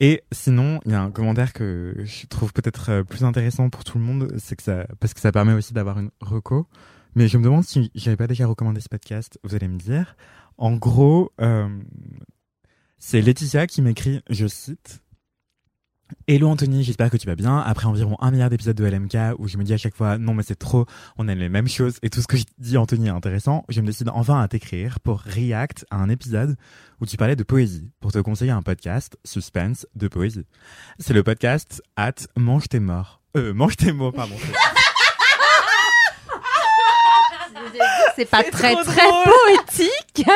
Et 0.00 0.22
sinon, 0.32 0.80
il 0.86 0.92
y 0.92 0.94
a 0.94 1.02
un 1.02 1.10
commentaire 1.10 1.52
que 1.52 1.94
je 2.04 2.26
trouve 2.26 2.52
peut-être 2.54 2.90
euh, 2.90 3.04
plus 3.04 3.22
intéressant 3.22 3.68
pour 3.68 3.84
tout 3.84 3.98
le 3.98 4.04
monde, 4.04 4.32
c'est 4.38 4.56
que 4.56 4.62
ça, 4.62 4.86
parce 4.98 5.12
que 5.12 5.20
ça 5.20 5.30
permet 5.30 5.52
aussi 5.52 5.74
d'avoir 5.74 5.98
une 5.98 6.10
reco. 6.22 6.66
Mais 7.14 7.28
je 7.28 7.36
me 7.36 7.44
demande 7.44 7.64
si 7.64 7.90
j'avais 7.94 8.16
pas 8.16 8.26
déjà 8.26 8.46
recommandé 8.46 8.80
ce 8.80 8.88
podcast, 8.88 9.38
vous 9.44 9.54
allez 9.54 9.68
me 9.68 9.78
dire. 9.78 10.16
En 10.56 10.72
gros, 10.72 11.32
euh, 11.40 11.68
c'est 12.98 13.20
Laetitia 13.20 13.66
qui 13.66 13.82
m'écrit, 13.82 14.22
je 14.30 14.46
cite, 14.46 15.02
Hello 16.26 16.48
Anthony, 16.48 16.82
j'espère 16.82 17.10
que 17.10 17.16
tu 17.16 17.26
vas 17.26 17.36
bien. 17.36 17.58
Après 17.58 17.86
environ 17.86 18.16
un 18.20 18.30
milliard 18.30 18.50
d'épisodes 18.50 18.76
de 18.76 18.84
LMK 18.84 19.38
où 19.38 19.48
je 19.48 19.56
me 19.58 19.64
dis 19.64 19.72
à 19.72 19.76
chaque 19.76 19.94
fois 19.94 20.18
non 20.18 20.34
mais 20.34 20.42
c'est 20.42 20.58
trop, 20.58 20.86
on 21.18 21.28
aime 21.28 21.38
les 21.38 21.48
mêmes 21.48 21.68
choses 21.68 21.98
et 22.02 22.10
tout 22.10 22.20
ce 22.20 22.26
que 22.26 22.36
je 22.36 22.44
dis 22.58 22.76
Anthony 22.76 23.06
est 23.06 23.10
intéressant, 23.10 23.64
je 23.68 23.80
me 23.80 23.86
décide 23.86 24.08
enfin 24.12 24.40
à 24.40 24.48
t'écrire 24.48 25.00
pour 25.00 25.20
react 25.20 25.84
à 25.90 25.96
un 25.96 26.08
épisode 26.08 26.56
où 27.00 27.06
tu 27.06 27.16
parlais 27.16 27.36
de 27.36 27.42
poésie 27.42 27.90
pour 28.00 28.12
te 28.12 28.18
conseiller 28.18 28.50
un 28.50 28.62
podcast 28.62 29.16
suspense 29.24 29.86
de 29.94 30.08
poésie. 30.08 30.46
C'est 30.98 31.14
le 31.14 31.22
podcast 31.22 31.82
at 31.96 32.14
mange 32.36 32.68
tes 32.68 32.80
morts. 32.80 33.20
Euh, 33.36 33.54
mange 33.54 33.76
tes 33.76 33.92
mots, 33.92 34.12
pardon. 34.12 34.34
C'est 38.16 38.28
pas 38.28 38.42
très 38.42 38.74
très 38.74 39.08
drôle. 39.08 39.24
poétique. 39.46 40.26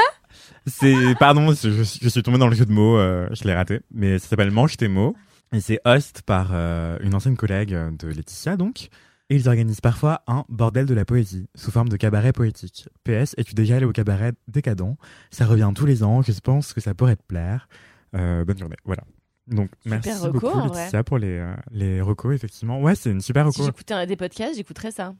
C'est, 0.66 1.14
pardon, 1.18 1.52
je, 1.52 1.70
je 1.70 2.08
suis 2.08 2.22
tombé 2.22 2.38
dans 2.38 2.48
le 2.48 2.54
jeu 2.54 2.64
de 2.64 2.72
mots, 2.72 2.96
euh, 2.96 3.28
je 3.32 3.44
l'ai 3.44 3.52
raté, 3.54 3.80
mais 3.92 4.18
ça 4.18 4.28
s'appelle 4.28 4.50
Mange 4.50 4.76
tes 4.78 4.88
mots. 4.88 5.14
Et 5.52 5.60
c'est 5.60 5.80
host 5.84 6.22
par 6.22 6.50
euh, 6.52 6.98
une 7.00 7.14
ancienne 7.14 7.36
collègue 7.36 7.70
de 7.98 8.08
Laetitia, 8.08 8.56
donc. 8.56 8.88
Et 9.30 9.36
ils 9.36 9.48
organisent 9.48 9.80
parfois 9.80 10.22
un 10.26 10.44
bordel 10.48 10.84
de 10.84 10.92
la 10.94 11.04
poésie, 11.04 11.46
sous 11.54 11.70
forme 11.70 11.88
de 11.88 11.96
cabaret 11.96 12.32
poétique. 12.32 12.88
PS, 13.04 13.34
es-tu 13.38 13.54
déjà 13.54 13.76
allé 13.76 13.86
au 13.86 13.92
cabaret 13.92 14.32
décadent? 14.48 14.96
Ça 15.30 15.46
revient 15.46 15.70
tous 15.74 15.86
les 15.86 16.02
ans, 16.02 16.20
je 16.22 16.32
pense 16.40 16.72
que 16.74 16.80
ça 16.80 16.94
pourrait 16.94 17.16
te 17.16 17.22
plaire. 17.22 17.68
Euh, 18.14 18.44
bonne 18.44 18.58
journée, 18.58 18.76
voilà. 18.84 19.02
Donc, 19.46 19.70
Super 19.82 20.00
merci 20.02 20.22
reco, 20.26 20.32
beaucoup 20.32 20.58
en 20.58 20.66
vrai. 20.66 20.78
Laetitia 20.80 21.04
pour 21.04 21.18
les, 21.18 21.38
euh, 21.38 21.54
les 21.70 22.00
recos, 22.02 22.34
effectivement. 22.34 22.80
Ouais, 22.82 22.94
c'est 22.94 23.10
une 23.10 23.20
super 23.22 23.50
Si 23.50 23.60
reco. 23.60 23.70
j'écoutais 23.70 23.94
un 23.94 24.06
des 24.06 24.16
podcasts, 24.16 24.56
j'écouterais 24.56 24.90
ça. 24.90 25.14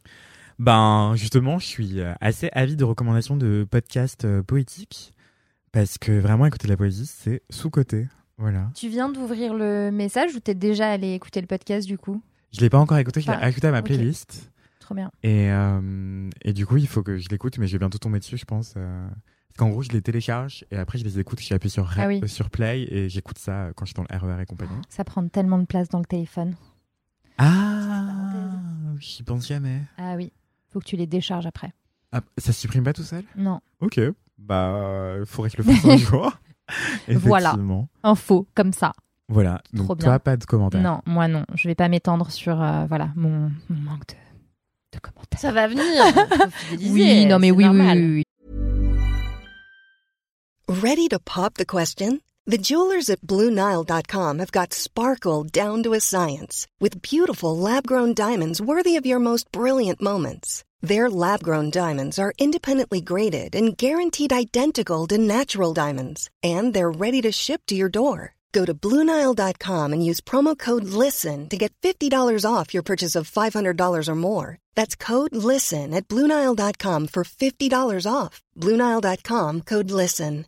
Ben, 0.59 1.15
justement, 1.17 1.59
je 1.59 1.67
suis 1.67 2.01
euh, 2.01 2.13
assez 2.21 2.49
avide 2.53 2.77
de 2.77 2.85
recommandations 2.85 3.37
de 3.37 3.67
podcasts 3.69 4.25
euh, 4.25 4.43
poétiques 4.43 5.13
parce 5.73 5.99
que 5.99 6.13
vraiment 6.13 6.47
écouter 6.47 6.69
de 6.69 6.73
la 6.73 6.77
poésie, 6.77 7.07
c'est 7.07 7.43
sous-côté. 7.51 8.07
Voilà. 8.39 8.71
Tu 8.75 8.89
viens 8.89 9.09
d'ouvrir 9.09 9.55
le 9.55 9.91
message 9.91 10.35
ou 10.35 10.41
t'es 10.41 10.55
déjà 10.55 10.91
allé 10.91 11.13
écouter 11.15 11.41
le 11.41 11.47
podcast 11.47 11.87
du 11.87 11.99
coup? 11.99 12.21
Je 12.53 12.61
l'ai 12.61 12.71
pas 12.71 12.79
encore 12.79 12.99
écouté, 12.99 13.21
je 13.21 13.31
l'ai 13.31 13.37
ajouté 13.37 13.67
à 13.69 13.71
ma 13.73 13.83
playlist 13.83 14.51
Trop 14.81 14.95
bien. 14.95 15.11
et 15.23 15.51
euh, 15.51 16.29
et 16.43 16.53
du 16.53 16.67
coup, 16.67 16.77
il 16.77 16.87
faut 16.89 17.03
que 17.03 17.17
je 17.17 17.29
l'écoute, 17.29 17.59
mais 17.59 17.67
je 17.67 17.73
vais 17.73 17.79
bientôt 17.79 17.99
tomber 17.99 18.19
dessus, 18.19 18.37
je 18.37 18.45
pense. 18.45 18.75
euh. 18.77 19.09
Qu'en 19.57 19.69
gros, 19.71 19.83
je 19.83 19.91
les 19.91 20.03
télécharge 20.03 20.65
et 20.73 20.77
après 20.77 20.99
je 20.99 21.05
les 21.05 21.19
écoute. 21.21 21.39
J'appuie 21.41 21.71
sur, 21.71 21.89
Ah 21.97 22.09
oui. 22.09 22.21
euh, 22.23 22.27
sur 22.27 22.51
play 22.51 22.83
et 22.93 23.09
j'écoute 23.09 23.39
ça 23.39 23.69
quand 23.77 23.85
je 23.85 23.91
suis 23.91 23.95
dans 23.95 24.05
le 24.11 24.19
RER 24.35 24.43
et 24.43 24.47
compagnie. 24.47 24.75
Ça 24.89 25.05
prend 25.05 25.27
tellement 25.29 25.59
de 25.59 25.65
place 25.67 25.89
dans 25.89 26.01
le 26.01 26.05
téléphone. 26.05 26.55
Ah, 27.39 28.95
j'y 28.99 29.23
pense 29.23 29.47
jamais. 29.47 29.81
Ah 29.99 30.15
oui, 30.17 30.33
faut 30.71 30.81
que 30.81 30.85
tu 30.85 30.97
les 30.97 31.07
décharges 31.07 31.47
après. 31.47 31.73
Ah, 32.13 32.21
ça 32.39 32.53
supprime 32.53 32.85
pas 32.85 32.93
tout 32.93 33.03
seul? 33.03 33.25
Non. 33.37 33.61
Ok, 33.81 34.01
bah, 34.39 35.17
il 35.21 35.27
faudrait 35.27 35.51
que 35.51 35.63
je 35.63 35.69
le 35.69 35.75
fasse 35.75 35.85
un 35.85 35.97
jour. 35.99 36.33
Voilà. 37.09 37.57
Info, 38.03 38.47
comme 38.55 38.73
ça. 38.73 38.93
Voilà. 39.29 39.61
Trop 39.75 39.87
Donc, 39.89 39.99
bien. 39.99 40.07
toi, 40.09 40.19
pas 40.19 40.37
de 40.37 40.45
commentaires. 40.45 40.83
Non, 40.83 41.01
moi 41.07 41.29
non. 41.29 41.45
Je 41.55 41.67
vais 41.69 41.75
pas 41.75 41.89
m'étendre 41.89 42.31
sur 42.31 42.61
euh, 42.61 42.85
voilà 42.87 43.09
mon, 43.17 43.51
mon 43.71 43.81
manque 43.81 44.07
de, 44.09 44.15
de 44.97 44.99
commentaires. 45.01 45.41
Ça 45.41 45.51
va 45.53 45.67
venir. 45.69 45.83
Oui, 46.81 47.25
non 47.27 47.39
mais 47.39 47.51
oui, 47.51 47.59
oui, 47.59 47.65
normal. 47.65 47.99
oui, 47.99 48.15
oui. 48.17 48.25
Ready 50.69 51.09
to 51.09 51.19
pop 51.19 51.55
the 51.55 51.65
question? 51.67 52.21
The 52.47 52.59
jewelers 52.59 53.09
at 53.09 53.21
BlueNile.com 53.23 54.39
have 54.39 54.53
got 54.53 54.75
sparkle 54.75 55.45
down 55.45 55.83
to 55.83 55.95
a 55.95 56.01
science 56.01 56.67
with 56.79 57.01
beautiful 57.01 57.57
lab 57.57 57.87
grown 57.87 58.13
diamonds 58.15 58.61
worthy 58.61 58.97
of 58.97 59.07
your 59.07 59.19
most 59.19 59.51
brilliant 59.53 60.03
moments. 60.03 60.63
Their 60.85 61.09
lab 61.09 61.43
grown 61.43 61.71
diamonds 61.71 62.19
are 62.19 62.35
independently 62.37 63.01
graded 63.01 63.55
and 63.55 63.75
guaranteed 63.75 64.35
identical 64.35 65.07
to 65.07 65.17
natural 65.17 65.73
diamonds, 65.73 66.29
and 66.43 66.75
they're 66.75 66.91
ready 66.91 67.23
to 67.23 67.33
ship 67.33 67.63
to 67.69 67.75
your 67.75 67.89
door. 67.89 68.35
Go 68.53 68.67
to 68.67 68.75
BlueNile.com 68.75 69.93
and 69.95 70.05
use 70.05 70.21
promo 70.21 70.55
code 70.57 70.85
LISTEN 70.85 71.49
to 71.49 71.57
get 71.57 71.73
$50 71.81 72.45
off 72.45 72.75
your 72.75 72.83
purchase 72.83 73.17
of 73.17 73.31
$500 73.31 74.09
or 74.09 74.15
more. 74.15 74.59
That's 74.75 74.95
code 74.95 75.35
LISTEN 75.35 75.95
at 75.95 76.07
BlueNile.com 76.07 77.09
for 77.09 77.25
$50 77.25 78.07
off. 78.07 78.43
BlueNile.com 78.61 79.63
code 79.63 79.91
LISTEN. 79.91 80.45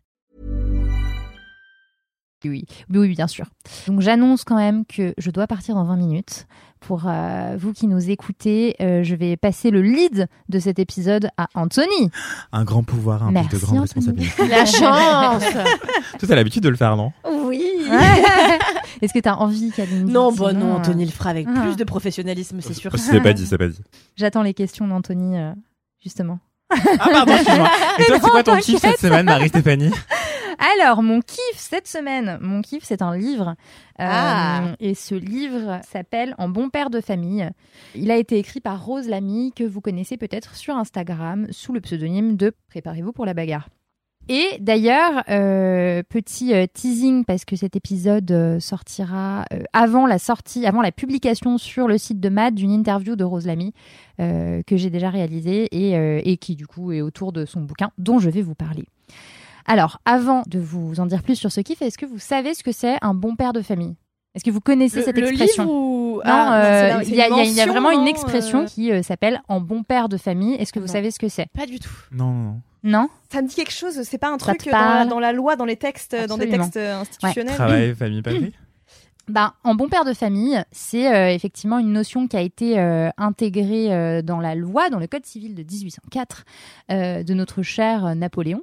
Oui, 2.45 2.67
oui, 2.91 3.15
bien 3.15 3.27
sûr. 3.27 3.47
Donc 3.87 4.03
j'annonce 4.03 4.45
quand 4.45 4.57
même 4.57 4.85
que 4.85 5.15
je 5.19 5.31
dois 5.31 5.47
partir 5.47 5.75
dans 5.75 5.85
20 5.85 5.97
minutes. 5.97 6.47
Pour 6.87 7.03
euh, 7.07 7.57
vous 7.59 7.73
qui 7.73 7.89
nous 7.89 8.11
écoutez, 8.11 8.77
euh, 8.81 9.03
je 9.03 9.17
vais 9.17 9.37
passer 9.37 9.71
le 9.73 9.83
lead 9.83 10.29
de 10.49 10.59
cet 10.61 10.79
épisode 10.79 11.29
à 11.37 11.49
Anthony. 11.55 12.11
Un 12.53 12.63
grand 12.63 12.85
pouvoir 12.85 13.25
implique 13.25 13.51
de 13.51 13.57
Anthony. 13.57 13.79
responsabilités. 13.81 14.47
La 14.47 14.65
chance. 14.65 15.43
Toi, 16.19 16.29
t'as 16.29 16.35
l'habitude 16.37 16.63
de 16.63 16.69
le 16.69 16.77
faire, 16.77 16.97
non? 16.97 17.11
Oui. 17.29 17.61
Est-ce 19.03 19.13
que 19.13 19.19
tu 19.19 19.29
as 19.29 19.37
envie, 19.41 19.73
Kalindi 19.73 20.13
Non, 20.13 20.31
Sinon, 20.31 20.53
non, 20.53 20.67
euh, 20.75 20.77
Anthony 20.77 21.07
le 21.07 21.11
fera 21.11 21.31
avec 21.31 21.49
Ah. 21.53 21.61
plus 21.63 21.75
de 21.77 21.83
professionnalisme, 21.83 22.61
c'est 22.61 22.75
sûr. 22.75 22.93
C'est 22.97 23.21
pas 23.21 23.33
dit, 23.33 23.47
c'est 23.47 23.59
pas 23.59 23.67
dit. 23.69 23.81
J'attends 24.15 24.43
les 24.43 24.55
questions 24.55 24.87
d'Anthony, 24.87 25.37
euh, 25.39 25.53
justement. 26.05 26.39
Ah, 26.71 26.77
pardon, 27.13 27.33
excuse-moi. 27.35 27.71
Et 27.99 28.05
toi, 28.05 28.17
c'est 28.23 28.31
quoi 28.31 28.43
ton 28.45 28.57
kiff 28.59 28.79
cette 28.81 29.01
semaine, 29.01 29.27
Marie-Stéphanie? 29.27 29.91
Alors, 30.59 31.03
mon 31.03 31.21
kiff 31.21 31.57
cette 31.57 31.87
semaine, 31.87 32.39
mon 32.41 32.63
kiff, 32.63 32.85
c'est 32.85 33.03
un 33.03 33.17
livre. 33.17 33.57
Euh, 34.01 34.05
Ah. 34.09 34.75
Et 34.81 34.95
ce 34.95 35.15
livre 35.15 35.81
s'appelle 35.91 36.35
En 36.39 36.49
bon 36.49 36.71
père 36.71 36.91
de 36.91 37.01
famille. 37.01 37.49
Il 37.95 38.11
a 38.11 38.17
été 38.17 38.39
écrit 38.39 38.61
par 38.61 38.85
Rose 38.85 39.09
Lamy, 39.09 39.53
que 39.55 39.65
vous 39.65 39.81
connaissez 39.81 40.17
peut-être 40.17 40.55
sur 40.57 40.77
Instagram, 40.77 41.47
sous 41.51 41.73
le 41.73 41.81
pseudonyme 41.81 42.37
de 42.37 42.53
Préparez-vous 42.69 43.13
pour 43.13 43.27
la 43.27 43.35
bagarre. 43.35 43.69
Et 44.29 44.57
d'ailleurs, 44.59 45.23
euh, 45.31 46.03
petit 46.09 46.53
euh, 46.53 46.67
teasing 46.73 47.25
parce 47.25 47.45
que 47.45 47.55
cet 47.55 47.77
épisode 47.77 48.59
sortira 48.59 49.45
avant 49.73 50.05
la 50.07 50.19
sortie, 50.19 50.67
avant 50.67 50.83
la 50.83 50.91
publication 50.91 51.59
sur 51.59 51.87
le 51.87 51.97
site 51.97 52.19
de 52.19 52.29
Mad 52.29 52.55
d'une 52.55 52.73
interview 52.73 53.15
de 53.15 53.23
Rose 53.23 53.47
Lamy 53.47 53.73
euh, 54.19 54.63
que 54.67 54.77
j'ai 54.77 54.91
déjà 54.91 55.11
réalisée 55.11 55.69
et, 55.71 56.29
et 56.29 56.37
qui 56.39 56.57
du 56.57 56.67
coup 56.67 56.91
est 56.91 57.03
autour 57.03 57.33
de 57.33 57.45
son 57.45 57.61
bouquin 57.61 57.93
dont 57.99 58.19
je 58.19 58.29
vais 58.29 58.43
vous 58.43 58.57
parler. 58.57 58.87
Alors, 59.67 59.99
avant 60.05 60.43
de 60.47 60.59
vous 60.59 61.01
en 61.01 61.07
dire 61.07 61.23
plus 61.23 61.35
sur 61.37 61.51
ce 61.53 61.61
kiff, 61.61 61.83
est-ce 61.83 61.99
que 61.99 62.07
vous 62.07 62.19
savez 62.19 62.55
ce 62.55 62.63
que 62.63 62.73
c'est 62.73 62.97
un 63.03 63.15
bon 63.15 63.35
père 63.37 63.53
de 63.53 63.63
famille? 63.63 63.97
Est-ce 64.35 64.45
que 64.45 64.51
vous 64.51 64.61
connaissez 64.61 64.99
Le, 64.99 65.03
cette 65.05 65.17
le 65.19 65.29
expression? 65.29 65.65
livre 65.65 65.75
ou... 65.75 66.17
non, 66.17 66.23
Ah, 66.25 66.59
euh, 66.65 66.73
c'est 66.73 66.89
la- 66.99 67.03
il 67.05 67.15
y, 67.15 67.21
a- 67.23 67.45
il 67.45 67.57
y 67.57 67.61
vraiment 67.69 67.91
une 67.91 68.01
non, 68.01 68.07
expression 68.07 68.63
euh. 68.63 68.67
qui 68.67 68.93
euh, 68.93 69.03
s'appelle 69.03 69.41
en 69.49 69.61
bon 69.61 69.83
père 69.83 70.09
de 70.11 70.17
famille. 70.19 70.55
Est-ce 70.57 70.73
que 70.73 70.79
vous 70.79 70.87
savez 70.87 71.11
ce 71.11 71.19
que 71.19 71.29
c'est? 71.29 71.47
Pas 71.57 71.67
du 71.67 71.79
tout. 71.81 71.91
Non, 72.13 72.31
non, 72.33 72.43
non. 72.45 72.61
Non? 72.85 73.09
Ça 73.33 73.43
me 73.43 73.49
dit 73.49 73.55
quelque 73.57 73.73
chose, 73.73 74.01
c'est 74.03 74.19
pas 74.19 74.29
un 74.29 74.37
truc 74.37 74.65
dans 74.71 74.79
la, 74.79 75.05
dans 75.07 75.19
la 75.19 75.33
loi, 75.33 75.57
dans 75.57 75.65
les 75.65 75.77
textes, 75.77 76.15
dans 76.29 76.37
des 76.39 76.49
textes 76.49 76.77
euh, 76.77 77.01
institutionnels? 77.01 77.55
Travail, 77.55 77.95
famille, 77.95 78.23
patrie? 78.23 78.53
Ben, 79.29 79.53
en 79.65 79.75
bon 79.75 79.89
père 79.89 80.05
de 80.05 80.13
famille, 80.15 80.63
c'est 80.71 81.13
euh, 81.13 81.35
effectivement 81.35 81.81
une 81.81 81.93
notion 81.93 82.29
qui 82.29 82.37
a 82.37 82.41
été 82.41 82.79
euh, 82.79 83.09
intégrée 83.19 83.93
euh, 83.93 84.23
dans 84.23 84.39
la 84.39 84.55
loi, 84.55 84.89
dans 84.89 85.01
le 85.01 85.09
Code 85.09 85.27
civil 85.27 85.57
de 85.57 85.65
1804 85.65 86.45
euh, 86.93 87.23
de 87.25 87.35
notre 87.35 87.63
cher 87.63 88.07
euh, 88.07 88.15
Napoléon. 88.15 88.63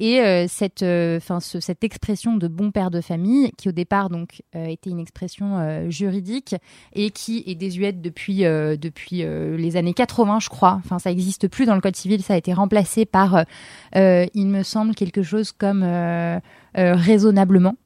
Et 0.00 0.20
euh, 0.20 0.46
cette, 0.48 0.84
'fin, 1.20 1.38
ce- 1.40 1.58
cette 1.60 1.82
expression 1.84 2.36
de 2.36 2.46
bon 2.48 2.70
père 2.70 2.90
de 2.92 3.00
famille, 3.00 3.50
qui 3.56 3.68
au 3.68 3.72
départ 3.72 4.08
donc 4.10 4.42
était 4.52 4.90
une 4.90 4.98
expression 4.98 5.88
juridique 5.88 6.56
et 6.94 7.10
qui 7.10 7.44
est 7.46 7.54
désuète 7.54 8.00
depuis 8.00 8.38
depuis 8.40 9.18
les 9.22 9.76
années 9.76 9.94
80, 9.94 10.40
je 10.40 10.48
crois. 10.48 10.80
Enfin, 10.84 10.98
ça 10.98 11.12
existe 11.12 11.46
plus 11.46 11.64
dans 11.64 11.76
le 11.76 11.80
Code 11.80 11.94
civil, 11.94 12.22
ça 12.24 12.34
a 12.34 12.36
été 12.36 12.52
remplacé 12.52 13.04
par, 13.06 13.44
il 13.94 14.46
me 14.48 14.64
semble, 14.64 14.96
quelque 14.96 15.22
chose 15.22 15.52
comme 15.52 15.84
raisonnablement. 16.74 17.76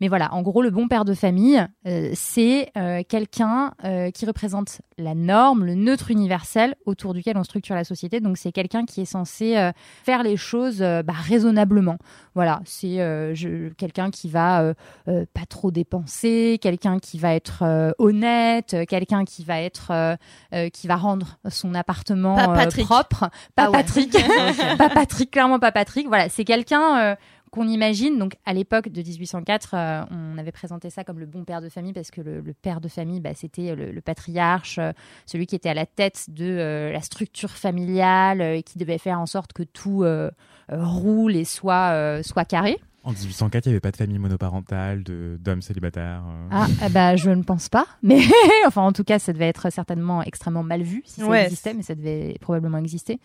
Mais 0.00 0.08
voilà, 0.08 0.32
en 0.34 0.42
gros, 0.42 0.62
le 0.62 0.70
bon 0.70 0.88
père 0.88 1.04
de 1.04 1.14
famille, 1.14 1.64
euh, 1.86 2.10
c'est 2.14 2.70
euh, 2.76 3.02
quelqu'un 3.08 3.72
euh, 3.84 4.10
qui 4.10 4.26
représente 4.26 4.80
la 4.98 5.14
norme, 5.14 5.64
le 5.64 5.74
neutre 5.74 6.10
universel 6.10 6.74
autour 6.86 7.14
duquel 7.14 7.36
on 7.36 7.44
structure 7.44 7.74
la 7.74 7.84
société. 7.84 8.20
Donc, 8.20 8.36
c'est 8.38 8.52
quelqu'un 8.52 8.84
qui 8.84 9.02
est 9.02 9.06
censé 9.06 9.56
euh, 9.56 9.72
faire 10.04 10.22
les 10.22 10.36
choses 10.36 10.82
euh, 10.82 11.02
bah, 11.02 11.14
raisonnablement. 11.16 11.98
Voilà, 12.34 12.60
c'est 12.64 13.00
euh, 13.00 13.34
quelqu'un 13.78 14.10
qui 14.10 14.28
va 14.28 14.74
pas 15.06 15.46
trop 15.48 15.70
dépenser, 15.70 16.58
quelqu'un 16.60 16.98
qui 16.98 17.18
va 17.18 17.34
être 17.34 17.62
euh, 17.62 17.92
honnête, 17.98 18.76
quelqu'un 18.88 19.24
qui 19.24 19.44
va 19.44 19.60
être 19.60 19.90
euh, 19.90 20.16
euh, 20.54 20.68
qui 20.68 20.86
va 20.86 20.96
rendre 20.96 21.38
son 21.48 21.74
appartement 21.74 22.36
Pas 22.36 22.66
propre. 22.66 23.30
Pas 23.54 23.64
Ah 23.64 23.70
ouais. 23.70 23.78
Patrick, 23.78 24.16
pas 24.78 24.88
Patrick, 24.88 25.30
clairement 25.30 25.58
pas 25.58 25.72
Patrick. 25.72 26.06
Voilà, 26.08 26.28
c'est 26.28 26.44
quelqu'un. 26.44 27.16
Qu'on 27.50 27.66
imagine. 27.68 28.18
Donc, 28.18 28.36
à 28.44 28.52
l'époque 28.52 28.88
de 28.88 29.00
1804, 29.02 29.70
euh, 29.74 30.02
on 30.10 30.38
avait 30.38 30.52
présenté 30.52 30.90
ça 30.90 31.04
comme 31.04 31.18
le 31.18 31.26
bon 31.26 31.44
père 31.44 31.60
de 31.60 31.68
famille 31.68 31.92
parce 31.92 32.10
que 32.10 32.20
le, 32.20 32.40
le 32.40 32.52
père 32.54 32.80
de 32.80 32.88
famille, 32.88 33.20
bah, 33.20 33.30
c'était 33.34 33.74
le, 33.74 33.90
le 33.92 34.00
patriarche, 34.00 34.78
euh, 34.78 34.92
celui 35.26 35.46
qui 35.46 35.54
était 35.56 35.68
à 35.68 35.74
la 35.74 35.86
tête 35.86 36.26
de 36.28 36.44
euh, 36.44 36.92
la 36.92 37.00
structure 37.00 37.50
familiale 37.50 38.40
euh, 38.40 38.56
et 38.56 38.62
qui 38.62 38.78
devait 38.78 38.98
faire 38.98 39.20
en 39.20 39.26
sorte 39.26 39.52
que 39.52 39.62
tout 39.62 40.02
euh, 40.04 40.30
euh, 40.72 40.84
roule 40.84 41.36
et 41.36 41.44
soit, 41.44 41.90
euh, 41.92 42.22
soit 42.22 42.44
carré. 42.44 42.78
En 43.04 43.12
1804, 43.12 43.66
il 43.66 43.68
n'y 43.68 43.74
avait 43.74 43.80
pas 43.80 43.92
de 43.92 43.96
famille 43.96 44.18
monoparentale, 44.18 45.04
de- 45.04 45.38
d'hommes 45.40 45.62
célibataires. 45.62 46.24
Ah, 46.50 46.66
ben, 46.90 47.14
je 47.14 47.30
ne 47.30 47.44
pense 47.44 47.68
pas. 47.68 47.86
Mais 48.02 48.18
enfin, 48.66 48.82
en 48.82 48.92
tout 48.92 49.04
cas, 49.04 49.20
ça 49.20 49.32
devait 49.32 49.46
être 49.46 49.70
certainement 49.70 50.24
extrêmement 50.24 50.64
mal 50.64 50.82
vu 50.82 51.02
si 51.04 51.20
ça 51.20 51.26
Ouais. 51.28 51.44
existait, 51.44 51.72
mais 51.72 51.82
ça 51.82 51.94
devait 51.94 52.36
probablement 52.40 52.78
exister. 52.78 53.20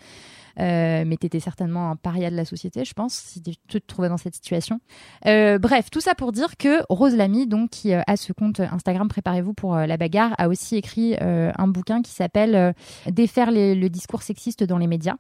Euh, 0.60 1.04
mais 1.06 1.18
tu 1.18 1.26
étais 1.26 1.40
certainement 1.40 1.92
un 1.92 1.96
paria 1.96 2.30
de 2.30 2.36
la 2.36 2.46
société, 2.46 2.86
je 2.86 2.94
pense, 2.94 3.14
si 3.14 3.42
tu 3.42 3.56
te 3.56 3.78
trouvais 3.78 4.10
dans 4.10 4.18
cette 4.18 4.36
situation. 4.36 4.80
Euh, 5.26 5.58
bref, 5.60 5.90
tout 5.90 6.02
ça 6.02 6.16
pour 6.16 6.32
dire 6.32 6.58
que 6.58 6.84
Rose 6.90 7.16
Lamy, 7.16 7.48
donc, 7.48 7.70
qui 7.70 7.94
euh, 7.94 8.02
a 8.08 8.18
ce 8.18 8.34
compte 8.34 8.60
Instagram 8.60 9.08
Préparez-vous 9.08 9.54
pour 9.54 9.76
la 9.76 9.98
bagarre, 9.98 10.34
a 10.38 10.48
aussi 10.48 10.76
écrit 10.76 11.16
un 11.20 11.68
bouquin 11.68 12.02
qui 12.02 12.12
s'appelle 12.12 12.74
Défaire 13.08 13.52
le 13.52 13.88
discours 13.88 14.22
sexiste 14.22 14.64
dans 14.64 14.78
les 14.78 14.88
médias. 14.88 15.16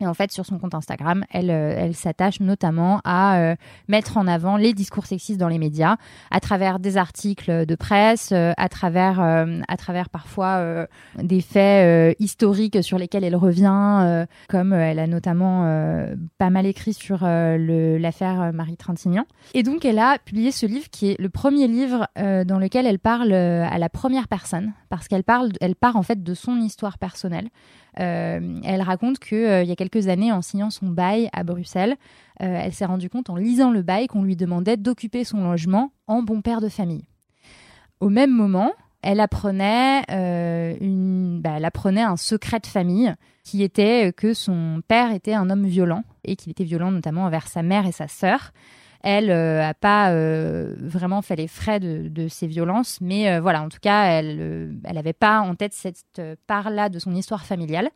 Et 0.00 0.06
en 0.06 0.14
fait, 0.14 0.30
sur 0.30 0.44
son 0.44 0.58
compte 0.58 0.74
Instagram, 0.74 1.24
elle, 1.30 1.50
euh, 1.50 1.92
s'attache 1.92 2.40
notamment 2.40 3.00
à 3.04 3.38
euh, 3.38 3.56
mettre 3.88 4.18
en 4.18 4.26
avant 4.26 4.56
les 4.56 4.74
discours 4.74 5.06
sexistes 5.06 5.40
dans 5.40 5.48
les 5.48 5.58
médias, 5.58 5.96
à 6.30 6.40
travers 6.40 6.78
des 6.78 6.96
articles 6.96 7.64
de 7.64 7.74
presse, 7.74 8.30
euh, 8.32 8.52
à 8.56 8.68
travers, 8.68 9.20
à 9.20 9.76
travers 9.76 10.10
parfois 10.10 10.86
des 11.16 11.40
faits 11.40 12.16
historiques 12.20 12.82
sur 12.82 12.98
lesquels 12.98 13.24
elle 13.24 13.36
revient, 13.36 14.26
comme 14.48 14.72
elle 14.72 14.98
a 14.98 15.06
notamment 15.06 15.62
pas 16.38 16.50
mal 16.50 16.66
écrit 16.66 16.92
sur 16.92 17.20
l'affaire 17.22 18.52
Marie 18.52 18.76
Trintignant. 18.76 19.26
Et 19.54 19.62
donc, 19.62 19.84
elle 19.84 19.98
a 19.98 20.18
publié 20.18 20.50
ce 20.50 20.66
livre 20.66 20.88
qui 20.90 21.10
est 21.10 21.20
le 21.20 21.28
premier 21.28 21.68
livre 21.68 22.08
dans 22.16 22.58
lequel 22.58 22.86
elle 22.86 22.98
parle 22.98 23.32
à 23.32 23.78
la 23.78 23.88
première 23.88 24.28
personne, 24.28 24.72
parce 24.88 25.08
qu'elle 25.08 25.24
parle, 25.24 25.50
elle 25.60 25.76
part 25.76 25.96
en 25.96 26.02
fait 26.02 26.22
de 26.22 26.34
son 26.34 26.56
histoire 26.60 26.98
personnelle. 26.98 27.48
Euh, 27.98 28.60
elle 28.64 28.82
raconte 28.82 29.18
que 29.18 29.34
euh, 29.34 29.62
il 29.62 29.68
y 29.68 29.72
a 29.72 29.76
quelques 29.76 30.08
années, 30.08 30.32
en 30.32 30.42
signant 30.42 30.70
son 30.70 30.86
bail 30.86 31.30
à 31.32 31.44
Bruxelles, 31.44 31.96
euh, 32.42 32.60
elle 32.62 32.72
s'est 32.72 32.84
rendue 32.84 33.08
compte 33.08 33.30
en 33.30 33.36
lisant 33.36 33.70
le 33.70 33.82
bail 33.82 34.06
qu'on 34.06 34.22
lui 34.22 34.36
demandait 34.36 34.76
d'occuper 34.76 35.24
son 35.24 35.44
logement 35.44 35.92
en 36.06 36.22
bon 36.22 36.42
père 36.42 36.60
de 36.60 36.68
famille. 36.68 37.04
Au 38.00 38.10
même 38.10 38.30
moment, 38.30 38.72
elle 39.02 39.20
apprenait, 39.20 40.02
bah, 40.08 41.50
elle 41.56 41.64
apprenait 41.64 42.02
un 42.02 42.16
secret 42.16 42.60
de 42.60 42.66
famille 42.66 43.14
qui 43.44 43.62
était 43.62 44.12
que 44.12 44.34
son 44.34 44.82
père 44.86 45.12
était 45.12 45.32
un 45.32 45.48
homme 45.48 45.64
violent 45.64 46.02
et 46.24 46.36
qu'il 46.36 46.50
était 46.50 46.64
violent 46.64 46.90
notamment 46.90 47.24
envers 47.24 47.46
sa 47.46 47.62
mère 47.62 47.86
et 47.86 47.92
sa 47.92 48.08
sœur. 48.08 48.52
Elle 49.02 49.30
a 49.30 49.74
pas 49.74 50.12
vraiment 50.12 51.22
fait 51.22 51.36
les 51.36 51.48
frais 51.48 51.80
de, 51.80 52.28
ces 52.28 52.46
violences, 52.46 53.00
mais 53.00 53.38
voilà, 53.40 53.62
en 53.62 53.68
tout 53.68 53.78
cas, 53.80 54.04
elle 54.06 54.76
elle 54.84 54.98
avait 54.98 55.12
pas 55.12 55.40
en 55.40 55.54
tête 55.54 55.72
cette 55.72 56.20
part-là 56.46 56.88
de 56.88 56.98
son 56.98 57.14
histoire 57.14 57.44
familiale. 57.44 57.88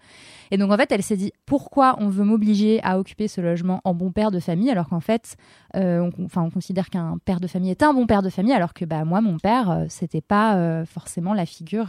Et 0.50 0.58
donc 0.58 0.72
en 0.72 0.76
fait, 0.76 0.90
elle 0.92 1.02
s'est 1.02 1.16
dit 1.16 1.32
pourquoi 1.46 1.96
on 1.98 2.08
veut 2.08 2.24
m'obliger 2.24 2.80
à 2.82 2.98
occuper 2.98 3.28
ce 3.28 3.40
logement 3.40 3.80
en 3.84 3.94
bon 3.94 4.12
père 4.12 4.30
de 4.30 4.40
famille 4.40 4.70
alors 4.70 4.88
qu'en 4.88 5.00
fait, 5.00 5.36
on, 5.74 6.10
on 6.36 6.50
considère 6.50 6.90
qu'un 6.90 7.18
père 7.24 7.40
de 7.40 7.46
famille 7.46 7.70
est 7.70 7.82
un 7.82 7.92
bon 7.92 8.06
père 8.06 8.22
de 8.22 8.30
famille 8.30 8.52
alors 8.52 8.74
que 8.74 8.84
bah 8.84 9.04
moi, 9.04 9.20
mon 9.20 9.38
père, 9.38 9.84
c'était 9.88 10.20
pas 10.20 10.84
forcément 10.86 11.34
la 11.34 11.46
figure 11.46 11.88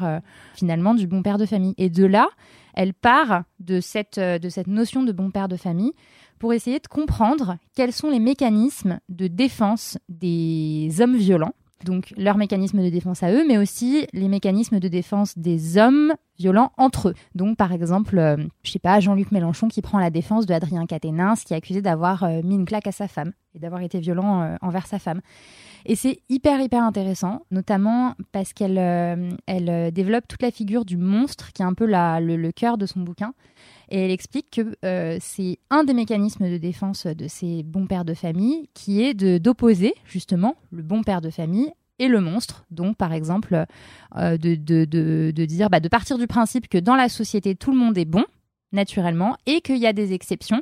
finalement 0.53 0.93
du 0.93 1.07
bon 1.07 1.21
père 1.21 1.37
de 1.37 1.45
famille. 1.45 1.73
Et 1.77 1.89
de 1.89 2.05
là, 2.05 2.27
elle 2.73 2.93
part 2.93 3.43
de 3.59 3.79
cette, 3.79 4.17
euh, 4.17 4.39
de 4.39 4.49
cette 4.49 4.67
notion 4.67 5.03
de 5.03 5.11
bon 5.11 5.31
père 5.31 5.47
de 5.47 5.57
famille 5.57 5.93
pour 6.41 6.53
essayer 6.53 6.79
de 6.79 6.87
comprendre 6.87 7.57
quels 7.75 7.93
sont 7.93 8.09
les 8.09 8.19
mécanismes 8.19 8.99
de 9.09 9.27
défense 9.27 9.99
des 10.09 10.89
hommes 10.99 11.15
violents. 11.15 11.53
Donc 11.85 12.15
leurs 12.17 12.37
mécanismes 12.37 12.81
de 12.83 12.89
défense 12.89 13.21
à 13.21 13.31
eux, 13.31 13.45
mais 13.47 13.59
aussi 13.59 14.07
les 14.11 14.27
mécanismes 14.27 14.79
de 14.79 14.87
défense 14.87 15.37
des 15.37 15.77
hommes 15.77 16.15
violents 16.41 16.71
entre 16.77 17.09
eux. 17.09 17.13
Donc 17.35 17.57
par 17.57 17.71
exemple, 17.71 18.17
euh, 18.17 18.37
je 18.63 18.71
sais 18.71 18.79
pas, 18.79 18.99
Jean-Luc 18.99 19.31
Mélenchon 19.31 19.67
qui 19.67 19.81
prend 19.81 19.99
la 19.99 20.09
défense 20.09 20.45
de 20.45 20.53
Adrien 20.53 20.85
Quatennens 20.85 21.43
qui 21.45 21.53
est 21.53 21.57
accusé 21.57 21.81
d'avoir 21.81 22.23
euh, 22.23 22.41
mis 22.43 22.55
une 22.55 22.65
claque 22.65 22.87
à 22.87 22.91
sa 22.91 23.07
femme 23.07 23.31
et 23.53 23.59
d'avoir 23.59 23.81
été 23.81 23.99
violent 23.99 24.57
envers 24.61 24.87
sa 24.87 24.97
femme. 24.97 25.19
Et 25.85 25.95
c'est 25.95 26.19
hyper, 26.29 26.61
hyper 26.61 26.83
intéressant, 26.83 27.45
notamment 27.49 28.15
parce 28.31 28.53
qu'elle 28.53 28.77
euh, 28.77 29.31
euh, 29.49 29.91
développe 29.91 30.27
toute 30.27 30.41
la 30.41 30.51
figure 30.51 30.85
du 30.85 30.97
monstre, 30.97 31.51
qui 31.53 31.61
est 31.61 31.65
un 31.65 31.73
peu 31.73 31.85
la, 31.85 32.19
le, 32.19 32.51
cœur 32.51 32.77
de 32.77 32.85
son 32.85 32.99
bouquin. 32.99 33.33
Et 33.89 34.05
elle 34.05 34.11
explique 34.11 34.51
que 34.51 34.75
euh, 34.85 35.17
c'est 35.19 35.59
un 35.69 35.83
des 35.83 35.93
mécanismes 35.93 36.49
de 36.49 36.57
défense 36.57 37.07
de 37.07 37.27
ces 37.27 37.63
bons 37.63 37.87
pères 37.87 38.05
de 38.05 38.13
famille, 38.13 38.69
qui 38.73 39.01
est 39.01 39.13
d'opposer 39.13 39.93
justement 40.05 40.55
le 40.71 40.83
bon 40.83 41.03
père 41.03 41.21
de 41.21 41.29
famille 41.29 41.71
et 42.01 42.07
le 42.07 42.19
monstre. 42.19 42.65
Donc, 42.71 42.97
par 42.97 43.13
exemple, 43.13 43.65
de, 44.15 44.35
de, 44.35 44.85
de, 44.85 45.31
de, 45.33 45.45
dire, 45.45 45.69
bah, 45.69 45.79
de 45.79 45.87
partir 45.87 46.17
du 46.17 46.27
principe 46.27 46.67
que 46.67 46.77
dans 46.77 46.95
la 46.95 47.09
société, 47.09 47.55
tout 47.55 47.71
le 47.71 47.77
monde 47.77 47.97
est 47.97 48.05
bon, 48.05 48.25
naturellement, 48.71 49.37
et 49.45 49.61
qu'il 49.61 49.77
y 49.77 49.87
a 49.87 49.93
des 49.93 50.13
exceptions 50.13 50.61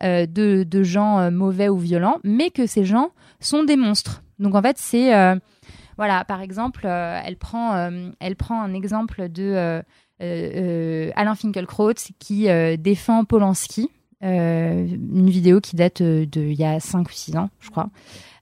de, 0.00 0.26
de 0.64 0.82
gens 0.82 1.30
mauvais 1.30 1.68
ou 1.68 1.78
violents, 1.78 2.18
mais 2.24 2.50
que 2.50 2.66
ces 2.66 2.84
gens 2.84 3.10
sont 3.40 3.64
des 3.64 3.76
monstres. 3.76 4.22
Donc 4.42 4.54
en 4.54 4.62
fait, 4.62 4.76
c'est 4.78 5.14
euh, 5.14 5.36
voilà, 5.96 6.24
par 6.24 6.42
exemple, 6.42 6.82
euh, 6.84 7.20
elle 7.24 7.36
prend 7.36 7.74
euh, 7.74 8.10
elle 8.20 8.36
prend 8.36 8.60
un 8.60 8.74
exemple 8.74 9.28
de 9.28 9.82
Alain 10.20 11.34
Finkielkraut 11.34 11.94
qui 12.18 12.48
défend 12.78 13.24
Polanski. 13.24 13.90
une 14.20 15.30
vidéo 15.30 15.60
qui 15.60 15.76
date 15.76 16.02
d'il 16.02 16.54
y 16.54 16.64
a 16.64 16.78
5 16.80 17.08
ou 17.08 17.12
6 17.12 17.36
ans, 17.36 17.50
je 17.60 17.70
crois. 17.70 17.88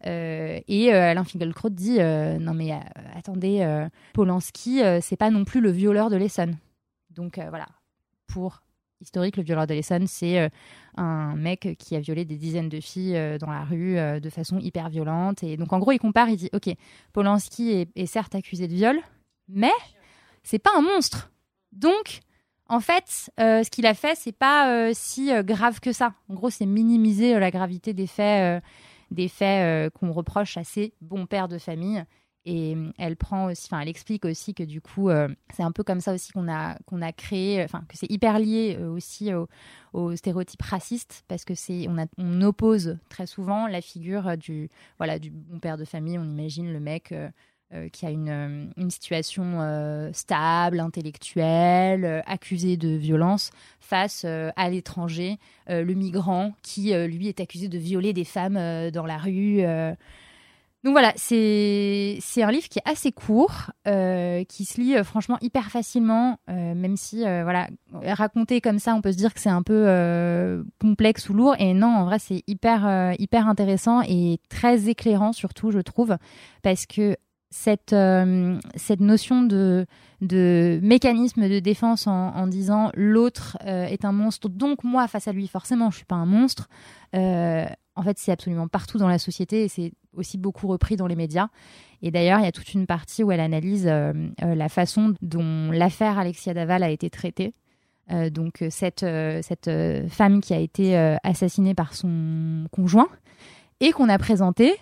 Et 0.05 0.92
Alain 0.92 1.24
Finkielkraut 1.24 1.70
dit 1.70 1.98
Non, 1.98 2.55
mais 2.55 2.72
attendez, 3.14 3.86
Polanski, 4.12 4.80
c'est 5.01 5.16
pas 5.16 5.30
non 5.30 5.44
plus 5.44 5.61
le 5.61 5.70
violeur 5.70 6.11
de 6.11 6.16
l'Essonne. 6.16 6.57
Donc 7.11 7.38
voilà, 7.51 7.66
pour 8.26 8.62
historique, 9.01 9.36
le 9.36 9.42
violeur 9.42 9.66
de 9.66 9.74
l'Essonne, 9.74 10.07
c'est 10.07 10.38
euh, 10.38 10.48
un 10.96 11.34
mec 11.36 11.76
qui 11.78 11.96
a 11.96 12.01
violé 12.01 12.24
des 12.24 12.36
dizaines 12.36 12.68
de 12.68 12.80
filles 12.80 13.16
euh, 13.16 13.38
dans 13.38 13.51
la 13.51 13.64
rue 13.64 13.98
euh, 13.98 14.20
de 14.20 14.30
façon 14.30 14.59
hyper 14.59 14.88
violente. 14.88 15.42
Et 15.42 15.57
donc, 15.57 15.72
en 15.72 15.78
gros, 15.78 15.92
il 15.92 15.98
compare, 15.98 16.28
il 16.28 16.36
dit, 16.36 16.51
OK, 16.53 16.68
Polanski 17.12 17.88
est, 17.94 18.07
certes 18.07 18.34
accusé 18.34 18.68
de 18.68 18.74
viol, 18.74 18.98
mais 19.48 19.72
c'est 20.42 20.59
pas 20.59 20.70
un 20.76 20.82
monstre. 20.82 21.30
Donc, 21.72 22.20
en 22.68 22.80
fait, 22.80 23.30
ce 23.36 23.68
qu'il 23.68 23.86
a 23.86 23.94
fait, 23.94 24.16
c'est 24.16 24.36
pas 24.36 24.94
si 24.94 25.30
grave 25.42 25.80
que 25.80 25.92
ça. 25.92 26.14
En 26.28 26.34
gros, 26.34 26.51
c'est 26.51 26.66
minimiser 26.66 27.38
la 27.38 27.51
gravité 27.51 27.94
des 27.94 28.07
faits, 28.07 28.62
des 29.11 29.28
faits 29.28 29.92
qu'on 29.94 30.12
reproche 30.12 30.56
à 30.56 30.64
ces 30.64 30.94
bons 31.00 31.26
pères 31.26 31.48
de 31.48 31.58
famille 31.58 32.04
et 32.46 32.74
euh, 32.74 32.90
elle 32.98 33.16
prend 33.16 33.46
aussi, 33.50 33.66
enfin, 33.66 33.80
elle 33.80 33.88
explique 33.88 34.24
aussi 34.24 34.54
que 34.54 34.62
du 34.62 34.80
coup, 34.80 35.11
euh, 35.11 35.28
c'est 35.54 35.62
un 35.62 35.72
peu 35.72 35.84
comme 35.84 36.00
ça 36.00 36.14
aussi 36.14 36.32
qu'on 36.32 36.48
a 36.48 36.76
a 37.02 37.12
créé, 37.12 37.62
enfin, 37.62 37.84
que 37.88 37.96
c'est 37.96 38.11
hyper 38.11 38.38
lié 38.38 38.76
euh, 38.80 38.90
aussi 38.90 39.30
aux 39.92 40.16
stéréotypes 40.16 40.62
racistes 40.62 41.24
parce 41.28 41.44
que 41.44 41.54
c'est 41.54 41.86
on 42.18 42.42
oppose 42.42 42.98
très 43.08 43.26
souvent 43.26 43.66
la 43.66 43.80
figure 43.80 44.36
du 44.38 44.70
voilà 44.98 45.18
du 45.18 45.30
bon 45.30 45.58
père 45.58 45.76
de 45.76 45.84
famille. 45.84 46.18
On 46.18 46.24
imagine 46.24 46.72
le 46.72 46.80
mec. 46.80 47.14
Qui 47.92 48.06
a 48.06 48.10
une, 48.10 48.72
une 48.76 48.90
situation 48.90 50.10
stable, 50.12 50.80
intellectuelle, 50.80 52.22
accusé 52.26 52.76
de 52.76 52.88
violence, 52.88 53.50
face 53.78 54.24
à 54.24 54.70
l'étranger, 54.70 55.38
le 55.68 55.94
migrant 55.94 56.52
qui, 56.62 56.92
lui, 57.06 57.28
est 57.28 57.40
accusé 57.40 57.68
de 57.68 57.78
violer 57.78 58.12
des 58.12 58.24
femmes 58.24 58.90
dans 58.90 59.06
la 59.06 59.18
rue. 59.18 59.64
Donc 60.82 60.92
voilà, 60.92 61.12
c'est 61.16 62.18
un 62.38 62.50
livre 62.50 62.68
qui 62.68 62.78
est 62.78 62.90
assez 62.90 63.12
court, 63.12 63.70
euh, 63.86 64.44
qui 64.44 64.64
se 64.64 64.80
lit 64.80 64.96
euh, 64.96 65.04
franchement 65.04 65.36
hyper 65.42 65.70
facilement, 65.70 66.38
euh, 66.48 66.74
même 66.74 66.96
si 66.96 67.20
voilà 67.20 67.68
raconté 67.92 68.62
comme 68.62 68.78
ça, 68.78 68.94
on 68.94 69.02
peut 69.02 69.12
se 69.12 69.18
dire 69.18 69.34
que 69.34 69.40
c'est 69.40 69.50
un 69.50 69.62
peu 69.62 70.64
complexe 70.80 71.28
ou 71.28 71.34
lourd. 71.34 71.54
Et 71.58 71.74
non, 71.74 71.88
en 71.88 72.04
vrai, 72.06 72.18
c'est 72.18 72.42
hyper 72.46 73.14
hyper 73.18 73.46
intéressant 73.46 74.00
et 74.02 74.38
très 74.48 74.88
éclairant 74.88 75.32
surtout, 75.32 75.70
je 75.70 75.80
trouve, 75.80 76.16
parce 76.62 76.86
que 76.86 77.16
cette 77.51 77.94
cette 78.76 79.01
notion 79.01 79.42
de 79.42 79.86
de 80.20 80.78
mécanisme 80.82 81.48
de 81.48 81.59
défense 81.59 82.07
en, 82.07 82.46
disant 82.46 82.90
l'autre 82.94 83.57
est 83.64 84.05
un 84.05 84.12
monstre, 84.12 84.48
donc 84.48 84.84
moi 84.84 85.09
face 85.09 85.26
à 85.26 85.32
lui 85.32 85.48
forcément 85.48 85.90
je 85.90 85.96
suis 85.96 86.05
pas 86.05 86.16
un 86.16 86.26
monstre 86.26 86.68
en 88.01 88.03
fait, 88.03 88.18
c'est 88.18 88.32
absolument 88.32 88.66
partout 88.66 88.96
dans 88.96 89.09
la 89.09 89.18
société 89.18 89.64
et 89.64 89.68
c'est 89.68 89.92
aussi 90.14 90.38
beaucoup 90.38 90.66
repris 90.68 90.96
dans 90.96 91.07
les 91.07 91.16
médias. 91.16 91.48
Et 92.01 92.11
d'ailleurs, 92.11 92.38
il 92.38 92.44
y 92.44 92.48
a 92.48 92.53
toute 92.53 92.72
une 92.72 92.86
partie 92.86 93.22
où 93.22 93.30
elle 93.30 93.40
analyse 93.40 93.86
euh, 93.86 94.12
euh, 94.42 94.55
la 94.55 94.68
façon 94.70 95.14
dont 95.20 95.70
l'affaire 95.70 96.18
Alexia 96.18 96.55
Daval 96.55 96.82
a 96.82 96.88
été 96.88 97.11
traitée. 97.11 97.53
Euh, 98.11 98.30
donc 98.30 98.64
cette, 98.70 99.05
cette 99.42 99.70
femme 100.09 100.40
qui 100.40 100.55
a 100.55 100.59
été 100.59 100.96
assassinée 101.22 101.74
par 101.74 101.94
son 101.94 102.64
conjoint 102.72 103.09
et 103.80 103.92
qu'on 103.92 104.09
a 104.09 104.18
présentée 104.18 104.72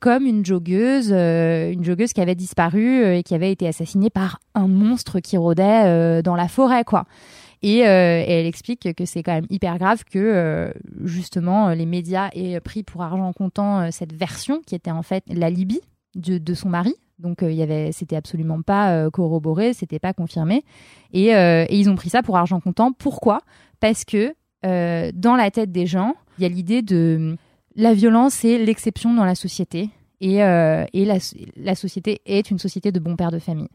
comme 0.00 0.26
une 0.26 0.44
joggeuse, 0.44 1.10
une 1.10 1.84
joggeuse 1.84 2.12
qui 2.12 2.20
avait 2.20 2.34
disparu 2.34 3.16
et 3.16 3.22
qui 3.22 3.34
avait 3.34 3.50
été 3.50 3.66
assassinée 3.66 4.10
par 4.10 4.38
un 4.54 4.68
monstre 4.68 5.20
qui 5.20 5.36
rôdait 5.36 6.22
dans 6.22 6.36
la 6.36 6.48
forêt, 6.48 6.84
quoi. 6.84 7.06
Euh, 7.64 8.24
et, 8.26 8.32
elle 8.32 8.46
explique 8.46 8.92
que 8.94 9.04
c'est 9.04 9.22
quand 9.22 9.32
même 9.32 9.46
hyper 9.48 9.78
grave 9.78 10.04
que 10.04 10.18
euh, 10.18 10.72
justement 11.04 11.70
les 11.70 11.86
médias 11.86 12.28
aient 12.32 12.60
pris 12.60 12.82
pour 12.82 13.02
argent 13.02 13.32
comptant 13.32 13.80
euh, 13.80 13.88
cette 13.92 14.12
version 14.12 14.60
qui 14.66 14.74
était 14.74 14.90
en 14.90 15.02
fait 15.02 15.22
l'alibi 15.28 15.80
de, 16.14 16.38
de 16.38 16.54
son 16.54 16.68
mari. 16.68 16.94
Donc 17.18 17.38
il 17.42 17.52
y 17.52 17.62
avait, 17.62 17.92
c'était 17.92 18.16
absolument 18.16 18.62
pas 18.62 19.08
corroboré, 19.10 19.74
c'était 19.74 20.00
pas 20.00 20.12
confirmé, 20.12 20.64
et, 21.12 21.28
ils 21.70 21.88
ont 21.88 21.94
pris 21.94 22.10
ça 22.10 22.20
pour 22.20 22.36
argent 22.36 22.58
comptant. 22.58 22.90
Pourquoi? 22.90 23.42
Parce 23.78 24.04
que 24.04 24.34
dans 24.64 25.36
la 25.36 25.50
tête 25.52 25.70
des 25.70 25.86
gens, 25.86 26.16
il 26.38 26.42
y 26.42 26.46
a 26.46 26.48
l'idée 26.48 26.82
de 26.82 27.36
la 27.76 27.94
violence 27.94 28.44
est 28.44 28.58
l'exception 28.58 29.14
dans 29.14 29.24
la 29.24 29.34
société, 29.34 29.90
et, 30.20 30.36
et 30.36 31.04
la, 31.04 31.18
la 31.56 31.74
société 31.74 32.20
est 32.26 32.50
une 32.50 32.58
société 32.58 32.92
de 32.92 33.00
bons 33.00 33.16
pères 33.16 33.32
de 33.32 33.40
famille. 33.40 33.68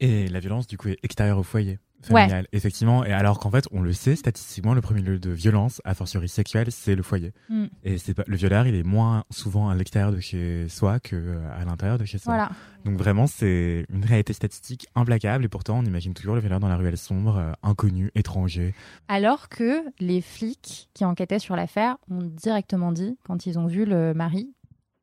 Et 0.00 0.26
la 0.28 0.40
violence, 0.40 0.66
du 0.66 0.76
coup, 0.76 0.88
est 0.88 0.98
extérieure 1.04 1.38
au 1.38 1.44
foyer 1.44 1.78
familiale, 2.02 2.46
effectivement. 2.52 3.04
Et 3.04 3.12
alors 3.12 3.38
qu'en 3.38 3.50
fait, 3.50 3.66
on 3.72 3.80
le 3.80 3.92
sait 3.92 4.16
statistiquement, 4.16 4.74
le 4.74 4.80
premier 4.80 5.00
lieu 5.00 5.18
de 5.18 5.30
violence, 5.30 5.80
a 5.84 5.94
fortiori 5.94 6.28
sexuelle, 6.28 6.70
c'est 6.70 6.94
le 6.94 7.02
foyer. 7.02 7.32
Mm. 7.48 7.66
Et 7.84 7.98
c'est 7.98 8.14
pas 8.14 8.24
le 8.26 8.36
violeur, 8.36 8.66
il 8.66 8.74
est 8.74 8.82
moins 8.82 9.24
souvent 9.30 9.68
à 9.68 9.74
l'extérieur 9.74 10.12
de 10.12 10.20
chez 10.20 10.68
soi 10.68 11.00
que 11.00 11.16
euh, 11.16 11.60
à 11.60 11.64
l'intérieur 11.64 11.98
de 11.98 12.04
chez 12.04 12.18
soi. 12.18 12.34
Voilà. 12.34 12.50
Donc 12.84 12.96
vraiment, 12.96 13.26
c'est 13.26 13.86
une 13.90 14.04
réalité 14.04 14.32
statistique 14.32 14.86
implacable. 14.94 15.44
Et 15.44 15.48
pourtant, 15.48 15.78
on 15.78 15.84
imagine 15.84 16.14
toujours 16.14 16.34
le 16.34 16.40
violeur 16.40 16.60
dans 16.60 16.68
la 16.68 16.76
ruelle 16.76 16.98
sombre, 16.98 17.36
euh, 17.36 17.52
inconnu, 17.62 18.10
étranger. 18.14 18.74
Alors 19.08 19.48
que 19.48 19.82
les 20.00 20.20
flics 20.20 20.88
qui 20.94 21.04
enquêtaient 21.04 21.38
sur 21.38 21.56
l'affaire 21.56 21.96
ont 22.10 22.22
directement 22.22 22.92
dit, 22.92 23.18
quand 23.24 23.46
ils 23.46 23.58
ont 23.58 23.66
vu 23.66 23.84
le 23.84 24.14
mari, 24.14 24.52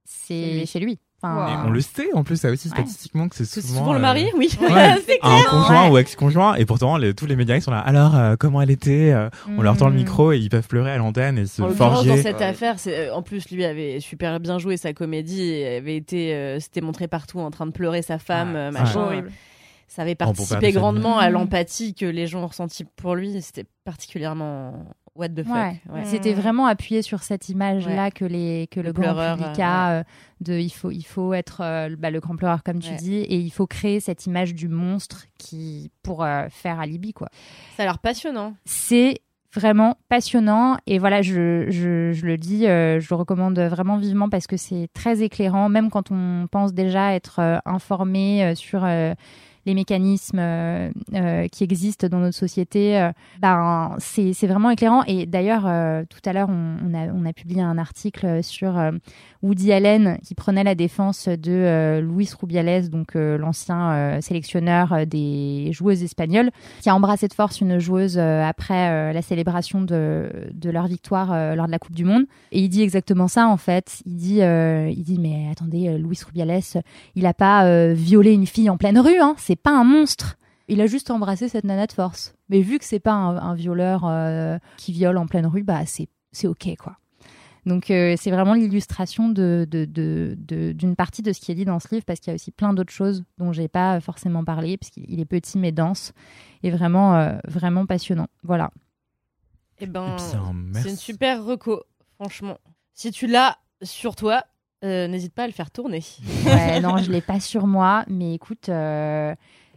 c'est 0.06 0.66
chez 0.66 0.80
lui 0.80 1.00
on 1.66 1.70
le 1.70 1.82
sait 1.82 2.14
en 2.14 2.24
plus, 2.24 2.38
ça 2.38 2.50
aussi 2.50 2.70
statistiquement 2.70 3.28
que 3.28 3.36
c'est 3.36 3.62
souvent, 3.62 3.94
le 3.94 4.00
mari, 4.00 4.26
euh, 4.26 4.38
oui. 4.38 4.50
un 5.22 5.44
conjoint 5.44 5.90
ou 5.90 5.98
ex-conjoint. 5.98 6.56
Et 6.56 6.66
pourtant, 6.66 6.98
tous 7.16 7.26
les 7.26 7.36
médias 7.36 7.56
ils 7.56 7.62
sont 7.62 7.72
là. 7.72 7.80
Alors, 7.80 8.16
euh, 8.16 8.36
comment 8.38 8.62
elle 8.62 8.72
était 8.72 9.12
euh, 9.12 9.30
On 9.58 9.62
leur 9.62 9.78
tend 9.78 9.88
le 9.88 9.94
mm. 9.94 9.98
micro 9.98 10.32
et 10.32 10.38
ils 10.38 10.50
peuvent 10.50 10.68
pleurer 10.68 10.92
à 10.92 10.98
l'antenne 10.98 11.38
et 11.38 11.46
se 11.46 11.62
en 11.62 11.70
forger. 11.70 12.10
Dans 12.10 12.18
cette 12.18 12.42
affaire, 12.42 12.76
en 13.14 13.22
plus, 13.22 13.50
lui 13.52 13.66
avait 13.66 14.00
super 14.00 14.40
bien 14.40 14.60
joué 14.60 14.78
sa 14.78 14.94
comédie. 14.94 15.44
Et 15.44 15.78
avait 15.78 15.98
été, 15.98 16.58
c'était 16.60 16.82
montré 16.82 17.08
partout 17.08 17.40
en 17.40 17.52
train 17.52 17.66
de 17.66 17.72
pleurer 17.72 18.02
sa 18.02 18.20
femme, 18.20 18.72
machin. 18.72 19.24
Ça 19.88 20.02
avait 20.02 20.16
participé 20.16 20.72
grandement 20.72 21.20
à 21.20 21.30
l'empathie 21.30 21.94
que 21.94 22.06
les 22.06 22.28
gens 22.28 22.44
ont 22.44 22.48
ressenti 22.48 22.86
pour 22.96 23.16
lui. 23.16 23.42
C'était 23.42 23.66
particulièrement 23.84 24.74
what 25.16 25.30
the 25.30 25.44
fuck. 25.44 26.06
C'était 26.06 26.34
vraiment 26.34 26.66
appuyé 26.66 27.02
sur 27.02 27.24
cette 27.24 27.50
image-là 27.50 28.12
que, 28.12 28.26
les, 28.26 28.68
que 28.68 28.80
le, 28.80 28.94
grand 28.94 29.36
public 29.36 29.60
a 29.60 29.92
euh, 29.92 30.04
de 30.42 30.54
il 30.54 30.70
faut, 30.70 30.92
il 30.92 31.04
faut 31.06 31.34
être 31.34 31.62
euh, 31.62 31.96
bah, 31.98 32.12
le 32.12 32.20
grand 32.20 32.36
pleureur, 32.36 32.64
comme 32.64 32.80
tu 32.80 32.94
dis, 32.96 33.16
et 33.16 33.38
il 33.38 33.52
faut 33.52 33.68
créer 33.68 34.00
cette 34.00 34.26
image 34.26 34.54
du 34.54 34.68
monstre 34.68 35.26
qui 35.38 35.92
pour 36.04 36.24
euh, 36.24 36.48
faire 36.50 36.80
alibi. 36.80 37.14
quoi. 37.14 37.30
Ça 37.78 37.84
a 37.84 37.86
l'air 37.86 38.00
passionnant. 38.00 38.56
C'est 38.66 39.22
vraiment 39.56 39.98
passionnant. 40.10 40.78
Et 40.86 41.00
voilà, 41.00 41.22
je, 41.22 41.66
je, 41.70 42.12
je 42.12 42.26
le 42.26 42.38
dis, 42.38 42.68
euh, 42.68 43.00
je 43.00 43.08
le 43.10 43.16
recommande 43.16 43.58
vraiment 43.58 43.98
vivement 43.98 44.30
parce 44.30 44.46
que 44.48 44.58
c'est 44.58 44.90
très 44.94 45.24
éclairant, 45.24 45.70
même 45.70 45.90
quand 45.90 46.12
on 46.12 46.48
pense 46.52 46.74
déjà 46.74 47.14
être 47.14 47.40
euh, 47.40 47.58
informé 47.66 48.44
euh, 48.44 48.56
sur 48.56 48.84
euh, 48.84 49.14
les 49.66 49.74
mécanismes 49.74 50.40
euh, 50.40 50.92
euh, 51.14 51.48
qui 51.48 51.64
existent 51.64 52.08
dans 52.08 52.20
notre 52.20 52.38
société. 52.38 53.00
euh, 53.00 53.12
ben, 53.40 53.96
c'est 54.00 54.48
vraiment 54.48 54.70
éclairant. 54.70 55.04
Et 55.06 55.26
d'ailleurs, 55.26 55.64
tout 56.08 56.20
à 56.26 56.34
l'heure, 56.34 56.50
on, 56.50 57.26
a, 57.26 57.34
publié 57.34 57.62
un 57.62 57.78
article 57.78 58.44
sur 58.44 58.80
Woody 59.42 59.72
Allen 59.72 60.18
qui 60.24 60.36
prenait 60.36 60.64
la 60.64 60.76
défense 60.76 61.28
de 61.28 62.00
Luis 62.00 62.30
Rubiales, 62.40 62.90
donc 62.90 63.16
l'ancien 63.16 64.20
sélectionneur 64.22 65.06
des 65.06 65.70
joueuses 65.72 66.04
espagnoles, 66.04 66.52
qui 66.82 66.90
a 66.90 66.96
embrassé 66.96 67.28
de 67.28 67.34
force 67.34 67.62
une 67.62 67.80
joueuse 67.80 68.18
après 68.18 69.14
la 69.14 69.22
célébration 69.22 69.82
de, 69.82 70.30
leur 70.64 70.88
victoire 70.88 71.56
lors 71.56 71.66
de 71.66 71.72
la 71.72 71.80
Coupe 71.80 71.96
du 71.96 72.06
Monde. 72.06 72.26
Et 72.52 72.62
il 72.62 72.70
dit 72.70 72.82
exactement 72.82 73.28
ça 73.28 73.48
en 73.48 73.58
fait. 73.58 74.02
Il 74.06 74.16
dit, 74.16 74.40
il 74.40 75.04
dit 75.04 75.20
mais 75.20 75.50
attendez, 75.52 75.98
Luis 75.98 76.20
Rubiales, 76.26 76.62
il 77.16 77.26
a 77.26 77.34
pas 77.34 77.94
violé 77.94 78.34
une 78.34 78.48
fille 78.48 78.70
en 78.70 78.78
pleine 78.78 79.00
rue, 79.00 79.20
hein, 79.20 79.36
pas 79.56 79.72
un 79.78 79.84
monstre. 79.84 80.38
Il 80.68 80.82
a 80.82 80.88
juste 80.88 81.12
embrassé 81.12 81.48
cette 81.48 81.64
nana 81.64 81.86
de 81.88 81.92
force. 81.92 82.34
Mais 82.50 82.62
vu 82.62 82.80
que 82.80 82.86
c'est 82.86 83.00
pas 83.00 83.14
un, 83.14 83.38
un 83.38 83.54
violeur 83.56 84.04
euh, 84.06 84.58
qui 84.78 84.92
viole 84.92 85.18
en 85.18 85.28
pleine 85.28 85.46
rue, 85.48 85.64
bah 85.64 85.86
c'est 85.86 86.08
c'est 86.32 86.48
ok 86.48 86.76
quoi. 86.80 86.98
Donc 87.66 87.90
euh, 87.90 88.16
c'est 88.18 88.30
vraiment 88.30 88.54
l'illustration 88.54 89.30
de, 89.30 89.68
de, 89.70 89.86
de, 89.86 90.36
de- 90.38 90.72
d'une 90.72 90.96
partie 90.96 91.24
de 91.24 91.34
ce 91.34 91.40
qui 91.40 91.52
est 91.52 91.56
dit 91.56 91.66
dans 91.66 91.80
ce 91.80 91.88
livre 91.94 92.06
parce 92.06 92.20
qu'il 92.20 92.30
y 92.30 92.32
a 92.32 92.36
aussi 92.36 92.52
plein 92.52 92.74
d'autres 92.74 92.94
choses 92.94 93.24
dont 93.40 93.52
j'ai 93.54 93.68
pas 93.68 94.00
forcément 94.02 94.44
parlé 94.44 94.78
parce 94.78 94.92
qu'il 94.92 95.06
il 95.08 95.20
est 95.20 95.26
petit 95.26 95.58
mais 95.58 95.72
dense 95.72 96.14
et 96.62 96.70
vraiment 96.70 97.16
euh, 97.16 97.38
vraiment 97.48 97.86
passionnant. 97.88 98.28
Voilà. 98.44 98.70
Eh 99.80 99.88
ben, 99.88 100.16
Eh 100.20 100.80
c'est 100.80 100.90
une 100.90 100.96
super 100.96 101.44
reco, 101.44 101.84
franchement. 102.16 102.58
Si 102.94 103.12
tu 103.12 103.28
l'as 103.28 103.58
sur 103.82 104.16
toi, 104.16 104.44
euh, 104.86 105.08
n'hésite 105.08 105.34
pas 105.34 105.44
à 105.44 105.48
le 105.48 105.54
faire 105.54 105.72
tourner. 105.72 106.04
Ouais, 106.46 106.80
non, 106.80 106.98
je 107.04 107.12
l'ai 107.12 107.22
pas 107.22 107.40
sur 107.40 107.68
moi, 107.68 108.06
mais 108.08 108.34
écoute, 108.36 108.70
euh, 108.70 109.34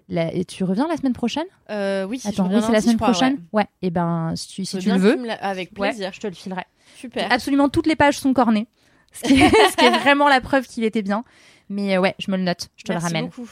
la- 0.08 0.32
et 0.32 0.44
tu 0.44 0.62
reviens 0.64 0.86
la 0.88 0.96
semaine 0.96 1.12
prochaine? 1.14 1.46
Euh, 1.70 2.04
oui, 2.04 2.20
je 2.22 2.28
Attends, 2.28 2.48
oui, 2.48 2.60
c'est 2.64 2.72
la 2.72 2.80
semaine 2.80 2.96
crois, 2.96 3.10
prochaine? 3.12 3.34
ouais. 3.52 3.62
Ouais. 3.62 3.66
Et 3.82 3.90
ben, 3.90 4.32
si 4.36 4.48
tu, 4.48 4.64
si 4.64 4.80
le 4.80 4.96
veux, 4.96 5.26
la- 5.26 5.34
Avec 5.34 5.70
ouais, 5.78 5.88
plaisir. 5.90 6.10
je 6.12 6.20
te 6.20 6.26
le 6.26 6.34
filerai. 6.34 6.64
Super. 6.96 7.30
Absolument 7.32 7.68
toutes 7.68 7.86
les 7.86 7.96
pages 7.96 8.18
sont 8.18 8.32
cornées, 8.32 8.66
ce 9.12 9.24
qui 9.28 9.34
est, 9.40 9.48
ce 9.70 9.76
qui 9.76 9.84
est 9.84 9.98
vraiment 9.98 10.28
la 10.28 10.40
preuve 10.40 10.66
qu'il 10.66 10.84
était 10.84 11.02
bien. 11.02 11.24
Mais 11.68 11.96
euh, 11.96 12.00
ouais, 12.00 12.14
je 12.18 12.30
me 12.30 12.36
le 12.36 12.42
note, 12.44 12.68
je 12.76 12.84
te 12.84 12.92
Merci 12.92 13.04
le 13.04 13.08
ramène. 13.14 13.24
beaucoup. 13.26 13.48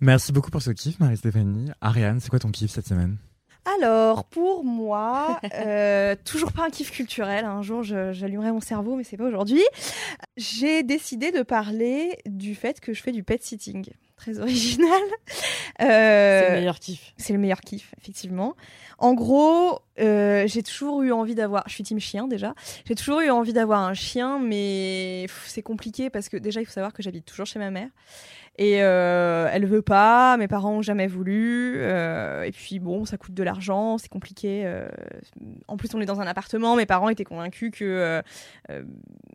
Merci 0.00 0.32
beaucoup 0.32 0.50
pour 0.50 0.62
ce 0.62 0.70
kiff, 0.70 0.98
Marie-Stéphanie. 1.00 1.70
Ariane, 1.80 2.20
c'est 2.20 2.30
quoi 2.30 2.38
ton 2.38 2.50
kiff 2.50 2.70
cette 2.70 2.86
semaine? 2.86 3.16
Alors, 3.76 4.24
pour 4.24 4.64
moi, 4.64 5.40
euh, 5.54 6.14
toujours 6.24 6.52
pas 6.52 6.64
un 6.64 6.70
kiff 6.70 6.90
culturel. 6.90 7.44
Un 7.44 7.62
jour, 7.62 7.82
j'allumerai 7.82 8.52
mon 8.52 8.60
cerveau, 8.60 8.96
mais 8.96 9.04
c'est 9.04 9.16
pas 9.16 9.24
aujourd'hui. 9.24 9.62
J'ai 10.36 10.82
décidé 10.82 11.32
de 11.32 11.42
parler 11.42 12.18
du 12.26 12.54
fait 12.54 12.80
que 12.80 12.94
je 12.94 13.02
fais 13.02 13.12
du 13.12 13.22
pet 13.22 13.42
sitting. 13.42 13.86
Très 14.16 14.38
original. 14.40 14.88
Euh, 15.80 16.40
C'est 16.40 16.48
le 16.50 16.56
meilleur 16.56 16.78
kiff. 16.80 17.14
c'est 17.16 17.32
le 17.32 17.38
meilleur 17.38 17.60
kiff, 17.60 17.92
effectivement. 18.00 18.56
En 18.98 19.14
gros, 19.14 19.78
euh, 20.00 20.44
j'ai 20.48 20.62
toujours 20.64 21.02
eu 21.02 21.12
envie 21.12 21.36
d'avoir. 21.36 21.62
Je 21.68 21.74
suis 21.74 21.84
team 21.84 22.00
chien 22.00 22.26
déjà. 22.26 22.54
J'ai 22.84 22.96
toujours 22.96 23.20
eu 23.20 23.30
envie 23.30 23.52
d'avoir 23.52 23.80
un 23.82 23.94
chien, 23.94 24.40
mais 24.40 25.26
c'est 25.46 25.62
compliqué 25.62 26.10
parce 26.10 26.28
que 26.28 26.36
déjà, 26.36 26.60
il 26.60 26.66
faut 26.66 26.72
savoir 26.72 26.92
que 26.92 27.02
j'habite 27.02 27.26
toujours 27.26 27.46
chez 27.46 27.60
ma 27.60 27.70
mère. 27.70 27.88
Et 28.60 28.82
euh, 28.82 29.48
elle 29.52 29.66
veut 29.66 29.82
pas, 29.82 30.36
mes 30.36 30.48
parents 30.48 30.72
ont 30.72 30.82
jamais 30.82 31.06
voulu. 31.06 31.76
euh, 31.76 32.42
et 32.42 32.50
puis 32.50 32.80
bon, 32.80 33.04
ça 33.04 33.16
coûte 33.16 33.32
de 33.32 33.42
l'argent, 33.44 33.98
c'est 33.98 34.08
compliqué. 34.08 34.62
euh. 34.66 34.88
en 35.68 35.76
plus, 35.76 35.94
on 35.94 36.00
est 36.00 36.06
dans 36.06 36.20
un 36.20 36.26
appartement. 36.26 36.74
Mes 36.74 36.84
parents 36.84 37.08
étaient 37.08 37.22
convaincus 37.24 37.70
que 37.72 37.84
euh, 37.84 38.20
euh, 38.70 38.82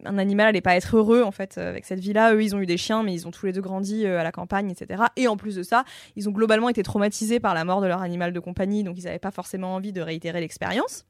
un 0.03 0.17
animal 0.17 0.47
allait 0.47 0.59
pas 0.59 0.75
être 0.75 0.97
heureux 0.97 1.23
en 1.23 1.31
fait 1.31 1.57
avec 1.57 1.85
cette 1.85 1.99
vie-là. 1.99 2.33
Eux, 2.35 2.43
ils 2.43 2.53
ont 2.53 2.59
eu 2.59 2.65
des 2.65 2.75
chiens, 2.75 3.01
mais 3.01 3.13
ils 3.13 3.25
ont 3.25 3.31
tous 3.31 3.45
les 3.45 3.53
deux 3.53 3.61
grandi 3.61 4.05
euh, 4.05 4.19
à 4.19 4.23
la 4.23 4.33
campagne, 4.33 4.69
etc. 4.69 5.03
Et 5.15 5.29
en 5.29 5.37
plus 5.37 5.55
de 5.55 5.63
ça, 5.63 5.85
ils 6.17 6.27
ont 6.27 6.33
globalement 6.33 6.67
été 6.67 6.83
traumatisés 6.83 7.39
par 7.39 7.53
la 7.53 7.63
mort 7.63 7.79
de 7.79 7.87
leur 7.87 8.01
animal 8.01 8.33
de 8.33 8.39
compagnie, 8.41 8.83
donc 8.83 8.97
ils 8.97 9.05
n'avaient 9.05 9.19
pas 9.19 9.31
forcément 9.31 9.75
envie 9.75 9.93
de 9.93 10.01
réitérer 10.01 10.41
l'expérience. 10.41 11.05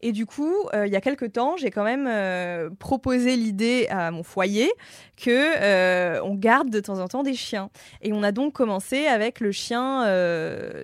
Et 0.00 0.12
du 0.12 0.26
coup, 0.26 0.52
euh, 0.74 0.86
il 0.86 0.92
y 0.92 0.96
a 0.96 1.00
quelques 1.00 1.32
temps, 1.32 1.56
j'ai 1.56 1.70
quand 1.70 1.84
même 1.84 2.06
euh, 2.08 2.70
proposé 2.78 3.36
l'idée 3.36 3.86
à 3.90 4.10
mon 4.10 4.22
foyer 4.22 4.70
que 5.16 5.30
euh, 5.30 6.20
on 6.22 6.34
garde 6.34 6.70
de 6.70 6.80
temps 6.80 6.98
en 7.00 7.08
temps 7.08 7.22
des 7.22 7.34
chiens. 7.34 7.70
Et 8.02 8.12
on 8.12 8.22
a 8.22 8.32
donc 8.32 8.52
commencé 8.52 9.06
avec 9.06 9.40
le 9.40 9.52
chien 9.52 10.04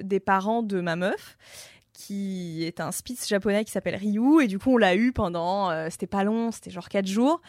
des 0.02 0.20
parents 0.20 0.62
de 0.62 0.80
ma 0.80 0.96
meuf 0.96 1.36
qui 1.92 2.64
est 2.64 2.80
un 2.80 2.92
Spitz 2.92 3.28
japonais 3.28 3.62
qui 3.64 3.70
s'appelle 3.70 3.96
Ryu. 3.96 4.42
Et 4.42 4.46
du 4.46 4.58
coup 4.58 4.72
on 4.72 4.76
l'a 4.78 4.94
eu 4.94 5.12
pendant 5.12 5.70
c'était 5.90 6.06
pas 6.06 6.24
long 6.24 6.50
c'était 6.50 6.70
genre 6.70 6.88
quatre 6.88 7.06
jours. 7.06 7.40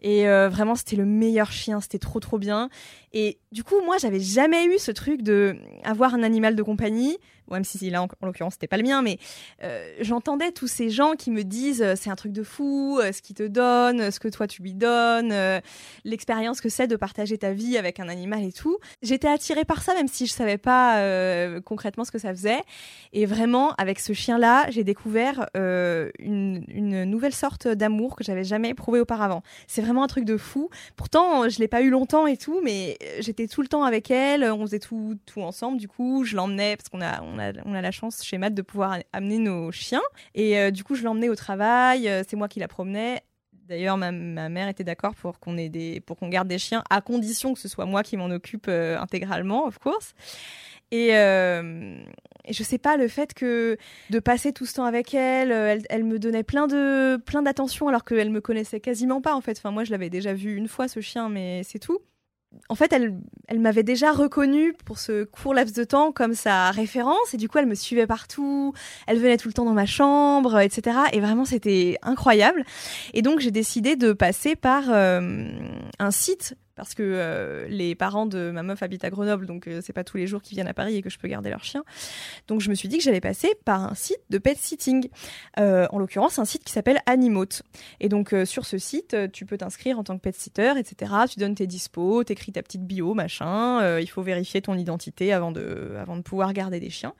Et 0.00 0.24
vraiment 0.24 0.74
c'était 0.74 0.96
le 0.96 1.04
meilleur 1.04 1.52
chien 1.52 1.80
c'était 1.80 1.98
trop 1.98 2.20
trop 2.20 2.38
bien 2.38 2.70
et 3.12 3.38
du 3.52 3.64
coup 3.64 3.80
moi 3.84 3.96
j'avais 3.98 4.20
jamais 4.20 4.66
eu 4.66 4.78
ce 4.78 4.90
truc 4.90 5.22
de 5.22 5.56
avoir 5.84 6.14
un 6.14 6.22
animal 6.22 6.56
de 6.56 6.62
compagnie 6.62 7.18
Bon, 7.48 7.54
même 7.54 7.64
si 7.64 7.88
là 7.88 8.02
en, 8.02 8.08
en 8.20 8.26
l'occurrence 8.26 8.54
c'était 8.54 8.66
pas 8.66 8.76
le 8.76 8.82
mien 8.82 9.00
mais 9.00 9.18
euh, 9.62 9.94
j'entendais 10.00 10.52
tous 10.52 10.66
ces 10.66 10.90
gens 10.90 11.14
qui 11.14 11.30
me 11.30 11.44
disent 11.44 11.80
euh, 11.80 11.94
c'est 11.96 12.10
un 12.10 12.16
truc 12.16 12.32
de 12.32 12.42
fou 12.42 12.98
euh, 13.00 13.10
ce 13.10 13.22
qu'il 13.22 13.34
te 13.36 13.42
donne 13.42 14.10
ce 14.10 14.20
que 14.20 14.28
toi 14.28 14.46
tu 14.46 14.62
lui 14.62 14.74
donnes 14.74 15.34
l'expérience 16.04 16.60
que 16.60 16.68
c'est 16.68 16.86
de 16.86 16.96
partager 16.96 17.38
ta 17.38 17.52
vie 17.52 17.78
avec 17.78 18.00
un 18.00 18.08
animal 18.08 18.44
et 18.44 18.52
tout. 18.52 18.78
J'étais 19.02 19.28
attirée 19.28 19.64
par 19.64 19.82
ça 19.82 19.94
même 19.94 20.08
si 20.08 20.26
je 20.26 20.32
savais 20.32 20.58
pas 20.58 21.00
concrètement 21.64 22.04
ce 22.04 22.10
que 22.10 22.18
ça 22.18 22.30
faisait. 22.30 22.60
Et 23.12 23.26
vraiment 23.26 23.72
avec 23.74 23.98
ce 23.98 24.12
chien 24.12 24.38
là 24.38 24.66
j'ai 24.70 24.84
découvert 24.84 25.48
une, 25.54 26.64
une 26.68 27.04
nouvelle 27.04 27.34
sorte 27.34 27.68
d'amour 27.68 28.16
que 28.16 28.24
j'avais 28.24 28.44
jamais 28.44 28.70
éprouvé 28.70 29.00
auparavant. 29.00 29.42
C'est 29.66 29.82
vraiment 29.82 30.02
un 30.02 30.08
truc 30.08 30.24
de 30.24 30.36
fou. 30.36 30.68
Pourtant 30.96 31.48
je 31.48 31.58
l'ai 31.58 31.68
pas 31.68 31.80
eu 31.80 31.90
longtemps 31.90 32.26
et 32.26 32.36
tout 32.36 32.60
mais 32.62 32.97
j'étais 33.20 33.46
tout 33.46 33.62
le 33.62 33.68
temps 33.68 33.84
avec 33.84 34.10
elle 34.10 34.44
on 34.44 34.62
faisait 34.62 34.78
tout 34.78 35.18
tout 35.26 35.40
ensemble 35.40 35.78
du 35.78 35.88
coup 35.88 36.24
je 36.24 36.36
l'emmenais 36.36 36.76
parce 36.76 36.88
qu'on 36.88 37.00
a 37.00 37.22
on 37.22 37.38
a 37.38 37.52
on 37.64 37.74
a 37.74 37.80
la 37.80 37.90
chance 37.90 38.24
chez 38.24 38.38
Matt 38.38 38.54
de 38.54 38.62
pouvoir 38.62 38.98
amener 39.12 39.38
nos 39.38 39.70
chiens 39.72 40.02
et 40.34 40.58
euh, 40.58 40.70
du 40.70 40.84
coup 40.84 40.94
je 40.94 41.04
l'emmenais 41.04 41.28
au 41.28 41.36
travail 41.36 42.08
euh, 42.08 42.22
c'est 42.28 42.36
moi 42.36 42.48
qui 42.48 42.60
la 42.60 42.68
promenais 42.68 43.22
D'ailleurs, 43.68 43.98
ma, 43.98 44.10
ma 44.12 44.48
mère 44.48 44.68
était 44.68 44.82
d'accord 44.82 45.14
pour 45.14 45.38
qu'on 45.38 45.58
ait 45.58 45.68
des, 45.68 46.00
pour 46.00 46.16
qu'on 46.16 46.28
garde 46.28 46.48
des 46.48 46.58
chiens, 46.58 46.82
à 46.88 47.02
condition 47.02 47.52
que 47.52 47.60
ce 47.60 47.68
soit 47.68 47.84
moi 47.84 48.02
qui 48.02 48.16
m'en 48.16 48.30
occupe 48.30 48.66
euh, 48.66 48.98
intégralement, 48.98 49.66
of 49.66 49.78
course. 49.78 50.14
Et, 50.90 51.14
euh, 51.14 52.02
et 52.46 52.54
je 52.54 52.62
sais 52.62 52.78
pas 52.78 52.96
le 52.96 53.08
fait 53.08 53.34
que 53.34 53.76
de 54.08 54.18
passer 54.20 54.54
tout 54.54 54.64
ce 54.64 54.74
temps 54.74 54.86
avec 54.86 55.12
elle, 55.12 55.52
elle, 55.52 55.82
elle 55.90 56.04
me 56.04 56.18
donnait 56.18 56.44
plein 56.44 56.66
de 56.66 57.18
plein 57.26 57.42
d'attention 57.42 57.88
alors 57.88 58.04
qu'elle 58.04 58.30
me 58.30 58.40
connaissait 58.40 58.80
quasiment 58.80 59.20
pas 59.20 59.34
en 59.34 59.42
fait. 59.42 59.58
Enfin 59.58 59.70
moi 59.70 59.84
je 59.84 59.90
l'avais 59.90 60.08
déjà 60.08 60.32
vu 60.32 60.56
une 60.56 60.66
fois 60.66 60.88
ce 60.88 61.00
chien, 61.00 61.28
mais 61.28 61.62
c'est 61.62 61.78
tout. 61.78 61.98
En 62.68 62.74
fait, 62.74 62.92
elle, 62.92 63.14
elle 63.46 63.60
m'avait 63.60 63.82
déjà 63.82 64.12
reconnue 64.12 64.74
pour 64.84 64.98
ce 64.98 65.24
court 65.24 65.54
laps 65.54 65.74
de 65.74 65.84
temps 65.84 66.12
comme 66.12 66.34
sa 66.34 66.70
référence 66.70 67.34
et 67.34 67.36
du 67.36 67.48
coup 67.48 67.58
elle 67.58 67.66
me 67.66 67.74
suivait 67.74 68.06
partout, 68.06 68.72
elle 69.06 69.18
venait 69.18 69.36
tout 69.36 69.48
le 69.48 69.54
temps 69.54 69.64
dans 69.64 69.74
ma 69.74 69.86
chambre, 69.86 70.58
etc. 70.58 70.98
Et 71.12 71.20
vraiment 71.20 71.44
c'était 71.44 71.98
incroyable. 72.02 72.64
Et 73.14 73.22
donc 73.22 73.40
j'ai 73.40 73.50
décidé 73.50 73.96
de 73.96 74.12
passer 74.12 74.56
par 74.56 74.84
euh, 74.88 75.50
un 75.98 76.10
site 76.10 76.56
parce 76.78 76.94
que 76.94 77.02
euh, 77.02 77.66
les 77.68 77.96
parents 77.96 78.24
de 78.24 78.52
ma 78.52 78.62
meuf 78.62 78.84
habitent 78.84 79.02
à 79.02 79.10
Grenoble, 79.10 79.46
donc 79.46 79.66
euh, 79.66 79.80
c'est 79.82 79.92
pas 79.92 80.04
tous 80.04 80.16
les 80.16 80.28
jours 80.28 80.40
qu'ils 80.40 80.54
viennent 80.54 80.68
à 80.68 80.74
Paris 80.74 80.94
et 80.94 81.02
que 81.02 81.10
je 81.10 81.18
peux 81.18 81.26
garder 81.26 81.50
leur 81.50 81.64
chien. 81.64 81.82
Donc 82.46 82.60
je 82.60 82.70
me 82.70 82.74
suis 82.76 82.88
dit 82.88 82.98
que 82.98 83.02
j'allais 83.02 83.20
passer 83.20 83.52
par 83.64 83.82
un 83.82 83.96
site 83.96 84.20
de 84.30 84.38
pet 84.38 84.56
sitting, 84.56 85.08
euh, 85.58 85.88
en 85.90 85.98
l'occurrence 85.98 86.38
un 86.38 86.44
site 86.44 86.62
qui 86.62 86.72
s'appelle 86.72 87.00
Animote. 87.06 87.64
Et 87.98 88.08
donc 88.08 88.32
euh, 88.32 88.44
sur 88.44 88.64
ce 88.64 88.78
site, 88.78 89.16
tu 89.32 89.44
peux 89.44 89.58
t'inscrire 89.58 89.98
en 89.98 90.04
tant 90.04 90.16
que 90.16 90.22
pet 90.22 90.36
sitter, 90.36 90.74
etc. 90.78 91.12
Tu 91.28 91.40
donnes 91.40 91.56
tes 91.56 91.66
dispos, 91.66 92.22
t'écris 92.22 92.52
ta 92.52 92.62
petite 92.62 92.84
bio, 92.84 93.12
machin. 93.12 93.98
il 93.98 94.06
faut 94.08 94.22
vérifier 94.22 94.62
ton 94.62 94.74
identité 94.74 95.32
avant 95.32 95.50
de, 95.50 95.96
avant 96.00 96.16
de 96.16 96.22
pouvoir 96.22 96.52
garder 96.52 96.78
des 96.78 96.90
chiens. 96.90 97.14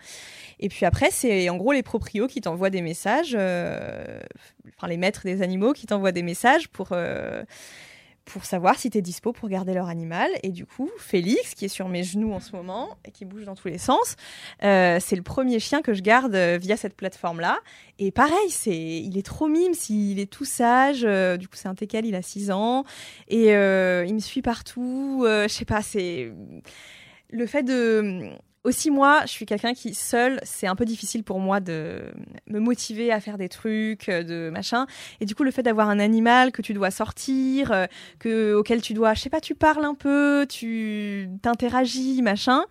Et 0.61 0.69
puis 0.69 0.87
après, 0.87 1.11
c'est 1.11 1.49
en 1.49 1.57
gros 1.57 1.73
les 1.73 1.83
proprios 1.83 2.29
qui 2.29 2.41
t'envoient 2.41 2.71
des 2.71 2.83
messages, 2.83 3.35
enfin 3.35 4.87
les 4.87 4.97
maîtres 4.99 5.23
des 5.25 5.43
animaux 5.43 5.73
qui 5.73 5.87
t'envoient 5.87 6.13
des 6.13 6.23
messages 6.23 6.69
pour 6.69 6.93
pour 8.29 8.45
savoir 8.45 8.79
si 8.79 8.91
t'es 8.91 9.01
dispo 9.03 9.33
pour 9.33 9.49
garder 9.49 9.75
leur 9.75 9.89
animal. 9.89 10.31
Et 10.43 10.51
du 10.51 10.67
coup, 10.67 10.91
Félix, 10.99 11.55
qui 11.55 11.65
est 11.65 11.69
sur 11.69 11.89
mes 11.89 12.05
genoux 12.05 12.33
en 12.33 12.41
ce 12.41 12.55
moment 12.55 12.97
et 13.05 13.11
qui 13.11 13.25
bouge 13.25 13.45
dans 13.45 13.55
tous 13.55 13.69
les 13.69 13.79
sens, 13.79 14.17
euh, 14.63 14.99
c'est 15.01 15.17
le 15.17 15.23
premier 15.23 15.59
chien 15.59 15.83
que 15.83 15.95
je 15.95 16.03
garde 16.03 16.35
euh, 16.35 16.59
via 16.61 16.77
cette 16.77 16.95
plateforme-là. 16.95 17.59
Et 17.99 18.11
pareil, 18.11 18.51
c'est, 18.51 18.77
il 18.77 19.17
est 19.19 19.27
trop 19.27 19.49
mime, 19.49 19.73
il 19.89 20.21
est 20.21 20.31
tout 20.31 20.45
sage. 20.45 21.05
euh, 21.05 21.37
du 21.37 21.49
coup, 21.49 21.57
c'est 21.57 21.69
un 21.69 21.75
teckel, 21.75 22.05
il 22.07 22.15
a 22.15 22.23
6 22.23 22.51
ans 22.51 22.85
et 23.29 23.49
il 23.49 24.15
me 24.15 24.21
suit 24.21 24.43
partout. 24.43 25.25
je 25.25 25.49
sais 25.49 25.65
pas, 25.65 25.83
c'est 25.83 26.31
le 27.31 27.47
fait 27.47 27.63
de 27.63 28.31
aussi 28.65 28.91
moi, 28.91 29.23
je 29.23 29.31
suis 29.31 29.47
quelqu'un 29.47 29.75
qui 29.75 29.95
seul, 29.95 30.41
c'est 30.43 30.67
un 30.67 30.75
peu 30.75 30.85
difficile 30.85 31.25
pour 31.25 31.41
moi 31.41 31.61
de 31.61 32.03
me 32.47 32.59
motiver 32.61 33.13
à 33.13 33.21
faire 33.21 33.39
des 33.39 33.49
trucs, 33.49 34.09
euh, 34.09 34.23
de 34.23 34.51
machin. 34.51 34.87
Et 35.21 35.27
du 35.27 35.35
coup, 35.35 35.45
le 35.45 35.51
fait 35.51 35.63
d'avoir 35.63 35.89
un 35.89 35.99
animal 35.99 36.53
que 36.53 36.63
tu 36.63 36.75
dois 36.75 36.91
sortir, 36.91 37.73
euh, 37.73 37.87
que 38.19 38.55
auquel 38.55 38.83
tu 38.83 38.95
dois, 38.95 39.15
je 39.15 39.21
sais 39.21 39.31
pas, 39.31 39.41
tu 39.41 39.55
parles 39.55 39.85
un 39.85 39.95
peu, 39.95 40.47
tu 40.49 41.29
t'interagis, 41.43 42.23
machin. 42.23 42.65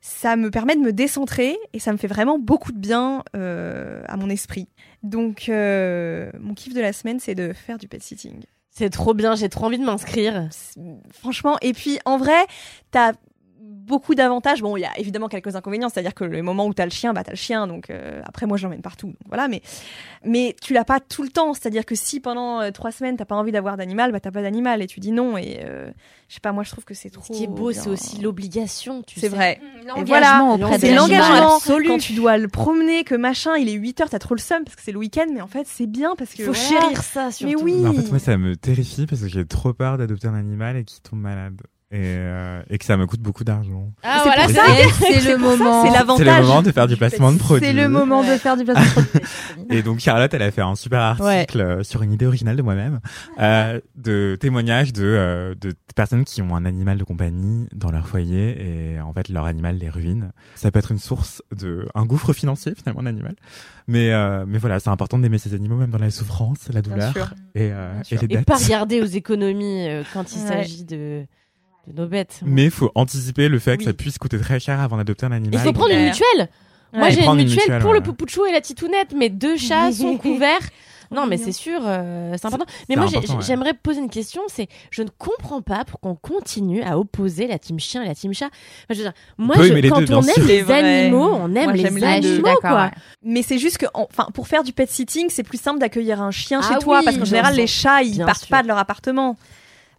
ça 0.00 0.36
me 0.36 0.50
permet 0.50 0.76
de 0.76 0.80
me 0.80 0.92
décentrer 0.92 1.58
et 1.72 1.80
ça 1.80 1.92
me 1.92 1.96
fait 1.96 2.06
vraiment 2.06 2.38
beaucoup 2.38 2.72
de 2.72 2.78
bien 2.78 3.24
euh, 3.34 4.02
à 4.06 4.16
mon 4.16 4.30
esprit. 4.30 4.68
Donc, 5.02 5.48
euh, 5.48 6.30
mon 6.40 6.54
kiff 6.54 6.74
de 6.74 6.80
la 6.80 6.92
semaine, 6.92 7.18
c'est 7.18 7.34
de 7.34 7.52
faire 7.52 7.78
du 7.78 7.88
pet 7.88 8.02
sitting. 8.02 8.44
C'est 8.70 8.90
trop 8.90 9.14
bien, 9.14 9.34
j'ai 9.34 9.48
trop 9.48 9.64
envie 9.64 9.78
de 9.78 9.84
m'inscrire. 9.84 10.48
Franchement, 11.10 11.56
et 11.62 11.72
puis 11.72 11.98
en 12.04 12.18
vrai, 12.18 12.46
t'as 12.90 13.14
beaucoup 13.66 14.14
d'avantages. 14.14 14.62
Bon, 14.62 14.76
il 14.76 14.80
y 14.80 14.84
a 14.84 14.98
évidemment 14.98 15.28
quelques 15.28 15.56
inconvénients, 15.56 15.88
c'est-à-dire 15.88 16.14
que 16.14 16.24
le 16.24 16.42
moment 16.42 16.66
où 16.66 16.74
t'as 16.74 16.84
le 16.84 16.90
chien, 16.90 17.12
bah 17.12 17.22
t'as 17.24 17.32
le 17.32 17.36
chien. 17.36 17.66
Donc 17.66 17.90
euh, 17.90 18.20
après, 18.24 18.46
moi, 18.46 18.56
je 18.56 18.64
l'emmène 18.64 18.82
partout. 18.82 19.08
Donc, 19.08 19.16
voilà, 19.26 19.48
mais 19.48 19.62
mais 20.24 20.56
tu 20.62 20.72
l'as 20.72 20.84
pas 20.84 21.00
tout 21.00 21.22
le 21.22 21.28
temps. 21.28 21.54
C'est-à-dire 21.54 21.84
que 21.84 21.94
si 21.94 22.20
pendant 22.20 22.60
euh, 22.60 22.70
trois 22.70 22.90
semaines 22.92 23.16
t'as 23.16 23.24
pas 23.24 23.36
envie 23.36 23.52
d'avoir 23.52 23.76
d'animal, 23.76 24.12
bah 24.12 24.20
t'as 24.20 24.30
pas 24.30 24.42
d'animal 24.42 24.82
et 24.82 24.86
tu 24.86 25.00
dis 25.00 25.12
non. 25.12 25.36
Et 25.36 25.60
euh, 25.64 25.90
je 26.28 26.34
sais 26.34 26.40
pas, 26.40 26.52
moi, 26.52 26.64
je 26.64 26.70
trouve 26.70 26.84
que 26.84 26.94
c'est 26.94 27.10
trop. 27.10 27.22
Ce 27.32 27.32
qui 27.38 27.44
est 27.44 27.48
beau, 27.48 27.70
bien. 27.70 27.80
c'est 27.80 27.88
aussi 27.90 28.20
l'obligation, 28.20 29.02
tu 29.02 29.20
C'est 29.20 29.28
sais. 29.28 29.34
vrai. 29.34 29.60
Et 29.82 29.84
L'engagement 29.86 30.06
voilà, 30.06 30.66
auprès 30.66 30.76
de 30.78 30.80
c'est 30.86 30.94
l'engagement 30.94 31.56
absolu. 31.56 31.86
quand 31.86 31.98
tu 31.98 32.14
dois 32.14 32.36
le 32.38 32.48
promener, 32.48 33.04
que 33.04 33.14
machin, 33.14 33.56
il 33.56 33.68
est 33.68 33.72
8 33.74 34.00
heures, 34.00 34.10
t'as 34.10 34.18
trop 34.18 34.34
le 34.34 34.40
seum 34.40 34.64
parce 34.64 34.74
que 34.76 34.82
c'est 34.82 34.92
le 34.92 34.98
week-end, 34.98 35.26
mais 35.32 35.40
en 35.40 35.46
fait 35.46 35.66
c'est 35.68 35.86
bien 35.86 36.14
parce 36.16 36.34
que 36.34 36.44
faut 36.44 36.52
voilà. 36.52 36.68
chérir 36.80 37.02
ça, 37.02 37.30
surtout. 37.30 37.54
Mais 37.56 37.62
oui. 37.62 37.74
Mais 37.80 37.88
en 37.88 37.92
fait, 37.92 38.10
moi, 38.10 38.18
ça 38.18 38.36
me 38.36 38.56
terrifie 38.56 39.06
parce 39.06 39.20
que 39.22 39.28
j'ai 39.28 39.46
trop 39.46 39.72
peur 39.72 39.98
d'adopter 39.98 40.26
un 40.28 40.34
animal 40.34 40.76
et 40.76 40.84
qu'il 40.84 41.00
tombe 41.02 41.20
malade. 41.20 41.60
Et, 41.92 41.98
euh, 42.02 42.62
et 42.68 42.78
que 42.78 42.84
ça 42.84 42.96
me 42.96 43.06
coûte 43.06 43.20
beaucoup 43.20 43.44
d'argent. 43.44 43.92
Ah, 44.02 44.22
C'est 44.24 44.28
voilà, 44.28 44.48
ça. 44.48 44.80
Et 44.80 45.20
c'est 45.20 45.30
le 45.30 45.38
moment. 45.38 45.82
C'est 45.82 45.88
C'est 45.88 45.92
le 45.92 45.98
l'avantage. 46.00 46.44
moment 46.44 46.62
de 46.62 46.72
faire 46.72 46.88
du 46.88 46.96
placement 46.96 47.30
de 47.32 47.38
produits. 47.38 47.64
C'est 47.64 47.72
le 47.72 47.88
moment 47.88 48.22
de 48.24 48.36
faire 48.38 48.56
du 48.56 48.64
placement 48.64 49.02
de 49.02 49.06
produits. 49.08 49.28
Et 49.70 49.82
donc 49.82 50.00
Charlotte, 50.00 50.34
elle 50.34 50.42
a 50.42 50.50
fait 50.50 50.62
un 50.62 50.74
super 50.74 51.00
article 51.00 51.60
euh, 51.60 51.82
sur 51.84 52.02
une 52.02 52.12
idée 52.12 52.26
originale 52.26 52.56
de 52.56 52.62
moi-même, 52.62 52.98
euh, 53.40 53.80
de 53.94 54.36
témoignages 54.40 54.92
de, 54.92 55.04
euh, 55.04 55.54
de 55.60 55.74
personnes 55.94 56.24
qui 56.24 56.42
ont 56.42 56.56
un 56.56 56.64
animal 56.64 56.98
de 56.98 57.04
compagnie 57.04 57.68
dans 57.72 57.92
leur 57.92 58.08
foyer 58.08 58.94
et 58.96 59.00
en 59.00 59.12
fait 59.12 59.28
leur 59.28 59.44
animal 59.44 59.76
les 59.78 59.88
ruine. 59.88 60.32
Ça 60.56 60.72
peut 60.72 60.80
être 60.80 60.90
une 60.90 60.98
source 60.98 61.40
de 61.56 61.86
un 61.94 62.04
gouffre 62.04 62.32
financier 62.32 62.72
finalement 62.76 63.02
l'animal, 63.02 63.36
mais 63.86 64.12
euh, 64.12 64.44
mais 64.46 64.58
voilà, 64.58 64.80
c'est 64.80 64.90
important 64.90 65.20
d'aimer 65.20 65.38
ces 65.38 65.54
animaux 65.54 65.76
même 65.76 65.90
dans 65.90 65.98
la 65.98 66.10
souffrance, 66.10 66.68
la 66.72 66.82
douleur 66.82 67.12
sûr. 67.12 67.30
et, 67.54 67.70
euh, 67.72 67.92
Bien 67.92 68.02
et 68.10 68.16
les 68.16 68.24
Et 68.24 68.36
dettes. 68.38 68.44
pas 68.46 68.56
regarder 68.56 69.00
aux 69.02 69.06
économies 69.06 69.86
euh, 69.88 70.02
quand 70.12 70.32
il 70.34 70.42
Ouais. 70.42 70.48
s'agit 70.48 70.84
de, 70.84 71.24
de 71.86 72.00
nos 72.00 72.06
bêtes. 72.08 72.40
Mais 72.44 72.64
il 72.64 72.70
faut 72.70 72.90
anticiper 72.94 73.48
le 73.48 73.58
fait 73.58 73.76
que 73.78 73.84
ça 73.84 73.92
puisse 73.92 74.18
coûter 74.18 74.38
très 74.38 74.60
cher 74.60 74.80
avant 74.80 74.96
d'adopter 74.96 75.26
un 75.26 75.32
animal. 75.32 75.60
Il 75.60 75.64
faut 75.64 75.72
prendre 75.72 75.92
une 75.92 76.04
mutuelle. 76.06 76.48
Moi, 76.92 77.10
j'ai 77.10 77.24
une 77.24 77.34
mutuelle, 77.34 77.48
mutuelle, 77.58 77.80
pour 77.82 77.90
ouais. 77.90 77.98
le 77.98 78.02
poupouchou 78.02 78.46
et 78.46 78.52
la 78.52 78.60
titounette. 78.60 79.12
Mes 79.14 79.28
deux 79.28 79.56
chats 79.56 79.92
sont 79.92 80.16
couverts. 80.18 80.60
Non, 81.12 81.26
mais 81.26 81.36
c'est 81.36 81.52
sûr, 81.52 81.78
euh, 81.84 82.34
c'est 82.36 82.46
important. 82.46 82.64
Mais 82.88 82.96
moi, 82.96 83.06
ouais. 83.06 83.20
j'aimerais 83.40 83.74
poser 83.74 84.00
une 84.00 84.10
question. 84.10 84.42
C'est, 84.48 84.66
je 84.90 85.02
ne 85.02 85.08
comprends 85.16 85.62
pas 85.62 85.84
pourquoi 85.84 86.10
on 86.10 86.16
continue 86.16 86.82
à 86.82 86.98
opposer 86.98 87.46
la 87.46 87.60
team 87.60 87.78
chien 87.78 88.02
et 88.02 88.08
la 88.08 88.14
team 88.16 88.34
chat. 88.34 88.46
Enfin, 88.46 88.54
je 88.90 88.94
veux 88.96 89.02
dire, 89.02 89.12
moi, 89.38 89.54
je- 89.56 89.88
quand 89.88 90.00
deux, 90.00 90.14
on 90.14 90.22
aime 90.22 90.46
les 90.48 90.62
vrai. 90.62 91.02
animaux, 91.02 91.30
on 91.32 91.54
aime 91.54 91.64
Moi, 91.64 91.72
les 91.74 91.82
j'aime 91.82 91.96
les 91.98 92.04
animaux, 92.04 92.56
quoi. 92.60 92.74
ouais. 92.86 92.90
Mais 93.22 93.42
c'est 93.42 93.58
juste 93.58 93.78
que, 93.78 93.86
enfin, 93.94 94.26
pour 94.34 94.48
faire 94.48 94.64
du 94.64 94.72
pet 94.72 94.90
sitting, 94.90 95.26
c'est 95.28 95.44
plus 95.44 95.60
simple 95.60 95.78
d'accueillir 95.78 96.20
un 96.20 96.32
chien 96.32 96.60
Ah 96.64 96.72
chez 96.72 96.78
toi 96.80 97.02
parce 97.04 97.16
qu'en 97.18 97.24
général, 97.24 97.52
sûr. 97.54 97.60
les 97.60 97.66
chats, 97.68 98.02
ils 98.02 98.14
Bien 98.16 98.26
partent 98.26 98.40
sûr. 98.40 98.48
pas 98.48 98.62
de 98.64 98.68
leur 98.68 98.78
appartement. 98.78 99.36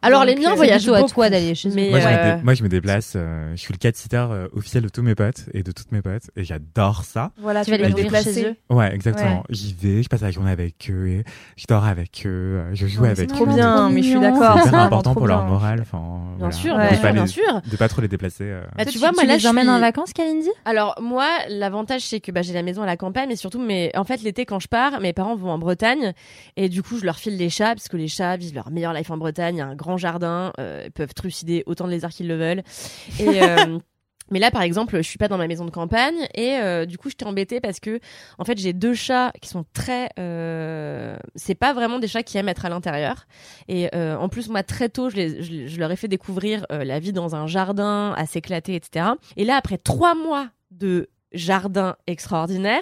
Alors, 0.01 0.25
les 0.25 0.35
miens 0.35 0.51
euh, 0.51 0.55
voyagent 0.55 0.83
plutôt 0.83 0.93
à 0.93 1.03
toi 1.03 1.29
d'aller 1.29 1.55
chez 1.55 1.69
eux. 1.69 1.73
Mais, 1.75 1.89
Moi, 1.89 1.99
je 1.99 2.07
me 2.07 2.13
euh, 2.13 2.35
dé- 2.37 2.43
moi, 2.43 2.53
je 2.53 2.63
me 2.63 2.69
déplace. 2.69 3.13
euh, 3.15 3.51
je 3.55 3.59
suis 3.61 3.73
le 3.73 3.77
cat 3.79 3.91
sitter 3.93 4.17
euh, 4.29 4.47
officiel 4.53 4.83
de 4.83 4.89
tous 4.89 5.01
mes 5.01 5.15
potes 5.15 5.45
et 5.53 5.63
de 5.63 5.71
toutes 5.71 5.91
mes 5.91 6.01
potes, 6.01 6.29
et 6.35 6.43
j'adore 6.43 7.03
ça. 7.03 7.31
Voilà, 7.37 7.65
Tu 7.65 7.71
vas 7.71 7.77
les 7.77 7.89
nourrir 7.89 8.05
déplacer. 8.05 8.33
chez 8.33 8.45
eux. 8.49 8.55
Ouais, 8.69 8.93
exactement. 8.93 9.43
J'y 9.49 9.73
vais, 9.73 10.03
je 10.03 10.09
passe 10.09 10.21
la 10.21 10.31
journée 10.31 10.51
avec 10.51 10.89
eux, 10.91 11.07
et 11.07 11.23
je 11.57 11.65
dors 11.67 11.83
avec 11.85 12.23
eux, 12.25 12.29
euh, 12.29 12.69
je 12.75 12.85
joue 12.87 13.05
avec 13.05 13.17
c'est 13.17 13.23
eux. 13.23 13.27
trop 13.27 13.45
bien, 13.47 13.89
mais 13.89 14.01
je 14.03 14.09
suis 14.09 14.19
d'accord. 14.19 14.59
C'est 14.61 14.67
hyper 14.69 14.79
important 14.81 15.11
trop 15.11 15.19
pour 15.21 15.27
leur 15.27 15.39
bien. 15.43 15.49
moral. 15.49 15.81
Enfin, 15.81 15.97
Bien 15.97 16.35
voilà. 16.37 16.51
sûr, 16.53 16.73
De 16.75 16.79
bien 16.79 16.89
pas 16.89 16.95
sûr, 16.95 17.07
les- 17.07 17.13
bien 17.13 17.25
sûr. 17.27 17.61
De 17.71 17.75
pas 17.77 17.87
trop 17.89 18.01
les 18.01 18.07
déplacer. 18.07 18.43
euh. 18.45 18.63
Bah, 18.77 18.85
tu 18.85 18.97
vois, 18.99 19.11
moi, 19.13 19.21
tu 19.23 19.27
là, 19.27 19.33
les 19.33 19.39
je 19.39 19.47
emmènes 19.47 19.63
suis- 19.65 19.73
en 19.73 19.79
vacances, 19.79 20.13
Kalindi? 20.13 20.49
Alors 20.65 20.95
moi, 21.01 21.27
l'avantage 21.49 22.01
c'est 22.01 22.19
que 22.19 22.31
bah, 22.31 22.43
j'ai 22.43 22.53
la 22.53 22.61
maison 22.63 22.83
à 22.83 22.85
la 22.85 22.97
campagne, 22.97 23.27
mais 23.29 23.35
surtout, 23.35 23.59
mais 23.59 23.91
en 23.95 24.03
fait 24.03 24.21
l'été 24.21 24.45
quand 24.45 24.59
je 24.59 24.67
pars, 24.67 24.99
mes 25.01 25.13
parents 25.13 25.35
vont 25.35 25.49
en 25.49 25.57
Bretagne 25.57 26.13
et 26.55 26.69
du 26.69 26.83
coup 26.83 26.97
je 26.99 27.05
leur 27.05 27.17
file 27.17 27.37
les 27.37 27.49
chats 27.49 27.73
parce 27.75 27.87
que 27.87 27.97
les 27.97 28.07
chats 28.07 28.37
vivent 28.37 28.53
leur 28.55 28.69
meilleure 28.69 28.93
life 28.93 29.09
en 29.11 29.17
Bretagne. 29.17 29.55
Il 29.55 29.59
y 29.59 29.61
a 29.61 29.67
un 29.67 29.75
grand 29.87 29.97
jardin, 29.97 30.51
euh, 30.59 30.83
ils 30.85 30.91
peuvent 30.91 31.13
trucider 31.13 31.63
autant 31.65 31.85
de 31.85 31.91
lézards 31.91 32.11
qu'ils 32.11 32.27
le 32.27 32.35
veulent. 32.35 32.63
Et 33.19 33.41
euh, 33.41 33.79
mais 34.31 34.39
là, 34.39 34.51
par 34.51 34.61
exemple, 34.61 34.97
je 34.97 35.01
suis 35.07 35.17
pas 35.17 35.29
dans 35.29 35.37
ma 35.37 35.47
maison 35.47 35.63
de 35.63 35.71
campagne 35.71 36.27
et 36.35 36.57
euh, 36.57 36.85
du 36.85 36.97
coup, 36.97 37.09
j'étais 37.09 37.25
embêtée 37.25 37.61
parce 37.61 37.79
que 37.79 37.99
en 38.37 38.43
fait, 38.43 38.57
j'ai 38.57 38.73
deux 38.73 38.93
chats 38.93 39.31
qui 39.41 39.47
sont 39.49 39.63
très. 39.73 40.09
Euh... 40.19 41.15
C'est 41.35 41.55
pas 41.55 41.73
vraiment 41.73 41.99
des 41.99 42.07
chats 42.09 42.23
qui 42.23 42.37
aiment 42.37 42.49
être 42.49 42.65
à 42.65 42.69
l'intérieur. 42.69 43.25
Et 43.69 43.89
euh, 43.95 44.17
en 44.17 44.27
plus, 44.27 44.49
moi, 44.49 44.63
très 44.63 44.89
tôt, 44.89 45.09
je, 45.09 45.15
les- 45.15 45.41
je, 45.43 45.67
je 45.67 45.79
leur 45.79 45.89
ai 45.91 45.95
fait 45.95 46.09
découvrir 46.09 46.65
la 46.69 46.99
vie 46.99 47.13
dans 47.13 47.35
un 47.35 47.47
jardin 47.47 48.13
à 48.17 48.25
s'éclater, 48.25 48.75
etc. 48.75 49.05
Et 49.37 49.45
là, 49.45 49.55
après 49.55 49.77
trois 49.77 50.13
mois 50.13 50.49
de 50.71 51.07
jardin 51.33 51.95
extraordinaire, 52.07 52.81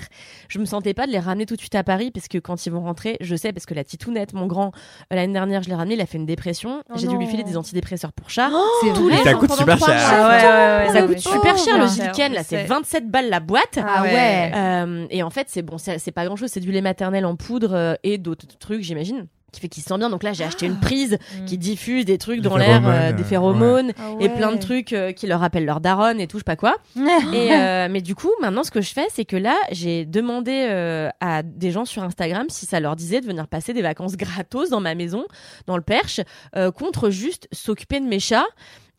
je 0.50 0.60
me 0.60 0.66
sentais 0.66 0.94
pas 0.94 1.08
de 1.08 1.12
les 1.12 1.20
ramener 1.20 1.46
tout 1.46 1.56
de 1.56 1.60
suite 1.62 1.76
à 1.76 1.84
Paris 1.84 2.12
parce 2.12 2.28
que 2.28 2.38
quand 2.38 2.66
ils 2.66 2.72
vont 2.72 2.82
rentrer, 2.82 3.18
je 3.22 3.36
sais 3.36 3.52
parce 3.54 3.66
que 3.66 3.74
la 3.74 3.84
titounette, 3.84 4.34
mon 4.34 4.46
grand, 4.48 4.68
euh, 5.12 5.16
l'année 5.16 5.34
dernière, 5.34 5.64
je 5.64 5.70
l'ai 5.70 5.76
ramené, 5.76 5.96
il 5.96 6.02
a 6.02 6.06
fait 6.06 6.18
une 6.18 6.26
dépression. 6.26 6.84
Oh 6.90 6.94
J'ai 6.96 7.08
dû 7.08 7.18
lui 7.18 7.28
filer 7.28 7.44
des 7.44 7.58
antidépresseurs 7.58 8.14
pour 8.14 8.30
chat. 8.30 8.50
C'est 8.82 8.94
tous 8.94 9.10
les 9.10 9.18
Ça 9.18 9.34
coûte 9.34 9.52
super 9.54 9.78
cher. 9.80 9.88
Ah 9.98 10.28
ouais, 10.30 10.44
ouais, 10.44 10.88
ouais, 10.88 10.94
Ça 10.94 11.08
coûte 11.08 11.20
super 11.20 11.58
cher 11.58 11.74
le 11.76 11.86
bien. 11.86 11.88
Zilken, 11.88 12.34
là, 12.34 12.44
c'est 12.44 12.58
C'est- 12.62 12.66
27 12.66 13.10
balles 13.10 13.30
la 13.30 13.40
boîte. 13.40 13.80
Ah 13.82 14.04
ouais. 14.04 14.52
Euh, 14.56 15.08
et 15.10 15.24
en 15.24 15.30
fait, 15.30 15.48
c'est 15.50 15.62
bon, 15.62 15.78
c'est 15.78 15.98
c'est 16.00 16.12
pas 16.12 16.26
grand 16.26 16.36
chose, 16.36 16.50
c'est 16.52 16.60
du 16.60 16.72
lait 16.72 16.82
maternel 16.82 17.26
en 17.26 17.36
poudre 17.36 17.74
euh, 17.74 17.96
et 18.04 18.18
d'autres 18.18 18.46
trucs, 18.60 18.82
j'imagine, 18.82 19.28
qui 19.56 19.62
fait 19.62 19.70
qu'il 19.70 19.82
se 19.82 19.90
sent 19.90 19.98
bien. 19.98 20.10
Donc 20.10 20.24
là, 20.24 20.34
j'ai 20.34 20.44
acheté 20.44 20.66
une 20.66 20.80
prise 20.80 21.18
qui 21.48 21.58
diffuse 21.58 22.06
des 22.06 22.18
trucs 22.18 22.42
Des 22.42 22.50
dans 22.50 22.58
l'air, 22.58 22.82
euh, 22.86 23.12
des 23.12 23.24
phéromones 23.24 23.92
Ah 23.98 24.12
et 24.20 24.30
plein 24.30 24.52
de 24.52 24.60
trucs 24.60 24.94
euh, 24.94 25.12
qui 25.12 25.26
leur 25.28 25.40
rappellent 25.40 25.66
leur 25.66 25.80
daronne 25.82 26.20
et 26.20 26.28
tout, 26.28 26.38
je 26.38 26.42
sais 26.42 26.44
pas 26.44 26.56
quoi. 26.56 26.76
Et 27.34 27.52
euh, 27.52 27.88
mais 27.90 28.02
du 28.02 28.16
coup, 28.16 28.32
maintenant, 28.42 28.64
ce 28.64 28.72
que 28.72 28.82
je 28.82 28.94
fais, 28.94 29.08
c'est 29.10 29.26
que 29.26 29.36
là, 29.38 29.56
j'ai 29.72 30.06
demandé 30.06 30.68
euh, 30.70 31.10
à 31.20 31.44
des 31.44 31.72
gens 31.72 31.86
sur 31.86 32.04
Instagram 32.04 32.48
si 32.50 32.66
ça 32.66 32.80
leur 32.80 32.96
disait 32.96 33.22
de 33.22 33.26
venir 33.26 33.48
passer 33.48 33.74
des 33.74 33.82
vacances 33.82 34.16
gratos 34.18 34.70
dans 34.70 34.82
ma 34.82 34.96
maison, 34.96 35.26
dans 35.68 35.78
le 35.78 35.84
Perche, 35.84 36.20
euh, 36.56 36.72
contre 36.72 37.10
juste 37.10 37.48
s'occuper 37.52 38.00
de 38.00 38.06
mes 38.06 38.20
chats. 38.20 38.46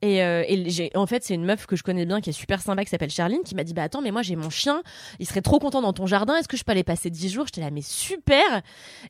Et, 0.02 0.22
euh, 0.22 0.44
et 0.46 0.68
j'ai, 0.68 0.90
en 0.94 1.06
fait, 1.06 1.24
c'est 1.24 1.34
une 1.34 1.44
meuf 1.44 1.66
que 1.66 1.74
je 1.76 1.82
connais 1.82 2.04
bien 2.06 2.20
qui 2.20 2.30
est 2.30 2.32
super 2.34 2.60
sympa 2.60 2.84
qui 2.84 2.90
s'appelle 2.90 3.10
Charline 3.10 3.42
qui 3.44 3.54
m'a 3.54 3.64
dit 3.64 3.72
bah 3.74 3.82
attends 3.82 4.02
mais 4.02 4.10
moi 4.10 4.22
j'ai 4.22 4.36
mon 4.36 4.50
chien, 4.50 4.82
il 5.18 5.26
serait 5.26 5.40
trop 5.40 5.58
content 5.58 5.80
dans 5.80 5.92
ton 5.92 6.06
jardin, 6.06 6.36
est-ce 6.36 6.48
que 6.48 6.56
je 6.56 6.64
peux 6.64 6.72
aller 6.72 6.84
passer 6.84 7.08
10 7.10 7.30
jours? 7.30 7.46
J'étais 7.46 7.62
là 7.62 7.70
mais 7.70 7.80
super 7.82 8.62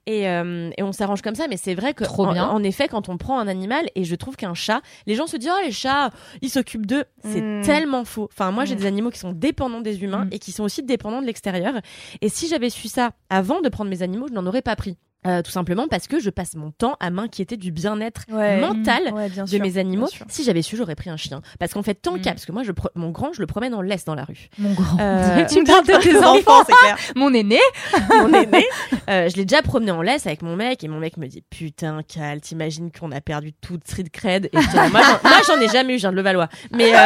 et, 0.07 0.29
euh, 0.29 0.71
et 0.77 0.83
on 0.83 0.93
s'arrange 0.93 1.23
comme 1.23 1.35
ça 1.35 1.47
mais 1.49 1.57
c'est 1.57 1.75
vrai 1.75 1.93
que 1.95 2.05
Trop 2.05 2.27
en, 2.27 2.33
bien. 2.33 2.47
en 2.49 2.63
effet 2.63 2.89
quand 2.89 3.09
on 3.09 3.17
prend 3.19 3.39
un 3.39 3.49
animal 3.49 3.89
et 3.95 4.05
je 4.05 4.15
trouve 4.15 4.37
qu'un 4.37 4.55
chat, 4.55 4.81
les 5.07 5.15
gens 5.17 5.27
se 5.27 5.37
disent 5.37 5.51
oh 5.53 5.61
les 5.65 5.73
chats 5.73 6.11
ils 6.43 6.51
s'occupent 6.51 6.87
d'eux, 6.87 7.05
c'est 7.25 7.41
Mm. 7.41 7.63
tellement 7.65 8.05
faux. 8.05 8.29
Enfin 8.33 8.51
moi 8.53 8.65
j'ai 8.65 8.75
Mm. 8.75 8.79
des 8.79 8.87
animaux 8.87 9.11
qui 9.11 9.19
sont 9.19 9.33
dépendants 9.33 9.81
des 9.81 10.03
humains 10.03 10.27
Mm. 10.27 10.31
et 10.33 10.39
qui 10.39 10.53
sont 10.53 10.63
aussi 10.65 10.83
dépendants 10.83 11.21
de 11.21 11.27
l'extérieur 11.27 11.75
et 12.21 12.29
si 12.29 12.49
j'avais 12.49 12.71
su 12.71 12.89
ça 12.89 13.11
avant 13.29 13.61
de 13.61 13.69
prendre 13.69 13.91
mes 13.91 14.03
animaux, 14.03 14.27
je 14.29 14.35
n'en 14.35 14.47
aurais 14.47 14.63
pas 14.63 14.77
pris. 14.77 14.97
Euh, 15.27 15.43
tout 15.43 15.51
simplement 15.51 15.89
parce 15.89 16.07
que 16.07 16.21
je 16.21 16.31
passe 16.31 16.55
mon 16.55 16.71
temps 16.71 16.97
à 17.01 17.11
m'inquiéter 17.11 17.57
du 17.57 17.71
bien-être 17.73 18.23
Ouais. 18.31 18.59
mental 18.61 19.03
Ouais, 19.13 19.29
bien 19.29 19.45
de 19.45 19.49
sûr, 19.49 19.61
mes 19.61 19.79
animaux. 19.79 20.09
Si 20.29 20.45
j'avais 20.45 20.63
su, 20.63 20.77
j'aurais 20.77 20.95
pris 20.95 21.11
un 21.11 21.17
chien. 21.17 21.41
Parce 21.59 21.73
qu'en 21.73 21.83
fait, 21.83 21.95
tant 21.95 22.17
Mm. 22.17 22.21
qu'à, 22.21 22.31
parce 22.33 22.47
que 22.47 22.53
moi, 22.53 22.63
je 22.63 22.73
mon 22.95 23.11
grand, 23.11 23.33
je 23.33 23.41
le 23.41 23.47
promène 23.47 23.75
en 23.75 23.81
laisse 23.83 24.05
dans 24.05 24.15
la 24.15 24.25
rue. 24.25 24.49
Mon 24.59 24.73
grand. 24.73 24.99
Euh, 25.01 25.45
tu 25.47 25.61
me 25.61 25.67
parles 25.67 25.87
de 25.87 26.03
tes 26.03 26.17
enfants. 26.25 26.63
c'est 26.67 26.75
clair. 26.75 26.97
Mon 27.17 27.33
aîné. 27.35 27.59
mon 28.11 28.33
aîné. 28.33 28.65
Euh, 29.09 29.29
je 29.29 29.37
l'ai 29.37 29.45
déjà 29.45 29.63
promené 29.63 29.91
en 29.91 30.03
laisse 30.03 30.27
avec 30.27 30.43
mon 30.43 30.57
mec 30.57 30.83
et 30.85 30.89
mon 30.89 30.99
mec 30.99 31.17
me 31.17 31.27
dit 31.27 31.43
putain 31.51 32.01
Cal, 32.07 32.41
t'imagines 32.41 32.91
qu'on 32.93 33.11
a 33.13 33.21
perdu 33.21 33.53
toute 33.53 33.87
street 33.87 34.05
cred 34.13 34.47
et 34.53 34.61
j'étais 34.61 34.77
là, 34.77 34.89
moi, 34.91 35.01
j'en- 35.47 35.61
ai 35.61 35.69
jamais 35.69 35.95
eu, 35.95 35.97
je 35.97 36.03
viens 36.03 36.11
de 36.13 36.17
Levallois. 36.17 36.49
Mais 36.73 36.95
euh, 36.95 36.99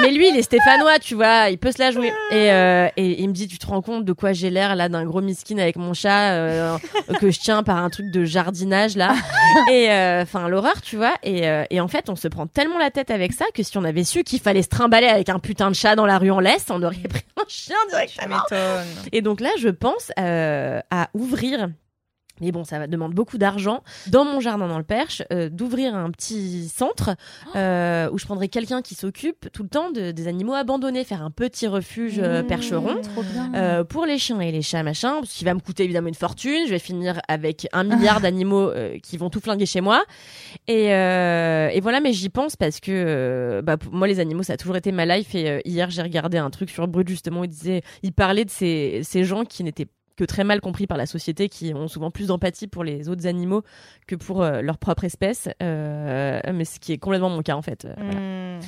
mais 0.00 0.10
lui 0.10 0.28
il 0.28 0.36
est 0.36 0.42
stéphanois, 0.42 0.98
tu 0.98 1.14
vois, 1.14 1.48
il 1.50 1.58
peut 1.58 1.72
se 1.72 1.78
la 1.78 1.90
jouer. 1.90 2.12
Et, 2.30 2.50
euh, 2.50 2.88
et 2.96 3.22
il 3.22 3.28
me 3.28 3.32
dit 3.32 3.48
tu 3.48 3.58
te 3.58 3.66
rends 3.66 3.82
compte 3.82 4.04
de 4.04 4.12
quoi 4.12 4.32
j'ai 4.32 4.50
l'air 4.50 4.74
là 4.76 4.88
d'un 4.88 5.04
gros 5.04 5.20
miskin 5.20 5.58
avec 5.58 5.76
mon 5.76 5.94
chat 5.94 6.32
que 7.20 7.30
je 7.30 7.40
tiens 7.40 7.62
par 7.62 7.78
un 7.78 7.90
truc 7.90 8.10
de 8.10 8.24
jardinage 8.24 8.96
là. 8.96 9.14
Et 9.70 9.90
euh, 9.90 10.22
enfin 10.22 10.48
l'horreur, 10.48 10.80
tu 10.82 10.96
vois. 10.96 11.14
Et, 11.22 11.48
euh, 11.48 11.64
et 11.70 11.80
en 11.80 11.88
fait 11.88 12.08
on 12.08 12.16
se 12.16 12.28
prend 12.28 12.46
tellement 12.46 12.78
la 12.78 12.90
tête 12.90 13.10
avec 13.10 13.32
ça 13.32 13.44
que 13.54 13.62
si 13.62 13.76
on 13.78 13.84
avait 13.84 14.04
su 14.04 14.24
qu'il 14.24 14.40
fallait 14.40 14.62
se 14.62 14.68
trimballer 14.68 15.06
avec 15.08 15.28
un 15.28 15.38
putain 15.38 15.70
de 15.70 15.74
chat 15.74 15.96
dans 15.96 16.06
la 16.06 16.18
rue 16.18 16.30
en 16.30 16.40
laisse, 16.40 16.66
on 16.70 16.82
aurait 16.82 16.96
pris 17.08 17.24
un 17.36 17.44
chien 17.48 17.76
directement. 17.90 18.42
Et 19.12 19.22
donc 19.22 19.40
là, 19.40 19.50
je 19.58 19.68
pense 19.68 20.10
euh, 20.18 20.80
à 20.90 21.08
ouvrir. 21.14 21.68
Mais 22.40 22.50
bon, 22.50 22.64
ça 22.64 22.78
va- 22.78 22.86
demande 22.86 23.12
beaucoup 23.14 23.38
d'argent 23.38 23.82
dans 24.08 24.24
mon 24.24 24.40
jardin 24.40 24.66
dans 24.66 24.78
le 24.78 24.84
Perche, 24.84 25.22
euh, 25.32 25.48
d'ouvrir 25.48 25.94
un 25.94 26.10
petit 26.10 26.68
centre 26.68 27.14
euh, 27.54 28.08
où 28.10 28.18
je 28.18 28.24
prendrai 28.24 28.48
quelqu'un 28.48 28.82
qui 28.82 28.94
s'occupe 28.94 29.48
tout 29.52 29.62
le 29.62 29.68
temps 29.68 29.90
de- 29.90 30.10
des 30.10 30.26
animaux 30.28 30.54
abandonnés, 30.54 31.04
faire 31.04 31.22
un 31.22 31.30
petit 31.30 31.66
refuge 31.68 32.18
euh, 32.18 32.42
Mmh. 32.42 32.46
percheron. 32.46 32.96
Euh, 33.54 33.84
pour 33.84 34.06
les 34.06 34.18
chiens 34.18 34.40
et 34.40 34.50
les 34.50 34.62
chats, 34.62 34.82
machin, 34.82 35.20
ce 35.24 35.38
qui 35.38 35.44
va 35.44 35.54
me 35.54 35.60
coûter 35.60 35.84
évidemment 35.84 36.08
une 36.08 36.14
fortune. 36.14 36.64
Je 36.66 36.70
vais 36.70 36.78
finir 36.78 37.20
avec 37.28 37.68
un 37.72 37.84
milliard 37.84 38.20
d'animaux 38.22 38.70
euh, 38.70 38.98
qui 39.02 39.16
vont 39.18 39.30
tout 39.30 39.40
flinguer 39.40 39.66
chez 39.66 39.80
moi. 39.80 40.02
Et, 40.68 40.92
euh, 40.94 41.68
et 41.72 41.80
voilà, 41.80 42.00
mais 42.00 42.12
j'y 42.12 42.28
pense 42.30 42.56
parce 42.56 42.80
que 42.80 42.90
euh, 42.90 43.62
bah, 43.62 43.76
pour 43.76 43.92
moi, 43.92 44.06
les 44.08 44.18
animaux, 44.20 44.42
ça 44.42 44.54
a 44.54 44.56
toujours 44.56 44.76
été 44.76 44.90
ma 44.90 45.06
life. 45.06 45.34
Et 45.34 45.48
euh, 45.48 45.60
hier, 45.64 45.90
j'ai 45.90 46.02
regardé 46.02 46.38
un 46.38 46.50
truc 46.50 46.70
sur 46.70 46.88
Brut, 46.88 47.08
justement, 47.08 47.44
il 47.44 47.48
disait, 47.50 47.82
il 48.02 48.12
parlait 48.12 48.44
de 48.44 48.50
ces, 48.50 49.00
ces 49.04 49.24
gens 49.24 49.44
qui 49.44 49.62
n'étaient 49.64 49.88
que 50.16 50.24
très 50.24 50.44
mal 50.44 50.60
compris 50.60 50.86
par 50.86 50.98
la 50.98 51.06
société, 51.06 51.48
qui 51.48 51.72
ont 51.74 51.88
souvent 51.88 52.10
plus 52.10 52.28
d'empathie 52.28 52.66
pour 52.66 52.84
les 52.84 53.08
autres 53.08 53.26
animaux 53.26 53.62
que 54.06 54.14
pour 54.14 54.42
euh, 54.42 54.62
leur 54.62 54.78
propre 54.78 55.04
espèce. 55.04 55.48
Euh, 55.62 56.40
mais 56.52 56.64
ce 56.64 56.80
qui 56.80 56.92
est 56.92 56.98
complètement 56.98 57.30
mon 57.30 57.42
cas, 57.42 57.56
en 57.56 57.62
fait. 57.62 57.84
Euh, 57.84 57.94
voilà. 57.96 58.20
Mm. 58.58 58.60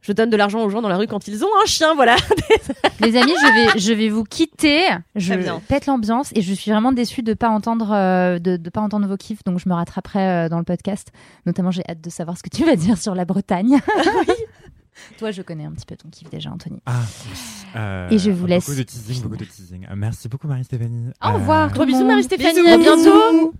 je 0.00 0.12
donne 0.12 0.30
de 0.30 0.36
l'argent 0.36 0.62
aux 0.62 0.70
gens 0.70 0.82
dans 0.82 0.88
la 0.88 0.96
rue 0.96 1.06
quand 1.06 1.28
ils 1.28 1.44
ont 1.44 1.50
un 1.62 1.66
chien, 1.66 1.94
voilà. 1.94 2.16
Les 3.00 3.16
amis, 3.16 3.34
je 3.40 3.54
vais, 3.54 3.78
je 3.78 3.92
vais 3.92 4.08
vous 4.08 4.24
quitter. 4.24 4.88
Je 5.14 5.34
pète 5.68 5.86
l'ambiance 5.86 6.32
et 6.34 6.42
je 6.42 6.52
suis 6.52 6.70
vraiment 6.70 6.92
déçue 6.92 7.22
de 7.22 7.34
pas 7.34 7.48
entendre, 7.48 7.92
euh, 7.92 8.38
de, 8.38 8.56
de 8.56 8.70
pas 8.70 8.80
entendre 8.80 9.06
vos 9.06 9.16
kiffs. 9.16 9.44
Donc 9.44 9.58
je 9.58 9.68
me 9.68 9.74
rattraperai 9.74 10.18
euh, 10.18 10.48
dans 10.48 10.58
le 10.58 10.64
podcast. 10.64 11.12
Notamment, 11.46 11.70
j'ai 11.70 11.82
hâte 11.88 12.00
de 12.00 12.10
savoir 12.10 12.36
ce 12.36 12.42
que 12.42 12.48
tu 12.48 12.64
vas 12.64 12.76
dire 12.76 12.98
sur 12.98 13.14
la 13.14 13.24
Bretagne. 13.24 13.78
Toi, 15.18 15.30
je 15.30 15.42
connais 15.42 15.64
un 15.64 15.72
petit 15.72 15.86
peu 15.86 15.96
ton 15.96 16.08
kiff 16.08 16.28
déjà, 16.28 16.50
Anthony. 16.50 16.80
Ah, 16.86 17.02
oui. 17.26 17.38
Euh, 17.76 18.08
Et 18.10 18.18
je 18.18 18.30
vous 18.30 18.36
beaucoup 18.38 18.48
laisse 18.50 18.76
de 18.76 18.82
teasing, 18.82 19.22
beaucoup 19.22 19.36
de 19.36 19.44
teasing. 19.44 19.86
Euh, 19.90 19.94
merci 19.96 20.28
beaucoup 20.28 20.46
Marie-Stéphanie. 20.48 21.10
Au 21.24 21.32
revoir. 21.34 21.70
Gros 21.72 21.86
bisous. 21.86 22.04
Marie-Stéphanie, 22.06 22.60
Bisous. 22.62 22.68
à 22.68 22.78
bientôt. 22.78 23.54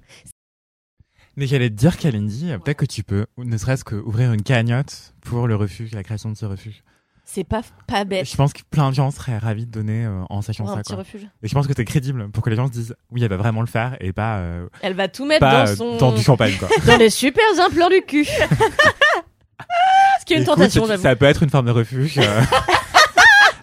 Mais 1.37 1.47
j'allais 1.47 1.71
te 1.71 1.75
dire, 1.75 1.97
Kalindi, 1.97 2.51
euh, 2.51 2.59
peut-être 2.59 2.79
que 2.79 2.87
tu 2.87 3.03
peux, 3.05 3.27
ne 3.39 3.57
serait-ce 3.57 3.85
que 3.85 3.95
ouvrir 3.95 4.33
une 4.33 4.43
cagnotte 4.43 5.15
pour 5.21 5.47
le 5.47 5.55
refuge, 5.55 5.93
la 5.93 6.03
création 6.03 6.31
de 6.31 6.37
ce 6.37 6.47
refuge. 6.47 6.83
C'est 7.25 7.45
pas, 7.45 7.61
pas 7.87 8.05
bête. 8.05 8.27
Je 8.29 8.35
pense 8.37 8.55
que 8.55 8.63
plein 8.71 8.89
de 8.89 8.95
gens 8.95 9.11
seraient 9.11 9.37
ravis 9.37 9.67
de 9.67 9.71
donner 9.71 10.07
euh, 10.07 10.23
en 10.31 10.41
sachant 10.41 10.67
un 10.67 10.77
ça. 10.77 10.81
petit 10.81 10.95
Quoi. 10.95 10.99
refuge. 11.03 11.29
Et 11.43 11.49
je 11.49 11.55
pense 11.55 11.67
que 11.67 11.75
t'es 11.75 11.85
crédible 11.85 12.31
pour 12.31 12.43
que 12.43 12.49
les 12.49 12.57
gens 12.57 12.67
se 12.69 12.73
disent, 12.73 12.97
oui, 13.11 13.23
elle 13.23 13.29
va 13.29 13.37
vraiment 13.37 13.61
le 13.61 13.67
faire 13.67 13.97
et 14.01 14.15
pas, 14.15 14.39
euh, 14.39 14.67
Elle 14.81 14.95
va 14.95 15.09
tout 15.09 15.27
mettre 15.27 15.41
pas 15.41 15.65
dans 15.67 15.71
euh, 15.71 15.77
son. 15.77 15.97
dans 15.99 16.13
du 16.13 16.23
champagne. 16.23 16.55
Quoi. 16.59 16.69
dans 16.87 16.97
les 16.97 17.11
super 17.11 17.45
implants 17.61 17.91
du 17.91 18.01
cul. 18.01 18.25
Ce 20.21 20.25
qui 20.25 20.33
est 20.33 20.37
une 20.37 20.43
Écoute, 20.43 20.55
tentation, 20.57 20.87
j'avoue. 20.87 21.03
Ça 21.03 21.15
peut 21.17 21.27
être 21.27 21.43
une 21.43 21.51
forme 21.51 21.67
de 21.67 21.71
refuge. 21.73 22.19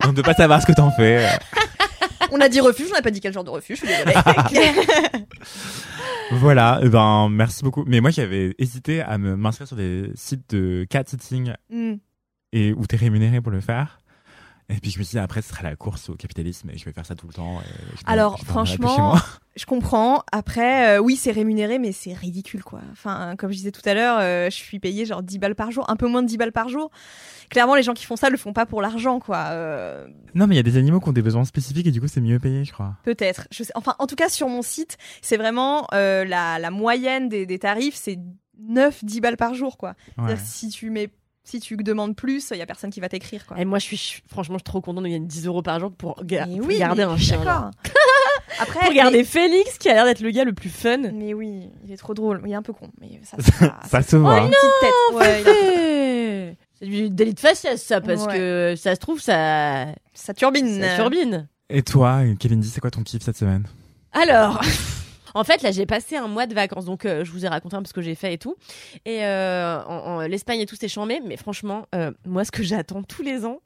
Donc 0.06 0.16
de 0.16 0.22
pas 0.22 0.34
savoir 0.34 0.62
ce 0.62 0.68
que 0.68 0.72
t'en 0.74 0.92
fais. 0.92 1.28
On 2.32 2.40
a 2.42 2.50
dit 2.50 2.60
refuge, 2.60 2.88
on 2.92 2.96
n'a 2.96 3.02
pas 3.04 3.12
dit 3.12 3.20
quel 3.22 3.32
genre 3.34 3.44
de 3.44 3.50
refuge, 3.52 3.80
je 3.82 3.86
suis 3.86 3.96
désolée. 3.96 4.16
Voilà, 6.32 6.80
eh 6.82 6.90
ben 6.90 7.30
merci 7.30 7.64
beaucoup. 7.64 7.84
Mais 7.86 8.02
moi 8.02 8.10
j'avais 8.10 8.56
hésité 8.58 9.02
à 9.02 9.18
me 9.20 9.36
m'inscrire 9.36 9.68
sur 9.68 9.78
des 9.78 10.10
sites 10.16 10.50
de 10.56 10.86
cat 10.90 11.04
sitting 11.06 11.54
Hmm. 11.70 11.94
et 12.52 12.74
où 12.74 12.86
t'es 12.88 12.98
rémunéré 12.98 13.42
pour 13.42 13.52
le 13.52 13.62
faire. 13.62 14.00
Et 14.70 14.76
puis 14.76 14.90
je 14.90 14.98
me 14.98 15.04
suis 15.04 15.12
dit 15.16 15.20
après 15.20 15.42
ce 15.44 15.50
sera 15.50 15.62
la 15.62 15.76
course 15.76 16.10
au 16.10 16.16
capitalisme 16.16 16.72
et 16.72 16.78
je 16.78 16.86
vais 16.86 16.92
faire 16.92 17.06
ça 17.06 17.14
tout 17.16 17.28
le 17.28 17.34
temps. 17.34 17.62
et 17.62 17.66
je 17.98 18.04
me- 18.04 18.10
Alors, 18.12 18.38
je 18.38 18.46
franchement. 18.46 19.16
Je 19.56 19.66
comprends. 19.66 20.24
Après, 20.34 20.98
euh, 20.98 21.00
oui, 21.00 21.16
c'est 21.16 21.32
rémunéré, 21.32 21.80
mais 21.80 21.92
c'est 21.94 22.12
ridicule, 22.14 22.62
quoi. 22.64 22.82
Enfin, 22.92 23.36
comme 23.38 23.52
je 23.52 23.56
disais 23.58 23.72
tout 23.72 23.88
à 23.88 23.94
l'heure, 23.94 24.18
euh, 24.20 24.50
je 24.50 24.56
suis 24.56 24.80
payée 24.80 25.06
genre 25.06 25.24
10 25.24 25.38
balles 25.40 25.56
par 25.56 25.72
jour, 25.72 25.90
un 25.90 25.96
peu 25.96 26.08
moins 26.08 26.24
de 26.24 26.28
10 26.28 26.36
balles 26.38 26.52
par 26.52 26.68
jour. 26.68 26.90
Clairement, 27.50 27.76
les 27.76 27.84
gens 27.84 27.94
qui 27.94 28.06
font 28.06 28.16
ça 28.18 28.30
le 28.30 28.38
font 28.38 28.52
pas 28.54 28.66
pour 28.66 28.82
l'argent, 28.82 29.20
quoi. 29.20 29.46
Euh, 29.52 30.08
non 30.34 30.48
mais 30.48 30.56
il 30.56 30.58
y 30.58 30.60
a 30.60 30.64
des 30.64 30.76
animaux 30.78 31.00
qui 31.00 31.08
ont 31.08 31.14
des 31.14 31.22
besoins 31.22 31.46
spécifiques 31.46 31.86
et 31.88 31.92
du 31.92 32.02
coup 32.02 32.08
c'est 32.10 32.20
mieux 32.20 32.40
payé 32.40 32.66
je 32.66 32.74
crois. 32.74 32.96
Peut-être. 33.04 33.48
Je 33.52 33.64
sais. 33.64 33.72
Enfin, 33.76 33.96
en 34.00 34.08
tout 34.08 34.16
cas, 34.16 34.28
sur 34.30 34.50
mon 34.50 34.62
site, 34.64 34.98
c'est 35.22 35.38
vraiment 35.38 35.88
euh, 35.94 36.26
la, 36.26 36.60
la 36.60 36.72
moyenne 36.72 37.30
des, 37.30 37.46
des 37.46 37.60
tarifs, 37.60 37.96
c'est 37.96 38.20
9-10 38.62 39.22
balles 39.22 39.38
par 39.38 39.54
jour, 39.54 39.78
quoi. 39.78 39.94
Ouais. 40.18 40.36
Si 40.44 40.70
tu 40.70 40.90
mets, 40.90 41.10
si 41.46 41.60
tu 41.62 41.78
demandes 41.78 42.16
plus, 42.16 42.50
il 42.52 42.58
y 42.58 42.62
a 42.62 42.66
personne 42.66 42.90
qui 42.90 43.00
va 43.00 43.08
t'écrire, 43.08 43.46
quoi. 43.46 43.58
Et 43.60 43.64
moi, 43.66 43.80
je 43.80 43.86
suis, 43.96 44.22
franchement, 44.28 44.56
je 44.56 44.60
suis 44.60 44.64
trop 44.64 44.82
contente 44.82 45.04
de 45.04 45.10
gagner 45.10 45.26
10 45.26 45.46
euros 45.48 45.62
par 45.62 45.80
jour 45.80 45.92
pour, 45.94 46.22
ga- 46.26 46.46
Mais 46.48 46.58
pour 46.58 46.68
oui, 46.68 46.80
garder 46.80 47.06
mais 47.06 47.12
un 47.14 47.18
chien. 47.18 47.40
Après, 48.60 48.80
Pour 48.86 48.94
garder 48.94 49.24
Félix, 49.24 49.78
qui 49.78 49.90
a 49.90 49.94
l'air 49.94 50.06
d'être 50.06 50.22
le 50.22 50.32
gars 50.32 50.44
le 50.46 50.54
plus 50.54 50.70
fun. 50.70 50.98
mais, 50.98 51.12
mais 51.12 51.34
oui, 51.34 51.70
il 51.86 51.92
est 51.92 51.98
trop 51.98 52.14
drôle. 52.14 52.42
Il 52.46 52.52
est 52.52 52.56
un 52.56 52.62
peu 52.62 52.74
con, 52.74 52.90
mais 53.02 53.20
ça, 53.24 53.38
ça, 53.42 53.78
Ça 53.88 54.02
se 54.02 54.16
voit. 54.16 54.40
une 54.40 54.50
petite 54.50 54.72
tête. 54.82 55.16
Ouais, 55.16 55.42
il 55.42 55.48
a- 55.48 55.54
Eh, 56.52 56.58
C'est 56.80 56.86
du 56.88 57.10
délit 57.10 57.34
de 57.34 57.40
faciès, 57.40 57.82
ça, 57.82 58.02
parce 58.02 58.26
Ouais. 58.26 58.34
que 58.38 58.74
ça 58.78 58.96
se 58.96 59.00
trouve, 59.00 59.20
ça, 59.20 59.88
Ça 60.14 60.34
turbine. 60.34 60.82
ça 60.82 60.96
turbine. 60.96 61.48
Et 61.70 61.82
toi, 61.84 62.22
Kalindi, 62.40 62.70
c'est 62.70 62.80
quoi 62.82 62.92
ton 62.92 63.04
kiff 63.04 63.22
cette 63.24 63.38
semaine? 63.38 63.66
Alors, 64.14 64.62
en 65.36 65.44
fait, 65.44 65.62
là, 65.62 65.72
j'ai 65.72 65.86
passé 65.86 66.16
un 66.16 66.28
mois 66.28 66.48
de 66.48 66.56
vacances, 66.56 66.86
donc 66.86 67.06
euh, 67.06 67.24
je 67.24 67.32
vous 67.32 67.46
ai 67.46 67.48
raconté 67.48 67.76
un 67.76 67.82
peu 67.84 67.88
ce 67.88 67.94
que 67.94 68.02
j'ai 68.02 68.16
fait 68.16 68.34
et 68.34 68.38
tout. 68.40 68.56
Et 69.06 69.24
euh, 69.24 69.80
en, 69.84 69.98
en- 69.98 70.20
l'Espagne 70.22 70.62
et 70.62 70.66
tout, 70.66 70.76
c'est 70.80 70.88
chambé, 70.88 71.20
mais 71.24 71.38
franchement, 71.38 71.86
euh, 71.94 72.12
moi, 72.26 72.44
ce 72.46 72.52
que 72.52 72.64
j'attends 72.64 73.04
tous 73.04 73.22
les 73.22 73.46
ans, 73.46 73.60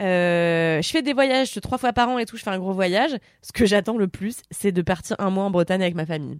je 0.00 0.88
fais 0.92 1.02
des 1.02 1.14
voyages 1.14 1.52
trois 1.62 1.78
fois 1.78 1.92
par 1.92 2.08
an 2.10 2.18
et 2.18 2.26
tout, 2.26 2.36
je 2.36 2.42
fais 2.42 2.50
un 2.50 2.58
gros 2.58 2.72
voyage. 2.74 3.12
Ce 3.40 3.52
que 3.52 3.64
j'attends 3.64 3.96
le 3.96 4.08
plus, 4.08 4.36
c'est 4.50 4.72
de 4.72 4.82
partir 4.82 5.16
un 5.18 5.30
mois 5.30 5.44
en 5.44 5.50
Bretagne 5.50 5.80
avec 5.82 5.94
ma 5.94 6.04
famille. 6.06 6.38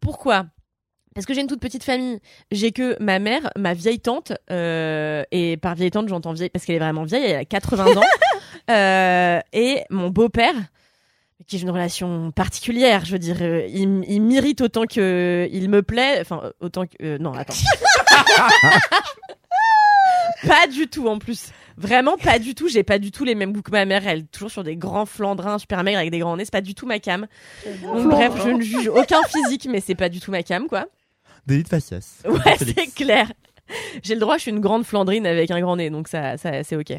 Pourquoi? 0.00 0.46
Parce 1.14 1.26
que 1.26 1.34
j'ai 1.34 1.42
une 1.42 1.46
toute 1.46 1.60
petite 1.60 1.84
famille. 1.84 2.18
J'ai 2.50 2.72
que 2.72 2.96
ma 3.00 3.18
mère, 3.20 3.50
ma 3.56 3.72
vieille 3.74 4.00
tante, 4.00 4.32
euh, 4.50 5.22
et 5.30 5.56
par 5.56 5.74
vieille 5.76 5.92
tante, 5.92 6.08
j'entends 6.08 6.32
vieille 6.32 6.50
parce 6.50 6.64
qu'elle 6.64 6.76
est 6.76 6.80
vraiment 6.80 7.04
vieille, 7.04 7.24
elle 7.30 7.36
a 7.36 7.44
80 7.44 7.96
ans, 7.96 8.02
euh, 8.70 9.40
et 9.52 9.82
mon 9.90 10.10
beau-père, 10.10 10.54
qui 11.46 11.58
j'ai 11.58 11.64
une 11.64 11.70
relation 11.70 12.30
particulière. 12.32 13.04
Je 13.04 13.12
veux 13.12 13.18
dire, 13.18 13.36
euh, 13.40 13.66
il, 13.68 14.22
m'irrite 14.22 14.60
autant 14.60 14.86
que 14.86 15.48
il 15.50 15.68
me 15.68 15.82
plaît. 15.82 16.18
Enfin, 16.20 16.40
euh, 16.44 16.52
autant 16.60 16.86
que 16.86 16.94
euh, 17.02 17.18
non, 17.18 17.32
attends. 17.32 17.54
pas 20.46 20.66
du 20.66 20.88
tout 20.88 21.08
en 21.08 21.18
plus. 21.18 21.50
Vraiment 21.76 22.16
pas 22.16 22.38
du 22.38 22.54
tout. 22.54 22.68
J'ai 22.68 22.84
pas 22.84 22.98
du 22.98 23.10
tout 23.10 23.24
les 23.24 23.34
mêmes 23.34 23.52
goûts 23.52 23.62
que 23.62 23.72
ma 23.72 23.84
mère. 23.84 24.06
Elle 24.06 24.20
est 24.20 24.30
toujours 24.30 24.50
sur 24.50 24.62
des 24.62 24.76
grands 24.76 25.06
flandrins 25.06 25.58
super 25.58 25.82
maigres 25.82 25.98
avec 25.98 26.10
des 26.10 26.20
grands 26.20 26.36
nez. 26.36 26.44
C'est 26.44 26.52
pas 26.52 26.60
du 26.60 26.74
tout 26.74 26.86
ma 26.86 27.00
cam. 27.00 27.26
Donc 27.82 28.08
bref, 28.08 28.32
je 28.44 28.50
ne 28.50 28.62
juge 28.62 28.88
aucun 28.88 29.22
physique, 29.24 29.66
mais 29.70 29.80
c'est 29.80 29.96
pas 29.96 30.08
du 30.08 30.20
tout 30.20 30.30
ma 30.30 30.42
cam, 30.42 30.68
quoi. 30.68 30.86
Délit 31.46 31.64
de 31.64 31.68
faciès. 31.68 32.22
Ouais, 32.24 32.56
c'est 32.58 32.94
clair. 32.94 33.30
J'ai 34.02 34.14
le 34.14 34.20
droit, 34.20 34.36
je 34.36 34.42
suis 34.42 34.50
une 34.50 34.60
grande 34.60 34.84
Flandrine 34.84 35.26
avec 35.26 35.50
un 35.50 35.60
grand 35.60 35.76
nez, 35.76 35.88
donc 35.90 36.08
ça, 36.08 36.36
ça 36.36 36.62
c'est 36.64 36.76
ok. 36.76 36.90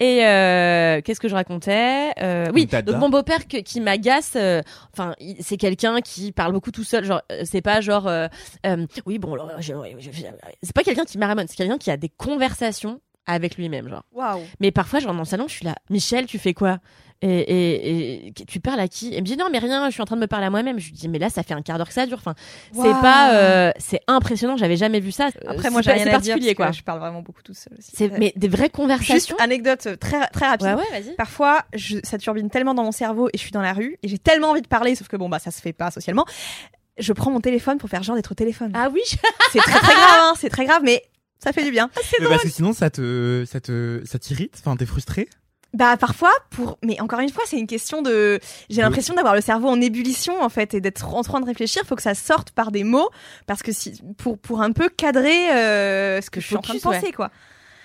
Et 0.00 0.24
euh, 0.26 1.00
qu'est-ce 1.02 1.20
que 1.20 1.28
je 1.28 1.34
racontais? 1.34 2.10
Euh, 2.20 2.46
Oui, 2.52 2.66
donc 2.66 2.96
mon 2.96 3.08
beau-père 3.08 3.46
que- 3.46 3.58
qui 3.58 3.80
m'agace. 3.80 4.32
euh, 4.36 4.62
Enfin, 4.92 5.14
c'est 5.40 5.56
quelqu'un 5.56 6.00
qui 6.00 6.32
parle 6.32 6.52
beaucoup 6.52 6.70
tout 6.72 6.84
seul. 6.84 7.04
Genre, 7.04 7.22
c'est 7.44 7.62
pas 7.62 7.80
genre, 7.80 8.08
euh, 8.08 8.26
euh, 8.66 8.86
oui 9.06 9.18
bon, 9.18 9.34
alors, 9.34 9.50
je- 9.60 9.72
je- 9.98 10.10
je- 10.10 10.22
c'est 10.62 10.74
pas 10.74 10.82
quelqu'un 10.82 11.04
qui 11.04 11.18
marmonne. 11.18 11.46
C'est 11.48 11.56
quelqu'un 11.56 11.78
qui 11.78 11.90
a 11.90 11.96
des 11.96 12.08
conversations 12.08 13.00
avec 13.26 13.56
lui-même, 13.56 13.88
genre. 13.88 14.02
Waouh. 14.12 14.40
Mais 14.58 14.72
parfois, 14.72 14.98
je 14.98 15.06
rentre 15.06 15.16
dans 15.16 15.22
le 15.22 15.28
salon, 15.28 15.46
je 15.46 15.54
suis 15.54 15.64
là, 15.64 15.76
Michel, 15.90 16.26
tu 16.26 16.38
fais 16.38 16.54
quoi? 16.54 16.78
Et, 17.22 17.28
et, 17.28 18.26
et 18.28 18.32
tu 18.32 18.60
parles 18.60 18.80
à 18.80 18.88
qui? 18.88 19.10
Il 19.10 19.16
me 19.18 19.26
dit 19.26 19.36
non, 19.36 19.46
mais 19.50 19.58
rien, 19.58 19.86
je 19.88 19.92
suis 19.92 20.02
en 20.02 20.04
train 20.04 20.16
de 20.16 20.20
me 20.20 20.26
parler 20.26 20.46
à 20.46 20.50
moi-même. 20.50 20.78
Je 20.78 20.86
lui 20.86 20.92
dis 20.92 21.08
mais 21.08 21.18
là, 21.18 21.30
ça 21.30 21.42
fait 21.42 21.54
un 21.54 21.62
quart 21.62 21.78
d'heure 21.78 21.88
que 21.88 21.94
ça 21.94 22.06
dure. 22.06 22.18
Enfin, 22.18 22.34
c'est 22.74 23.00
pas, 23.00 23.34
euh, 23.34 23.72
c'est 23.78 24.00
impressionnant. 24.08 24.56
J'avais 24.56 24.76
jamais 24.76 25.00
vu 25.00 25.12
ça. 25.12 25.28
Après, 25.46 25.68
Euh, 25.68 25.70
moi, 25.70 25.82
c'est 25.82 25.90
j'ai 25.96 26.02
rien 26.02 26.14
à 26.14 26.18
dire 26.18 26.36
parce 26.38 26.54
quoi. 26.54 26.66
que 26.70 26.76
je 26.76 26.82
parle 26.82 26.98
vraiment 27.00 27.22
beaucoup 27.22 27.42
tout 27.42 27.54
seul 27.54 27.72
aussi. 27.78 27.90
C'est 27.94 28.08
mais 28.18 28.32
des 28.36 28.48
vraies 28.48 28.62
Juste 28.64 28.74
conversations. 28.74 29.36
anecdote 29.38 29.86
euh, 29.86 29.96
très 29.96 30.26
très 30.28 30.46
rapide. 30.48 30.76
Ouais. 30.76 31.14
Parfois, 31.16 31.62
je, 31.74 31.98
ça 32.02 32.18
turbine 32.18 32.50
tellement 32.50 32.74
dans 32.74 32.84
mon 32.84 32.92
cerveau 32.92 33.28
et 33.28 33.36
je 33.36 33.42
suis 33.42 33.50
dans 33.52 33.62
la 33.62 33.72
rue 33.72 33.96
et 34.02 34.08
j'ai 34.08 34.18
tellement 34.18 34.50
envie 34.50 34.62
de 34.62 34.68
parler, 34.68 34.94
sauf 34.94 35.08
que 35.08 35.16
bon 35.16 35.28
bah 35.28 35.38
ça 35.38 35.50
se 35.50 35.60
fait 35.60 35.72
pas 35.72 35.90
socialement. 35.90 36.24
Je 36.98 37.12
prends 37.12 37.30
mon 37.30 37.40
téléphone 37.40 37.78
pour 37.78 37.88
faire 37.88 38.02
genre 38.02 38.16
d'être 38.16 38.32
au 38.32 38.34
téléphone. 38.34 38.72
Ah 38.74 38.88
oui. 38.92 39.00
C'est 39.52 39.58
très 39.60 39.78
très 39.78 39.94
grave, 39.94 40.18
hein, 40.20 40.32
c'est 40.38 40.50
très 40.50 40.66
grave, 40.66 40.82
mais 40.84 41.02
ça 41.38 41.52
fait 41.52 41.64
du 41.64 41.70
bien. 41.70 41.88
Mais 42.20 42.26
parce 42.28 42.42
que 42.42 42.48
sinon 42.50 42.72
ça 42.72 42.90
te 42.90 43.44
ça 43.46 43.60
te 43.60 44.02
ça 44.04 44.18
t'irrite, 44.18 44.54
enfin 44.58 44.76
t'es 44.76 44.86
frustré. 44.86 45.28
Bah 45.74 45.96
parfois 45.96 46.30
pour, 46.50 46.78
mais 46.84 47.00
encore 47.00 47.20
une 47.20 47.30
fois, 47.30 47.42
c'est 47.46 47.58
une 47.58 47.66
question 47.66 48.02
de. 48.02 48.38
J'ai 48.68 48.82
l'impression 48.82 49.14
d'avoir 49.14 49.34
le 49.34 49.40
cerveau 49.40 49.68
en 49.68 49.80
ébullition 49.80 50.42
en 50.42 50.48
fait 50.50 50.74
et 50.74 50.80
d'être 50.82 51.14
en 51.14 51.22
train 51.22 51.40
de 51.40 51.46
réfléchir. 51.46 51.82
Faut 51.86 51.96
que 51.96 52.02
ça 52.02 52.14
sorte 52.14 52.50
par 52.50 52.72
des 52.72 52.84
mots 52.84 53.08
parce 53.46 53.62
que 53.62 53.72
si 53.72 54.00
pour 54.18 54.38
pour 54.38 54.60
un 54.60 54.72
peu 54.72 54.90
cadrer 54.90 55.50
euh, 55.50 56.20
ce 56.20 56.28
que 56.30 56.40
je 56.40 56.46
suis 56.46 56.56
en 56.56 56.60
train 56.60 56.74
de 56.74 56.80
penser 56.80 57.12
quoi. 57.12 57.30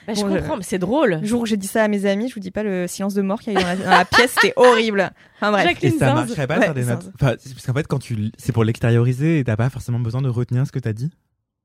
Bah, 0.06 0.14
je 0.16 0.22
Bon, 0.22 0.30
je- 0.34 0.38
comprends, 0.40 0.56
mais 0.58 0.64
c'est 0.64 0.80
drôle. 0.80 1.20
Le 1.22 1.28
jour 1.28 1.42
où 1.42 1.46
j'ai 1.46 1.58
dit 1.58 1.68
ça 1.68 1.84
à 1.84 1.88
mes 1.90 2.06
amis, 2.06 2.30
je 2.30 2.34
vous 2.34 2.40
dis 2.40 2.52
pas 2.52 2.64
le 2.64 2.88
silence 2.88 3.14
de 3.14 3.22
mort 3.22 3.42
qu'il 3.42 3.52
y 3.54 3.58
a 3.58 3.60
eu 3.60 3.64
dans 3.64 3.68
la, 3.70 3.76
dans 3.76 3.90
la 3.90 4.06
pièce, 4.06 4.32
c'était 4.40 4.54
horrible. 4.58 5.10
Enfin 5.36 5.52
bref. 5.52 5.66
Et 5.66 5.70
Jacqueline 5.70 6.00
ça 6.00 6.06
Zinz. 6.08 6.16
marcherait 6.16 6.48
pas 6.48 6.56
Ouais, 6.60 6.66
faire 6.66 6.74
des 6.74 6.86
notes. 6.86 7.10
Enfin, 7.16 7.36
parce 7.36 7.66
qu'en 7.66 7.74
fait 7.74 7.88
quand 7.88 8.00
tu 8.00 8.32
c'est 8.38 8.52
pour 8.54 8.64
l'extérioriser 8.66 9.40
et 9.40 9.44
t'as 9.44 9.56
pas 9.58 9.70
forcément 9.70 10.00
besoin 10.00 10.22
de 10.22 10.30
retenir 10.30 10.66
ce 10.68 10.72
que 10.74 10.80
t'as 10.80 10.94
dit. 10.94 11.10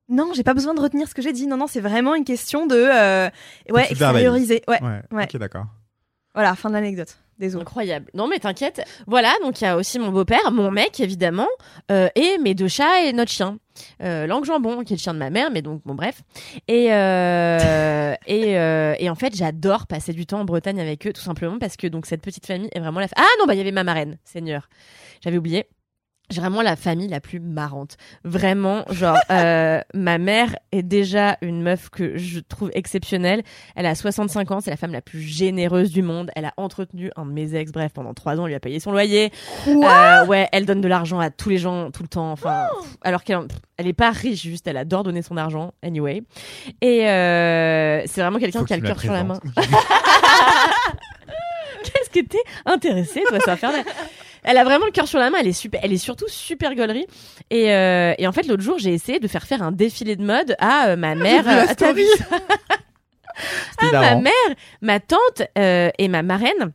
Non, 0.09 0.32
j'ai 0.35 0.43
pas 0.43 0.55
besoin 0.55 0.74
de 0.74 0.81
retenir 0.81 1.09
ce 1.09 1.15
que 1.15 1.23
j'ai 1.23 1.32
dit. 1.32 1.47
Non, 1.47 1.57
non, 1.57 1.66
c'est 1.69 1.81
vraiment 1.81 2.15
une 2.16 2.24
question 2.24 2.66
de 2.66 2.74
euh, 2.77 3.28
ouais 3.70 3.86
extérioriser. 3.90 4.62
Ouais. 4.69 4.81
Ouais. 4.82 5.03
Ouais. 5.12 5.24
Ok 5.24 5.36
d'accord. 5.36 5.66
Voilà, 6.34 6.54
fin 6.54 6.68
de 6.68 6.74
l'anecdote. 6.74 7.16
Désolé. 7.38 7.62
Incroyable. 7.62 8.10
Non 8.14 8.28
mais 8.28 8.38
t'inquiète. 8.38 8.82
Voilà, 9.06 9.32
donc 9.42 9.60
il 9.60 9.64
y 9.64 9.66
a 9.66 9.76
aussi 9.76 9.98
mon 9.98 10.10
beau-père, 10.10 10.52
mon 10.52 10.70
mec 10.70 11.00
évidemment, 11.00 11.48
euh, 11.90 12.09
et 12.14 12.38
mes 12.38 12.54
deux 12.54 12.68
chats 12.68 13.02
et 13.04 13.12
notre 13.12 13.32
chien. 13.32 13.59
Euh, 14.02 14.26
Langue 14.26 14.44
Jambon, 14.44 14.84
qui 14.84 14.92
est 14.92 14.96
le 14.96 15.00
chien 15.00 15.14
de 15.14 15.18
ma 15.18 15.30
mère, 15.30 15.50
mais 15.50 15.62
donc 15.62 15.82
bon 15.84 15.94
bref. 15.94 16.22
Et 16.68 16.92
euh, 16.92 18.14
et, 18.26 18.59
euh, 18.59 18.94
et 18.98 19.10
en 19.10 19.14
fait 19.14 19.34
j'adore 19.34 19.86
passer 19.86 20.12
du 20.12 20.26
temps 20.26 20.40
en 20.40 20.44
Bretagne 20.44 20.80
avec 20.80 21.06
eux, 21.06 21.12
tout 21.12 21.22
simplement 21.22 21.59
parce 21.59 21.76
que 21.76 21.86
donc 21.86 22.06
cette 22.06 22.22
petite 22.22 22.46
famille 22.46 22.68
est 22.72 22.80
vraiment 22.80 23.00
la. 23.00 23.09
Ah 23.16 23.26
non 23.40 23.46
bah 23.46 23.54
il 23.54 23.59
y 23.59 23.62
avait 23.62 23.72
ma 23.72 23.84
marraine, 23.84 24.18
Seigneur. 24.24 24.68
J'avais 25.22 25.38
oublié. 25.38 25.66
J'ai 26.32 26.40
vraiment 26.40 26.62
la 26.62 26.76
famille 26.76 27.09
la 27.09 27.20
plus 27.20 27.40
marrante. 27.40 27.96
Vraiment, 28.24 28.84
genre, 28.90 29.18
euh, 29.30 29.80
ma 29.94 30.18
mère 30.18 30.56
est 30.72 30.82
déjà 30.82 31.36
une 31.42 31.62
meuf 31.62 31.90
que 31.90 32.16
je 32.16 32.40
trouve 32.40 32.70
exceptionnelle. 32.74 33.42
Elle 33.76 33.86
a 33.86 33.94
65 33.94 34.50
ans, 34.50 34.60
c'est 34.60 34.70
la 34.70 34.76
femme 34.76 34.92
la 34.92 35.02
plus 35.02 35.20
généreuse 35.20 35.92
du 35.92 36.02
monde. 36.02 36.30
Elle 36.34 36.46
a 36.46 36.54
entretenu 36.56 37.10
un 37.16 37.26
de 37.26 37.32
mes 37.32 37.54
ex, 37.54 37.70
bref, 37.70 37.92
pendant 37.92 38.14
trois 38.14 38.40
ans, 38.40 38.44
elle 38.44 38.50
lui 38.50 38.56
a 38.56 38.60
payé 38.60 38.80
son 38.80 38.92
loyer. 38.92 39.30
Euh, 39.68 40.26
ouais, 40.26 40.48
elle 40.52 40.66
donne 40.66 40.80
de 40.80 40.88
l'argent 40.88 41.20
à 41.20 41.30
tous 41.30 41.50
les 41.50 41.59
gens, 41.59 41.90
tout 41.90 42.02
le 42.02 42.09
temps. 42.09 42.32
Enfin, 42.32 42.66
pff, 42.80 42.96
alors 43.02 43.24
qu'elle 43.24 43.46
elle 43.76 43.86
est 43.86 43.92
pas 43.92 44.10
riche, 44.10 44.42
juste, 44.42 44.66
elle 44.66 44.76
adore 44.76 45.02
donner 45.02 45.22
son 45.22 45.36
argent, 45.36 45.72
anyway. 45.82 46.22
Et 46.80 47.09
euh, 47.09 48.02
c'est 48.06 48.20
vraiment 48.20 48.38
quelqu'un 48.38 48.64
qui 48.64 48.72
a 48.72 48.76
le 48.76 48.82
cœur 48.82 49.00
sur 49.00 49.12
la 49.12 49.24
main. 49.24 49.40
Qu'est-ce 51.82 52.10
que 52.10 52.26
t'es 52.26 52.42
intéressée, 52.64 53.22
toi, 53.28 53.40
ça 53.40 53.56
faire. 53.56 53.72
Elle 54.44 54.59
a 54.59 54.64
vraiment 54.64 54.86
le 54.86 54.90
cœur 54.90 55.06
sur 55.06 55.19
la 55.20 55.31
main, 55.31 55.39
elle 55.40 55.47
est 55.48 55.52
super, 55.52 55.81
elle 55.85 55.93
est 55.93 55.98
surtout 55.98 56.27
super 56.28 56.74
gaulerie. 56.74 57.06
Et, 57.51 57.73
euh, 57.73 58.14
et 58.19 58.27
en 58.27 58.32
fait, 58.32 58.47
l'autre 58.48 58.62
jour, 58.62 58.78
j'ai 58.78 58.93
essayé 58.93 59.20
de 59.20 59.28
faire 59.28 59.44
faire 59.44 59.62
un 59.62 59.70
défilé 59.73 60.16
de 60.16 60.24
mode 60.24 60.56
à 60.59 60.89
euh, 60.89 60.97
ma 60.97 61.14
mère. 61.14 61.47
euh, 61.48 61.64
t'as 61.66 61.73
story. 61.74 62.02
vu 62.02 62.06
ça 62.19 62.24
C'était 63.81 63.93
ma 63.93 64.16
mère, 64.16 64.32
ma 64.82 65.01
tante 65.01 65.43
euh, 65.56 65.90
et 65.98 66.09
ma 66.09 66.23
marraine. 66.23 66.73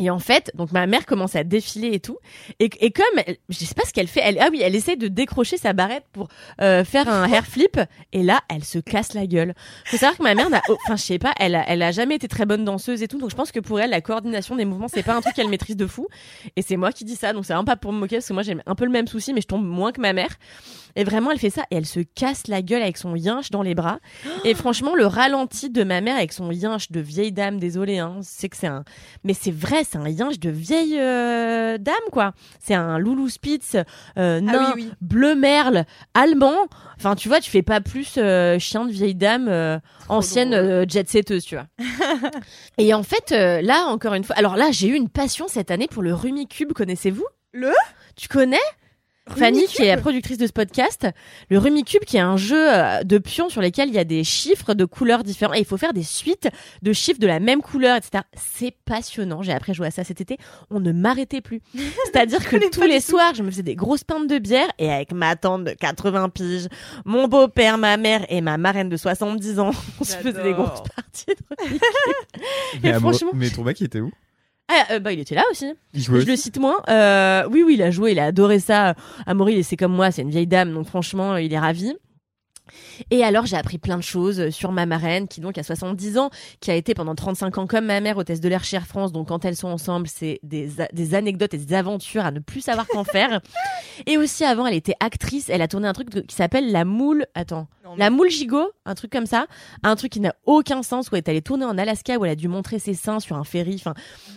Et 0.00 0.10
en 0.10 0.18
fait, 0.18 0.50
donc 0.54 0.72
ma 0.72 0.86
mère 0.88 1.06
commence 1.06 1.36
à 1.36 1.44
défiler 1.44 1.92
et 1.92 2.00
tout. 2.00 2.18
Et, 2.58 2.68
comme, 2.90 3.04
elle- 3.26 3.36
je 3.48 3.64
sais 3.64 3.74
pas 3.74 3.84
ce 3.86 3.92
qu'elle 3.92 4.08
fait, 4.08 4.20
elle, 4.24 4.38
ah 4.40 4.48
oui, 4.50 4.60
elle 4.60 4.74
essaie 4.74 4.96
de 4.96 5.06
décrocher 5.06 5.56
sa 5.56 5.72
barrette 5.72 6.04
pour 6.12 6.26
euh, 6.60 6.82
faire 6.84 7.08
un 7.08 7.28
hair 7.28 7.46
flip. 7.46 7.78
Et 8.12 8.24
là, 8.24 8.40
elle 8.50 8.64
se 8.64 8.80
casse 8.80 9.14
la 9.14 9.26
gueule. 9.28 9.54
Faut 9.84 9.96
savoir 9.96 10.18
que 10.18 10.22
ma 10.24 10.34
mère 10.34 10.50
n'a, 10.50 10.62
enfin, 10.84 10.96
je 10.96 11.02
sais 11.02 11.20
pas, 11.20 11.32
elle 11.38 11.54
a, 11.54 11.64
elle 11.68 11.80
a 11.82 11.92
jamais 11.92 12.16
été 12.16 12.26
très 12.26 12.44
bonne 12.44 12.64
danseuse 12.64 13.02
et 13.04 13.08
tout. 13.08 13.18
Donc 13.18 13.30
je 13.30 13.36
pense 13.36 13.52
que 13.52 13.60
pour 13.60 13.78
elle, 13.78 13.90
la 13.90 14.00
coordination 14.00 14.56
des 14.56 14.64
mouvements, 14.64 14.88
c'est 14.88 15.04
pas 15.04 15.14
un 15.14 15.20
truc 15.20 15.34
qu'elle 15.34 15.48
maîtrise 15.48 15.76
de 15.76 15.86
fou. 15.86 16.08
Et 16.56 16.62
c'est 16.62 16.76
moi 16.76 16.90
qui 16.90 17.04
dis 17.04 17.14
ça. 17.16 17.32
Donc 17.32 17.44
c'est 17.46 17.52
un 17.52 17.64
pas 17.64 17.76
pour 17.76 17.92
me 17.92 17.98
moquer 18.00 18.16
parce 18.16 18.26
que 18.28 18.32
moi 18.32 18.42
j'ai 18.42 18.56
un 18.66 18.74
peu 18.74 18.86
le 18.86 18.90
même 18.90 19.06
souci, 19.06 19.32
mais 19.32 19.42
je 19.42 19.46
tombe 19.46 19.64
moins 19.64 19.92
que 19.92 20.00
ma 20.00 20.12
mère. 20.12 20.30
Et 20.96 21.02
vraiment, 21.04 21.30
elle 21.32 21.38
fait 21.40 21.50
ça 21.50 21.62
et 21.70 21.76
elle 21.76 21.86
se 21.86 22.00
casse 22.00 22.46
la 22.48 22.62
gueule 22.62 22.82
avec 22.82 22.96
son 22.98 23.16
yinche 23.16 23.50
dans 23.50 23.62
les 23.62 23.74
bras. 23.74 23.98
Et 24.44 24.54
franchement, 24.54 24.94
le 24.94 25.06
ralenti 25.06 25.70
de 25.70 25.82
ma 25.82 26.00
mère 26.00 26.16
avec 26.16 26.32
son 26.32 26.50
yinche 26.52 26.90
de 26.92 27.00
vieille 27.00 27.32
dame, 27.32 27.58
désolé, 27.58 27.98
hein, 27.98 28.18
c'est 28.22 28.48
que 28.48 28.56
c'est 28.56 28.68
un, 28.68 28.84
mais 29.24 29.34
c'est 29.34 29.50
vrai, 29.52 29.82
c'est 29.94 30.00
un 30.00 30.08
yinche 30.08 30.40
de 30.40 30.50
vieille 30.50 30.98
euh, 30.98 31.78
dame, 31.78 31.94
quoi. 32.10 32.32
C'est 32.58 32.74
un 32.74 32.98
loulou 32.98 33.28
spitz, 33.28 33.76
euh, 34.18 34.40
nain, 34.40 34.72
oui, 34.74 34.82
oui. 34.86 34.92
bleu 35.00 35.36
merle, 35.36 35.84
allemand. 36.14 36.66
Enfin, 36.96 37.14
tu 37.14 37.28
vois, 37.28 37.38
tu 37.40 37.48
fais 37.48 37.62
pas 37.62 37.80
plus 37.80 38.14
euh, 38.18 38.58
chien 38.58 38.86
de 38.86 38.90
vieille 38.90 39.14
dame 39.14 39.48
ancienne 40.08 40.50
drôle. 40.50 40.64
euh, 40.64 40.84
jet 40.88 41.08
setteuse, 41.08 41.44
tu 41.44 41.54
vois. 41.54 41.66
Et 42.78 42.92
en 42.92 43.04
fait, 43.04 43.30
là, 43.30 43.86
encore 43.86 44.14
une 44.14 44.24
fois, 44.24 44.34
alors 44.36 44.56
là, 44.56 44.70
j'ai 44.72 44.88
eu 44.88 44.94
une 44.94 45.08
passion 45.08 45.46
cette 45.46 45.70
année 45.70 45.86
pour 45.86 46.02
le 46.02 46.12
Rumicube, 46.12 46.72
connaissez-vous? 46.72 47.26
Le? 47.52 47.72
Tu 48.16 48.26
connais? 48.26 48.58
Fanny, 49.30 49.64
qui 49.66 49.82
est 49.82 49.86
la 49.86 49.96
productrice 49.96 50.36
de 50.36 50.46
ce 50.46 50.52
podcast, 50.52 51.06
le 51.48 51.58
Rumicube, 51.58 52.04
qui 52.04 52.18
est 52.18 52.20
un 52.20 52.36
jeu 52.36 52.58
euh, 52.72 53.02
de 53.04 53.16
pions 53.18 53.48
sur 53.48 53.62
lesquels 53.62 53.88
il 53.88 53.94
y 53.94 53.98
a 53.98 54.04
des 54.04 54.22
chiffres 54.22 54.74
de 54.74 54.84
couleurs 54.84 55.22
différents 55.24 55.54
et 55.54 55.60
il 55.60 55.64
faut 55.64 55.78
faire 55.78 55.94
des 55.94 56.02
suites 56.02 56.48
de 56.82 56.92
chiffres 56.92 57.18
de 57.20 57.26
la 57.26 57.40
même 57.40 57.62
couleur, 57.62 57.96
etc. 57.96 58.22
C'est 58.36 58.74
passionnant. 58.84 59.40
J'ai 59.42 59.52
appris 59.52 59.70
à 59.72 59.74
jouer 59.74 59.86
à 59.86 59.90
ça 59.90 60.04
cet 60.04 60.20
été. 60.20 60.36
On 60.70 60.78
ne 60.78 60.92
m'arrêtait 60.92 61.40
plus. 61.40 61.60
C'est-à-dire 62.04 62.46
que 62.46 62.70
tous 62.70 62.82
les 62.82 63.00
soirs, 63.00 63.34
je 63.34 63.42
me 63.42 63.50
faisais 63.50 63.62
des 63.62 63.76
grosses 63.76 64.04
pintes 64.04 64.26
de 64.28 64.38
bière 64.38 64.68
et 64.78 64.92
avec 64.92 65.12
ma 65.12 65.36
tante 65.36 65.64
de 65.64 65.70
80 65.72 66.28
piges, 66.28 66.68
mon 67.06 67.26
beau-père, 67.26 67.78
ma 67.78 67.96
mère 67.96 68.26
et 68.28 68.42
ma 68.42 68.58
marraine 68.58 68.88
de 68.90 68.96
70 68.96 69.58
ans, 69.58 69.70
on 70.00 70.04
se 70.04 70.16
faisait 70.16 70.42
des 70.42 70.52
grosses 70.52 70.82
parties 70.94 71.24
de 71.28 71.56
Rumicube. 71.56 71.80
Mais, 72.82 72.90
Et 72.90 72.92
franchement- 72.94 73.30
mais 73.32 73.48
ton 73.50 73.62
mec, 73.64 73.80
il 73.80 73.84
était 73.84 74.00
où? 74.00 74.10
Ah, 74.68 74.86
euh, 74.92 74.98
bah, 74.98 75.12
il 75.12 75.20
était 75.20 75.34
là 75.34 75.44
aussi. 75.50 75.72
Il 75.92 76.02
jouait 76.02 76.20
Je 76.20 76.26
le 76.26 76.36
cite 76.36 76.58
moins. 76.58 76.80
Euh, 76.88 77.46
oui, 77.50 77.62
oui, 77.62 77.74
il 77.74 77.82
a 77.82 77.90
joué, 77.90 78.12
il 78.12 78.18
a 78.18 78.26
adoré 78.26 78.58
ça. 78.60 78.94
Amaury, 79.26 79.62
c'est 79.62 79.76
comme 79.76 79.92
moi, 79.92 80.10
c'est 80.10 80.22
une 80.22 80.30
vieille 80.30 80.46
dame, 80.46 80.72
donc 80.72 80.86
franchement, 80.86 81.36
il 81.36 81.52
est 81.52 81.58
ravi. 81.58 81.94
Et 83.10 83.22
alors, 83.22 83.44
j'ai 83.44 83.56
appris 83.56 83.76
plein 83.76 83.98
de 83.98 84.02
choses 84.02 84.48
sur 84.50 84.72
ma 84.72 84.86
marraine, 84.86 85.28
qui 85.28 85.40
donc 85.42 85.58
a 85.58 85.62
70 85.62 86.18
ans, 86.18 86.30
qui 86.60 86.70
a 86.70 86.74
été 86.74 86.94
pendant 86.94 87.14
35 87.14 87.58
ans 87.58 87.66
comme 87.66 87.86
ma 87.86 88.00
mère 88.00 88.16
hôtesse 88.16 88.40
de 88.40 88.48
l'air 88.48 88.64
chez 88.64 88.76
Air 88.76 88.86
France. 88.86 89.12
Donc, 89.12 89.28
quand 89.28 89.44
elles 89.44 89.56
sont 89.56 89.68
ensemble, 89.68 90.08
c'est 90.08 90.40
des, 90.42 90.70
des 90.92 91.14
anecdotes 91.14 91.52
et 91.52 91.58
des 91.58 91.74
aventures 91.74 92.24
à 92.24 92.30
ne 92.30 92.40
plus 92.40 92.62
savoir 92.62 92.86
qu'en 92.88 93.04
faire. 93.04 93.40
Et 94.06 94.16
aussi, 94.16 94.44
avant, 94.44 94.66
elle 94.66 94.74
était 94.74 94.96
actrice. 95.00 95.50
Elle 95.50 95.62
a 95.62 95.68
tourné 95.68 95.88
un 95.88 95.92
truc 95.92 96.08
qui 96.26 96.34
s'appelle 96.34 96.72
La 96.72 96.84
Moule. 96.84 97.26
Attends. 97.34 97.68
Non, 97.84 97.96
La 97.96 98.08
Moule 98.08 98.30
Gigot, 98.30 98.70
un 98.86 98.94
truc 98.94 99.12
comme 99.12 99.26
ça. 99.26 99.46
Un 99.82 99.94
truc 99.94 100.12
qui 100.12 100.20
n'a 100.20 100.34
aucun 100.46 100.82
sens, 100.82 101.10
où 101.10 101.16
elle 101.16 101.18
est 101.18 101.28
allée 101.28 101.42
tourner 101.42 101.66
en 101.66 101.76
Alaska, 101.76 102.16
où 102.16 102.24
elle 102.24 102.30
a 102.30 102.36
dû 102.36 102.48
montrer 102.48 102.78
ses 102.78 102.94
seins 102.94 103.20
sur 103.20 103.36
un 103.36 103.44
ferry. 103.44 103.74
Enfin, 103.74 103.92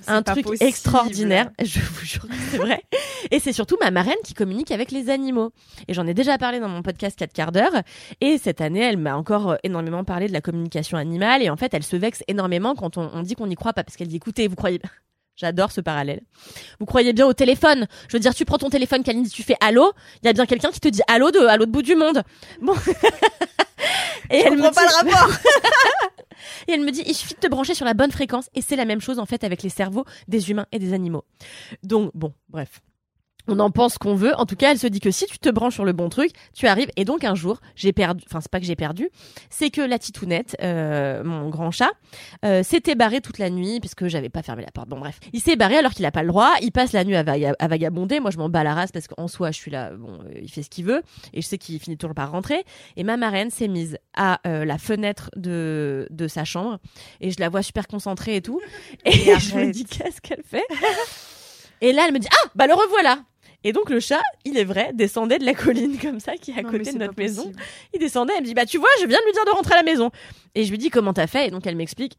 un 0.08 0.22
truc 0.22 0.44
possible. 0.44 0.68
extraordinaire. 0.68 1.50
Je 1.64 1.80
vous 1.80 2.06
jure 2.06 2.26
c'est 2.52 2.58
vrai. 2.58 2.84
Et 3.32 3.40
c'est 3.40 3.54
surtout 3.54 3.78
ma 3.82 3.90
marraine 3.90 4.18
qui 4.26 4.34
communique 4.34 4.72
avec 4.72 4.92
les 4.92 5.10
animaux. 5.10 5.52
Et 5.88 5.94
j'en 5.94 6.06
ai 6.08 6.14
déjà 6.14 6.38
parlé 6.38 6.60
dans 6.60 6.68
mon 6.68 6.82
podcast 6.82 7.18
4 7.18 7.32
quarts 7.32 7.52
d'heure. 7.54 7.72
Et 8.20 8.38
cette 8.38 8.60
année, 8.60 8.82
elle 8.82 8.98
m'a 8.98 9.16
encore 9.16 9.52
euh, 9.52 9.56
énormément 9.64 10.04
parlé 10.04 10.28
de 10.28 10.34
la 10.34 10.42
communication 10.42 10.98
animale. 10.98 11.42
Et 11.42 11.50
en 11.50 11.56
fait, 11.56 11.74
elle 11.74 11.84
se 11.84 11.96
vexe 11.96 12.24
énormément 12.28 12.76
quand 12.76 12.98
on, 12.98 13.10
on 13.14 13.22
dit 13.22 13.36
qu'on 13.36 13.48
n'y 13.48 13.56
croit 13.56 13.74
pas. 13.74 13.86
Parce 13.86 13.96
qu'elle 13.96 14.10
dit, 14.10 14.18
écoutez, 14.18 14.48
vous 14.48 14.56
croyez... 14.56 14.82
J'adore 15.38 15.72
ce 15.72 15.82
parallèle. 15.82 16.22
Vous 16.80 16.86
croyez 16.88 17.14
bien 17.14 17.28
au 17.28 17.34
téléphone. 17.34 17.88
Je 18.10 18.18
veux 18.18 18.20
dire, 18.20 18.34
tu 18.34 18.44
prends 18.44 18.58
ton 18.58 18.70
téléphone, 18.70 19.04
Kalindi, 19.04 19.30
tu 19.30 19.44
fais 19.44 19.56
allô. 19.62 19.94
Il 20.24 20.26
y 20.26 20.30
a 20.30 20.34
bien 20.34 20.48
quelqu'un 20.48 20.72
qui 20.72 20.80
te 20.80 20.88
dit 20.88 21.02
allô 21.08 21.30
de 21.30 21.40
à 21.40 21.58
l'autre 21.58 21.72
bout 21.72 21.84
du 21.84 21.96
monde. 21.96 22.24
Bon. 22.60 22.74
Et 24.32 24.42
Je 24.42 24.50
comprends 24.50 24.72
pas 24.72 24.82
le 24.84 25.10
rapport. 25.10 25.30
et 26.68 26.74
elle 26.74 26.82
me 26.82 26.92
dit, 26.92 27.04
il 27.06 27.14
suffit 27.14 27.36
de 27.36 27.40
te 27.40 27.48
brancher 27.48 27.76
sur 27.76 27.86
la 27.86 27.94
bonne 27.94 28.12
fréquence. 28.12 28.50
Et 28.56 28.62
c'est 28.62 28.76
la 28.76 28.86
même 28.86 29.00
chose, 29.00 29.20
en 29.20 29.26
fait, 29.26 29.44
avec 29.44 29.64
les 29.64 29.70
cerveaux 29.70 30.06
des 30.28 30.50
humains 30.50 30.66
et 30.72 30.80
des 30.80 30.94
animaux. 30.94 31.24
Donc, 31.84 32.12
bon, 32.14 32.34
bref. 32.50 32.82
On 33.48 33.60
en 33.60 33.72
pense 33.72 33.98
qu'on 33.98 34.16
veut. 34.16 34.34
En 34.36 34.46
tout 34.46 34.56
cas, 34.56 34.72
elle 34.72 34.80
se 34.80 34.88
dit 34.88 35.00
que 35.00 35.12
si 35.12 35.26
tu 35.26 35.40
te 35.40 35.50
branches 35.50 35.76
sur 35.76 35.86
le 35.86 35.94
bon 35.94 36.10
truc, 36.10 36.32
tu 36.54 36.68
arrives. 36.68 36.90
Et 36.98 37.06
donc, 37.06 37.24
un 37.24 37.36
jour, 37.36 37.60
j'ai 37.76 37.94
perdu, 37.94 38.24
enfin, 38.28 38.42
c'est 38.42 38.52
pas 38.52 38.60
que 38.60 38.66
j'ai 38.66 38.76
perdu, 38.76 39.10
c'est 39.50 39.70
que 39.70 39.82
la 39.82 39.98
titounette, 40.00 40.56
euh, 40.62 41.24
mon 41.24 41.50
grand 41.50 41.72
chat, 41.72 41.92
euh, 42.46 42.64
s'était 42.64 42.96
barré 42.96 43.22
toute 43.22 43.38
la 43.38 43.50
nuit 43.50 43.80
puisque 43.80 44.08
j'avais 44.08 44.30
pas 44.30 44.44
fermé 44.44 44.64
la 44.64 44.72
porte. 44.72 44.90
Bon, 44.90 45.00
bref. 45.00 45.20
Il 45.34 45.40
s'est 45.42 45.56
barré 45.56 45.78
alors 45.78 45.92
qu'il 45.94 46.06
a 46.06 46.12
pas 46.12 46.24
le 46.24 46.30
droit. 46.30 46.54
Il 46.62 46.72
passe 46.72 46.92
la 46.94 47.04
nuit 47.04 47.16
à, 47.16 47.24
vaga- 47.24 47.56
à 47.58 47.68
vagabonder. 47.68 48.20
Moi, 48.20 48.32
je 48.32 48.38
m'en 48.38 48.50
bats 48.50 48.64
la 48.64 48.74
race 48.74 48.92
parce 48.92 49.08
qu'en 49.08 49.28
soi, 49.28 49.52
je 49.52 49.58
suis 49.58 49.72
là, 49.72 49.92
bon, 49.92 50.20
euh, 50.26 50.40
il 50.42 50.52
fait 50.52 50.64
ce 50.64 50.70
qu'il 50.70 50.86
veut. 50.86 51.02
Et 51.34 51.42
je 51.42 51.48
sais 51.48 51.58
qu'il 51.58 51.80
finit 51.80 51.98
toujours 51.98 52.16
par 52.16 52.32
rentrer. 52.32 52.66
Et 52.98 53.04
ma 53.04 53.18
marraine 53.18 53.50
s'est 53.50 53.68
mise 53.68 53.98
à 54.16 54.40
euh, 54.48 54.66
la 54.66 54.78
fenêtre 54.78 55.30
de, 55.36 56.08
de 56.10 56.28
sa 56.28 56.44
chambre. 56.44 56.80
Et 57.22 57.32
je 57.32 57.40
la 57.40 57.50
vois 57.50 57.62
super 57.62 57.88
concentrée 57.88 58.36
et 58.36 58.42
tout. 58.42 58.60
Et 59.06 59.12
Mais 59.26 59.40
je 59.40 59.56
me 59.56 59.72
dis, 59.72 59.86
qu'est-ce 59.86 60.22
qu'elle 60.22 60.44
fait? 60.44 60.64
Et 61.82 61.94
là, 61.94 62.06
elle 62.08 62.14
me 62.14 62.20
dit, 62.20 62.28
ah, 62.32 62.50
bah 62.56 62.66
le 62.68 62.74
revoilà 62.74 63.20
et 63.64 63.74
donc 63.74 63.90
le 63.90 64.00
chat, 64.00 64.22
il 64.46 64.58
est 64.58 64.64
vrai, 64.64 64.92
descendait 64.94 65.40
de 65.40 65.46
la 65.46 65.54
colline 65.54 65.98
comme 66.02 66.20
ça 66.20 66.38
qui 66.38 66.52
est 66.52 66.60
à 66.60 66.62
Non, 66.64 66.70
côté 66.72 66.94
de 66.94 66.98
notre 66.98 67.18
maison. 67.18 67.44
possible. 67.44 67.62
Il 67.94 68.00
descendait, 68.00 68.34
elle 68.36 68.42
me 68.44 68.48
dit 68.48 68.54
bah 68.54 68.66
tu 68.66 68.78
vois, 68.78 68.90
je 69.02 69.06
viens 69.08 69.20
de 69.20 69.26
lui 69.26 69.34
dire 69.34 69.46
de 69.46 69.50
rentrer 69.52 69.74
à 69.74 69.78
la 69.78 69.84
maison. 69.84 70.12
Et 70.56 70.64
je 70.64 70.72
lui 70.72 70.78
dis 70.78 70.90
comment 70.90 71.14
t'as 71.14 71.28
fait? 71.28 71.48
Et 71.48 71.52
donc 71.52 71.66
elle 71.68 71.76
m'explique 71.76 72.18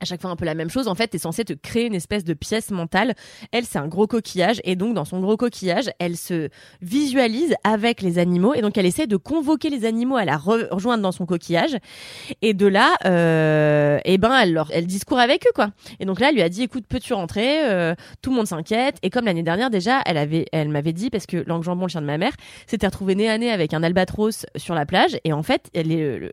à 0.00 0.04
chaque 0.04 0.20
fois 0.20 0.30
un 0.30 0.36
peu 0.36 0.44
la 0.44 0.54
même 0.54 0.70
chose. 0.70 0.88
En 0.88 0.94
fait, 0.94 1.08
t'es 1.08 1.18
censé 1.18 1.44
te 1.44 1.52
créer 1.52 1.86
une 1.86 1.94
espèce 1.94 2.24
de 2.24 2.34
pièce 2.34 2.70
mentale. 2.70 3.14
Elle, 3.52 3.64
c'est 3.64 3.78
un 3.78 3.88
gros 3.88 4.06
coquillage. 4.06 4.60
Et 4.64 4.76
donc, 4.76 4.94
dans 4.94 5.04
son 5.04 5.20
gros 5.20 5.36
coquillage, 5.36 5.90
elle 5.98 6.16
se 6.16 6.48
visualise 6.82 7.54
avec 7.64 8.02
les 8.02 8.18
animaux. 8.18 8.54
Et 8.54 8.60
donc, 8.60 8.76
elle 8.78 8.86
essaie 8.86 9.06
de 9.06 9.16
convoquer 9.16 9.70
les 9.70 9.84
animaux 9.84 10.16
à 10.16 10.24
la 10.24 10.36
re- 10.36 10.68
rejoindre 10.70 11.02
dans 11.02 11.12
son 11.12 11.26
coquillage. 11.26 11.76
Et 12.42 12.54
de 12.54 12.66
là, 12.66 12.94
euh, 13.04 13.98
eh 14.04 14.18
ben, 14.18 14.36
elle, 14.40 14.52
leur, 14.52 14.70
elle 14.72 14.86
discourt 14.86 15.18
avec 15.18 15.46
eux, 15.46 15.52
quoi. 15.54 15.70
Et 16.00 16.04
donc 16.04 16.20
là, 16.20 16.28
elle 16.28 16.34
lui 16.34 16.42
a 16.42 16.48
dit, 16.48 16.62
écoute, 16.62 16.84
peux-tu 16.88 17.14
rentrer? 17.14 17.64
Euh, 17.64 17.94
Tout 18.22 18.30
le 18.30 18.36
monde 18.36 18.46
s'inquiète. 18.46 18.96
Et 19.02 19.10
comme 19.10 19.24
l'année 19.24 19.42
dernière, 19.42 19.70
déjà, 19.70 20.00
elle 20.06 20.18
avait, 20.18 20.46
elle 20.52 20.68
m'avait 20.68 20.92
dit, 20.92 21.10
parce 21.10 21.26
que 21.26 21.38
Langue 21.46 21.62
Jambon, 21.62 21.86
le 21.86 21.90
chien 21.90 22.00
de 22.00 22.06
ma 22.06 22.18
mère, 22.18 22.32
s'était 22.66 22.86
retrouvé 22.86 23.14
nez 23.14 23.28
à 23.28 23.38
nez 23.38 23.50
avec 23.50 23.74
un 23.74 23.82
albatros 23.82 24.46
sur 24.56 24.74
la 24.74 24.86
plage. 24.86 25.18
Et 25.24 25.32
en 25.32 25.42
fait, 25.42 25.70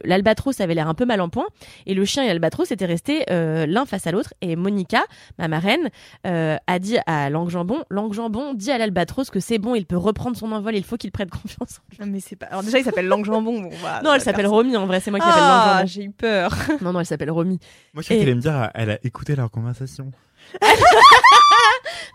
l'albatros 0.03 0.59
avait 0.61 0.75
l'air 0.75 0.87
un 0.87 0.93
peu 0.93 1.05
mal 1.05 1.21
en 1.21 1.29
point. 1.29 1.45
Et 1.85 1.93
le 1.93 2.05
chien 2.05 2.23
et 2.23 2.27
l'albatros 2.27 2.71
étaient 2.71 2.85
restés 2.85 3.23
euh, 3.29 3.54
l'un 3.65 3.85
face 3.85 4.05
à 4.07 4.11
l'autre. 4.11 4.33
Et 4.41 4.57
Monica, 4.57 5.03
ma 5.39 5.47
marraine, 5.47 5.89
euh, 6.27 6.57
a 6.67 6.79
dit 6.79 6.97
à 7.07 7.29
Langue 7.29 7.49
Jambon, 7.49 7.83
Langue 7.89 8.13
Jambon 8.13 8.53
dit 8.53 8.71
à 8.71 8.77
l'albatros 8.77 9.29
que 9.29 9.39
c'est 9.39 9.57
bon, 9.57 9.75
il 9.75 9.85
peut 9.85 9.95
reprendre 9.97 10.35
son 10.35 10.51
envol, 10.51 10.75
il 10.75 10.83
faut 10.83 10.97
qu'il 10.97 11.11
prenne 11.11 11.29
confiance. 11.29 11.79
Non, 11.99 12.07
mais 12.07 12.19
c'est 12.19 12.35
pas. 12.35 12.47
Alors 12.47 12.63
déjà, 12.63 12.79
il 12.79 12.83
s'appelle 12.83 13.07
Langue 13.07 13.23
Jambon. 13.25 13.61
Bon, 13.61 13.69
non, 14.03 14.13
elle 14.13 14.21
s'appelle 14.21 14.47
Romy 14.47 14.75
en 14.75 14.85
vrai, 14.87 14.99
c'est 14.99 15.11
moi 15.11 15.19
qui 15.21 15.25
l'appelle 15.27 15.43
Ah, 15.45 15.75
Langue 15.79 15.87
j'ai 15.87 16.03
eu 16.03 16.11
peur. 16.11 16.53
Non, 16.81 16.91
non, 16.91 16.99
elle 16.99 17.05
s'appelle 17.05 17.31
Romy. 17.31 17.59
Moi, 17.93 18.03
je 18.03 18.07
Et- 18.13 18.17
qu'elle 18.17 18.23
allait 18.27 18.35
me 18.35 18.41
dire, 18.41 18.69
elle 18.73 18.89
a 18.91 18.97
écouté 19.05 19.35
leur 19.35 19.49
conversation. 19.49 20.11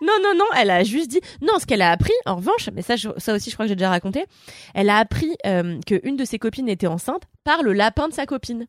Non, 0.03 0.15
non, 0.23 0.35
non, 0.35 0.47
elle 0.57 0.71
a 0.71 0.83
juste 0.83 1.11
dit. 1.11 1.21
Non, 1.43 1.59
ce 1.61 1.67
qu'elle 1.67 1.83
a 1.83 1.91
appris, 1.91 2.13
en 2.25 2.37
revanche, 2.37 2.71
mais 2.75 2.81
ça, 2.81 2.97
je- 2.97 3.11
ça 3.19 3.35
aussi, 3.35 3.51
je 3.51 3.55
crois 3.55 3.67
que 3.67 3.69
j'ai 3.69 3.77
déjà 3.77 3.91
raconté, 3.91 4.25
elle 4.75 4.89
a 4.89 4.97
appris 4.97 5.37
euh, 5.47 5.79
qu'une 5.87 6.17
de 6.17 6.25
ses 6.25 6.39
copines 6.39 6.69
était 6.71 6.87
enceinte 6.87 7.23
par 7.45 7.63
le 7.63 7.73
lapin 7.75 8.09
de 8.09 8.15
sa 8.15 8.25
copine. 8.25 8.67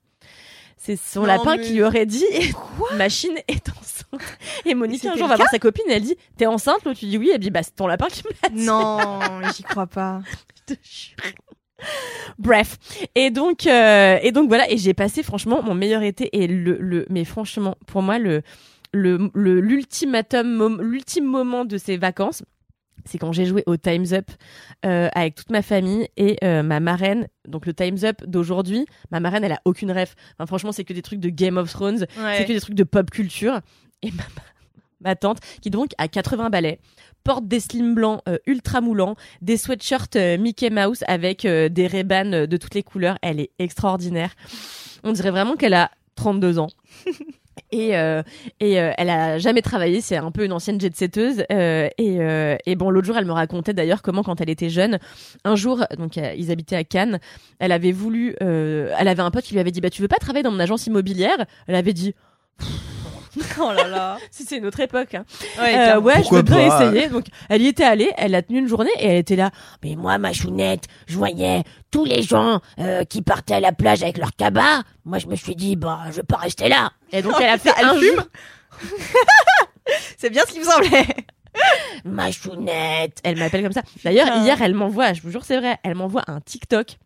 C'est 0.84 0.96
son 0.96 1.22
Non, 1.22 1.28
lapin 1.28 1.58
mais- 1.58 1.64
qui 1.64 1.74
lui 1.74 1.84
aurait 1.84 2.08
dit 2.08 2.26
Machine 2.98 3.38
est 3.48 3.70
enceinte. 3.70 4.22
Et 4.66 4.74
Monique, 4.74 5.06
un 5.06 5.16
jour, 5.16 5.28
va 5.28 5.36
voir 5.36 5.48
sa 5.50 5.60
copine 5.60 5.84
elle 5.90 6.02
dit 6.02 6.16
T'es 6.38 6.48
enceinte 6.48 6.84
L'autre 6.86 7.00
lui 7.02 7.08
dit 7.10 7.18
Oui. 7.20 7.30
Elle 7.34 7.40
dit 7.40 7.52
Bah, 7.52 7.62
c'est 7.62 7.76
ton 7.76 7.86
lapin 7.88 8.08
qui 8.08 8.24
me 8.26 8.32
l'a 8.42 8.50
dit. 8.50 8.66
Non, 8.66 9.20
j'y 9.56 9.62
crois 9.64 9.86
pas. 9.88 10.22
Je 10.68 10.74
te 10.74 10.80
jure. 10.84 11.34
Bref, 12.38 12.78
et 13.16 13.32
donc 13.32 13.66
euh, 13.66 14.18
et 14.22 14.32
donc 14.32 14.48
voilà, 14.50 14.70
et 14.72 14.78
j'ai 14.78 14.94
passé 14.94 15.24
franchement 15.24 15.64
mon 15.64 15.74
meilleur 15.74 16.04
été 16.04 16.30
et 16.44 16.46
le 16.48 16.78
le 16.80 17.06
mais 17.10 17.26
franchement 17.26 17.76
pour 17.88 18.04
moi 18.04 18.20
le 18.20 18.44
le 18.94 19.32
le- 19.34 19.60
l'ultimatum 19.60 20.80
l'ultime 20.82 21.26
moment 21.26 21.66
de 21.66 21.78
ces 21.80 21.98
vacances, 21.98 22.44
c'est 23.06 23.18
quand 23.18 23.32
j'ai 23.32 23.46
joué 23.46 23.64
au 23.66 23.78
Times 23.78 24.06
Up 24.12 24.30
euh, 24.86 25.10
avec 25.14 25.36
toute 25.36 25.50
ma 25.50 25.62
famille 25.62 26.08
et 26.18 26.38
euh, 26.44 26.64
ma 26.64 26.80
marraine. 26.80 27.28
Donc 27.48 27.66
le 27.66 27.74
Times 27.74 27.98
Up 28.04 28.24
d'aujourd'hui, 28.26 28.86
ma 29.12 29.20
marraine 29.20 29.44
elle 29.44 29.54
a 29.54 29.62
aucune 29.66 29.92
ref. 29.92 30.16
Enfin, 30.36 30.46
franchement 30.46 30.72
c'est 30.72 30.84
que 30.84 30.94
des 30.94 31.02
trucs 31.02 31.20
de 31.20 31.30
Game 31.30 31.58
of 31.58 31.72
Thrones, 31.72 32.06
c'est 32.16 32.46
que 32.46 32.54
des 32.54 32.62
trucs 32.62 32.76
de 32.76 32.84
pop 32.84 33.10
culture. 33.10 33.62
Et 34.02 34.12
ma, 34.12 34.24
ma 35.02 35.16
tante, 35.16 35.40
qui 35.62 35.70
donc 35.70 35.92
a 35.98 36.08
80 36.08 36.50
balais, 36.50 36.80
porte 37.24 37.48
des 37.48 37.60
slims 37.60 37.96
blancs 37.96 38.22
euh, 38.28 38.38
ultra 38.46 38.82
moulants, 38.82 39.16
des 39.42 39.58
sweatshirts 39.58 40.16
Mickey 40.40 40.70
Mouse 40.70 41.04
avec 41.08 41.44
des 41.46 41.88
ray 41.88 42.04
de 42.04 42.58
toutes 42.58 42.76
les 42.76 42.84
couleurs. 42.84 43.18
Elle 43.22 43.40
est 43.40 43.52
extraordinaire. 43.60 44.32
On 45.04 45.12
dirait 45.12 45.32
vraiment 45.32 45.56
qu'elle 45.56 45.74
a 45.74 45.92
32 46.16 46.60
ans. 46.60 46.70
Et, 47.72 47.98
euh, 47.98 48.22
et 48.60 48.80
euh, 48.80 48.92
elle 48.98 49.10
a 49.10 49.38
jamais 49.38 49.62
travaillé, 49.62 50.02
c'est 50.02 50.18
un 50.18 50.32
peu 50.32 50.46
une 50.46 50.54
ancienne 50.54 50.80
jet-setteuse. 50.80 51.44
Euh, 51.52 51.90
et, 51.98 52.20
et 52.66 52.76
bon, 52.76 52.90
l'autre 52.90 53.08
jour, 53.08 53.18
elle 53.18 53.26
me 53.26 53.32
racontait 53.32 53.74
d'ailleurs 53.74 54.02
comment, 54.02 54.24
quand 54.24 54.42
elle 54.42 54.50
était 54.50 54.70
jeune, 54.70 55.00
un 55.44 55.56
jour, 55.56 55.84
donc 55.98 56.18
ils 56.18 56.52
habitaient 56.52 56.76
à 56.76 56.84
Cannes, 56.84 57.20
elle 57.60 57.72
avait 57.72 57.92
voulu, 57.92 58.36
elle 58.40 59.08
avait 59.08 59.22
un 59.22 59.32
pote 59.32 59.44
qui 59.44 59.54
lui 59.54 59.60
avait 59.60 59.72
dit, 59.72 59.82
bah 59.82 59.90
tu 59.90 60.02
veux 60.02 60.08
pas 60.08 60.18
travailler 60.18 60.44
dans 60.44 60.52
mon 60.52 60.60
agence 60.60 60.88
immobilière? 60.88 61.46
Elle 61.68 61.76
avait 61.76 61.94
dit, 61.94 62.14
Oh 63.60 63.72
là 63.72 63.88
là. 63.88 64.18
si 64.32 64.44
c'est 64.44 64.58
une 64.58 64.66
autre 64.66 64.80
époque. 64.82 65.14
Hein. 65.16 65.26
Ouais, 65.60 65.76
Euh, 65.94 66.00
ouais, 66.00 66.24
je 66.24 66.34
veux 66.34 66.42
bien 66.42 66.70
pas 66.70 66.86
essayer. 66.86 67.08
Donc, 67.10 67.26
elle 67.50 67.62
y 67.62 67.68
était 67.68 67.84
allée, 67.84 68.12
elle 68.18 68.36
a 68.36 68.42
tenu 68.42 68.60
une 68.60 68.68
journée 68.68 68.92
et 69.00 69.06
elle 69.08 69.18
était 69.18 69.36
là. 69.36 69.52
Mais 69.84 69.96
moi, 69.96 70.18
ma 70.18 70.34
chounette, 70.34 70.86
je 71.08 71.18
voyais 71.18 71.64
tous 71.92 72.06
les 72.06 72.22
gens 72.24 72.60
euh, 72.80 73.04
qui 73.06 73.22
partaient 73.22 73.54
à 73.56 73.60
la 73.60 73.72
plage 73.72 74.04
avec 74.04 74.18
leur 74.18 74.32
cabas. 74.36 74.82
Moi, 75.06 75.18
je 75.20 75.28
me 75.28 75.36
suis 75.36 75.56
dit, 75.56 75.76
bah, 75.76 76.00
je 76.08 76.18
vais 76.18 76.24
pas 76.24 76.38
rester 76.38 76.68
là. 76.70 76.92
Et 77.12 77.22
donc, 77.22 77.34
elle 77.40 77.50
a 77.50 77.58
fait 77.58 77.72
Elle 77.78 77.86
un 77.86 77.96
fume. 77.96 78.24
C'est 80.18 80.30
bien 80.30 80.44
ce 80.48 80.54
qui 80.54 80.60
me 80.60 80.64
semblait. 80.66 81.06
Ma 82.06 82.32
chounette. 82.32 83.20
Elle 83.24 83.38
m'appelle 83.38 83.64
comme 83.64 83.74
ça. 83.74 83.82
D'ailleurs, 84.04 84.28
Ah. 84.32 84.38
hier, 84.44 84.62
elle 84.62 84.74
m'envoie, 84.74 85.14
je 85.14 85.22
vous 85.22 85.32
jure, 85.32 85.44
c'est 85.44 85.58
vrai, 85.58 85.78
elle 85.84 85.96
m'envoie 85.96 86.24
un 86.28 86.40
TikTok. 86.40 86.98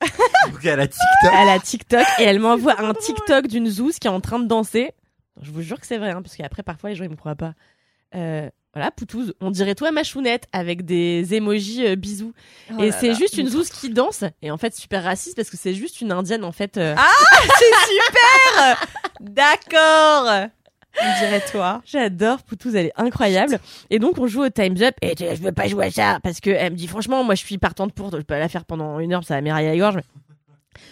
Donc 0.00 0.64
à 0.64 0.76
la 0.76 0.86
TikTok. 0.86 1.32
Elle 1.32 1.48
a 1.48 1.58
TikTok 1.58 2.06
et 2.20 2.22
elle 2.22 2.38
m'envoie 2.38 2.80
un 2.80 2.94
TikTok 2.94 3.48
d'une 3.48 3.68
zouze 3.68 3.98
qui 3.98 4.06
est 4.06 4.10
en 4.10 4.20
train 4.20 4.38
de 4.38 4.46
danser. 4.46 4.92
Je 5.40 5.50
vous 5.50 5.62
jure 5.62 5.80
que 5.80 5.86
c'est 5.86 5.98
vrai, 5.98 6.10
hein, 6.10 6.22
parce 6.22 6.36
qu'après, 6.36 6.62
parfois, 6.62 6.90
les 6.90 6.96
gens, 6.96 7.04
ils 7.04 7.10
me 7.10 7.16
croient 7.16 7.34
pas. 7.36 7.54
Euh, 8.14 8.48
voilà, 8.74 8.90
Poutouze, 8.90 9.34
on 9.40 9.50
dirait 9.50 9.74
toi 9.74 9.90
ma 9.92 10.02
chounette 10.04 10.46
avec 10.52 10.84
des 10.84 11.34
emojis 11.34 11.84
euh, 11.86 11.96
bisous. 11.96 12.32
Oh 12.72 12.82
et 12.82 12.92
c'est 12.92 13.14
juste 13.14 13.36
une 13.38 13.48
zouze 13.48 13.68
qui 13.70 13.90
danse. 13.90 14.24
Et 14.42 14.50
en 14.50 14.56
fait, 14.58 14.74
super 14.74 15.02
raciste 15.04 15.36
parce 15.36 15.50
que 15.50 15.56
c'est 15.56 15.74
juste 15.74 16.00
une 16.00 16.12
indienne 16.12 16.44
en 16.44 16.52
fait. 16.52 16.76
euh, 16.76 16.94
C'est 17.58 17.92
super. 17.94 18.86
D'accord. 19.20 20.48
On 21.00 21.18
dirait 21.20 21.40
toi. 21.50 21.82
J'adore 21.84 22.42
Poutouze, 22.42 22.74
elle 22.74 22.86
est 22.86 22.92
incroyable. 22.96 23.58
Et 23.90 23.98
donc 24.00 24.18
on 24.18 24.26
joue 24.26 24.42
au 24.44 24.48
Time's 24.50 24.82
Up 24.82 24.94
et 25.02 25.14
je 25.18 25.40
veux 25.42 25.52
pas 25.52 25.68
jouer 25.68 25.86
à 25.86 25.90
ça 25.90 26.18
parce 26.22 26.40
que 26.40 26.50
elle 26.50 26.72
me 26.72 26.76
dit 26.76 26.88
franchement 26.88 27.22
moi 27.22 27.34
je 27.36 27.44
suis 27.44 27.58
partante 27.58 27.92
pour, 27.92 28.10
je 28.10 28.22
peux 28.22 28.38
la 28.38 28.48
faire 28.48 28.64
pendant 28.64 28.98
une 28.98 29.12
heure, 29.12 29.22
ça 29.24 29.34
va 29.34 29.40
m'érailler 29.40 29.68
la 29.70 29.76
gorge. 29.76 29.96
mais 29.96 30.02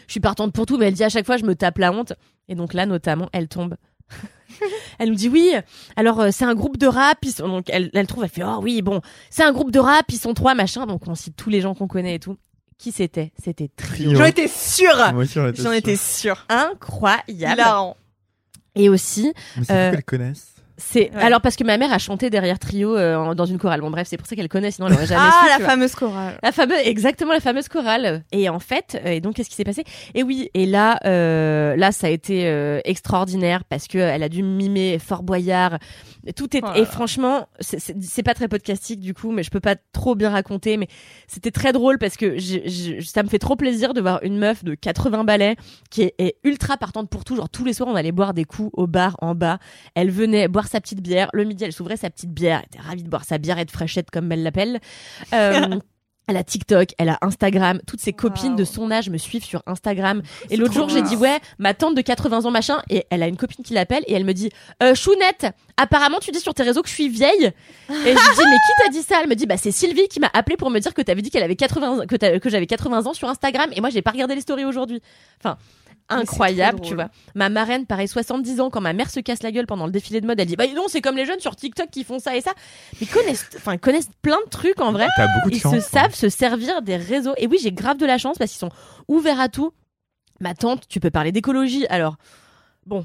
Je 0.07 0.13
suis 0.13 0.21
partante 0.21 0.53
pour 0.53 0.67
tout, 0.67 0.79
mais 0.79 0.87
elle 0.87 0.95
dit 0.95 1.03
à 1.05 1.09
chaque 1.09 1.27
fois 1.27 1.37
je 1.37 1.45
me 1.45 1.55
tape 1.57 1.79
la 1.79 1.91
honte. 1.93 2.13
Et 2.49 2.55
donc 2.55 2.75
là 2.75 2.87
notamment 2.87 3.29
elle 3.33 3.49
tombe. 3.49 3.75
elle 4.99 5.11
nous 5.11 5.15
dit 5.15 5.29
oui. 5.29 5.53
Alors 5.97 6.21
euh, 6.21 6.29
c'est 6.33 6.45
un 6.45 6.55
groupe 6.55 6.77
de 6.77 6.87
rap. 6.87 7.19
Ils 7.23 7.33
sont... 7.33 7.49
Donc 7.49 7.67
elle, 7.69 7.91
elle 7.95 8.07
trouve, 8.07 8.25
elle 8.25 8.31
fait 8.31 8.45
oh 8.45 8.59
oui 8.63 8.83
bon 8.83 9.01
c'est 9.31 9.43
un 9.45 9.53
groupe 9.53 9.71
de 9.71 9.79
rap. 9.79 10.07
Ils 10.11 10.19
sont 10.19 10.35
trois 10.35 10.55
machin. 10.55 10.87
Donc 10.87 11.07
on 11.07 11.15
cite 11.15 11.37
tous 11.37 11.51
les 11.51 11.61
gens 11.61 11.75
qu'on 11.75 11.89
connaît 11.89 12.17
et 12.17 12.19
tout. 12.19 12.37
Qui 12.79 12.93
c'était? 12.93 13.33
C'était 13.43 13.69
Trio. 13.75 14.15
J'en 14.15 14.25
étais 14.25 14.47
sûre. 14.47 14.97
J'en 15.55 15.73
étais 15.73 15.97
sûre. 15.97 16.47
Incroyable. 16.49 17.61
Hilarant. 17.61 17.97
Et 18.77 18.89
aussi 18.89 19.33
Mais 19.57 19.65
c'est 19.65 19.73
Euh, 19.73 19.91
qu'elles 19.91 20.05
connaissent. 20.05 20.55
C'est 20.79 21.11
Ouais. 21.15 21.23
alors 21.23 21.41
parce 21.41 21.57
que 21.57 21.65
ma 21.65 21.77
mère 21.77 21.93
a 21.93 21.99
chanté 21.99 22.31
derrière 22.31 22.59
Trio 22.59 22.97
euh, 22.97 23.35
dans 23.35 23.45
une 23.45 23.59
chorale. 23.59 23.81
Bon 23.81 23.91
bref 23.91 24.07
c'est 24.09 24.17
pour 24.17 24.27
ça 24.27 24.35
qu'elle 24.37 24.49
connaît 24.49 24.71
sinon 24.71 24.87
elle 24.89 24.95
aurait 24.95 25.07
jamais 25.07 25.21
Ah, 25.25 25.41
su. 25.43 25.49
la 25.51 25.57
tu 25.57 25.61
vois. 25.63 25.71
fameuse 25.71 25.95
chorale. 25.95 26.39
La 26.43 26.53
fameuse, 26.53 26.79
exactement 26.85 27.33
la 27.33 27.41
fameuse 27.41 27.69
chorale. 27.69 28.23
Et 28.33 28.49
en 28.49 28.59
fait, 28.61 29.01
euh, 29.05 29.11
et 29.11 29.21
donc 29.21 29.35
qu'est-ce 29.35 29.51
qui 29.51 29.57
s'est 29.57 29.65
passé? 29.65 29.85
Et 30.15 30.23
oui, 30.23 30.49
et 30.55 30.65
là, 30.67 30.99
euh, 31.05 31.77
là, 31.77 31.93
ça 31.93 32.07
a 32.07 32.11
été 32.11 32.47
euh, 32.47 32.81
extraordinaire 32.85 33.65
parce 33.69 33.87
que 33.89 33.99
elle 33.99 34.23
a 34.23 34.29
dû 34.29 34.43
mimer 34.43 34.99
Fort 34.99 35.23
Boyard. 35.23 35.79
Tout 36.35 36.57
est 36.57 36.63
et 36.77 36.85
franchement, 36.85 37.49
c'est- 37.61 38.23
pas 38.23 38.35
très 38.35 38.49
podcastique 38.49 39.01
du 39.01 39.15
coup, 39.15 39.31
mais 39.31 39.43
je 39.43 39.51
peux 39.51 39.61
pas 39.61 39.77
trop 39.93 40.15
bien 40.15 40.31
raconter. 40.31 40.77
Mais 40.77 40.89
c'était 41.27 41.51
très 41.51 41.73
drôle 41.73 41.99
parce 41.99 42.17
que 42.17 42.37
ça 43.03 43.23
me 43.23 43.29
fait 43.29 43.39
trop 43.39 43.57
plaisir 43.57 43.95
de 43.95 44.01
voir 44.01 44.21
une 44.23 44.39
meuf 44.39 44.65
de 44.65 44.75
80 44.75 45.25
balais 45.25 45.57
qui 45.91 46.03
est, 46.03 46.15
est 46.19 46.37
ultra 46.45 46.77
partante 46.77 47.09
pour 47.09 47.25
tout. 47.25 47.37
Genre 47.37 47.49
tous 47.49 47.65
les 47.65 47.73
soirs, 47.73 47.89
on 47.89 47.95
allait 47.97 48.13
boire 48.13 48.35
des 48.35 48.45
coups 48.45 48.71
au 48.73 48.87
bar 48.87 49.17
en 49.21 49.35
bas. 49.35 49.59
Elle 49.95 50.11
venait 50.11 50.49
boire 50.49 50.67
sa 50.67 50.81
petite 50.81 51.01
bière. 51.03 51.31
Le 51.33 51.45
midi, 51.45 51.65
elle 51.65 51.73
s'ouvrait 51.73 51.97
sa 51.97 52.11
petite 52.11 52.33
bière. 52.33 52.61
Elle 52.61 52.67
était 52.79 52.87
ravie 52.89 53.03
de 53.03 53.09
boire 53.09 53.25
sa 53.25 53.39
bière 53.39 53.59
et 53.59 53.65
de 53.65 53.71
fraîchette 53.71 54.11
comme 54.11 54.31
elle 54.33 54.43
l'appelle. 54.43 54.81
Euh, 55.35 55.79
Elle 56.29 56.37
a 56.37 56.45
TikTok, 56.45 56.91
elle 56.99 57.09
a 57.09 57.19
Instagram, 57.23 57.81
toutes 57.87 58.01
ses 58.01 58.13
copines 58.13 58.55
de 58.55 58.65
son 58.65 58.91
âge 58.91 59.09
me 59.09 59.17
suivent 59.19 59.45
sur 59.45 59.63
Instagram. 59.67 60.23
Et 60.45 60.49
C'est 60.51 60.57
l'autre 60.57 60.75
jour, 60.75 60.89
j'ai 60.89 61.03
dit 61.03 61.17
ouais, 61.17 61.39
ma 61.59 61.75
tante 61.75 61.95
de 61.97 62.03
80 62.03 62.45
ans 62.45 62.51
machin, 62.51 62.81
et 62.91 63.07
elle 63.11 63.23
a 63.23 63.29
une 63.29 63.37
copine 63.37 63.65
qui 63.65 63.73
l'appelle 63.75 64.05
et 64.07 64.13
elle 64.13 64.25
me 64.25 64.35
dit 64.35 64.51
euh, 64.83 64.95
Chounette, 64.95 65.47
apparemment 65.77 66.19
tu 66.21 66.31
dis 66.31 66.41
sur 66.41 66.53
tes 66.55 66.63
réseaux 66.63 66.83
que 66.83 66.89
je 66.89 66.95
suis 66.95 67.09
vieille. 67.09 67.53
Et 67.89 67.93
je 67.93 67.95
lui 67.97 68.15
dis 68.15 68.45
mais 68.45 68.57
qui 68.57 68.83
t'a 68.85 68.89
dit 68.91 69.03
ça? 69.03 69.17
Elle 69.23 69.29
me 69.29 69.35
dit 69.35 69.47
bah 69.47 69.57
c'est 69.57 69.73
Sylvie 69.73 70.07
qui 70.09 70.21
m'a 70.21 70.31
appelé 70.35 70.57
pour 70.57 70.71
me 70.71 70.79
dire 70.79 70.93
que 70.93 71.03
t'avais 71.03 71.23
dit 71.23 71.31
qu'elle 71.31 71.43
avait 71.43 71.57
80 71.57 72.07
que, 72.07 72.39
que 72.39 72.51
j'avais 72.51 72.67
80 72.67 73.07
ans 73.07 73.15
sur 73.15 73.29
Instagram 73.29 73.71
et 73.75 73.81
moi 73.81 73.91
j'ai 73.91 74.03
pas 74.03 74.11
regardé 74.11 74.35
les 74.35 74.43
stories 74.43 74.67
aujourd'hui. 74.67 75.01
Enfin 75.41 75.57
incroyable, 76.09 76.81
tu 76.81 76.95
vois. 76.95 77.09
Ma 77.35 77.49
marraine, 77.49 77.87
pareil, 77.87 78.09
70 78.09 78.61
ans, 78.61 78.71
quand 78.71 78.81
ma 78.81 78.93
mère 78.93 79.11
se 79.11 79.21
casse 79.21 79.43
la 79.43 79.53
gueule 79.53 79.67
pendant 79.67 79.87
le 79.87 79.93
défilé 79.93 80.21
de 80.21 80.27
mode, 80.27 80.41
elle 80.41 80.47
dit 80.47 80.57
bah 80.57 80.65
non, 80.75 80.85
c'est 80.89 81.01
comme 81.01 81.17
les 81.17 81.27
jeunes 81.27 81.41
sur 81.41 81.57
TikTok 81.57 81.91
qui 81.91 82.05
font 82.05 82.19
ça 82.19 82.37
et 82.37 82.41
ça. 82.41 82.53
Mais 82.95 82.99
ils 83.03 83.09
connaissent, 83.09 83.49
enfin, 83.57 83.77
connaissent 83.79 84.11
plein 84.23 84.39
de 84.45 84.51
trucs 84.51 84.81
en 84.81 84.93
vrai. 84.93 85.07
T'as 85.17 85.29
beaucoup 85.35 85.51
de 85.51 85.57
Ils 85.57 85.61
chance. 85.61 85.75
se 85.75 85.81
savent 85.81 86.15
se 86.15 86.29
servir 86.29 86.83
des 86.83 86.97
réseaux. 86.97 87.35
Et 87.37 87.47
oui, 87.47 87.59
j'ai 87.63 87.73
grave 87.73 87.97
de 87.99 88.07
la 88.07 88.19
chance 88.19 88.39
parce 88.39 88.51
qu'ils 88.51 88.59
sont 88.61 88.71
ouverts 89.09 89.41
à 89.41 89.49
tout. 89.49 89.73
Ma 90.41 90.55
tante, 90.55 90.89
tu 90.89 91.01
peux 91.01 91.11
parler 91.11 91.33
d'écologie. 91.33 91.87
Alors, 91.89 92.17
bon, 92.87 93.05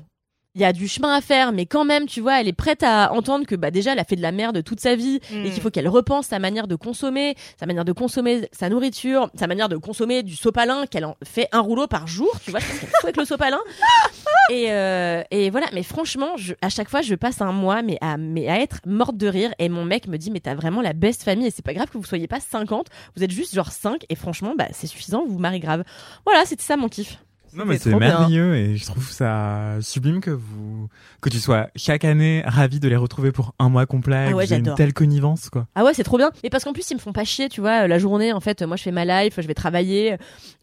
il 0.55 0.61
y 0.61 0.65
a 0.65 0.71
du 0.73 0.87
chemin 0.87 1.15
à 1.15 1.21
faire, 1.21 1.51
mais 1.51 1.65
quand 1.65 1.83
même, 1.83 2.05
tu 2.05 2.21
vois, 2.21 2.39
elle 2.39 2.47
est 2.47 2.53
prête 2.53 2.83
à 2.83 3.11
entendre 3.13 3.45
que 3.47 3.55
bah 3.55 3.71
déjà, 3.71 3.93
elle 3.93 3.99
a 3.99 4.03
fait 4.03 4.15
de 4.15 4.21
la 4.21 4.31
merde 4.31 4.63
toute 4.63 4.79
sa 4.79 4.95
vie 4.95 5.19
et 5.31 5.49
Mm. 5.49 5.51
qu'il 5.51 5.61
faut 5.61 5.71
qu'elle 5.71 5.87
repense 5.87 6.27
sa 6.27 6.37
manière 6.37 6.67
de 6.67 6.75
consommer, 6.75 7.35
sa 7.59 7.65
manière 7.65 7.85
de 7.85 7.91
consommer 7.91 8.47
sa 8.51 8.69
nourriture, 8.69 9.31
sa 9.33 9.47
manière 9.47 9.67
de 9.67 9.77
consommer 9.77 10.21
du 10.21 10.35
sopalin, 10.35 10.85
qu'elle 10.85 11.05
en 11.05 11.15
fait 11.23 11.47
un 11.53 11.59
rouleau 11.59 11.87
par 11.87 12.05
jour, 12.07 12.31
tu 12.45 12.51
vois, 12.51 12.59
parce 12.59 12.71
qu'elle 12.79 12.89
fout 12.89 13.03
avec 13.03 13.17
le 13.17 13.25
sopalin. 13.25 13.59
Et, 14.49 14.65
euh, 14.71 15.23
et 15.31 15.49
voilà, 15.49 15.67
mais 15.71 15.83
franchement, 15.83 16.35
je, 16.35 16.53
à 16.61 16.67
chaque 16.67 16.89
fois, 16.89 17.01
je 17.01 17.15
passe 17.15 17.39
un 17.41 17.53
mois, 17.53 17.81
mais 17.81 17.97
à, 18.01 18.17
mais 18.17 18.49
à 18.49 18.59
être 18.59 18.79
morte 18.85 19.15
de 19.15 19.27
rire. 19.27 19.53
Et 19.57 19.69
mon 19.69 19.85
mec 19.85 20.05
me 20.09 20.17
dit, 20.17 20.31
mais 20.31 20.41
t'as 20.41 20.53
vraiment 20.53 20.81
la 20.81 20.91
best 20.91 21.23
famille. 21.23 21.47
Et 21.47 21.51
c'est 21.51 21.63
pas 21.63 21.73
grave 21.73 21.89
que 21.89 21.97
vous 21.97 22.03
soyez 22.03 22.27
pas 22.27 22.41
50, 22.41 22.87
vous 23.15 23.23
êtes 23.23 23.31
juste 23.31 23.55
genre 23.55 23.71
5. 23.71 24.03
Et 24.09 24.15
franchement, 24.15 24.53
bah, 24.57 24.67
c'est 24.73 24.87
suffisant, 24.87 25.23
vous 25.25 25.31
vous 25.35 25.39
mariez 25.39 25.61
grave. 25.61 25.85
Voilà, 26.25 26.43
c'était 26.45 26.61
ça 26.63 26.75
mon 26.75 26.89
kiff. 26.89 27.17
Non, 27.55 27.65
mais 27.65 27.77
c'est 27.77 27.89
bien. 27.89 27.99
merveilleux 27.99 28.55
et 28.55 28.77
je 28.77 28.85
trouve 28.85 29.09
ça 29.09 29.77
sublime 29.81 30.21
que 30.21 30.31
vous, 30.31 30.89
que 31.21 31.29
tu 31.29 31.39
sois 31.39 31.67
chaque 31.75 32.05
année 32.05 32.43
ravi 32.45 32.79
de 32.79 32.87
les 32.87 32.95
retrouver 32.95 33.31
pour 33.31 33.53
un 33.59 33.69
mois 33.69 33.85
complet. 33.85 34.27
Ah 34.31 34.35
ouais, 34.35 34.45
ayez 34.45 34.57
une 34.57 34.75
telle 34.75 34.93
connivence, 34.93 35.49
quoi. 35.49 35.67
Ah 35.75 35.83
ouais, 35.83 35.93
c'est 35.93 36.03
trop 36.03 36.17
bien. 36.17 36.31
Et 36.43 36.49
parce 36.49 36.63
qu'en 36.63 36.73
plus, 36.73 36.89
ils 36.91 36.95
me 36.95 36.99
font 36.99 37.13
pas 37.13 37.23
chier, 37.23 37.49
tu 37.49 37.61
vois. 37.61 37.87
La 37.87 37.99
journée, 37.99 38.33
en 38.33 38.39
fait, 38.39 38.61
moi, 38.63 38.77
je 38.77 38.83
fais 38.83 38.91
ma 38.91 39.05
life, 39.05 39.35
je 39.37 39.47
vais 39.47 39.53
travailler. 39.53 40.13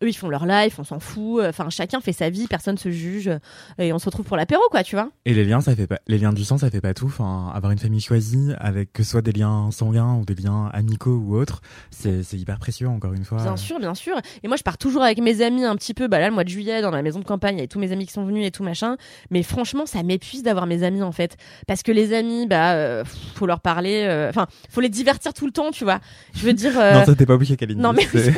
Eux, 0.02 0.08
ils 0.08 0.16
font 0.16 0.28
leur 0.28 0.46
life, 0.46 0.78
on 0.78 0.84
s'en 0.84 1.00
fout. 1.00 1.42
Enfin, 1.44 1.70
chacun 1.70 2.00
fait 2.00 2.12
sa 2.12 2.30
vie, 2.30 2.46
personne 2.46 2.78
se 2.78 2.90
juge. 2.90 3.30
Et 3.78 3.92
on 3.92 3.98
se 3.98 4.06
retrouve 4.06 4.26
pour 4.26 4.36
l'apéro, 4.36 4.62
quoi, 4.70 4.82
tu 4.82 4.96
vois. 4.96 5.10
Et 5.24 5.34
les 5.34 5.44
liens, 5.44 5.60
ça 5.60 5.74
fait 5.76 5.86
pas, 5.86 6.00
les 6.08 6.18
liens 6.18 6.32
du 6.32 6.44
sang, 6.44 6.58
ça 6.58 6.70
fait 6.70 6.80
pas 6.80 6.94
tout. 6.94 7.06
Enfin, 7.06 7.52
avoir 7.54 7.72
une 7.72 7.78
famille 7.78 8.00
choisie 8.00 8.52
avec 8.58 8.92
que 8.92 9.02
ce 9.02 9.10
soit 9.10 9.22
des 9.22 9.32
liens 9.32 9.70
sanguins 9.70 10.14
ou 10.14 10.24
des 10.24 10.34
liens 10.34 10.70
amicaux 10.72 11.16
ou 11.16 11.36
autres, 11.36 11.60
c'est, 11.90 12.22
c'est 12.22 12.36
hyper 12.36 12.58
précieux, 12.58 12.88
encore 12.88 13.12
une 13.12 13.24
fois. 13.24 13.42
Bien 13.42 13.56
sûr, 13.56 13.78
bien 13.78 13.94
sûr. 13.94 14.16
Et 14.42 14.48
moi, 14.48 14.56
je 14.56 14.62
pars 14.62 14.78
toujours 14.78 15.02
avec 15.02 15.18
mes 15.18 15.42
amis 15.42 15.64
un 15.64 15.76
petit 15.76 15.94
peu. 15.94 16.08
Bah 16.08 16.18
là, 16.18 16.28
le 16.28 16.34
mois 16.34 16.44
de 16.44 16.48
juillet, 16.48 16.79
dans 16.82 16.90
la 16.90 17.02
maison 17.02 17.18
de 17.20 17.24
campagne, 17.24 17.56
il 17.58 17.60
y 17.60 17.64
a 17.64 17.66
tous 17.66 17.78
mes 17.78 17.92
amis 17.92 18.06
qui 18.06 18.12
sont 18.12 18.24
venus 18.24 18.46
et 18.46 18.50
tout 18.50 18.62
machin. 18.62 18.96
Mais 19.30 19.42
franchement, 19.42 19.86
ça 19.86 20.02
m'épuise 20.02 20.42
d'avoir 20.42 20.66
mes 20.66 20.82
amis 20.82 21.02
en 21.02 21.12
fait, 21.12 21.36
parce 21.66 21.82
que 21.82 21.92
les 21.92 22.12
amis, 22.12 22.46
bah, 22.46 22.72
euh, 22.74 23.04
faut 23.34 23.46
leur 23.46 23.60
parler. 23.60 24.02
euh, 24.04 24.28
Enfin, 24.30 24.46
faut 24.70 24.80
les 24.80 24.88
divertir 24.88 25.32
tout 25.34 25.46
le 25.46 25.52
temps, 25.52 25.70
tu 25.70 25.84
vois. 25.84 26.00
Je 26.34 26.44
veux 26.46 26.52
dire. 26.52 26.78
euh, 26.78 26.94
Non, 26.94 27.04
ça 27.04 27.14
t'es 27.14 27.26
pas 27.26 27.34
obligé, 27.34 27.56
Kalindi. 27.56 27.80
non, 27.80 27.92
mais 27.92 28.06
c'est... 28.10 28.32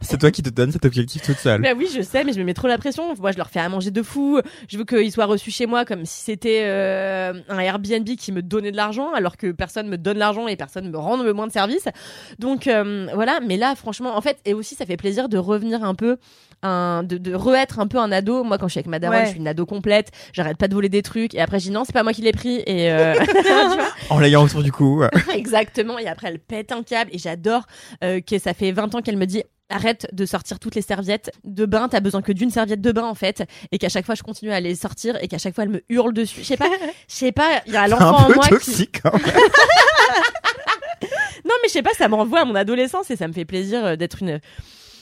c'est 0.00 0.18
toi 0.18 0.30
qui 0.30 0.42
te 0.42 0.48
donnes 0.48 0.72
cet 0.72 0.84
objectif 0.84 1.22
toute 1.22 1.36
seule. 1.36 1.60
Bah 1.60 1.70
oui, 1.76 1.88
je 1.94 2.00
sais, 2.02 2.24
mais 2.24 2.32
je 2.32 2.38
me 2.38 2.44
mets 2.44 2.54
trop 2.54 2.66
la 2.68 2.78
pression. 2.78 3.14
Moi, 3.16 3.32
je 3.32 3.36
leur 3.36 3.50
fais 3.50 3.60
à 3.60 3.68
manger 3.68 3.90
de 3.90 4.02
fou. 4.02 4.40
Je 4.68 4.78
veux 4.78 4.84
qu'ils 4.84 5.12
soient 5.12 5.26
reçus 5.26 5.50
chez 5.50 5.66
moi 5.66 5.84
comme 5.84 6.04
si 6.06 6.22
c'était 6.24 6.62
euh, 6.64 7.34
un 7.48 7.58
Airbnb 7.58 8.08
qui 8.16 8.32
me 8.32 8.40
donnait 8.42 8.72
de 8.72 8.76
l'argent, 8.76 9.12
alors 9.12 9.36
que 9.36 9.52
personne 9.52 9.88
me 9.88 9.98
donne 9.98 10.18
l'argent 10.18 10.48
et 10.48 10.56
personne 10.56 10.90
me 10.90 10.96
rend 10.98 11.22
le 11.22 11.32
moins 11.34 11.46
de 11.46 11.52
service. 11.52 11.86
Donc 12.38 12.66
euh, 12.66 13.06
voilà. 13.14 13.40
Mais 13.46 13.56
là, 13.56 13.74
franchement, 13.74 14.16
en 14.16 14.20
fait, 14.20 14.38
et 14.44 14.54
aussi, 14.54 14.74
ça 14.74 14.86
fait 14.86 14.96
plaisir 14.96 15.28
de 15.28 15.38
revenir 15.38 15.84
un 15.84 15.94
peu. 15.94 16.16
Un, 16.62 17.04
de, 17.04 17.18
de 17.18 17.34
re-être 17.34 17.78
un 17.78 17.86
peu 17.86 17.98
un 17.98 18.10
ado. 18.10 18.42
Moi, 18.42 18.58
quand 18.58 18.66
je 18.66 18.72
suis 18.72 18.78
avec 18.78 18.88
ma 18.88 18.98
daronne, 18.98 19.18
Ouais. 19.20 19.24
je 19.26 19.30
suis 19.30 19.38
une 19.38 19.46
ado 19.46 19.64
complète. 19.64 20.10
J'arrête 20.32 20.56
pas 20.56 20.66
de 20.66 20.74
voler 20.74 20.88
des 20.88 21.02
trucs. 21.02 21.34
Et 21.34 21.40
après, 21.40 21.60
je 21.60 21.66
dis 21.66 21.70
non, 21.70 21.84
c'est 21.84 21.92
pas 21.92 22.02
moi 22.02 22.12
qui 22.12 22.22
l'ai 22.22 22.32
pris. 22.32 22.62
Et 22.66 22.90
euh, 22.90 23.14
tu 23.24 23.42
vois 23.42 23.88
En 24.10 24.18
l'ayant 24.18 24.42
autour 24.44 24.62
du 24.62 24.72
cou. 24.72 25.02
Exactement. 25.34 25.98
Et 25.98 26.08
après, 26.08 26.28
elle 26.28 26.40
pète 26.40 26.72
un 26.72 26.82
câble. 26.82 27.10
Et 27.14 27.18
j'adore 27.18 27.62
euh, 28.02 28.20
que 28.20 28.38
ça 28.38 28.54
fait 28.54 28.72
20 28.72 28.94
ans 28.96 29.02
qu'elle 29.02 29.16
me 29.16 29.26
dit 29.26 29.42
arrête 29.70 30.08
de 30.14 30.24
sortir 30.24 30.58
toutes 30.58 30.74
les 30.74 30.82
serviettes 30.82 31.30
de 31.44 31.66
bain. 31.66 31.88
T'as 31.90 32.00
besoin 32.00 32.22
que 32.22 32.32
d'une 32.32 32.50
serviette 32.50 32.80
de 32.80 32.90
bain, 32.90 33.04
en 33.04 33.14
fait. 33.14 33.44
Et 33.70 33.78
qu'à 33.78 33.88
chaque 33.90 34.06
fois, 34.06 34.14
je 34.16 34.22
continue 34.22 34.50
à 34.50 34.58
les 34.60 34.74
sortir 34.74 35.16
et 35.22 35.28
qu'à 35.28 35.38
chaque 35.38 35.54
fois, 35.54 35.64
elle 35.64 35.70
me 35.70 35.82
hurle 35.90 36.12
dessus. 36.14 36.40
Je 36.40 36.46
sais 36.46 36.56
pas, 36.56 36.70
je 37.08 37.14
sais 37.14 37.32
pas, 37.32 37.60
il 37.66 37.74
y 37.74 37.76
a 37.76 37.84
C'est 37.84 37.90
l'enfant 37.90 38.04
un 38.18 38.22
en 38.22 38.26
peu 38.28 38.34
moi 38.34 38.44
qui... 38.44 38.50
toxique, 38.50 39.00
hein. 39.04 39.12
Non, 41.44 41.54
mais 41.62 41.68
je 41.68 41.72
sais 41.72 41.82
pas, 41.82 41.92
ça 41.96 42.08
me 42.08 42.14
renvoie 42.14 42.40
à 42.40 42.44
mon 42.44 42.54
adolescence 42.54 43.10
et 43.10 43.16
ça 43.16 43.28
me 43.28 43.32
fait 43.32 43.44
plaisir 43.44 43.84
euh, 43.84 43.96
d'être 43.96 44.22
une. 44.22 44.40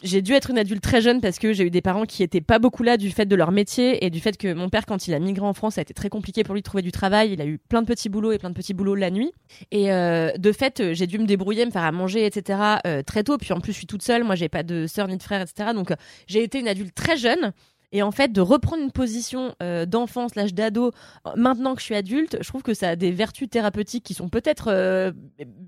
J'ai 0.02 0.22
dû 0.22 0.32
être 0.32 0.50
une 0.50 0.58
adulte 0.58 0.82
très 0.82 1.00
jeune 1.00 1.20
parce 1.20 1.38
que 1.38 1.52
j'ai 1.52 1.64
eu 1.64 1.70
des 1.70 1.80
parents 1.80 2.04
qui 2.04 2.22
étaient 2.22 2.40
pas 2.40 2.58
beaucoup 2.58 2.82
là 2.82 2.96
du 2.96 3.10
fait 3.10 3.26
de 3.26 3.36
leur 3.36 3.52
métier 3.52 4.04
et 4.04 4.10
du 4.10 4.20
fait 4.20 4.36
que 4.36 4.52
mon 4.52 4.68
père, 4.68 4.86
quand 4.86 5.08
il 5.08 5.14
a 5.14 5.18
migré 5.18 5.46
en 5.46 5.52
France, 5.52 5.74
ça 5.74 5.80
a 5.80 5.82
été 5.82 5.94
très 5.94 6.08
compliqué 6.08 6.44
pour 6.44 6.54
lui 6.54 6.62
de 6.62 6.64
trouver 6.64 6.82
du 6.82 6.92
travail. 6.92 7.32
Il 7.32 7.40
a 7.40 7.46
eu 7.46 7.58
plein 7.58 7.82
de 7.82 7.86
petits 7.86 8.08
boulots 8.08 8.32
et 8.32 8.38
plein 8.38 8.50
de 8.50 8.54
petits 8.54 8.74
boulots 8.74 8.94
la 8.94 9.10
nuit. 9.10 9.32
Et 9.70 9.92
euh, 9.92 10.32
de 10.36 10.52
fait, 10.52 10.80
euh, 10.80 10.94
j'ai 10.94 11.06
dû 11.06 11.18
me 11.18 11.26
débrouiller, 11.26 11.66
me 11.66 11.70
faire 11.70 11.84
à 11.84 11.92
manger, 11.92 12.26
etc. 12.26 12.60
euh, 12.86 13.02
très 13.02 13.24
tôt. 13.24 13.38
Puis 13.38 13.52
en 13.52 13.60
plus, 13.60 13.72
je 13.72 13.78
suis 13.78 13.86
toute 13.86 14.02
seule. 14.02 14.24
Moi, 14.24 14.34
j'ai 14.34 14.48
pas 14.48 14.62
de 14.62 14.86
sœur 14.86 15.08
ni 15.08 15.16
de 15.16 15.22
frère, 15.22 15.40
etc. 15.40 15.70
Donc, 15.74 15.92
j'ai 16.26 16.42
été 16.42 16.60
une 16.60 16.68
adulte 16.68 16.94
très 16.94 17.16
jeune. 17.16 17.52
Et 17.96 18.02
en 18.02 18.10
fait, 18.10 18.30
de 18.30 18.42
reprendre 18.42 18.82
une 18.82 18.92
position 18.92 19.54
euh, 19.62 19.86
d'enfant 19.86 20.28
slash 20.28 20.52
d'ado 20.52 20.92
maintenant 21.34 21.74
que 21.74 21.80
je 21.80 21.86
suis 21.86 21.94
adulte, 21.94 22.36
je 22.42 22.46
trouve 22.46 22.62
que 22.62 22.74
ça 22.74 22.90
a 22.90 22.96
des 22.96 23.10
vertus 23.10 23.48
thérapeutiques 23.48 24.04
qui 24.04 24.12
sont 24.12 24.28
peut-être 24.28 24.66
euh, 24.70 25.12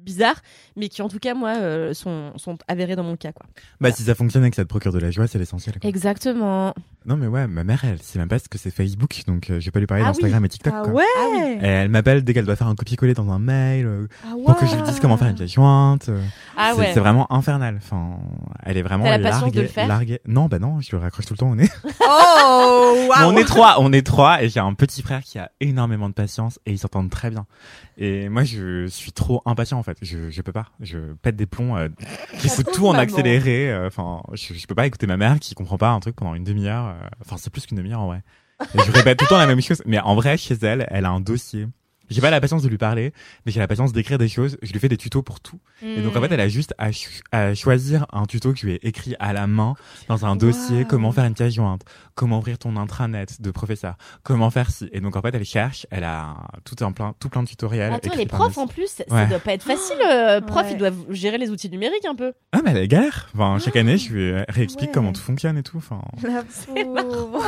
bizarres, 0.04 0.42
mais 0.76 0.90
qui 0.90 1.00
en 1.00 1.08
tout 1.08 1.18
cas 1.20 1.32
moi 1.32 1.54
euh, 1.56 1.94
sont, 1.94 2.32
sont 2.36 2.58
avérées 2.68 2.96
dans 2.96 3.02
mon 3.02 3.16
cas 3.16 3.32
quoi. 3.32 3.46
Bah, 3.80 3.90
si 3.92 4.02
ça 4.02 4.14
fonctionne 4.14 4.44
et 4.44 4.50
que 4.50 4.56
ça 4.56 4.64
te 4.64 4.68
procure 4.68 4.92
de 4.92 4.98
la 4.98 5.10
joie, 5.10 5.26
c'est 5.26 5.38
l'essentiel. 5.38 5.76
Exactement. 5.82 6.74
Non, 7.06 7.16
mais 7.16 7.28
ouais, 7.28 7.46
ma 7.46 7.64
mère, 7.64 7.82
elle 7.84 8.02
sait 8.02 8.18
même 8.18 8.28
pas 8.28 8.38
ce 8.38 8.50
que 8.50 8.58
c'est 8.58 8.70
Facebook, 8.70 9.22
donc 9.26 9.48
euh, 9.48 9.58
je 9.60 9.64
vais 9.64 9.70
pas 9.70 9.80
lui 9.80 9.86
parler 9.86 10.02
Ah 10.04 10.08
d'Instagram 10.08 10.44
et 10.44 10.48
TikTok. 10.50 10.74
Ah 10.76 10.82
quoi. 10.84 10.92
ouais 10.92 11.58
Et 11.62 11.66
elle 11.66 11.88
m'appelle 11.88 12.22
dès 12.24 12.34
qu'elle 12.34 12.44
doit 12.44 12.56
faire 12.56 12.66
un 12.66 12.74
copier-coller 12.74 13.14
dans 13.14 13.30
un 13.30 13.38
mail 13.38 13.86
euh, 13.86 14.06
Ah 14.26 14.34
pour 14.44 14.54
que 14.58 14.66
je 14.66 14.74
lui 14.76 14.82
dise 14.82 15.00
comment 15.00 15.16
faire 15.16 15.28
une 15.28 15.34
pièce 15.36 15.50
jointe. 15.52 16.10
euh. 16.10 16.20
Ah 16.58 16.72
c'est, 16.74 16.80
ouais. 16.80 16.90
c'est 16.92 17.00
vraiment 17.00 17.32
infernal. 17.32 17.76
Enfin, 17.78 18.18
elle 18.64 18.76
est 18.76 18.82
vraiment 18.82 19.04
T'as 19.04 19.16
la 19.16 19.30
patience 19.30 19.40
larguée, 19.42 19.56
de 19.56 19.62
le 19.62 19.68
faire 19.68 19.88
larguée. 19.88 20.20
Non, 20.26 20.46
bah 20.46 20.58
non, 20.58 20.80
je 20.80 20.94
le 20.94 21.00
raccroche 21.00 21.24
tout 21.24 21.32
le 21.32 21.38
temps 21.38 21.50
au 21.50 21.54
nez. 21.54 21.68
Oh 21.84 21.88
Waouh 22.18 23.30
on 23.32 23.36
est 23.36 23.44
trois, 23.44 23.76
on 23.80 23.92
est 23.92 24.06
trois, 24.06 24.42
et 24.42 24.48
j'ai 24.48 24.60
un 24.60 24.74
petit 24.74 25.02
frère 25.02 25.22
qui 25.22 25.38
a 25.38 25.50
énormément 25.60 26.08
de 26.08 26.14
patience 26.14 26.58
et 26.66 26.72
ils 26.72 26.78
s'entendent 26.78 27.10
très 27.10 27.30
bien. 27.30 27.46
Et 27.96 28.28
moi, 28.28 28.44
je 28.44 28.86
suis 28.86 29.12
trop 29.12 29.42
impatient 29.46 29.78
en 29.78 29.82
fait. 29.82 29.96
Je, 30.02 30.30
je 30.30 30.42
peux 30.42 30.52
pas. 30.52 30.66
Je 30.80 30.98
pète 31.22 31.36
des 31.36 31.46
plombs. 31.46 31.76
Euh, 31.76 31.88
fous 32.48 32.62
tout 32.62 32.86
en 32.86 32.92
maman. 32.92 33.02
accéléré. 33.02 33.70
euh, 33.70 33.86
Enfin, 33.88 34.22
je, 34.34 34.54
je 34.54 34.66
peux 34.66 34.74
pas 34.74 34.86
écouter 34.86 35.06
ma 35.06 35.16
mère 35.16 35.38
qui 35.40 35.54
comprend 35.54 35.78
pas 35.78 35.90
un 35.90 36.00
truc 36.00 36.16
pendant 36.16 36.34
une 36.34 36.44
demi-heure. 36.44 36.86
euh, 36.88 37.08
Enfin, 37.24 37.36
c'est 37.38 37.50
plus 37.50 37.66
qu'une 37.66 37.78
demi-heure 37.78 38.00
en 38.00 38.06
vrai. 38.06 38.22
Et 38.74 38.78
je 38.84 38.90
répète 38.92 39.18
tout 39.18 39.24
le 39.24 39.28
temps 39.28 39.38
la 39.38 39.46
même 39.46 39.60
chose. 39.62 39.82
Mais 39.86 39.98
en 40.00 40.14
vrai, 40.14 40.36
chez 40.36 40.54
elle, 40.62 40.86
elle 40.90 41.04
a 41.04 41.10
un 41.10 41.20
dossier. 41.20 41.66
J'ai 42.10 42.20
pas 42.20 42.30
la 42.30 42.40
patience 42.40 42.62
de 42.62 42.68
lui 42.68 42.78
parler, 42.78 43.12
mais 43.44 43.52
j'ai 43.52 43.60
la 43.60 43.68
patience 43.68 43.92
d'écrire 43.92 44.18
des 44.18 44.28
choses. 44.28 44.56
Je 44.62 44.72
lui 44.72 44.80
fais 44.80 44.88
des 44.88 44.96
tutos 44.96 45.22
pour 45.22 45.40
tout. 45.40 45.58
Et 45.82 46.00
donc 46.02 46.16
en 46.16 46.20
fait, 46.20 46.32
elle 46.32 46.40
a 46.40 46.48
juste 46.48 46.74
à, 46.78 46.86
ch- 46.92 47.20
à 47.32 47.54
choisir 47.54 48.06
un 48.12 48.24
tuto 48.26 48.52
qui 48.52 48.66
lui 48.66 48.72
est 48.74 48.84
écrit 48.84 49.14
à 49.20 49.32
la 49.32 49.46
main 49.46 49.74
dans 50.08 50.24
un 50.26 50.36
dossier. 50.36 50.84
Comment 50.88 51.12
faire 51.12 51.24
une 51.24 51.34
pièce 51.34 51.54
jointe, 51.54 51.82
comment 52.14 52.38
ouvrir 52.38 52.58
ton 52.58 52.76
intranet 52.76 53.40
de 53.40 53.50
professeur, 53.50 53.96
comment 54.22 54.50
faire 54.50 54.70
ci? 54.70 54.88
Et 54.92 55.00
donc 55.00 55.16
en 55.16 55.22
fait, 55.22 55.34
elle 55.34 55.44
cherche. 55.44 55.86
Elle 55.90 56.04
a 56.04 56.34
tout 56.64 56.82
un 56.84 56.92
plein, 56.92 57.14
tout 57.20 57.28
plein 57.28 57.42
de 57.42 57.48
tutoriels. 57.48 57.92
Attends, 57.92 58.14
les 58.16 58.26
profs 58.26 58.58
en 58.58 58.66
plus, 58.66 58.88
ça 58.88 59.04
Ouais. 59.10 59.26
doit 59.26 59.38
pas 59.38 59.52
être 59.52 59.62
facile. 59.64 59.96
euh, 60.10 60.40
prof, 60.46 60.64
Ouais. 60.64 60.72
ils 60.72 60.78
doivent 60.78 61.04
gérer 61.10 61.38
les 61.38 61.50
outils 61.50 61.70
numériques 61.70 62.04
un 62.06 62.14
peu. 62.14 62.32
Ah 62.52 62.60
mais 62.64 62.72
elle 62.72 62.88
galère. 62.88 63.28
Enfin, 63.34 63.58
chaque 63.62 63.76
année, 63.76 63.98
je 63.98 64.12
lui 64.12 64.32
réexplique 64.48 64.88
Ouais. 64.88 64.94
comment 64.94 65.12
tout 65.12 65.20
fonctionne 65.22 65.58
et 65.58 65.62
tout. 65.62 65.76
Enfin. 65.78 66.00
La 66.22 66.42
pauvre. 66.42 67.42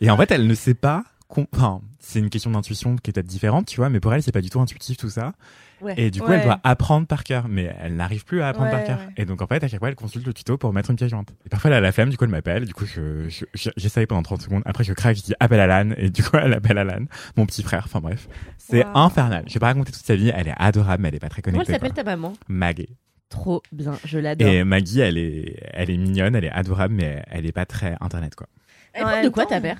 Et 0.00 0.10
en 0.10 0.16
fait, 0.16 0.30
elle 0.30 0.46
ne 0.46 0.54
sait 0.54 0.74
pas. 0.74 1.04
Enfin, 1.30 1.82
c'est 2.00 2.18
une 2.20 2.30
question 2.30 2.50
d'intuition 2.50 2.96
qui 2.96 3.10
est 3.10 3.12
peut-être 3.12 3.26
différente, 3.26 3.66
tu 3.66 3.76
vois, 3.76 3.90
mais 3.90 4.00
pour 4.00 4.14
elle, 4.14 4.22
c'est 4.22 4.32
pas 4.32 4.40
du 4.40 4.48
tout 4.50 4.60
intuitif 4.60 4.96
tout 4.96 5.10
ça. 5.10 5.32
Ouais. 5.80 5.94
Et 5.96 6.10
du 6.10 6.20
coup, 6.22 6.28
Ouais. 6.30 6.38
elle 6.38 6.44
doit 6.44 6.58
apprendre 6.64 7.06
par 7.06 7.22
cœur, 7.22 7.46
mais 7.48 7.72
elle 7.80 7.94
n'arrive 7.94 8.24
plus 8.24 8.40
à 8.40 8.48
apprendre 8.48 8.70
Ouais, 8.70 8.76
par 8.76 8.84
cœur. 8.84 8.98
ouais. 8.98 9.12
Et 9.18 9.24
donc, 9.26 9.42
en 9.42 9.46
fait, 9.46 9.62
à 9.62 9.68
chaque 9.68 9.78
fois, 9.78 9.88
elle 9.90 9.94
consulte 9.94 10.26
le 10.26 10.32
tuto 10.32 10.56
pour 10.58 10.72
mettre 10.72 10.90
une 10.90 10.96
pièce 10.96 11.10
jointe. 11.10 11.32
Et 11.46 11.48
parfois, 11.48 11.70
elle 11.70 11.76
a 11.76 11.80
la 11.80 11.92
flemme, 11.92 12.08
du 12.10 12.16
coup, 12.16 12.24
elle 12.24 12.30
m'appelle, 12.30 12.64
du 12.64 12.72
coup, 12.74 12.86
je, 12.86 13.28
je- 13.28 13.44
je- 13.54 13.70
j'essaye 13.76 14.06
pendant 14.06 14.22
30 14.22 14.42
secondes. 14.42 14.62
Après, 14.64 14.82
je 14.84 14.92
craque, 14.94 15.16
je 15.18 15.22
dis 15.22 15.34
appelle 15.38 15.60
Alan, 15.60 15.90
et 15.96 16.10
du 16.10 16.22
coup, 16.24 16.36
elle 16.38 16.54
appelle 16.54 16.78
Alan, 16.78 17.04
mon 17.36 17.46
petit 17.46 17.62
frère. 17.62 17.82
Enfin, 17.84 18.00
bref. 18.00 18.26
C'est 18.56 18.84
Wow. 18.84 18.96
infernal. 18.96 19.44
Je 19.46 19.54
vais 19.54 19.60
pas 19.60 19.66
raconter 19.66 19.92
toute 19.92 20.04
sa 20.04 20.16
vie, 20.16 20.32
elle 20.34 20.48
est 20.48 20.54
adorable, 20.58 21.02
mais 21.02 21.08
elle 21.10 21.14
est 21.16 21.20
pas 21.20 21.28
très 21.28 21.42
Comment 21.42 21.60
elle 21.60 21.66
connectée. 21.66 21.86
s'appelle 21.86 22.04
ta 22.04 22.10
maman? 22.10 22.32
Maggie. 22.48 22.96
Trop 23.28 23.62
bien, 23.70 23.92
je 24.04 24.18
l'adore. 24.18 24.48
Et 24.48 24.64
Maggie, 24.64 25.00
elle 25.00 25.18
est, 25.18 25.60
elle 25.74 25.90
est 25.90 25.96
mignonne, 25.98 26.34
elle 26.34 26.46
est 26.46 26.50
adorable, 26.50 26.94
mais 26.94 27.22
elle 27.30 27.44
est 27.44 27.52
pas 27.52 27.66
très 27.66 27.94
internet, 28.00 28.34
quoi. 28.34 28.46
Elle 28.94 29.02
prof 29.04 29.22
de 29.22 29.28
quoi 29.28 29.42
temps. 29.44 29.50
ta 29.50 29.60
mère 29.60 29.76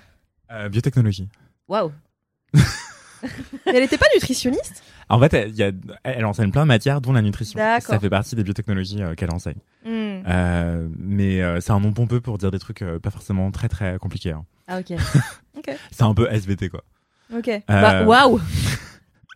Euh, 0.51 0.69
biotechnologie. 0.69 1.29
Waouh. 1.69 1.93
Mais 2.55 2.61
elle 3.67 3.83
était 3.83 3.99
pas 3.99 4.07
nutritionniste? 4.15 4.83
En 5.11 5.19
fait, 5.21 5.33
elle, 5.35 5.49
il 5.51 5.57
y 5.57 5.63
a, 5.63 5.73
elle 6.05 6.25
enseigne 6.25 6.51
plein 6.51 6.63
de 6.63 6.69
matières, 6.69 7.01
dont 7.01 7.13
la 7.13 7.23
nutrition. 7.23 7.59
D'accord. 7.59 7.95
Ça 7.95 7.99
fait 7.99 8.11
partie 8.11 8.37
des 8.37 8.45
biotechnologies 8.45 9.03
euh, 9.03 9.15
qu'elle 9.15 9.33
enseigne. 9.33 9.57
Hmm. 9.85 10.23
Euh, 10.27 10.89
mais 10.99 11.43
euh, 11.43 11.61
c'est 11.61 11.73
un 11.73 11.81
nom 11.81 11.93
pompeux 11.93 12.21
pour 12.21 12.39
dire 12.39 12.51
des 12.51 12.59
trucs 12.59 12.83
euh, 12.83 12.99
pas 12.99 13.11
forcément 13.11 13.51
très 13.51 13.69
très 13.69 13.99
compliqués. 13.99 14.33
hein. 14.33 14.45
Ah 14.67 14.81
ok. 14.81 14.99
C'est 15.91 16.03
un 16.03 16.15
peu 16.15 16.29
SVT 16.31 16.69
quoi. 16.69 16.85
Ok. 17.35 17.51
Bah 17.67 18.05
waouh. 18.05 18.41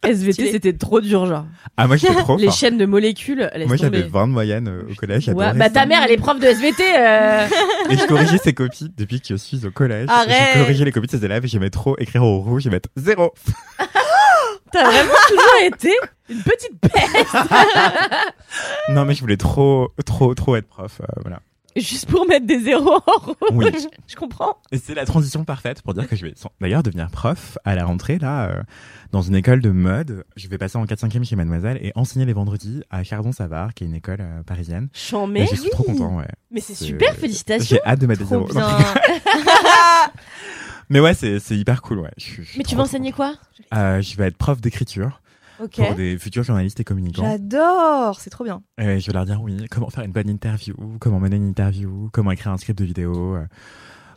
SVT 0.09 0.51
c'était 0.53 0.73
trop 0.73 1.01
dur 1.01 1.27
genre. 1.27 1.45
Ah 1.77 1.87
moi 1.87 1.97
j'étais 1.97 2.15
trop 2.23 2.37
Les 2.37 2.47
fort. 2.47 2.55
chaînes 2.55 2.77
de 2.79 2.87
molécules, 2.87 3.49
laisse 3.55 3.69
Moi 3.69 3.77
j'avais 3.77 3.99
tomber. 4.03 4.11
20 4.13 4.29
de 4.29 4.33
moyenne 4.33 4.69
euh, 4.69 4.91
au 4.91 4.95
collège. 4.95 5.29
Ouais, 5.29 5.35
j'adorais 5.35 5.55
bah 5.55 5.65
ça. 5.67 5.71
ta 5.71 5.87
mère 5.87 6.03
elle 6.05 6.11
est 6.13 6.17
prof 6.17 6.39
de 6.41 6.45
SVT. 6.47 6.83
euh. 6.99 7.47
Et 7.91 7.97
je 7.97 8.07
corrigeais 8.07 8.39
ses 8.39 8.53
copies 8.53 8.91
depuis 8.97 9.21
que 9.21 9.29
je 9.29 9.37
suis 9.37 9.65
au 9.67 9.71
collège. 9.71 10.09
Arrête. 10.11 10.55
Je 10.55 10.61
corrigeais 10.61 10.85
les 10.85 10.93
copies 10.93 11.07
de 11.07 11.13
ses 11.13 11.25
élèves 11.25 11.45
et 11.45 11.49
j'aimais 11.49 11.71
trop 11.71 11.97
écrire 11.99 12.25
au 12.25 12.41
rouge 12.41 12.67
et 12.67 12.71
mettre 12.71 12.89
zéro. 12.97 13.33
T'as 14.73 14.85
vraiment 14.91 15.13
toujours 15.29 15.63
été 15.67 15.93
une 16.31 16.43
petite 16.43 16.81
peste. 16.81 17.37
non 18.89 19.05
mais 19.05 19.15
je 19.15 19.21
voulais 19.21 19.37
trop 19.37 19.91
trop 20.07 20.35
trop 20.35 20.57
être 20.57 20.67
prof. 20.67 21.01
euh, 21.03 21.07
voilà. 21.23 21.41
Juste 21.77 22.07
pour 22.07 22.27
mettre 22.27 22.47
des 22.47 22.61
zéros 22.61 23.01
en 23.07 23.19
rouge. 23.19 23.37
Oui. 23.53 23.67
Je 24.09 24.17
comprends. 24.17 24.59
Et 24.73 24.79
c'est 24.79 24.95
la 24.95 25.05
transition 25.07 25.45
parfaite 25.45 25.83
pour 25.83 25.95
dire 25.95 26.09
que 26.09 26.17
je 26.17 26.27
vais 26.27 26.35
d'ailleurs 26.61 26.83
devenir 26.83 27.11
prof 27.11 27.57
à 27.65 27.75
la 27.75 27.85
rentrée 27.85 28.19
là 28.19 28.49
euh, 28.49 28.63
dans 29.11 29.23
une 29.23 29.35
école 29.35 29.61
de 29.61 29.71
mode. 29.71 30.25
Je 30.37 30.49
vais 30.49 30.59
passer 30.59 30.77
en 30.77 30.85
4-5e 30.85 31.25
chez 31.25 31.37
Mademoiselle 31.37 31.79
et 31.81 31.93
enseigner 31.95 32.27
les 32.27 32.33
vendredis 32.33 32.83
à 32.91 33.03
Chardon-Savard 33.05 33.75
qui 33.75 33.85
est 33.85 33.87
une 33.87 33.95
école 33.95 34.19
euh, 34.21 34.43
parisienne. 34.43 34.89
Mais. 35.29 35.47
je 35.47 35.57
suis 35.57 35.71
trop 35.71 35.85
content, 35.85 36.19
ouais. 36.19 36.29
Mais 36.51 36.61
c'est 36.61 36.75
super, 36.75 37.15
félicitations. 37.15 37.77
J'ai 37.77 37.83
hâte 37.89 38.01
de 38.01 38.07
mettre 38.07 38.23
des 38.23 38.29
zéros. 38.29 38.49
Mais 40.91 41.01
ouais, 41.01 41.15
c'est 41.15 41.39
hyper 41.51 41.81
cool, 41.81 42.01
ouais. 42.01 42.11
Je 42.19 42.43
je 42.43 42.59
Mais 42.59 42.65
tu 42.65 42.77
vas 42.77 42.83
enseigner 42.83 43.13
quoi? 43.13 43.35
Euh, 43.75 44.03
Je 44.03 44.15
vais 44.17 44.27
être 44.27 44.37
prof 44.37 44.61
d'écriture 44.61 45.22
Pour 45.59 45.95
des 45.95 46.19
futurs 46.19 46.43
journalistes 46.43 46.81
et 46.81 46.85
communicants. 46.85 47.23
J'adore, 47.25 48.21
c'est 48.21 48.31
trop 48.31 48.45
bien. 48.45 48.63
Et 48.79 49.01
je 49.01 49.07
vais 49.07 49.13
leur 49.13 49.25
dire 49.27 49.41
oui, 49.43 49.67
comment 49.71 49.91
faire 49.91 50.05
une 50.05 50.13
bonne 50.13 50.29
interview, 50.29 50.75
comment 51.01 51.21
mener 51.21 51.37
une 51.37 51.49
interview, 51.49 52.09
comment 52.13 52.31
écrire 52.31 52.53
un 52.53 52.59
script 52.59 52.79
de 52.79 52.85
vidéo, 52.85 53.37
euh, 53.37 53.47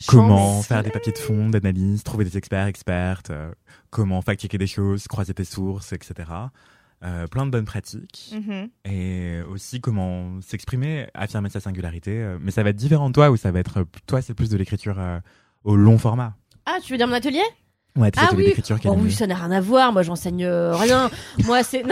comment 0.07 0.61
faire 0.61 0.83
des 0.83 0.91
papiers 0.91 1.13
de 1.13 1.17
fond, 1.17 1.49
d'analyse, 1.49 2.03
trouver 2.03 2.25
des 2.25 2.37
experts, 2.37 2.67
expertes, 2.67 3.29
euh, 3.29 3.51
comment 3.89 4.21
fact-checker 4.21 4.57
des 4.57 4.67
choses, 4.67 5.07
croiser 5.07 5.33
tes 5.33 5.45
sources, 5.45 5.93
etc. 5.93 6.29
Euh, 7.03 7.27
plein 7.27 7.45
de 7.45 7.51
bonnes 7.51 7.65
pratiques. 7.65 8.33
Mhm. 8.33 8.69
Et 8.85 9.41
aussi 9.49 9.81
comment 9.81 10.39
s'exprimer, 10.41 11.07
affirmer 11.13 11.49
sa 11.49 11.59
singularité. 11.59 12.11
euh, 12.11 12.37
mais 12.41 12.51
ça 12.51 12.63
va 12.63 12.69
être 12.69 12.75
différent 12.77 13.09
de 13.09 13.13
toi, 13.13 13.29
ou 13.29 13.37
ça 13.37 13.51
va 13.51 13.59
être, 13.59 13.85
toi 14.07 14.21
c'est 14.21 14.33
plus 14.33 14.49
de 14.49 14.57
l'écriture 14.57 14.95
euh, 14.97 15.19
au 15.63 15.75
long 15.75 15.97
format. 15.97 16.35
Ah, 16.65 16.77
tu 16.81 16.93
veux 16.93 16.97
dire 16.97 17.07
mon 17.07 17.13
atelier? 17.13 17.43
Ouais, 17.97 18.11
Ah 18.17 18.29
oui. 18.35 18.53
Oh 18.57 18.87
animée. 18.89 19.03
oui, 19.05 19.11
ça 19.11 19.25
n'a 19.27 19.35
rien 19.35 19.51
à 19.51 19.61
voir. 19.61 19.93
Moi, 19.93 20.03
j'enseigne 20.03 20.43
euh, 20.45 20.75
rien. 20.75 21.09
Moi, 21.45 21.63
c'est. 21.63 21.83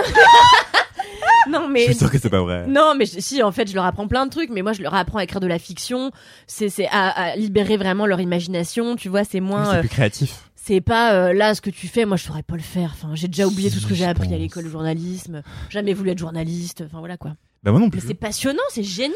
Non, 1.49 1.67
Je 1.67 1.71
mais. 1.71 1.85
suis 1.85 1.95
sûr 1.95 2.11
que 2.11 2.17
c'est 2.19 2.30
pas 2.30 2.41
vrai. 2.41 2.65
Non, 2.67 2.93
mais 2.97 3.05
je- 3.05 3.19
si, 3.19 3.41
en 3.43 3.51
fait, 3.51 3.69
je 3.69 3.75
leur 3.75 3.85
apprends 3.85 4.07
plein 4.07 4.25
de 4.25 4.31
trucs, 4.31 4.49
mais 4.49 4.61
moi, 4.61 4.73
je 4.73 4.81
leur 4.81 4.93
apprends 4.95 5.19
à 5.19 5.23
écrire 5.23 5.39
de 5.41 5.47
la 5.47 5.59
fiction. 5.59 6.11
C'est, 6.47 6.69
c'est 6.69 6.88
à, 6.88 7.07
à 7.09 7.35
libérer 7.35 7.77
vraiment 7.77 8.05
leur 8.05 8.19
imagination, 8.21 8.95
tu 8.95 9.09
vois, 9.09 9.23
c'est 9.23 9.39
Mais 9.39 9.47
moins. 9.47 9.65
c'est 9.71 9.77
euh, 9.77 9.80
plus 9.81 9.89
créatif. 9.89 10.49
c'est 10.55 10.81
pas 10.81 11.13
euh, 11.13 11.34
là 11.34 11.55
ce 11.55 11.61
que 11.61 11.69
tu 11.69 11.88
fais, 11.88 12.05
moi, 12.05 12.17
je 12.17 12.23
saurais 12.25 12.43
pas 12.43 12.55
le 12.55 12.61
faire. 12.61 12.91
Enfin, 12.93 13.11
j'ai 13.15 13.27
déjà 13.27 13.47
oublié 13.47 13.69
tout 13.71 13.80
ce 13.80 13.88
que 13.88 13.95
j'ai 13.95 14.03
je 14.05 14.09
appris 14.09 14.34
à 14.34 14.38
l'école 14.38 14.65
de 14.65 14.69
journalisme. 14.69 15.41
Jamais 15.69 15.93
voulu 15.93 16.09
être 16.11 16.19
journaliste. 16.19 16.84
Enfin, 16.85 16.99
voilà 16.99 17.17
quoi. 17.17 17.31
Bah 17.63 17.71
moi 17.71 17.80
non 17.80 17.85
Mais 17.85 17.91
plus. 17.91 18.07
c'est 18.07 18.13
passionnant, 18.13 18.59
c'est 18.69 18.84
génial. 18.84 19.13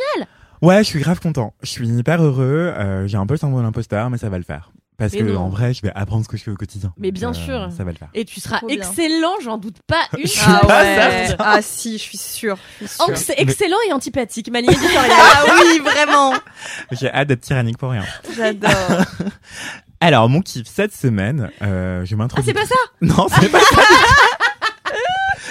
Ouais, 0.61 0.77
je 0.79 0.83
suis 0.83 0.99
grave 0.99 1.19
content. 1.19 1.53
Je 1.61 1.69
suis 1.69 1.87
hyper 1.89 2.23
heureux. 2.23 2.73
euh, 2.77 3.05
j'ai 3.07 3.17
un 3.17 3.25
peu 3.27 3.33
le 3.33 3.37
syndrome 3.37 3.59
de 3.59 3.65
l'imposteur, 3.65 4.09
mais 4.09 4.17
ça 4.17 4.29
va 4.29 4.37
le 4.37 4.43
faire. 4.45 4.71
Parce 4.97 5.13
Mais 5.13 5.19
que 5.19 5.23
non. 5.25 5.41
en 5.41 5.49
vrai, 5.49 5.75
je 5.75 5.83
vais 5.83 5.91
apprendre 5.93 6.23
ce 6.23 6.27
que 6.29 6.37
je 6.37 6.43
fais 6.43 6.49
au 6.49 6.55
quotidien. 6.55 6.91
Mais 6.97 7.11
bien 7.11 7.29
euh, 7.29 7.33
sûr. 7.33 7.69
Ça 7.75 7.83
va 7.83 7.91
le 7.91 7.97
faire. 7.97 8.09
Et 8.15 8.25
tu 8.25 8.39
seras 8.41 8.57
Trop 8.57 8.69
excellent, 8.69 9.33
j'en 9.43 9.59
doute 9.59 9.77
pas 9.85 10.01
une. 10.17 10.23
Je 10.23 10.27
suis 10.31 10.41
Ah 10.47 10.65
pas 10.65 10.81
ouais. 10.81 11.35
Ah 11.37 11.61
si, 11.61 11.99
je 11.99 12.03
suis 12.03 12.17
sûre. 12.17 12.57
je 12.81 12.87
suis 12.87 12.95
sûre. 12.95 13.05
Anx- 13.09 13.31
excellent 13.37 13.77
et 13.87 13.93
antipathique, 13.93 14.49
ma 14.51 14.59
ligne 14.59 14.71
éditoriale. 14.71 15.11
Ah 15.11 15.43
oui, 15.61 15.79
vraiment. 15.79 16.33
J'ai 16.93 17.11
hâte 17.11 17.27
d'être 17.27 17.41
tyrannique 17.41 17.77
pour 17.77 17.91
rien. 17.91 18.03
J'adore. 18.35 18.71
Alors, 19.99 20.29
mon 20.29 20.41
kiff 20.41 20.67
cette 20.67 20.93
semaine, 20.95 21.49
euh, 21.61 22.05
je 22.05 22.13
ah, 22.15 22.17
m'introduis. 22.17 22.45
c'est 22.47 22.53
pas 22.53 22.65
ça 22.65 22.75
Non, 23.01 23.27
c'est 23.39 23.49
pas 23.51 23.59
ça. 23.59 23.81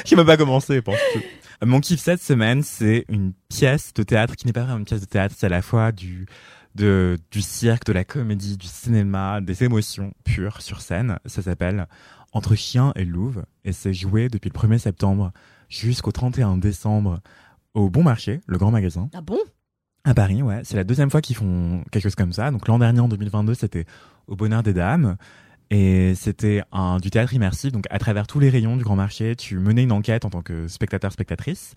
J'ai 0.05 0.16
même 0.16 0.27
pas 0.27 0.36
commencé, 0.36 0.82
penses-tu? 0.82 1.23
Mon 1.64 1.81
kiff 1.81 2.01
cette 2.01 2.23
semaine, 2.23 2.62
c'est 2.62 3.05
une 3.09 3.32
pièce 3.48 3.94
de 3.94 4.02
théâtre 4.02 4.36
qui 4.36 4.47
n'est 4.47 4.52
pas 4.52 4.62
vraiment 4.62 4.78
une 4.78 4.85
pièce 4.85 5.01
de 5.01 5.06
théâtre, 5.06 5.35
c'est 5.36 5.47
à 5.47 5.51
la 5.51 5.62
fois 5.62 5.93
du 5.93 6.27
de 6.74 7.18
du 7.31 7.40
cirque, 7.40 7.86
de 7.86 7.93
la 7.93 8.05
comédie, 8.05 8.59
du 8.59 8.66
cinéma, 8.66 9.40
des 9.40 9.64
émotions 9.64 10.12
pures 10.24 10.60
sur 10.60 10.82
scène. 10.82 11.18
Ça 11.24 11.40
s'appelle 11.40 11.86
Entre 12.32 12.55
chien 12.55 12.93
et 12.97 13.05
louve 13.05 13.44
et 13.64 13.73
c'est 13.73 13.94
joué 13.94 14.28
depuis 14.28 14.51
le 14.52 14.59
1er 14.59 14.78
septembre 14.78 15.32
jusqu'au 15.68 16.12
31 16.12 16.59
décembre 16.59 17.20
au 17.74 17.90
Bon 17.90 18.02
Marché, 18.02 18.40
le 18.47 18.59
grand 18.59 18.70
magasin. 18.70 19.09
Ah 19.14 19.20
bon? 19.23 19.39
À 20.05 20.14
Paris, 20.14 20.40
ouais. 20.43 20.60
C'est 20.62 20.77
la 20.77 20.85
deuxième 20.85 21.10
fois 21.10 21.20
qu'ils 21.20 21.36
font 21.36 21.82
quelque 21.90 22.02
chose 22.02 22.14
comme 22.14 22.32
ça. 22.32 22.51
Donc 22.51 22.68
l'an 22.68 22.78
dernier, 22.78 23.01
en 23.01 23.09
2022, 23.09 23.55
c'était 23.55 23.86
au 24.28 24.36
Bonheur 24.36 24.62
des 24.62 24.73
Dames. 24.73 25.16
Et 25.70 26.14
c'était 26.14 26.62
un 26.72 26.98
du 26.98 27.10
théâtre 27.10 27.34
immersif. 27.34 27.72
Donc 27.72 27.84
à 27.90 27.98
travers 27.98 28.26
tous 28.26 28.38
les 28.40 28.51
rayons 28.51 28.76
du 28.76 28.84
Grand 28.84 28.97
Marché, 28.97 29.34
tu 29.36 29.59
menais 29.59 29.82
une 29.82 29.93
enquête 29.93 30.24
en 30.24 30.30
tant 30.30 30.43
que 30.43 30.68
spectateur, 30.68 31.12
spectatrice. 31.12 31.74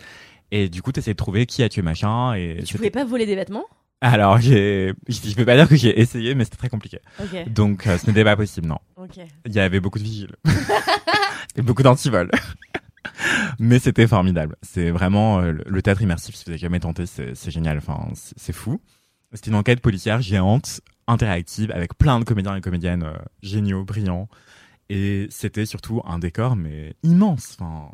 Et 0.51 0.69
du 0.69 0.81
coup, 0.81 0.91
tu 0.91 0.99
essayais 0.99 1.13
de 1.13 1.17
trouver 1.17 1.45
qui 1.45 1.63
a 1.63 1.69
tué 1.69 1.81
machin. 1.81 2.33
Et 2.35 2.63
Tu 2.65 2.75
pouvais 2.77 2.89
pas 2.91 3.05
voler 3.05 3.25
des 3.25 3.35
vêtements? 3.35 3.65
Alors, 4.01 4.39
je 4.39 4.93
peux 5.35 5.45
pas 5.45 5.55
dire 5.57 5.67
que 5.67 5.75
j'ai 5.75 5.99
essayé, 5.99 6.33
mais 6.33 6.45
c'était 6.45 6.55
très 6.57 6.69
compliqué. 6.69 6.99
Donc, 7.47 7.85
euh, 7.85 7.97
ce 7.97 8.07
n'était 8.07 8.23
pas 8.23 8.35
possible, 8.37 8.65
non. 8.67 8.79
Il 9.45 9.51
y 9.53 9.59
avait 9.59 9.79
beaucoup 9.81 9.99
de 9.99 10.03
vigiles. 10.05 10.35
et 11.57 11.61
beaucoup 11.61 11.83
d'antivols. 11.83 12.31
Mais 13.59 13.79
c'était 13.79 14.07
formidable. 14.07 14.55
C'est 14.61 14.89
vraiment 14.91 15.39
euh, 15.41 15.51
le- 15.65 15.81
théâtre 15.81 16.01
immersif. 16.01 16.35
Si 16.35 16.45
vous 16.45 16.51
avez 16.51 16.57
jamais 16.57 16.79
tenté, 16.79 17.05
c'est 17.05 17.51
génial. 17.51 17.77
Enfin, 17.77 18.07
c'est 18.13 18.53
fou. 18.53 18.79
C'était 19.33 19.49
une 19.51 19.55
enquête 19.57 19.81
policière 19.81 20.21
géante, 20.21 20.79
interactive 21.09 21.71
avec 21.71 21.97
plein 21.97 22.19
de 22.19 22.23
comédiens 22.23 22.55
et 22.55 22.61
comédiennes 22.61 23.03
euh, 23.03 23.17
géniaux, 23.41 23.83
brillants. 23.83 24.29
Et 24.91 25.27
c'était 25.29 25.67
surtout 25.67 26.01
un 26.05 26.17
décor, 26.17 26.55
mais 26.55 26.95
immense, 27.03 27.57
enfin, 27.59 27.91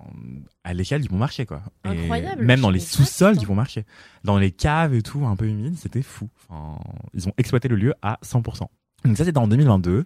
à 0.64 0.74
l'échelle 0.74 1.02
du 1.02 1.10
bon 1.10 1.18
marché, 1.18 1.46
quoi. 1.46 1.62
Et 1.84 1.90
Incroyable, 1.90 2.46
même 2.46 2.62
dans 2.62 2.70
les 2.70 2.80
sous-sols 2.80 3.38
du 3.38 3.46
bon 3.46 3.56
marché. 3.56 3.86
Dans 4.24 4.38
les 4.38 4.52
caves 4.52 4.94
et 4.94 5.02
tout, 5.02 5.26
un 5.26 5.36
peu 5.36 5.46
humides, 5.46 5.78
c'était 5.78 6.02
fou. 6.02 6.30
Enfin, 6.50 6.80
ils 7.14 7.28
ont 7.28 7.34
exploité 7.38 7.68
le 7.68 7.76
lieu 7.76 7.94
à 8.02 8.18
100%. 8.24 8.68
Donc 9.04 9.18
ça, 9.18 9.26
c'était 9.26 9.38
en 9.38 9.48
2022. 9.48 10.06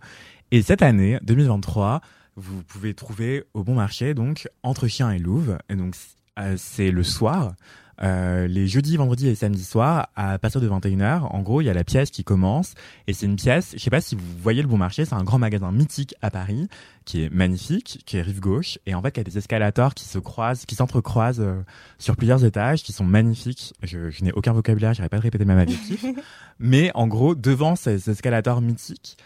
Et 0.49 0.61
cette 0.63 0.81
année, 0.81 1.19
2023, 1.21 2.01
vous 2.35 2.63
pouvez 2.63 2.95
trouver 2.95 3.43
au 3.53 3.63
bon 3.63 3.75
marché, 3.75 4.15
donc, 4.15 4.47
Entre 4.63 4.87
Chiens 4.87 5.11
et 5.11 5.19
Louve. 5.19 5.59
Et 5.69 5.75
donc, 5.75 5.95
euh, 6.39 6.55
c'est 6.57 6.89
le 6.89 7.03
soir. 7.03 7.53
Euh, 8.01 8.47
les 8.47 8.67
jeudis, 8.67 8.97
vendredis 8.97 9.27
et 9.27 9.35
samedis 9.35 9.63
soirs, 9.63 10.09
à 10.15 10.37
partir 10.39 10.61
de 10.61 10.69
21h, 10.69 11.21
en 11.21 11.41
gros, 11.41 11.61
il 11.61 11.65
y 11.65 11.69
a 11.69 11.73
la 11.73 11.83
pièce 11.83 12.09
qui 12.09 12.23
commence. 12.23 12.73
Et 13.07 13.13
c'est 13.13 13.25
une 13.25 13.35
pièce, 13.35 13.73
je 13.73 13.79
sais 13.79 13.89
pas 13.89 14.01
si 14.01 14.15
vous 14.15 14.21
voyez 14.41 14.61
le 14.61 14.67
bon 14.67 14.77
marché, 14.77 15.05
c'est 15.05 15.15
un 15.15 15.23
grand 15.23 15.39
magasin 15.39 15.71
mythique 15.71 16.15
à 16.21 16.31
Paris, 16.31 16.67
qui 17.05 17.23
est 17.23 17.29
magnifique, 17.29 18.01
qui 18.05 18.17
est 18.17 18.21
rive 18.21 18.39
gauche, 18.39 18.79
et 18.85 18.95
en 18.95 19.01
fait, 19.01 19.11
qui 19.11 19.19
a 19.19 19.23
des 19.23 19.37
escalators 19.37 19.93
qui 19.93 20.05
se 20.05 20.19
croisent, 20.19 20.65
qui 20.65 20.75
s'entrecroisent 20.75 21.41
euh, 21.41 21.61
sur 21.97 22.15
plusieurs 22.15 22.45
étages, 22.45 22.83
qui 22.83 22.93
sont 22.93 23.05
magnifiques. 23.05 23.73
Je, 23.83 24.09
je 24.09 24.23
n'ai 24.23 24.31
aucun 24.31 24.53
vocabulaire, 24.53 24.93
j'arrive 24.93 25.09
pas 25.09 25.17
de 25.17 25.23
répéter 25.23 25.45
même 25.45 25.59
adjectif. 25.59 26.05
Mais 26.59 26.91
en 26.95 27.07
gros, 27.07 27.35
devant 27.35 27.75
ces 27.75 28.09
escalators 28.09 28.61
mythiques, 28.61 29.17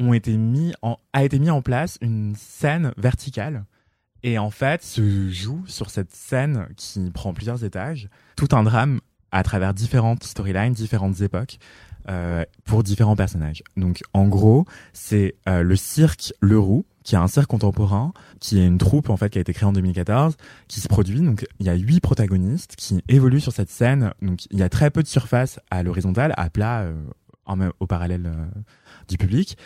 ont 0.00 0.12
été 0.12 0.36
mis 0.36 0.72
en, 0.82 0.96
a 1.12 1.24
été 1.24 1.38
mis 1.38 1.50
en 1.50 1.62
place 1.62 1.98
une 2.00 2.34
scène 2.34 2.92
verticale. 2.96 3.64
Et 4.22 4.38
en 4.38 4.50
fait, 4.50 4.82
se 4.82 5.30
joue 5.30 5.62
sur 5.66 5.90
cette 5.90 6.14
scène 6.14 6.68
qui 6.76 7.10
prend 7.10 7.32
plusieurs 7.32 7.64
étages 7.64 8.08
tout 8.36 8.48
un 8.52 8.62
drame 8.62 9.00
à 9.32 9.42
travers 9.42 9.74
différentes 9.74 10.24
storylines, 10.24 10.72
différentes 10.72 11.20
époques, 11.20 11.58
euh, 12.08 12.44
pour 12.64 12.82
différents 12.82 13.16
personnages. 13.16 13.62
Donc, 13.76 14.02
en 14.14 14.26
gros, 14.26 14.64
c'est 14.92 15.36
euh, 15.48 15.62
le 15.62 15.76
cirque 15.76 16.32
Le 16.40 16.58
Roux, 16.58 16.84
qui 17.04 17.14
est 17.14 17.18
un 17.18 17.28
cirque 17.28 17.48
contemporain, 17.48 18.12
qui 18.40 18.58
est 18.58 18.66
une 18.66 18.78
troupe 18.78 19.10
en 19.10 19.16
fait 19.16 19.30
qui 19.30 19.38
a 19.38 19.40
été 19.40 19.52
créée 19.52 19.68
en 19.68 19.72
2014, 19.72 20.36
qui 20.66 20.80
se 20.80 20.88
produit. 20.88 21.20
Donc, 21.20 21.46
il 21.60 21.66
y 21.66 21.68
a 21.68 21.74
huit 21.74 22.00
protagonistes 22.00 22.74
qui 22.76 23.02
évoluent 23.08 23.40
sur 23.40 23.52
cette 23.52 23.70
scène. 23.70 24.12
Donc, 24.22 24.46
il 24.50 24.58
y 24.58 24.62
a 24.62 24.68
très 24.68 24.90
peu 24.90 25.02
de 25.02 25.08
surface 25.08 25.60
à 25.70 25.82
l'horizontale, 25.82 26.34
à 26.36 26.50
plat, 26.50 26.80
euh, 26.80 26.94
en 27.46 27.58
au 27.80 27.86
parallèle 27.86 28.26
euh, 28.26 28.46
du 29.08 29.18
public, 29.18 29.56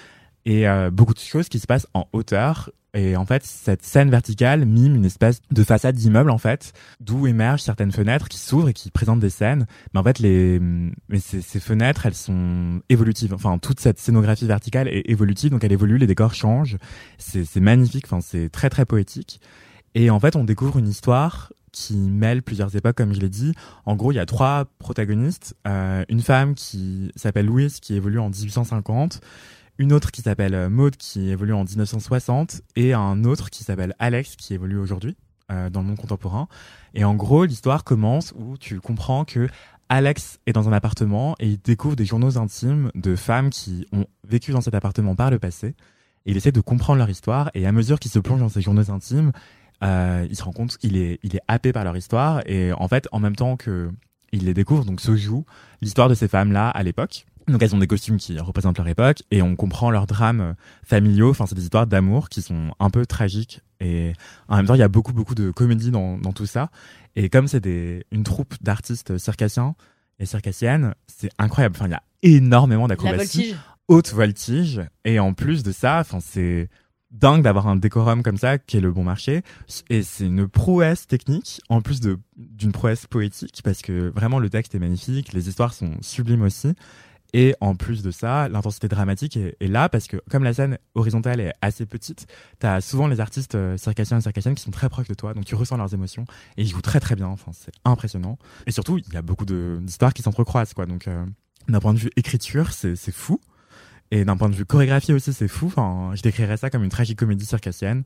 et 0.47 0.69
euh, 0.69 0.91
beaucoup 0.91 1.15
de 1.15 1.19
choses 1.19 1.49
qui 1.49 1.59
se 1.59 1.67
passent 1.67 1.87
en 1.95 2.07
hauteur. 2.13 2.71
Et 2.97 3.17
en 3.17 3.27
fait, 3.27 3.45
cette 3.45 3.83
scène 3.83 4.09
verticale 4.09 4.65
mime 4.65 4.95
une 4.95 5.05
espèce 5.05 5.41
de 5.51 5.65
façade 5.65 5.97
d'immeuble, 5.97 6.31
en 6.31 6.39
fait, 6.39 6.73
d'où 7.01 7.27
émergent 7.27 7.63
certaines 7.63 7.91
fenêtres 7.91 8.29
qui 8.29 8.39
s'ouvrent 8.39 8.69
et 8.69 8.73
qui 8.73 8.93
présentent 8.93 9.21
des 9.21 9.31
scènes. 9.31 9.67
Mais 9.93 10.01
en 10.01 10.05
fait, 10.05 10.21
les, 10.21 10.61
mais 10.61 11.19
ces, 11.19 11.43
ces 11.43 11.59
fenêtres, 11.59 12.07
elles 12.07 12.15
sont 12.15 12.81
évolutives. 12.89 13.35
Enfin, 13.35 13.59
toute 13.59 13.81
cette 13.81 13.99
scénographie 13.99 14.47
verticale 14.47 14.87
est 14.87 15.11
évolutive, 15.11 15.51
donc 15.51 15.65
elle 15.65 15.73
évolue, 15.73 15.99
les 15.99 16.07
décors 16.07 16.35
changent. 16.35 16.79
C'est, 17.19 17.57
magnifique, 17.57 18.05
enfin, 18.07 18.21
c'est 18.21 18.49
très, 18.49 18.71
très 18.71 18.87
poétique. 18.87 19.41
Et 19.97 20.09
en 20.11 20.21
fait, 20.21 20.37
on 20.37 20.45
découvre 20.45 20.79
une 20.79 20.89
histoire 20.89 21.53
qui 21.73 21.97
mêle 21.97 22.45
plusieurs 22.45 22.77
époques, 22.77 22.97
comme 22.97 23.13
je 23.13 23.19
l'ai 23.19 23.29
dit. 23.29 23.55
En 23.87 23.97
gros, 23.97 24.13
il 24.13 24.15
y 24.15 24.21
a 24.21 24.27
trois 24.27 24.67
protagonistes. 24.79 25.57
Euh, 25.67 26.05
une 26.09 26.21
femme 26.21 26.55
qui 26.55 27.11
s'appelle 27.17 27.47
Louise, 27.47 27.81
qui 27.81 27.95
évolue 27.95 28.21
en 28.21 28.29
1850 28.29 29.21
une 29.79 29.93
autre 29.93 30.11
qui 30.11 30.23
s'appelle 30.23 30.55
euh, 30.55 30.71
Maud 30.71 30.97
qui 30.97 31.31
évolue 31.31 31.53
en 31.53 31.65
1960 31.65 32.63
et 32.77 32.95
un 32.95 33.25
autre 33.25 33.51
qui 33.51 33.65
s'appelle 33.65 33.95
Alex 33.99 34.37
qui 34.37 34.55
évolue 34.55 34.79
aujourd'hui 34.79 35.17
euh, 35.51 35.71
dans 35.71 35.81
le 35.81 35.89
monde 35.89 35.99
contemporain. 35.99 36.49
Et 36.95 37.05
en 37.05 37.15
gros, 37.15 37.45
l'histoire 37.45 37.85
commence 37.85 38.33
où 38.37 38.57
tu 38.57 38.81
comprends 38.81 39.25
que 39.25 39.49
Alex 39.89 40.39
est 40.47 40.53
dans 40.53 40.69
un 40.69 40.73
appartement 40.73 41.35
et 41.39 41.49
il 41.49 41.61
découvre 41.61 41.97
des 41.97 42.05
journaux 42.05 42.39
intimes 42.39 42.91
de 42.95 43.17
femmes 43.17 43.51
qui 43.51 43.87
ont 43.93 44.07
vécu 44.27 44.53
dans 44.53 44.61
cet 44.61 44.75
appartement 44.75 45.15
par 45.15 45.31
le 45.31 45.39
passé. 45.39 45.75
Et 46.27 46.31
il 46.31 46.37
essaie 46.37 46.53
de 46.53 46.61
comprendre 46.61 46.99
leur 46.99 47.11
histoire 47.11 47.51
et 47.55 47.67
à 47.67 47.73
mesure 47.73 47.99
qu'il 47.99 48.11
se 48.11 48.19
plonge 48.19 48.41
dans 48.41 48.49
ces 48.49 48.63
journaux 48.63 48.91
intimes, 48.91 49.33
euh, 49.83 50.27
il 50.31 50.37
se 50.37 50.43
rend 50.43 50.53
compte 50.53 50.79
qu'il 50.79 50.97
est, 50.97 51.19
il 51.23 51.37
est 51.37 51.43
happé 51.49 51.73
par 51.73 51.85
leur 51.85 51.97
histoire 51.97 52.41
et 52.47 52.73
en 52.73 52.89
fait, 52.89 53.07
en 53.13 53.21
même 53.21 53.37
temps 53.37 53.57
que 53.57 53.91
il 54.33 54.47
les 54.47 54.55
découvre, 54.55 54.85
donc 54.85 55.01
se 55.01 55.15
joue 55.15 55.45
l'histoire 55.81 56.09
de 56.09 56.15
ces 56.15 56.27
femmes-là 56.27 56.69
à 56.69 56.83
l'époque. 56.83 57.27
Donc 57.49 57.63
elles 57.63 57.75
ont 57.75 57.79
des 57.79 57.87
costumes 57.87 58.17
qui 58.17 58.39
représentent 58.39 58.79
leur 58.79 58.89
époque 58.89 59.23
et 59.31 59.43
on 59.43 59.55
comprend 59.57 59.91
leurs 59.91 60.07
drames 60.07 60.41
euh, 60.41 60.53
familiaux. 60.83 61.31
Enfin, 61.31 61.47
c'est 61.47 61.55
des 61.55 61.65
histoires 61.65 61.87
d'amour 61.87 62.29
qui 62.29 62.43
sont 62.43 62.73
un 62.81 62.91
peu 62.91 63.05
tragiques 63.07 63.61
et 63.81 64.13
en 64.49 64.57
même 64.57 64.67
temps 64.67 64.75
il 64.75 64.81
y 64.81 64.85
a 64.85 64.89
beaucoup 64.89 65.13
beaucoup 65.13 65.35
de 65.35 65.51
comédie 65.51 65.91
dans, 65.91 66.17
dans 66.19 66.33
tout 66.33 66.47
ça. 66.47 66.71
Et 67.17 67.29
comme 67.29 67.49
c'est 67.49 67.65
une 68.11 68.25
troupe 68.25 68.55
d'artistes 68.63 69.19
circassiens 69.19 69.75
et 70.19 70.27
circassiennes, 70.27 70.95
c'est 71.07 71.31
incroyable. 71.39 71.77
Enfin, 71.77 71.87
il 71.87 71.93
y 71.93 71.95
a 71.95 72.03
énormément 72.23 72.89
d'acrobaties, 72.89 73.55
haute 73.89 74.13
voltige 74.13 74.81
et 75.05 75.19
en 75.19 75.35
plus 75.35 75.63
de 75.63 75.73
ça, 75.73 75.99
enfin 76.01 76.21
c'est 76.21 76.69
dingue 77.11 77.43
d'avoir 77.43 77.69
un 77.69 77.77
décorum 77.77 78.23
comme 78.23 78.39
ça 78.39 78.59
qui 78.59 78.77
est 78.77 78.81
le 78.81 78.91
bon 78.91 79.05
marché 79.05 79.43
et 79.89 80.03
c'est 80.03 80.27
une 80.27 80.49
prouesse 80.49 81.07
technique 81.07 81.61
en 81.69 81.81
plus 81.81 82.01
de 82.01 82.19
d'une 82.37 82.73
prouesse 82.73 83.07
poétique 83.07 83.61
parce 83.63 83.83
que 83.83 84.09
vraiment 84.09 84.41
le 84.41 84.51
texte 84.51 84.75
est 84.75 84.81
magnifique, 84.81 85.33
les 85.33 85.49
histoires 85.49 85.75
sont 85.75 85.93
sublimes 86.01 86.43
aussi 86.43 86.75
et 87.35 87.57
en 87.61 87.75
plus 87.75 88.03
de 88.03 88.13
ça, 88.13 88.49
l'intensité 88.49 88.87
dramatique 88.87 89.37
est, 89.37 89.67
là 89.67 89.89
parce 89.89 90.07
que 90.07 90.19
comme 90.31 90.45
la 90.45 90.55
scène 90.55 90.79
horizontale 90.95 91.41
est 91.41 91.53
assez 91.61 91.85
petite, 91.85 92.29
t'as 92.61 92.81
souvent 92.81 93.09
les 93.09 93.19
artistes 93.19 93.57
euh, 93.57 93.77
circassiens 93.77 94.19
et 94.19 94.21
circassiennes 94.21 94.55
qui 94.55 94.63
sont 94.63 94.71
très 94.71 94.89
proches 94.89 95.09
de 95.09 95.15
toi, 95.15 95.35
donc 95.35 95.45
tu 95.45 95.57
ressens 95.57 95.77
leurs 95.77 95.93
émotions 95.93 96.27
et 96.57 96.63
ils 96.63 96.69
jouent 96.69 96.81
très 96.81 97.01
très 97.01 97.17
bien. 97.17 97.27
Enfin, 97.27 97.51
c'est 97.53 97.73
impressionnant. 97.85 98.39
Et 98.69 98.71
surtout, 98.71 98.99
il 98.99 99.13
y 99.13 99.17
a 99.17 99.23
beaucoup 99.23 99.47
d'histoires 99.47 100.15
qui 100.15 100.23
s'entrecroisent, 100.23 100.75
quoi. 100.75 100.87
Donc, 100.87 101.09
euh, 101.09 101.27
d'un 101.69 101.81
point 101.81 101.93
de 101.93 101.99
vue 101.99 102.11
écriture, 102.15 102.73
c'est 102.73 102.97
fou. 103.11 103.41
Et 104.13 104.25
d'un 104.25 104.37
point 104.37 104.49
de 104.49 104.55
vue 104.55 104.65
chorégraphie 104.65 105.13
aussi, 105.13 105.33
c'est 105.33 105.49
fou. 105.49 105.67
Enfin, 105.67 106.13
je 106.15 106.23
décrirais 106.23 106.57
ça 106.57 106.71
comme 106.71 106.85
une 106.85 106.91
tragicomédie 106.91 107.47
circassienne. 107.47 108.05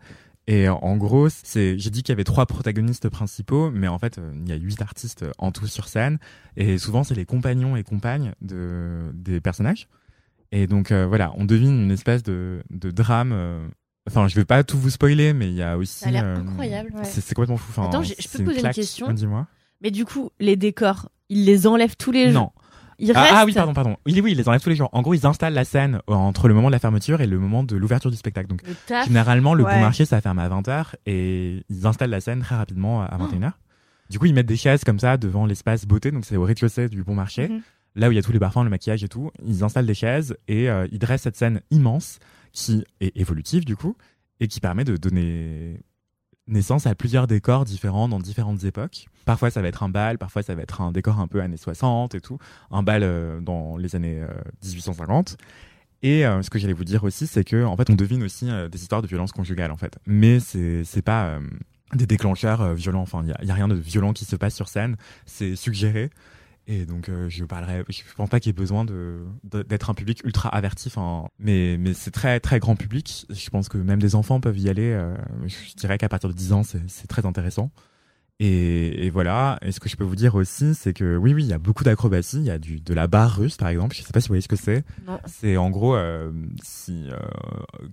Et 0.51 0.66
euh, 0.66 0.73
en 0.73 0.97
gros, 0.97 1.29
c'est, 1.29 1.79
j'ai 1.79 1.91
dit 1.91 2.03
qu'il 2.03 2.11
y 2.12 2.16
avait 2.16 2.25
trois 2.25 2.47
protagonistes 2.47 3.11
principaux, 3.11 3.70
mais 3.70 3.87
en 3.87 3.99
fait, 3.99 4.16
euh, 4.19 4.33
il 4.35 4.49
y 4.49 4.53
a 4.53 4.57
huit 4.57 4.81
artistes 4.81 5.27
en 5.37 5.53
tout 5.53 5.66
sur 5.66 5.89
scène. 5.89 6.19
Et 6.57 6.79
souvent, 6.79 7.05
c'est 7.05 7.15
les 7.15 7.27
compagnons 7.27 7.77
et 7.77 7.85
compagnes 7.85 8.33
de, 8.41 9.11
des 9.12 9.43
personnages. 9.43 9.89
Et 10.51 10.66
donc, 10.66 10.91
euh, 10.91 11.07
voilà, 11.07 11.33
on 11.37 11.45
devine 11.45 11.83
une 11.83 11.91
espèce 11.91 12.23
de, 12.23 12.62
de 12.70 12.91
drame. 12.91 13.33
euh, 13.33 13.69
Enfin, 14.09 14.27
je 14.27 14.35
vais 14.37 14.47
pas 14.47 14.65
tout 14.65 14.79
vous 14.79 14.89
spoiler, 14.89 15.35
mais 15.35 15.49
il 15.49 15.55
y 15.55 15.62
a 15.62 15.77
aussi. 15.77 15.99
Ça 15.99 16.09
a 16.09 16.12
l'air 16.12 16.25
euh, 16.25 16.37
incroyable. 16.37 16.95
ouais. 16.95 17.05
C'est, 17.05 17.35
complètement 17.35 17.59
fou. 17.59 17.66
Enfin, 17.69 17.89
Attends, 17.91 18.03
je 18.03 18.15
peux 18.15 18.43
poser 18.43 18.62
une 18.62 18.70
question 18.73 19.12
Dis-moi. 19.12 19.47
Mais 19.83 19.91
du 19.91 20.07
coup, 20.07 20.31
les 20.41 20.57
décors, 20.57 21.11
ils 21.29 21.45
les 21.45 21.66
enlèvent 21.66 21.97
tous 21.99 22.11
les 22.11 22.33
jours. 22.33 22.53
Non. 22.57 22.57
Ah, 23.15 23.29
ah 23.41 23.45
oui, 23.47 23.53
pardon, 23.53 23.73
pardon. 23.75 23.97
Oui, 24.07 24.20
oui, 24.20 24.33
ils 24.33 24.37
les 24.37 24.49
enlèvent 24.49 24.61
tous 24.62 24.70
les 24.70 24.77
jours. 24.77 24.89
En 24.93 25.03
gros, 25.03 25.15
ils 25.15 25.25
installent 25.27 25.55
la 25.55 25.65
scène 25.65 26.01
euh, 26.11 26.15
entre 26.15 26.49
le 26.49 26.55
moment 26.55 26.69
de 26.69 26.73
la 26.73 26.79
fermeture 26.81 27.20
et 27.20 27.27
le 27.27 27.39
moment 27.39 27.62
de 27.62 27.77
l'ouverture 27.77 28.11
du 28.11 28.16
spectacle. 28.16 28.49
Donc, 28.49 28.62
Le 28.66 29.05
généralement, 29.05 29.55
le 29.55 29.65
Ouais. 29.65 29.75
bon 29.75 29.81
marché, 29.81 30.05
ça 30.05 30.20
ferme 30.20 30.39
à 30.41 30.49
20h 30.49 30.95
et 31.07 31.62
ils 31.69 31.87
installent 31.87 32.11
la 32.11 32.20
scène 32.20 32.41
très 32.41 32.57
rapidement 32.57 33.03
à 33.03 33.16
Oh. 33.20 33.25
21h. 33.25 33.53
Du 34.11 34.19
coup, 34.19 34.27
ils 34.27 34.35
mettent 34.35 34.47
des 34.47 34.57
chaises 34.57 34.85
comme 34.85 34.99
ça 34.99 35.16
devant 35.16 35.47
l'espace 35.47 35.87
beauté, 35.87 36.11
donc 36.11 36.25
c'est 36.25 36.37
au 36.37 36.43
rez-de-chaussée 36.45 36.89
du 36.89 37.05
bon 37.05 37.15
marché. 37.15 37.49
Mhm. 37.49 37.61
Là 37.95 38.09
où 38.09 38.12
il 38.12 38.15
y 38.15 38.19
a 38.19 38.23
tous 38.23 38.33
les 38.33 38.39
parfums, 38.39 38.62
le 38.65 38.70
maquillage 38.70 39.05
et 39.05 39.09
tout, 39.09 39.31
ils 39.45 39.62
installent 39.65 39.87
des 39.87 39.95
chaises 39.95 40.37
et 40.49 40.69
euh, 40.70 40.87
ils 40.93 40.99
dressent 40.99 41.23
cette 41.23 41.37
scène 41.37 41.61
immense 41.70 42.19
qui 42.53 42.85
est 43.01 43.16
évolutive 43.16 43.65
du 43.65 43.77
coup 43.77 43.97
et 44.41 44.47
qui 44.49 44.61
permet 44.61 44.85
de 44.85 44.97
donner 44.97 45.81
naissance 46.49 46.87
à 46.87 46.95
plusieurs 46.95 47.27
décors 47.27 47.65
différents 47.65 48.09
dans 48.09 48.19
différentes 48.19 48.65
époques. 48.65 49.07
Parfois 49.25 49.51
ça 49.51 49.62
va 49.62 49.69
être 49.69 49.83
un 49.83 49.89
bal, 49.89 50.19
parfois 50.19 50.43
ça 50.43 50.55
va 50.55 50.62
être 50.62 50.81
un 50.81 50.93
décor 50.93 51.20
un 51.20 51.27
peu 51.29 51.41
années 51.41 51.57
60 51.57 52.15
et 52.15 52.20
tout, 52.20 52.39
un 52.70 52.83
bal 52.83 53.03
euh, 53.03 53.41
dans 53.41 53.77
les 53.77 53.95
années 53.95 54.20
euh, 54.20 54.29
1850. 54.65 55.37
Et 56.03 56.25
euh, 56.25 56.43
ce 56.43 56.51
que 56.51 56.59
j'allais 56.59 56.73
vous 56.73 56.85
dire 56.85 57.05
aussi, 57.05 57.27
c'est 57.27 57.45
que 57.45 57.65
en 57.65 57.77
fait 57.77 57.91
on 57.91 57.95
devine 57.95 58.23
aussi 58.23 58.49
euh, 58.49 58.69
des 58.69 58.81
histoires 58.81 59.03
de 59.03 59.07
violence 59.07 59.33
conjugale 59.33 59.73
en 59.73 59.77
fait, 59.77 59.99
mais 60.07 60.39
c'est 60.41 60.85
c'est 60.85 61.03
pas 61.03 61.27
euh, 61.27 61.41
des 61.95 62.07
déclencheurs 62.07 62.61
euh, 62.62 62.75
violents. 62.75 63.03
Enfin, 63.03 63.23
il 63.25 63.45
y 63.45 63.49
y 63.49 63.51
a 63.51 63.55
rien 63.55 63.69
de 63.69 63.75
violent 63.75 64.12
qui 64.12 64.25
se 64.25 64.37
passe 64.37 64.55
sur 64.55 64.69
scène, 64.69 64.97
c'est 65.27 65.57
suggéré. 65.57 66.11
Et 66.70 66.85
donc, 66.85 67.09
euh, 67.09 67.31
je 67.31 67.47
parlerai. 67.47 67.82
Je 67.89 68.03
pense 68.15 68.28
pas 68.28 68.40
qu'il 68.40 68.51
y 68.51 68.51
ait 68.51 68.53
besoin 68.53 68.85
d'être 68.85 69.89
un 69.89 69.95
public 69.95 70.20
ultra 70.24 70.51
averti. 70.51 70.89
Enfin, 70.89 71.27
mais 71.39 71.78
mais 71.78 71.95
c'est 71.95 72.11
très 72.11 72.40
très 72.40 72.59
grand 72.61 72.77
public. 72.77 73.27
Je 73.31 73.49
pense 73.49 73.70
que 73.70 73.78
même 73.78 74.01
des 74.03 74.15
enfants 74.15 74.39
peuvent 74.39 74.59
y 74.59 74.69
aller. 74.69 74.90
euh, 74.93 75.16
je 75.47 75.74
dirais 75.77 75.97
qu'à 75.97 76.11
partir 76.11 76.28
de 76.28 76.35
10 76.35 76.53
ans, 76.53 76.62
c'est 76.62 76.82
c'est 76.86 77.07
très 77.07 77.24
intéressant. 77.24 77.70
Et, 78.40 79.06
et 79.06 79.10
voilà. 79.10 79.59
Et 79.62 79.73
ce 79.73 79.81
que 79.81 79.89
je 79.89 79.97
peux 79.97 80.05
vous 80.05 80.15
dire 80.15 80.36
aussi, 80.36 80.74
c'est 80.77 80.93
que 80.93 81.16
oui, 81.16 81.35
oui, 81.35 81.43
il 81.43 81.48
y 81.48 81.52
a 81.52 81.59
beaucoup 81.59 81.82
d'acrobatie. 81.82 82.36
Il 82.36 82.44
y 82.44 82.51
a 82.51 82.59
du 82.59 82.81
de 82.81 82.94
la 82.94 83.09
barre 83.09 83.36
russe, 83.36 83.56
par 83.56 83.69
exemple. 83.69 83.97
Je 83.97 84.02
sais 84.02 84.12
pas 84.12 84.20
si 84.20 84.28
vous 84.28 84.32
voyez 84.32 84.43
ce 84.43 84.48
que 84.48 84.55
c'est. 84.56 84.85
Non. 85.09 85.19
C'est 85.27 85.56
en 85.56 85.70
gros 85.70 85.97
euh, 85.97 86.31
si 86.62 87.09
euh, 87.10 87.16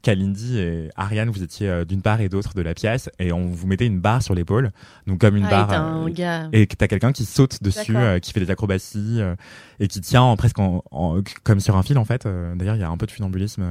Kalindi 0.03 0.59
et 0.59 0.89
Ariane, 0.95 1.29
vous 1.29 1.41
étiez 1.41 1.67
euh, 1.67 1.83
d'une 1.85 2.01
part 2.03 2.21
et 2.21 2.29
d'autre 2.29 2.53
de 2.53 2.61
la 2.61 2.75
pièce, 2.75 3.09
et 3.17 3.31
on 3.31 3.47
vous 3.47 3.65
mettait 3.65 3.87
une 3.87 3.99
barre 3.99 4.21
sur 4.21 4.35
l'épaule, 4.35 4.71
donc 5.07 5.19
comme 5.19 5.35
une 5.35 5.45
Ah, 5.45 5.47
et 5.47 5.51
barre. 5.51 5.67
t'as 5.67 5.81
euh, 5.83 6.05
un 6.05 6.09
gars. 6.11 6.49
et 6.53 6.67
t'as 6.67 6.87
quelqu'un 6.87 7.11
qui 7.11 7.25
saute 7.25 7.63
dessus, 7.63 7.97
euh, 7.97 8.19
qui 8.19 8.31
fait 8.31 8.39
des 8.39 8.51
acrobaties 8.51 9.21
euh, 9.21 9.35
et 9.79 9.87
qui 9.87 9.99
tient 10.01 10.21
en, 10.21 10.37
presque 10.37 10.59
en, 10.59 10.83
en- 10.91 11.21
comme 11.43 11.59
sur 11.59 11.75
un 11.75 11.81
fil 11.83 11.97
en 11.97 12.05
fait. 12.05 12.27
D'ailleurs, 12.55 12.75
il 12.75 12.81
y 12.81 12.83
a 12.83 12.89
un 12.89 12.97
peu 12.97 13.07
de 13.07 13.11
funambulisme. 13.11 13.63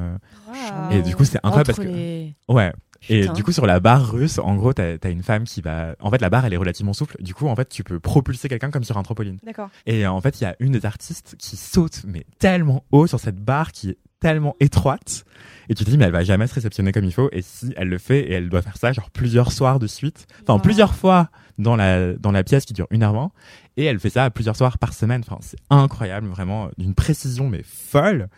Et 0.90 1.02
du 1.02 1.14
coup, 1.14 1.24
c'est 1.24 1.38
incroyable 1.44 1.70
Entre 1.70 1.76
parce 1.82 1.88
que 1.88 2.52
ouais. 2.52 2.72
Et 3.08 3.22
Putain. 3.22 3.32
du 3.34 3.44
coup, 3.44 3.52
sur 3.52 3.66
la 3.66 3.80
barre 3.80 4.12
russe, 4.12 4.38
en 4.38 4.54
gros, 4.56 4.72
t'as 4.72 4.96
as 5.02 5.08
une 5.08 5.22
femme 5.22 5.44
qui 5.44 5.60
va. 5.60 5.94
En 6.00 6.10
fait, 6.10 6.20
la 6.20 6.30
barre, 6.30 6.46
elle 6.46 6.54
est 6.54 6.58
relativement 6.58 6.92
souple. 6.92 7.16
Du 7.22 7.34
coup, 7.34 7.46
en 7.48 7.56
fait, 7.56 7.68
tu 7.68 7.84
peux 7.84 8.00
propulser 8.00 8.48
quelqu'un 8.48 8.70
comme 8.70 8.84
sur 8.84 8.96
un 8.96 9.02
trampoline. 9.02 9.38
D'accord. 9.44 9.68
Et 9.86 10.06
en 10.06 10.20
fait, 10.20 10.40
il 10.40 10.44
y 10.44 10.46
a 10.46 10.56
une 10.60 10.72
des 10.72 10.86
artistes 10.86 11.36
qui 11.38 11.56
saute, 11.56 12.02
mais 12.06 12.24
tellement 12.38 12.84
haut 12.92 13.06
sur 13.06 13.20
cette 13.20 13.36
barre 13.40 13.72
qui 13.72 13.90
est 13.90 13.98
tellement 14.20 14.56
étroite. 14.58 15.24
Et 15.68 15.74
tu 15.74 15.84
te 15.84 15.90
dis, 15.90 15.98
mais 15.98 16.04
elle 16.06 16.12
va 16.12 16.24
jamais 16.24 16.46
se 16.46 16.54
réceptionner 16.54 16.92
comme 16.92 17.04
il 17.04 17.12
faut. 17.12 17.28
Et 17.32 17.42
si 17.42 17.74
elle 17.76 17.88
le 17.88 17.98
fait, 17.98 18.20
et 18.20 18.32
elle 18.32 18.48
doit 18.48 18.62
faire 18.62 18.78
ça, 18.78 18.90
genre 18.92 19.10
plusieurs 19.10 19.52
soirs 19.52 19.78
de 19.78 19.86
suite. 19.86 20.26
Enfin, 20.42 20.54
Wow. 20.54 20.60
plusieurs 20.60 20.94
fois 20.94 21.28
dans 21.58 21.76
la, 21.76 22.14
dans 22.14 22.32
la 22.32 22.42
pièce 22.42 22.64
qui 22.64 22.72
dure 22.72 22.86
une 22.90 23.02
heure 23.02 23.12
vingt. 23.12 23.30
Et 23.76 23.84
elle 23.84 24.00
fait 24.00 24.08
ça 24.10 24.30
plusieurs 24.30 24.56
soirs 24.56 24.78
par 24.78 24.94
semaine. 24.94 25.22
Enfin, 25.26 25.38
c'est 25.42 25.58
incroyable, 25.68 26.28
vraiment, 26.28 26.70
d'une 26.78 26.94
précision, 26.94 27.50
mais 27.50 27.62
folle. 27.64 28.28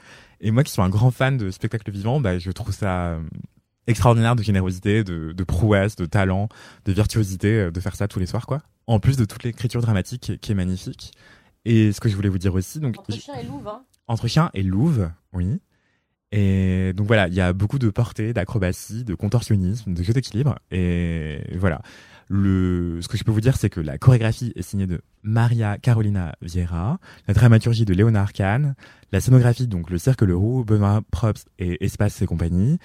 Et 0.41 0.51
moi 0.51 0.65
qui 0.65 0.73
suis 0.73 0.83
un 0.83 0.89
grand 0.89 1.13
fan 1.13 1.37
de 1.37 1.51
spectacle 1.53 1.89
vivant, 1.93 2.21
bah, 2.21 2.39
je 2.41 2.51
trouve 2.51 2.75
ça 2.75 3.17
extraordinaire 3.87 4.37
de 4.37 4.43
générosité, 4.43 5.05
de, 5.05 5.33
de 5.33 5.45
prouesse, 5.45 5.97
de 5.97 6.07
talent, 6.07 6.49
de 6.85 6.93
virtuosité, 6.93 7.49
euh, 7.61 7.71
de 7.71 7.81
faire 7.81 7.95
ça 7.97 8.09
tous 8.09 8.19
les 8.19 8.27
soirs, 8.27 8.47
quoi. 8.47 8.63
En 8.87 9.01
plus 9.01 9.17
de 9.17 9.25
toute 9.25 9.43
l'écriture 9.43 9.81
dramatique 9.83 10.33
qui 10.41 10.53
est- 10.53 10.55
magnifique. 10.55 11.13
Et 11.65 11.93
ce 11.93 12.01
que 12.01 12.09
je 12.09 12.15
voulais 12.17 12.29
vous 12.29 12.39
dire 12.39 12.55
aussi, 12.55 12.79
donc 12.81 12.99
Entre 12.99 13.13
chien 13.13 13.35
et 13.35 13.45
louve, 13.45 13.67
hein. 13.69 13.83
entre 14.07 14.29
chien 14.29 14.51
et 14.55 14.63
louve, 14.63 15.11
oui. 15.33 15.61
Et 16.33 16.93
donc 16.95 17.07
voilà, 17.07 17.29
il 17.29 17.35
y 17.35 17.41
a 17.41 17.53
beaucoup 17.53 17.79
de 17.79 17.89
portée, 17.89 18.33
d'acrobatie, 18.33 19.05
de 19.05 19.15
contorsionnisme, 19.15 19.95
de 19.95 20.03
jeu 20.03 20.13
d'équilibre. 20.13 20.57
Et 20.71 21.41
voilà. 21.59 21.83
Le, 22.29 22.99
ce 23.03 23.07
que 23.09 23.17
je 23.17 23.23
peux 23.23 23.31
vous 23.31 23.41
dire, 23.41 23.57
c'est 23.57 23.71
que 23.71 23.81
la 23.81 23.99
chorégraphie 23.99 24.53
est 24.57 24.63
signée 24.63 24.89
de 24.89 25.01
Maria 25.23 25.79
Carolina 25.79 26.35
Vieira, 26.43 26.99
la 27.29 27.35
dramaturgie 27.35 27.85
de 27.85 27.95
Léonard 27.95 28.33
Kahn, 28.33 28.75
la 29.13 29.21
scénographie, 29.21 29.69
donc 29.69 29.91
le 29.91 29.99
Cirque 29.99 30.23
Le 30.23 30.37
Roux, 30.37 30.65
Benoît 30.65 31.03
Probst 31.13 31.49
et 31.61 31.85
Espace 31.85 32.21
et 32.23 32.27
compagnie. 32.27 32.79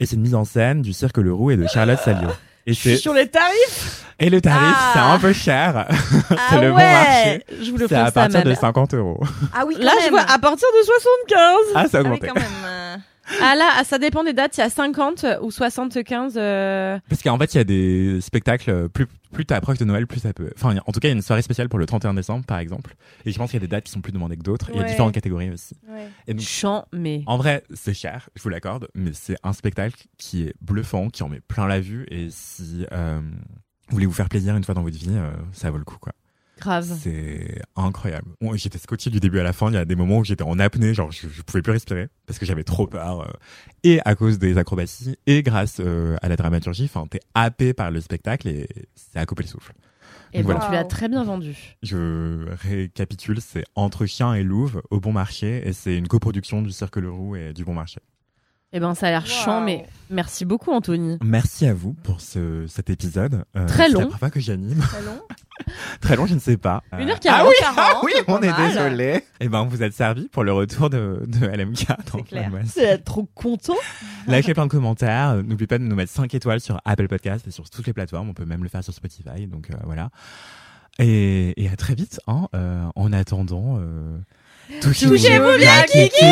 Et 0.00 0.06
c'est 0.06 0.16
une 0.16 0.22
mise 0.22 0.34
en 0.34 0.44
scène 0.44 0.82
du 0.82 0.92
Cirque 0.92 1.18
Le 1.18 1.32
Roux 1.32 1.50
et 1.52 1.56
de 1.56 1.66
Charlotte 1.66 1.98
Salio. 1.98 2.28
Et, 2.66 2.74
c'est- 2.74 2.96
sur 2.96 3.14
les 3.14 3.28
tarifs. 3.28 4.04
et 4.18 4.28
le 4.28 4.40
tarif, 4.40 4.74
Ah. 4.76 4.90
c'est 4.92 4.98
un 4.98 5.18
peu 5.18 5.32
cher. 5.32 5.86
c'est 6.28 6.34
Ah 6.50 6.60
le 6.60 6.70
bon 6.70 6.76
ouais. 6.76 6.92
marché. 6.92 7.44
Je 7.62 7.70
vous 7.70 7.76
le 7.78 7.86
C'est 7.88 7.94
à 7.94 8.10
partir 8.10 8.42
de 8.42 8.48
mère. 8.48 8.58
50 8.58 8.94
euros. 8.94 9.20
Ah 9.54 9.64
oui, 9.66 9.74
quand 9.78 9.84
Là, 9.84 9.92
je 10.04 10.10
vois 10.10 10.20
à 10.22 10.38
partir 10.38 10.66
de 10.80 10.84
75. 10.84 11.56
Ah, 11.76 11.86
ça 11.88 11.98
a 11.98 12.00
Ah 12.00 12.02
oui, 12.02 12.06
augmenté. 12.08 12.26
quand 12.28 12.34
même. 12.34 13.00
Ah 13.42 13.54
là, 13.56 13.70
ah, 13.76 13.84
ça 13.84 13.98
dépend 13.98 14.24
des 14.24 14.32
dates. 14.32 14.56
Il 14.56 14.60
y 14.60 14.62
a 14.62 14.70
50 14.70 15.24
ou 15.42 15.50
75. 15.50 16.34
euh, 16.36 16.98
Parce 17.08 17.22
qu'en 17.22 17.38
fait, 17.38 17.54
il 17.54 17.58
y 17.58 17.60
a 17.60 17.64
des 17.64 18.20
spectacles, 18.20 18.70
euh, 18.70 18.88
plus, 18.88 19.06
plus 19.32 19.44
t'approches 19.44 19.78
de 19.78 19.84
Noël, 19.84 20.06
plus 20.06 20.20
ça 20.20 20.32
peut. 20.32 20.50
Enfin, 20.56 20.76
en 20.86 20.92
tout 20.92 21.00
cas, 21.00 21.08
il 21.08 21.10
y 21.10 21.14
a 21.14 21.16
une 21.16 21.22
soirée 21.22 21.42
spéciale 21.42 21.68
pour 21.68 21.78
le 21.78 21.86
31 21.86 22.14
décembre, 22.14 22.44
par 22.44 22.58
exemple. 22.58 22.94
Et 23.24 23.32
je 23.32 23.38
pense 23.38 23.50
qu'il 23.50 23.58
y 23.60 23.62
a 23.62 23.66
des 23.66 23.70
dates 23.70 23.84
qui 23.84 23.92
sont 23.92 24.00
plus 24.00 24.12
demandées 24.12 24.36
que 24.36 24.42
d'autres. 24.42 24.70
et 24.70 24.74
Il 24.74 24.80
y 24.80 24.82
a 24.82 24.84
différentes 24.84 25.12
catégories 25.14 25.50
aussi. 25.50 25.74
Ouais. 25.88 26.08
Et 26.26 26.34
donc, 26.34 26.42
Chant, 26.42 26.86
mais. 26.92 27.22
en 27.26 27.36
vrai, 27.36 27.64
c'est 27.74 27.94
cher, 27.94 28.28
je 28.36 28.42
vous 28.42 28.48
l'accorde, 28.48 28.88
mais 28.94 29.10
c'est 29.12 29.36
un 29.42 29.52
spectacle 29.52 30.04
qui 30.18 30.44
est 30.44 30.54
bluffant, 30.60 31.08
qui 31.08 31.22
en 31.22 31.28
met 31.28 31.40
plein 31.40 31.66
la 31.66 31.80
vue. 31.80 32.06
Et 32.10 32.28
si 32.30 32.86
euh, 32.92 33.20
vous 33.88 33.94
voulez 33.94 34.06
vous 34.06 34.12
faire 34.12 34.28
plaisir 34.28 34.56
une 34.56 34.64
fois 34.64 34.74
dans 34.74 34.82
votre 34.82 34.96
vie, 34.96 35.10
euh, 35.10 35.30
ça 35.52 35.70
vaut 35.70 35.78
le 35.78 35.84
coup, 35.84 35.98
quoi. 36.00 36.12
Grave. 36.58 36.98
C'est 37.02 37.60
incroyable. 37.76 38.28
Bon, 38.40 38.54
j'étais 38.56 38.78
scotché 38.78 39.10
du 39.10 39.20
début 39.20 39.38
à 39.40 39.42
la 39.42 39.52
fin. 39.52 39.68
Il 39.68 39.74
y 39.74 39.76
a 39.76 39.84
des 39.84 39.94
moments 39.96 40.18
où 40.18 40.24
j'étais 40.24 40.42
en 40.44 40.58
apnée, 40.58 40.94
genre 40.94 41.12
je, 41.12 41.28
je 41.28 41.42
pouvais 41.42 41.60
plus 41.62 41.72
respirer 41.72 42.08
parce 42.26 42.38
que 42.38 42.46
j'avais 42.46 42.64
trop 42.64 42.86
peur. 42.86 43.20
euh, 43.20 43.32
et 43.84 44.00
à 44.04 44.14
cause 44.14 44.38
des 44.38 44.56
acrobaties 44.58 45.16
et 45.26 45.42
grâce 45.42 45.78
euh, 45.80 46.16
à 46.22 46.28
la 46.28 46.36
dramaturgie, 46.36 46.84
enfin, 46.84 47.06
t'es 47.08 47.20
happé 47.34 47.74
par 47.74 47.90
le 47.90 48.00
spectacle 48.00 48.48
et 48.48 48.68
c'est 48.94 49.18
à 49.18 49.26
couper 49.26 49.42
le 49.42 49.48
souffle. 49.48 49.72
Et 50.32 50.38
ben, 50.42 50.44
Voilà. 50.54 50.66
tu 50.66 50.72
l'as 50.72 50.84
très 50.84 51.08
bien 51.08 51.22
vendu. 51.24 51.76
Je 51.82 52.46
récapitule, 52.66 53.40
c'est 53.40 53.64
Entre 53.74 54.06
Chien 54.06 54.34
et 54.34 54.42
Louve 54.42 54.82
au 54.90 54.98
Bon 54.98 55.12
Marché 55.12 55.62
et 55.68 55.72
c'est 55.72 55.96
une 55.96 56.08
coproduction 56.08 56.62
du 56.62 56.70
Cirque 56.72 56.96
Le 56.96 57.10
Roux 57.10 57.36
et 57.36 57.52
du 57.52 57.64
Bon 57.64 57.74
Marché. 57.74 58.00
Et 58.72 58.80
ben, 58.80 58.94
ça 58.94 59.06
a 59.06 59.10
l'air 59.10 59.22
Wow. 59.22 59.26
chant, 59.28 59.60
mais 59.60 59.86
merci 60.10 60.44
beaucoup, 60.44 60.72
Anthony. 60.72 61.18
Merci 61.22 61.66
à 61.66 61.72
vous 61.72 61.92
pour 62.02 62.20
ce, 62.20 62.66
cet 62.66 62.90
épisode. 62.90 63.44
Euh, 63.56 63.66
Très 63.66 63.84
C'est 63.86 63.92
long. 63.92 64.00
la 64.00 64.06
première 64.06 64.18
fois 64.18 64.30
que 64.30 64.40
j'anime. 64.40 64.78
Très 64.80 65.02
long. 65.02 65.20
Très 66.00 66.16
long, 66.16 66.26
je 66.26 66.34
ne 66.34 66.38
sais 66.40 66.56
pas. 66.56 66.82
Une 66.98 67.08
Euh, 67.08 67.12
heure 67.12 67.20
quarante. 67.20 67.40
Ah 67.42 67.48
oui, 67.48 67.54
ah 67.76 68.00
oui, 68.04 68.12
on 68.28 68.40
est 68.40 68.48
mal. 68.50 68.68
désolé. 68.68 69.24
Eh 69.40 69.48
ben, 69.48 69.64
vous 69.64 69.82
êtes 69.82 69.94
servi 69.94 70.28
pour 70.28 70.44
le 70.44 70.52
retour 70.52 70.90
de, 70.90 71.22
de 71.26 71.46
LMK. 71.46 71.86
C'est 72.66 73.04
trop 73.04 73.28
content. 73.34 73.74
Lâchez 74.26 74.54
plein 74.54 74.66
de 74.66 74.70
commentaires. 74.70 75.34
N'oubliez 75.36 75.66
pas 75.66 75.78
de 75.78 75.84
nous 75.84 75.96
mettre 75.96 76.12
5 76.12 76.32
étoiles 76.34 76.60
sur 76.60 76.80
Apple 76.84 77.08
Podcast 77.08 77.46
et 77.48 77.50
sur 77.50 77.68
toutes 77.68 77.86
les 77.86 77.92
plateformes. 77.92 78.28
On 78.28 78.34
peut 78.34 78.44
même 78.44 78.62
le 78.62 78.68
faire 78.68 78.84
sur 78.84 78.94
Spotify. 78.94 79.46
Donc 79.46 79.70
euh, 79.70 79.74
voilà. 79.84 80.10
Et, 80.98 81.60
et 81.62 81.68
à 81.68 81.76
très 81.76 81.94
vite. 81.94 82.20
Hein, 82.26 82.46
euh, 82.54 82.84
en 82.94 83.12
attendant, 83.12 83.78
euh, 83.80 84.18
Touchez-vous 84.80 85.58
bien, 85.58 85.82
Kiki. 85.82 86.24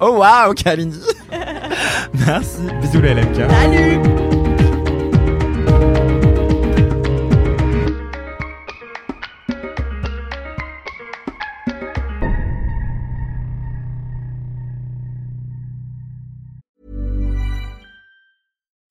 Oh 0.00 0.18
waouh, 0.18 0.52
Kalindi. 0.54 1.00
Merci. 2.26 2.58
Bisous 2.82 3.00
les 3.00 3.14
LMK. 3.14 3.50
Salut. 3.50 4.00